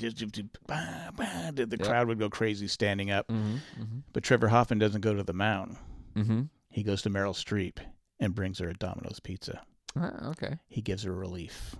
Bah, 0.66 1.10
bah, 1.16 1.50
the 1.54 1.66
the 1.66 1.78
crowd 1.78 2.08
would 2.08 2.18
go 2.18 2.28
crazy 2.28 2.66
standing 2.68 3.10
up. 3.10 3.28
Mm-hmm. 3.28 3.54
Mm-hmm. 3.82 3.98
But 4.12 4.24
Trevor 4.24 4.48
Hoffman 4.48 4.78
doesn't 4.78 5.00
go 5.02 5.14
to 5.14 5.22
the 5.22 5.32
mound. 5.32 5.76
Mm-hmm. 6.16 6.42
He 6.70 6.82
goes 6.82 7.00
to 7.02 7.10
Meryl 7.10 7.32
Streep 7.34 7.78
and 8.20 8.34
brings 8.34 8.58
her 8.58 8.68
a 8.68 8.74
Domino's 8.74 9.20
pizza. 9.20 9.62
Ah, 9.96 10.30
okay. 10.30 10.58
He 10.68 10.82
gives 10.82 11.04
her 11.04 11.14
relief. 11.14 11.76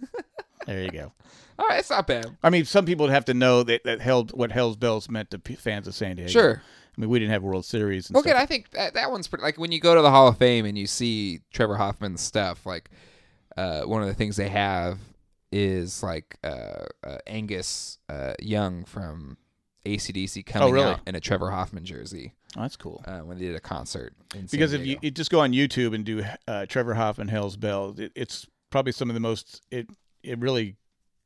there 0.66 0.82
you 0.82 0.90
go. 0.90 1.12
All 1.58 1.66
right. 1.68 1.78
It's 1.80 1.90
not 1.90 2.06
bad. 2.06 2.36
I 2.42 2.50
mean, 2.50 2.64
some 2.64 2.86
people 2.86 3.06
would 3.06 3.12
have 3.12 3.26
to 3.26 3.34
know 3.34 3.62
that, 3.64 3.84
that 3.84 4.00
Hell, 4.00 4.24
what 4.32 4.50
Hell's 4.52 4.76
Bells 4.76 5.08
meant 5.10 5.30
to 5.30 5.38
p- 5.38 5.54
fans 5.56 5.86
of 5.86 5.94
San 5.94 6.16
Diego. 6.16 6.30
Sure. 6.30 6.62
I 6.96 7.00
mean, 7.00 7.10
we 7.10 7.18
didn't 7.18 7.32
have 7.32 7.42
World 7.42 7.64
Series 7.64 8.08
and 8.08 8.16
Okay, 8.16 8.30
stuff. 8.30 8.42
I 8.42 8.46
think 8.46 8.70
that, 8.70 8.94
that 8.94 9.10
one's 9.10 9.28
pretty. 9.28 9.42
Like 9.42 9.58
when 9.58 9.70
you 9.72 9.80
go 9.80 9.94
to 9.94 10.02
the 10.02 10.10
Hall 10.10 10.28
of 10.28 10.38
Fame 10.38 10.64
and 10.64 10.76
you 10.78 10.86
see 10.86 11.40
Trevor 11.52 11.76
Hoffman's 11.76 12.20
stuff, 12.20 12.64
like 12.66 12.90
uh, 13.56 13.82
one 13.82 14.02
of 14.02 14.08
the 14.08 14.14
things 14.14 14.36
they 14.36 14.48
have 14.48 14.98
is 15.52 16.02
like 16.02 16.36
uh, 16.44 16.84
uh, 17.04 17.18
Angus 17.26 17.98
uh, 18.08 18.34
Young 18.40 18.84
from 18.84 19.36
ACDC 19.86 20.44
coming 20.46 20.72
really? 20.74 20.86
out 20.86 21.00
in 21.06 21.14
a 21.14 21.20
Trevor 21.20 21.50
Hoffman 21.50 21.84
jersey 21.84 22.34
Oh, 22.56 22.62
that's 22.62 22.76
cool. 22.76 23.02
uh, 23.06 23.20
when 23.20 23.38
they 23.38 23.46
did 23.46 23.56
a 23.56 23.60
concert. 23.60 24.14
Because 24.50 24.72
if 24.72 24.84
you, 24.84 24.98
you 25.02 25.10
just 25.10 25.30
go 25.30 25.40
on 25.40 25.52
YouTube 25.52 25.94
and 25.94 26.04
do 26.04 26.24
uh, 26.48 26.66
Trevor 26.66 26.94
Hoffman 26.94 27.28
Hell's 27.28 27.56
Bells, 27.56 27.98
it, 27.98 28.12
it's 28.14 28.46
probably 28.70 28.92
some 28.92 29.08
of 29.08 29.14
the 29.14 29.20
most. 29.20 29.62
It 29.70 29.88
it 30.22 30.38
really 30.38 30.76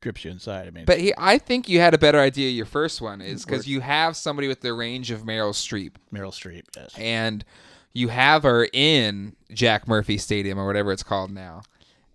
grips 0.01 0.23
you 0.23 0.31
inside. 0.31 0.67
I 0.67 0.71
mean, 0.71 0.85
But 0.85 0.99
he, 0.99 1.13
I 1.17 1.37
think 1.37 1.67
you 1.67 1.79
had 1.79 1.93
a 1.93 1.97
better 1.97 2.19
idea. 2.19 2.49
Your 2.49 2.65
first 2.65 3.01
one 3.01 3.21
is 3.21 3.43
because 3.45 3.67
you 3.67 3.81
have 3.81 4.15
somebody 4.15 4.47
with 4.47 4.61
the 4.61 4.73
range 4.73 5.11
of 5.11 5.21
Meryl 5.23 5.51
Streep, 5.51 5.93
Meryl 6.13 6.31
Streep. 6.31 6.63
Yes. 6.75 6.93
and 6.97 7.43
you 7.93 8.09
have 8.09 8.43
her 8.43 8.67
in 8.73 9.35
Jack 9.53 9.87
Murphy 9.87 10.17
Stadium 10.17 10.59
or 10.59 10.65
whatever 10.67 10.91
it's 10.91 11.03
called 11.03 11.31
now, 11.31 11.63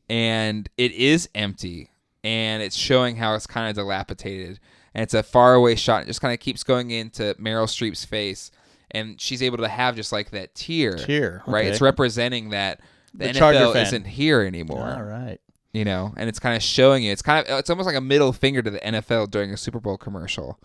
and 0.08 0.68
it 0.76 0.92
is 0.92 1.28
empty, 1.34 1.90
and 2.22 2.62
it's 2.62 2.76
showing 2.76 3.16
how 3.16 3.34
it's 3.34 3.46
kind 3.46 3.68
of 3.70 3.76
dilapidated, 3.76 4.60
and 4.94 5.02
it's 5.02 5.14
a 5.14 5.22
faraway 5.22 5.74
shot. 5.74 6.02
It 6.02 6.06
just 6.06 6.20
kind 6.20 6.34
of 6.34 6.40
keeps 6.40 6.62
going 6.62 6.90
into 6.90 7.34
Meryl 7.40 7.66
Streep's 7.66 8.04
face, 8.04 8.50
and 8.90 9.20
she's 9.20 9.42
able 9.42 9.58
to 9.58 9.68
have 9.68 9.96
just 9.96 10.12
like 10.12 10.30
that 10.30 10.54
tear, 10.54 10.96
Tear, 10.96 11.42
right? 11.46 11.66
It's 11.66 11.80
representing 11.80 12.50
that 12.50 12.80
the, 13.14 13.28
The 13.28 13.32
Charger 13.34 13.58
NFL 13.58 13.82
isn't 13.82 14.06
here 14.06 14.42
anymore 14.42 14.92
All 14.96 15.02
right. 15.02 15.40
You 15.72 15.84
know, 15.84 16.12
and 16.16 16.28
it's 16.28 16.38
kind 16.38 16.56
of 16.56 16.62
showing 16.62 17.04
you. 17.04 17.12
It's 17.12 17.22
kind 17.22 17.46
of 17.46 17.58
it's 17.58 17.70
almost 17.70 17.86
like 17.86 17.96
a 17.96 18.00
middle 18.00 18.32
finger 18.32 18.62
to 18.62 18.70
the 18.70 18.80
NFL 18.80 19.30
during 19.30 19.52
a 19.52 19.56
Super 19.56 19.80
Bowl 19.80 19.96
commercial. 19.96 20.58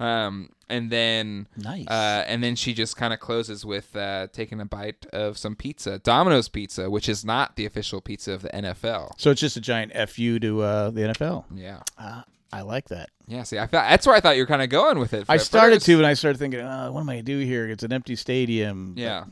Um, 0.00 0.50
and 0.68 0.90
then 0.90 1.46
Nice. 1.56 1.86
uh, 1.86 2.24
and 2.26 2.42
then 2.42 2.56
she 2.56 2.74
just 2.74 2.96
kind 2.96 3.14
of 3.14 3.20
closes 3.20 3.64
with 3.64 3.94
uh, 3.94 4.26
taking 4.32 4.60
a 4.60 4.64
bite 4.64 5.06
of 5.12 5.38
some 5.38 5.54
pizza, 5.54 6.00
Domino's 6.00 6.48
pizza, 6.48 6.90
which 6.90 7.08
is 7.08 7.24
not 7.24 7.54
the 7.54 7.64
official 7.64 8.00
pizza 8.00 8.32
of 8.32 8.42
the 8.42 8.48
NFL. 8.48 9.12
So 9.18 9.30
it's 9.30 9.40
just 9.40 9.56
a 9.56 9.60
giant 9.60 9.92
fu 10.10 10.40
to 10.40 10.62
uh, 10.62 10.90
the 10.90 11.02
NFL. 11.02 11.44
Yeah, 11.54 11.80
Uh, 11.96 12.22
I 12.52 12.62
like 12.62 12.88
that. 12.88 13.10
yeah. 13.28 13.44
See, 13.44 13.56
I 13.58 13.66
thought 13.66 13.88
that's 13.88 14.04
where 14.06 14.16
I 14.16 14.20
thought 14.20 14.34
you 14.36 14.42
were 14.42 14.46
kind 14.48 14.62
of 14.62 14.68
going 14.68 14.98
with 14.98 15.12
it. 15.14 15.26
I 15.28 15.36
started 15.36 15.76
first. 15.76 15.86
to, 15.86 15.96
and 15.98 16.06
I 16.06 16.14
started 16.14 16.38
thinking, 16.38 16.60
uh, 16.60 16.88
what 16.90 17.00
am 17.00 17.08
I 17.08 17.14
gonna 17.14 17.22
do 17.22 17.38
here? 17.38 17.68
It's 17.68 17.84
an 17.84 17.92
empty 17.92 18.16
stadium. 18.16 18.94
But 18.94 19.00
Yeah, 19.00 19.24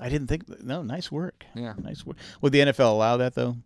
I 0.00 0.08
didn't 0.08 0.28
think. 0.28 0.62
No, 0.64 0.82
nice 0.82 1.12
work. 1.12 1.44
yeah. 1.54 1.74
Nice 1.82 2.06
work. 2.06 2.16
Would 2.40 2.52
the 2.52 2.60
NFL 2.60 2.90
allow 2.92 3.18
that 3.18 3.34
though? 3.34 3.56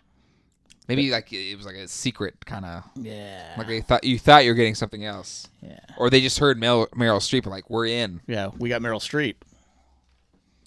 Maybe 0.96 1.10
like 1.10 1.32
it 1.32 1.56
was 1.56 1.64
like 1.66 1.76
a 1.76 1.86
secret 1.88 2.44
kind 2.44 2.64
of 2.64 2.84
Yeah. 2.96 3.54
like 3.56 3.66
they 3.68 3.80
thought 3.80 4.04
you 4.04 4.18
thought 4.18 4.44
you 4.44 4.50
were 4.50 4.54
getting 4.56 4.74
something 4.74 5.04
else, 5.04 5.48
yeah. 5.62 5.78
or 5.96 6.10
they 6.10 6.20
just 6.20 6.38
heard 6.38 6.58
Mel- 6.58 6.88
Meryl 6.88 7.18
Streep 7.20 7.44
and 7.44 7.52
like 7.52 7.70
we're 7.70 7.86
in. 7.86 8.20
Yeah. 8.26 8.50
We 8.58 8.68
got 8.68 8.82
Meryl 8.82 9.00
Streep. 9.00 9.36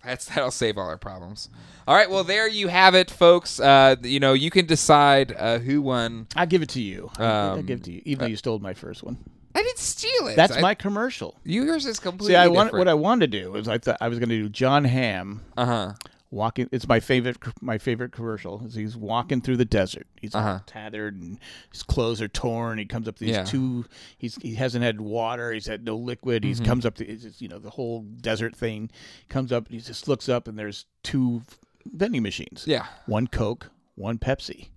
That's 0.04 0.26
that'll 0.26 0.52
save 0.52 0.78
all 0.78 0.88
our 0.88 0.98
problems. 0.98 1.50
All 1.88 1.96
right, 1.96 2.10
well 2.10 2.24
there 2.24 2.48
you 2.48 2.68
have 2.68 2.94
it, 2.96 3.10
folks. 3.12 3.60
Uh, 3.60 3.96
you 4.02 4.20
know 4.20 4.34
you 4.34 4.50
can 4.50 4.66
decide 4.66 5.34
uh, 5.38 5.60
who 5.60 5.82
won. 5.82 6.28
I'll 6.36 6.46
give 6.46 6.62
it 6.62 6.70
to 6.70 6.82
you. 6.82 7.10
I'll 7.18 7.52
Um, 7.60 7.66
give 7.66 7.80
it 7.80 7.84
to 7.86 7.92
you, 7.92 8.02
even 8.06 8.20
though 8.26 8.30
you 8.30 8.36
stole 8.36 8.60
my 8.60 8.74
first 8.74 9.04
one. 9.04 9.18
I 9.56 9.62
didn't 9.62 9.78
steal 9.78 10.28
it. 10.28 10.36
That's 10.36 10.58
I- 10.58 10.62
my 10.62 10.74
commercial. 10.74 11.40
yours 11.44 11.86
is 11.86 12.00
completely. 12.00 12.34
See, 12.34 12.38
I 12.38 12.48
want 12.48 12.74
what 12.74 12.88
I 12.88 12.96
wanted 12.96 13.32
to 13.32 13.40
do 13.42 13.52
was 13.52 13.68
I 13.68 13.78
thought 13.78 13.98
I 14.02 14.08
was 14.10 14.20
going 14.20 14.30
to 14.30 14.42
do 14.42 14.50
Jon 14.50 14.84
Hamm 14.84 15.42
Uh 15.56 15.66
huh. 15.66 15.94
Walking. 16.34 16.68
It's 16.72 16.88
my 16.88 17.00
favorite. 17.00 17.38
My 17.62 17.78
favorite 17.78 18.12
commercial 18.12 18.66
is 18.66 18.74
he's 18.76 18.98
walking 18.98 19.40
through 19.42 19.58
the 19.58 19.66
desert. 19.66 20.08
He's 20.20 20.34
Uh-huh. 20.36 20.60
tethered 20.66 21.16
and 21.22 21.40
his 21.72 21.84
clothes 21.84 22.22
are 22.22 22.28
torn. 22.28 22.78
He 22.80 22.86
comes 22.86 23.08
up 23.08 23.16
to 23.18 23.26
these 23.26 23.36
Yeah. 23.36 23.44
two. 23.44 23.86
He's 24.18 24.36
he 24.42 24.56
hasn't 24.56 24.84
had 24.84 25.00
water. 25.00 25.52
He's 25.54 25.68
had 25.68 25.84
no 25.86 25.96
liquid. 25.96 26.44
Mm-hmm. 26.44 26.64
He 26.64 26.68
comes 26.68 26.86
up 26.86 26.96
to 26.96 27.08
it's 27.08 27.24
just, 27.24 27.42
you 27.42 27.48
know 27.48 27.60
the 27.60 27.70
whole 27.70 28.02
desert 28.02 28.56
thing. 28.56 28.90
Comes 29.30 29.52
up. 29.52 29.68
and 29.68 29.76
He 29.76 29.82
just 29.82 30.08
looks 30.08 30.28
up 30.28 30.48
and 30.48 30.58
there's 30.58 30.86
two 31.04 31.44
vending 31.86 32.24
machines. 32.24 32.66
Yeah. 32.68 32.88
One 33.06 33.28
Coke, 33.28 33.70
one 33.96 34.18
Pepsi. 34.18 34.70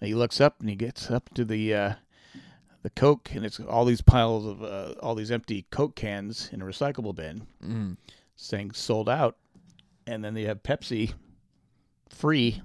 And 0.00 0.08
he 0.08 0.14
looks 0.14 0.40
up 0.40 0.60
and 0.60 0.68
he 0.68 0.76
gets 0.76 1.10
up 1.10 1.30
to 1.34 1.44
the 1.44 1.74
uh, 1.74 1.94
the 2.82 2.90
Coke, 2.90 3.30
and 3.32 3.44
it's 3.46 3.60
all 3.60 3.84
these 3.84 4.00
piles 4.02 4.44
of 4.44 4.62
uh, 4.62 4.94
all 5.00 5.14
these 5.14 5.30
empty 5.30 5.66
Coke 5.70 5.94
cans 5.94 6.48
in 6.52 6.60
a 6.60 6.64
recyclable 6.64 7.14
bin, 7.14 7.46
Mm. 7.64 7.96
saying 8.34 8.72
sold 8.72 9.08
out. 9.08 9.36
And 10.06 10.24
then 10.24 10.34
they 10.34 10.44
have 10.44 10.62
Pepsi 10.62 11.12
free. 12.08 12.60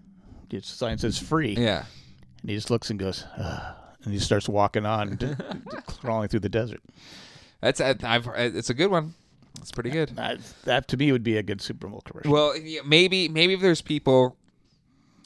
The 0.50 0.62
sign 0.62 0.98
says 0.98 1.18
free, 1.20 1.56
Yeah. 1.58 1.84
and 2.42 2.50
he 2.50 2.56
just 2.56 2.70
looks 2.70 2.90
and 2.90 2.98
goes, 2.98 3.26
Ugh. 3.38 3.76
and 4.04 4.14
he 4.14 4.20
starts 4.20 4.48
walking 4.48 4.86
on, 4.86 5.16
d- 5.18 5.36
crawling 5.88 6.30
through 6.30 6.40
the 6.40 6.50
desert. 6.50 6.82
That's 7.62 7.82
I- 7.82 7.96
I've 8.04 8.28
it's 8.36 8.70
a 8.70 8.74
good 8.74 8.90
one. 8.92 9.14
It's 9.60 9.72
pretty 9.72 9.90
good. 9.90 10.10
That, 10.16 10.40
that 10.66 10.88
to 10.90 10.98
me 10.98 11.12
would 11.12 11.24
be 11.24 11.36
a 11.38 11.44
good 11.44 11.62
Super 11.62 11.88
Bowl 11.88 12.02
commercial. 12.06 12.32
Well, 12.32 12.54
maybe 12.86 13.28
maybe 13.28 13.54
if 13.54 13.60
there's 13.62 13.82
people 13.82 14.38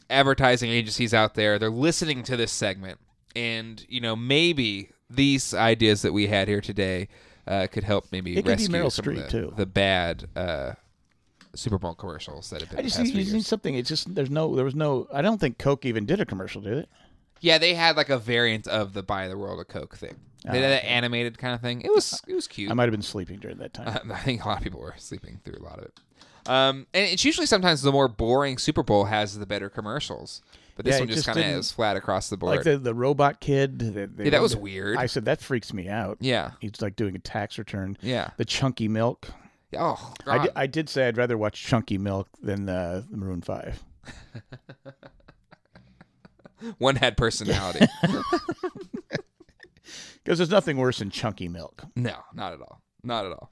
advertising 0.09 0.69
agencies 0.71 1.13
out 1.13 1.35
there, 1.35 1.59
they're 1.59 1.69
listening 1.69 2.23
to 2.23 2.35
this 2.37 2.51
segment, 2.51 2.99
and 3.35 3.85
you 3.89 4.01
know 4.01 4.15
maybe 4.15 4.89
these 5.09 5.53
ideas 5.53 6.01
that 6.01 6.13
we 6.13 6.27
had 6.27 6.47
here 6.47 6.61
today 6.61 7.09
uh, 7.47 7.67
could 7.71 7.83
help 7.83 8.05
maybe 8.11 8.31
It 8.31 8.35
could 8.37 8.45
be 8.45 8.49
rescue 8.51 8.69
Meryl 8.75 8.91
some 8.91 9.05
Streep, 9.05 9.17
of 9.25 9.31
the, 9.31 9.41
too. 9.41 9.53
the 9.55 9.65
bad 9.65 10.27
uh, 10.35 10.73
Super 11.55 11.77
Bowl 11.77 11.93
commercials 11.95 12.49
that 12.49 12.61
have 12.61 12.69
been. 12.69 12.79
I 12.79 12.81
just 12.83 12.99
need, 12.99 13.13
you 13.13 13.33
need 13.33 13.45
something. 13.45 13.75
It's 13.75 13.89
just 13.89 14.13
there's 14.15 14.29
no 14.29 14.55
there 14.55 14.65
was 14.65 14.75
no. 14.75 15.07
I 15.13 15.21
don't 15.21 15.39
think 15.39 15.57
Coke 15.57 15.85
even 15.85 16.05
did 16.05 16.19
a 16.21 16.25
commercial, 16.25 16.61
did 16.61 16.77
it? 16.77 16.89
Yeah, 17.41 17.57
they 17.57 17.73
had 17.73 17.97
like 17.97 18.09
a 18.09 18.17
variant 18.19 18.67
of 18.67 18.93
the 18.93 19.03
"Buy 19.03 19.27
the 19.27 19.37
World 19.37 19.59
a 19.59 19.65
Coke" 19.65 19.95
thing. 19.97 20.15
They 20.45 20.59
had 20.61 20.71
that 20.71 20.85
animated 20.85 21.37
kind 21.37 21.53
of 21.53 21.61
thing. 21.61 21.81
It 21.81 21.91
was 21.93 22.21
it 22.27 22.33
was 22.33 22.47
cute. 22.47 22.71
I 22.71 22.73
might 22.73 22.83
have 22.85 22.91
been 22.91 23.01
sleeping 23.01 23.37
during 23.39 23.57
that 23.57 23.73
time. 23.73 24.09
Uh, 24.09 24.13
I 24.15 24.19
think 24.19 24.43
a 24.43 24.47
lot 24.47 24.57
of 24.57 24.63
people 24.63 24.79
were 24.79 24.95
sleeping 24.97 25.39
through 25.43 25.57
a 25.59 25.63
lot 25.63 25.77
of 25.79 25.85
it. 25.85 25.99
Um, 26.47 26.87
and 26.93 27.05
it's 27.05 27.23
usually 27.23 27.45
sometimes 27.45 27.83
the 27.83 27.91
more 27.91 28.07
boring 28.07 28.57
Super 28.57 28.81
Bowl 28.81 29.05
has 29.05 29.37
the 29.37 29.45
better 29.45 29.69
commercials, 29.69 30.41
but 30.75 30.85
this 30.85 30.95
Yeah, 30.95 30.99
one 31.01 31.07
just 31.09 31.25
just 31.25 31.27
kind 31.27 31.39
of 31.53 31.59
is 31.59 31.71
flat 31.71 31.95
across 31.95 32.29
the 32.29 32.37
board. 32.37 32.55
like 32.55 32.63
the 32.63 32.79
the 32.79 32.95
robot 32.95 33.39
kid. 33.39 33.77
The, 33.77 34.07
the- 34.07 34.23
yeah, 34.23 34.29
that 34.31 34.41
was 34.41 34.55
weird. 34.55 34.97
I 34.97 35.05
said 35.05 35.25
that 35.25 35.41
freaks 35.41 35.71
me 35.73 35.87
out. 35.89 36.17
yeah, 36.19 36.51
He's 36.59 36.81
like 36.81 36.95
doing 36.95 37.15
a 37.15 37.19
tax 37.19 37.59
return. 37.59 37.97
yeah. 38.01 38.31
The 38.37 38.45
chunky 38.45 38.87
milk. 38.87 39.29
Oh, 39.77 40.13
I 40.27 40.37
God. 40.37 40.53
di- 40.55 40.67
did 40.67 40.89
say 40.89 41.07
I'd 41.07 41.17
rather 41.17 41.37
watch 41.37 41.63
Chunky 41.63 41.97
Milk 41.97 42.27
than 42.41 42.67
uh, 42.69 43.03
the 43.09 43.17
Maroon 43.17 43.41
Five. 43.41 43.83
one 46.77 46.95
had 46.95 47.17
personality. 47.17 47.85
Because 50.23 50.37
there's 50.37 50.51
nothing 50.51 50.77
worse 50.77 50.99
than 50.99 51.09
Chunky 51.09 51.47
Milk. 51.47 51.83
no, 51.95 52.13
not 52.35 52.53
at 52.53 52.59
all. 52.61 52.79
Not 53.03 53.25
at 53.25 53.31
all. 53.31 53.49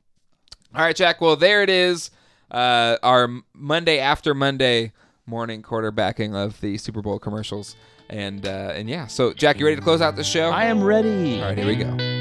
All 0.76 0.84
right, 0.84 0.96
Jack. 0.96 1.20
Well, 1.20 1.36
there 1.36 1.64
it 1.64 1.70
is. 1.70 2.12
Uh, 2.52 2.98
our 3.02 3.28
Monday 3.56 3.98
after 3.98 4.36
Monday 4.36 4.94
morning 5.26 5.64
quarterbacking 5.64 6.36
of 6.36 6.62
the 6.62 6.78
Super 6.78 7.02
Bowl 7.02 7.18
commercials, 7.18 7.76
and 8.08 8.46
uh, 8.46 8.74
and 8.76 8.88
yeah. 8.88 9.08
So, 9.08 9.34
Jack, 9.34 9.58
you 9.60 9.66
ready 9.66 9.78
to 9.78 9.82
close 9.82 10.00
out 10.00 10.16
the 10.16 10.24
show? 10.24 10.52
I 10.52 10.66
am 10.66 10.84
ready. 10.84 11.42
All 11.42 11.48
right, 11.48 11.58
here 11.58 11.66
we 11.66 11.76
go. 11.76 12.19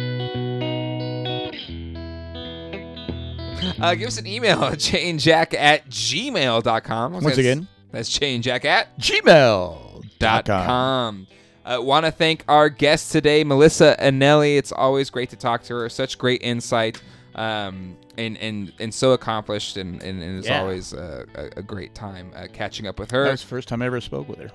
Uh, 3.81 3.95
give 3.95 4.09
us 4.09 4.19
an 4.19 4.27
email 4.27 4.63
at 4.65 4.79
chainjack 4.79 5.55
at 5.55 5.89
gmail.com. 5.89 7.13
Once 7.13 7.37
again, 7.39 7.69
That's 7.91 8.17
chainjack 8.17 8.65
at 8.65 8.97
Gmail. 8.99 10.05
dot 10.19 10.45
com. 10.47 11.27
Uh, 11.65 11.79
Want 11.81 12.07
to 12.07 12.13
thank 12.13 12.45
our 12.49 12.69
guest 12.69 13.13
today, 13.13 13.45
Melissa 13.45 13.97
Anelli. 14.01 14.57
It's 14.59 14.73
always 14.73 15.11
great 15.11 15.31
to 15.31 15.37
talk 15.37 15.63
to 15.65 15.75
her. 15.77 15.89
Such 15.89 16.19
great 16.19 16.43
insight, 16.43 17.03
um, 17.35 17.97
and 18.17 18.37
and 18.39 18.73
and 18.79 18.93
so 18.95 19.13
accomplished, 19.13 19.77
and 19.77 20.03
and, 20.03 20.23
and 20.23 20.39
it's 20.39 20.49
Yeah. 20.49 20.61
always 20.61 20.95
uh, 20.95 21.25
a, 21.35 21.59
a 21.59 21.63
great 21.63 21.95
time 21.95 22.33
uh, 22.35 22.47
catching 22.53 22.87
up 22.87 22.99
with 22.99 23.11
That 23.11 23.17
her. 23.17 23.31
was 23.31 23.43
the 23.43 23.49
first 23.49 23.69
time 23.69 23.83
I 23.83 23.87
ever 23.87 24.01
spoke 24.01 24.29
with 24.29 24.39
her. 24.39 24.51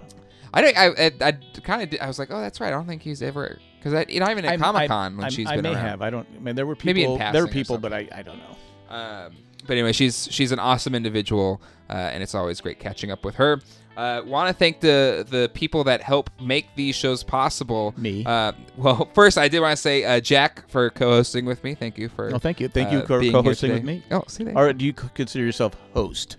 I 0.54 0.62
don't. 0.62 0.78
I 0.78 0.86
I, 0.88 1.12
I 1.30 1.32
kind 1.64 1.94
of. 1.94 2.00
I 2.02 2.08
was 2.08 2.20
like, 2.20 2.30
oh, 2.32 2.42
that's 2.42 2.60
right. 2.60 2.68
I 2.70 2.72
don't 2.72 2.88
think 2.88 3.02
he's 3.04 3.22
ever 3.22 3.60
because 3.80 3.94
I, 3.94 4.06
you 4.10 4.20
know, 4.20 4.30
even 4.30 4.44
at 4.46 4.60
Comic 4.60 4.88
Con 4.90 5.16
when 5.18 5.26
I'm- 5.26 5.32
she's 5.32 5.48
I 5.48 5.56
been 5.56 5.64
may 5.64 5.74
around. 5.74 5.86
have. 5.86 6.02
I 6.02 6.10
don't. 6.10 6.28
I 6.36 6.40
mean, 6.40 6.56
there 6.56 6.66
were 6.66 6.76
people. 6.76 6.88
Maybe 6.88 7.04
in 7.04 7.34
there 7.34 7.44
were 7.46 7.52
people, 7.52 7.78
but 7.78 7.94
I, 7.94 8.08
I 8.14 8.22
don't 8.24 8.38
know. 8.40 8.58
Um, 8.94 9.34
but 9.65 9.72
anyway, 9.74 9.94
she's 9.94 10.28
she's 10.32 10.52
an 10.52 10.60
awesome 10.60 10.94
individual, 10.94 11.61
uh, 11.90 11.94
and 11.94 12.22
it's 12.22 12.36
always 12.36 12.61
great 12.61 12.80
catching 12.80 13.11
up 13.11 13.26
with 13.26 13.36
her. 13.36 13.61
Uh, 13.95 14.22
Want 14.26 14.48
to 14.48 14.53
thank 14.53 14.80
the 14.80 15.26
the 15.30 15.49
people 15.53 15.84
that 15.86 16.02
help 16.02 16.30
make 16.41 16.68
these 16.76 16.95
shows 16.95 17.24
possible. 17.24 17.94
Me. 17.98 18.24
Uh, 18.26 18.52
well, 18.78 19.10
first 19.14 19.38
I 19.38 19.48
did 19.48 19.61
want 19.61 19.76
to 19.76 19.82
say 19.82 20.03
uh, 20.03 20.20
Jack 20.20 20.68
for 20.70 20.90
co-hosting 20.90 21.45
with 21.45 21.64
me. 21.64 21.76
Thank 21.76 21.98
you 21.98 22.10
for. 22.10 22.34
Oh, 22.34 22.40
thank 22.40 22.60
you. 22.60 22.68
Thank 22.68 22.91
you 22.91 22.99
uh, 22.99 23.06
for 23.06 23.22
co-hosting 23.22 23.72
with 23.72 23.84
me. 23.84 24.03
Oh, 24.11 24.24
see 24.28 24.44
that? 24.44 24.56
Or 24.56 24.74
do 24.74 24.86
you 24.86 24.94
consider 24.94 25.44
yourself 25.44 25.76
host? 25.94 26.38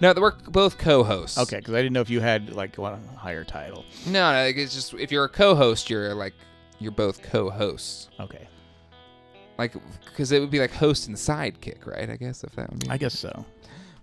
No, 0.00 0.14
we're 0.16 0.32
both 0.48 0.78
co-hosts. 0.78 1.38
Okay, 1.38 1.58
because 1.58 1.74
I 1.74 1.78
didn't 1.78 1.92
know 1.92 2.00
if 2.00 2.08
you 2.08 2.20
had 2.20 2.54
like 2.54 2.78
a 2.78 2.98
higher 3.16 3.44
title. 3.44 3.84
No, 4.06 4.32
no, 4.32 4.44
it's 4.44 4.74
just 4.74 4.94
if 4.94 5.12
you're 5.12 5.24
a 5.24 5.28
co-host, 5.28 5.90
you're 5.90 6.14
like 6.14 6.34
you're 6.78 6.92
both 6.92 7.22
co-hosts. 7.22 8.08
Okay, 8.18 8.48
Like, 9.60 9.74
because 10.06 10.32
it 10.32 10.40
would 10.40 10.50
be 10.50 10.58
like 10.58 10.72
host 10.72 11.06
and 11.06 11.14
sidekick, 11.14 11.86
right? 11.86 12.08
I 12.08 12.16
guess 12.16 12.42
if 12.44 12.56
that 12.56 12.70
would 12.70 12.80
be. 12.80 12.88
I 12.88 12.96
guess 12.96 13.18
so. 13.18 13.44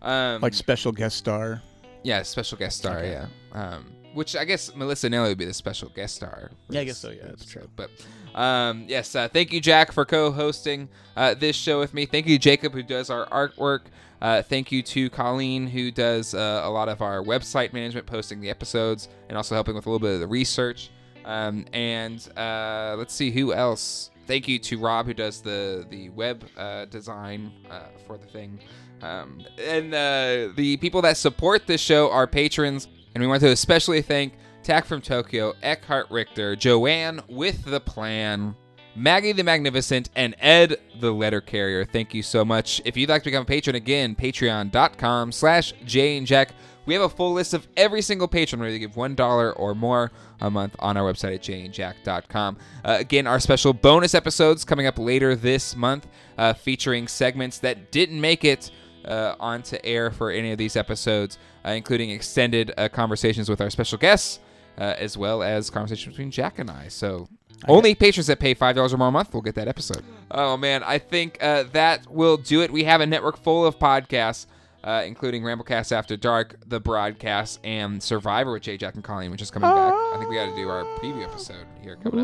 Um, 0.03 0.39
Like 0.39 0.53
special 0.53 0.91
guest 0.91 1.17
star. 1.17 1.63
Yeah, 2.03 2.21
special 2.21 2.59
guest 2.59 2.77
star. 2.77 2.99
Okay. 2.99 3.09
Yeah. 3.11 3.27
Um, 3.53 3.91
which 4.13 4.35
I 4.35 4.45
guess 4.45 4.75
Melissa 4.75 5.09
Anelli 5.09 5.29
would 5.29 5.37
be 5.39 5.45
the 5.45 5.53
special 5.53 5.89
guest 5.89 6.15
star. 6.15 6.51
Yeah, 6.69 6.81
I 6.81 6.83
guess 6.83 6.99
so, 6.99 7.09
yeah, 7.09 7.23
that's 7.25 7.43
true. 7.45 7.67
But 7.75 7.89
um, 8.35 8.85
yes, 8.87 9.15
uh, 9.15 9.27
thank 9.29 9.51
you, 9.51 9.59
Jack, 9.59 9.91
for 9.91 10.05
co-hosting 10.05 10.89
uh, 11.15 11.33
this 11.33 11.55
show 11.55 11.79
with 11.79 11.91
me. 11.95 12.05
Thank 12.05 12.27
you, 12.27 12.37
Jacob, 12.37 12.73
who 12.73 12.83
does 12.83 13.09
our 13.09 13.25
artwork. 13.29 13.81
Uh, 14.21 14.43
thank 14.43 14.71
you 14.71 14.83
to 14.83 15.09
Colleen, 15.09 15.65
who 15.65 15.89
does 15.89 16.35
uh, 16.35 16.61
a 16.63 16.69
lot 16.69 16.87
of 16.87 17.01
our 17.01 17.23
website 17.23 17.73
management, 17.73 18.05
posting 18.05 18.41
the 18.41 18.49
episodes, 18.51 19.09
and 19.27 19.37
also 19.37 19.55
helping 19.55 19.73
with 19.73 19.87
a 19.87 19.89
little 19.89 20.07
bit 20.07 20.13
of 20.13 20.19
the 20.19 20.27
research. 20.27 20.91
Um, 21.25 21.65
and 21.73 22.27
uh, 22.37 22.95
let's 22.97 23.13
see 23.13 23.31
who 23.31 23.53
else. 23.53 24.11
Thank 24.27 24.47
you 24.47 24.59
to 24.59 24.77
Rob, 24.77 25.05
who 25.05 25.13
does 25.13 25.41
the 25.41 25.85
the 25.89 26.09
web 26.09 26.45
uh, 26.57 26.85
design 26.85 27.51
uh, 27.71 27.83
for 28.05 28.17
the 28.17 28.27
thing. 28.27 28.59
Um, 29.01 29.41
and 29.59 29.93
uh, 29.93 30.53
the 30.55 30.77
people 30.77 31.01
that 31.03 31.17
support 31.17 31.65
this 31.67 31.81
show 31.81 32.11
are 32.11 32.27
patrons, 32.27 32.87
and 33.15 33.21
we 33.21 33.27
want 33.27 33.41
to 33.41 33.49
especially 33.49 34.01
thank 34.01 34.33
Tack 34.67 34.83
from 34.83 34.99
Tokyo, 34.99 35.53
Eckhart 35.63 36.11
Richter, 36.11 36.53
Joanne 36.57 37.21
with 37.29 37.63
the 37.63 37.79
Plan, 37.79 38.53
Maggie 38.97 39.31
the 39.31 39.43
Magnificent, 39.43 40.09
and 40.13 40.35
Ed 40.39 40.75
the 40.99 41.13
Letter 41.13 41.39
Carrier. 41.39 41.85
Thank 41.85 42.13
you 42.13 42.21
so 42.21 42.43
much. 42.43 42.81
If 42.83 42.97
you'd 42.97 43.07
like 43.07 43.23
to 43.23 43.29
become 43.29 43.43
a 43.43 43.45
patron 43.45 43.77
again, 43.77 44.13
patreon.com 44.13 45.31
slash 45.31 45.73
Jane 45.85 46.25
Jack. 46.25 46.49
We 46.85 46.93
have 46.95 47.03
a 47.03 47.09
full 47.09 47.31
list 47.31 47.53
of 47.53 47.65
every 47.77 48.01
single 48.01 48.27
patron 48.27 48.61
ready 48.61 48.73
to 48.73 48.79
give 48.79 48.95
$1 48.95 49.53
or 49.55 49.73
more 49.73 50.11
a 50.41 50.49
month 50.49 50.75
on 50.79 50.97
our 50.97 51.11
website 51.11 51.35
at 51.35 51.41
jayandjack.com. 51.41 52.57
Uh, 52.83 52.97
again, 52.99 53.27
our 53.27 53.39
special 53.39 53.73
bonus 53.73 54.13
episodes 54.13 54.63
coming 54.63 54.85
up 54.87 54.99
later 54.99 55.35
this 55.35 55.75
month 55.75 56.07
uh, 56.37 56.53
featuring 56.53 57.07
segments 57.07 57.59
that 57.59 57.91
didn't 57.91 58.19
make 58.19 58.43
it 58.43 58.71
uh, 59.05 59.35
onto 59.39 59.77
air 59.83 60.11
for 60.11 60.31
any 60.31 60.51
of 60.51 60.57
these 60.57 60.75
episodes, 60.75 61.37
uh, 61.65 61.71
including 61.71 62.09
extended 62.09 62.73
uh, 62.77 62.89
conversations 62.89 63.49
with 63.49 63.61
our 63.61 63.69
special 63.69 63.97
guests, 63.97 64.39
uh, 64.77 64.93
as 64.97 65.17
well 65.17 65.41
as 65.41 65.69
conversations 65.69 66.13
between 66.15 66.31
Jack 66.31 66.59
and 66.59 66.69
I. 66.69 66.87
So 66.89 67.27
only 67.67 67.95
patrons 67.95 68.27
that 68.27 68.39
pay 68.39 68.53
five 68.53 68.75
dollars 68.75 68.93
or 68.93 68.97
more 68.97 69.07
a 69.07 69.11
month 69.11 69.33
will 69.33 69.41
get 69.41 69.55
that 69.55 69.67
episode. 69.67 70.03
Oh 70.29 70.57
man, 70.57 70.83
I 70.83 70.99
think 70.99 71.37
uh, 71.41 71.63
that 71.71 72.11
will 72.11 72.37
do 72.37 72.61
it. 72.61 72.71
We 72.71 72.83
have 72.83 73.01
a 73.01 73.07
network 73.07 73.37
full 73.37 73.65
of 73.65 73.79
podcasts, 73.79 74.45
uh, 74.83 75.03
including 75.05 75.43
Ramblecast 75.43 75.91
After 75.91 76.15
Dark, 76.17 76.55
The 76.67 76.79
Broadcast, 76.79 77.59
and 77.63 78.01
Survivor 78.01 78.53
with 78.53 78.63
Jay 78.63 78.77
Jack 78.77 78.95
and 78.95 79.03
Colleen, 79.03 79.31
which 79.31 79.41
is 79.41 79.51
coming 79.51 79.69
back. 79.69 79.93
I 79.93 80.15
think 80.17 80.29
we 80.29 80.35
got 80.35 80.45
to 80.47 80.55
do 80.55 80.69
our 80.69 80.83
preview 80.99 81.23
episode 81.23 81.65
here 81.81 81.97
coming 81.97 82.19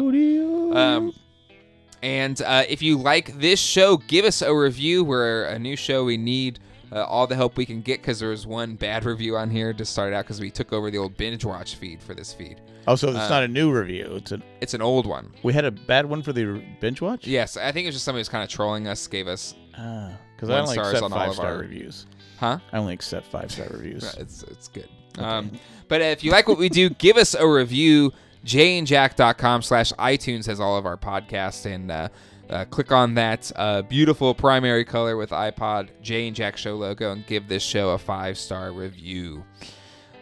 up. 0.71 0.75
Um, 0.77 1.13
and 2.01 2.41
uh, 2.41 2.63
if 2.67 2.81
you 2.81 2.97
like 2.97 3.39
this 3.39 3.59
show, 3.59 3.97
give 3.97 4.25
us 4.25 4.41
a 4.41 4.53
review. 4.53 5.03
We're 5.03 5.45
a 5.45 5.57
new 5.59 5.75
show. 5.75 6.03
We 6.03 6.17
need 6.17 6.59
uh, 6.91 7.03
all 7.05 7.25
the 7.27 7.35
help 7.35 7.55
we 7.57 7.65
can 7.65 7.81
get 7.81 8.01
because 8.01 8.19
there 8.19 8.29
was 8.29 8.45
one 8.45 8.75
bad 8.75 9.05
review 9.05 9.37
on 9.37 9.49
here 9.49 9.73
to 9.73 9.85
start 9.85 10.13
out 10.13 10.25
because 10.25 10.39
we 10.41 10.51
took 10.51 10.73
over 10.73 10.91
the 10.91 10.97
old 10.97 11.15
binge 11.17 11.45
watch 11.45 11.75
feed 11.75 12.01
for 12.03 12.13
this 12.13 12.33
feed. 12.33 12.59
Oh, 12.87 12.95
so 12.97 13.07
it's 13.07 13.17
Uh, 13.17 13.29
not 13.29 13.43
a 13.43 13.47
new 13.47 13.71
review. 13.71 14.15
It's 14.17 14.33
a 14.33 14.41
It's 14.59 14.73
an 14.73 14.81
old 14.81 15.05
one. 15.05 15.31
we 15.43 15.53
had 15.53 15.63
a 15.63 15.71
bad 15.71 16.05
one 16.05 16.21
for 16.21 16.33
the 16.33 16.61
binge 16.81 16.99
watch. 17.01 17.25
Yes, 17.25 17.55
I 17.55 17.71
think 17.71 17.85
it 17.85 17.87
was 17.87 17.95
just 17.95 18.05
somebody 18.05 18.19
who's 18.19 18.29
kind 18.29 18.43
of 18.43 18.49
trolling 18.49 18.87
us, 18.87 19.07
gave 19.07 19.27
us, 19.29 19.55
because 19.71 20.49
One 20.49 20.51
I 20.51 20.59
only 20.59 20.77
accept 20.77 21.09
five 21.09 21.33
star 21.33 21.47
our- 21.53 21.57
reviews. 21.59 22.05
Huh? 22.43 22.59
I 22.73 22.77
only 22.77 22.93
accept 22.93 23.27
five 23.27 23.49
star 23.49 23.67
reviews. 23.71 24.03
It's 24.15 24.43
it's 24.43 24.67
good. 24.67 24.89
Um, 25.17 25.49
but 25.87 26.01
if 26.01 26.25
you 26.25 26.31
like 26.31 26.49
what 26.49 26.57
we 26.57 26.67
do, 26.67 26.89
give 26.89 27.15
us 27.15 27.35
a 27.35 27.47
review. 27.47 28.11
jayandjack.com 28.45 29.61
slash 29.61 29.93
iTunes 29.93 30.45
has 30.47 30.59
all 30.59 30.75
of 30.75 30.85
our 30.85 30.97
podcasts 30.97 31.65
and 31.65 31.89
uh, 31.89 32.09
uh, 32.49 32.65
click 32.65 32.91
on 32.91 33.13
that 33.13 33.49
uh, 33.55 33.81
beautiful 33.83 34.33
primary 34.33 34.83
color 34.83 35.15
with 35.15 35.29
iPod 35.29 35.87
Jay 36.01 36.27
and 36.27 36.35
Jack 36.35 36.57
Show 36.57 36.75
logo 36.75 37.13
and 37.13 37.25
give 37.27 37.47
this 37.47 37.63
show 37.63 37.91
a 37.91 37.97
five 37.97 38.37
star 38.37 38.73
review. 38.73 39.45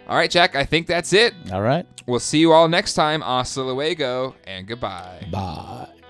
All 0.08 0.16
right, 0.16 0.30
Jack, 0.30 0.56
I 0.56 0.64
think 0.64 0.86
that's 0.86 1.14
it. 1.14 1.34
All 1.52 1.64
right. 1.64 1.88
We'll 2.06 2.20
see 2.20 2.38
you 2.38 2.52
all 2.52 2.68
next 2.68 2.94
time. 2.94 3.22
Hasta 3.22 3.64
luego 3.64 4.36
and 4.46 4.68
goodbye. 4.68 5.26
Bye. 5.32 6.01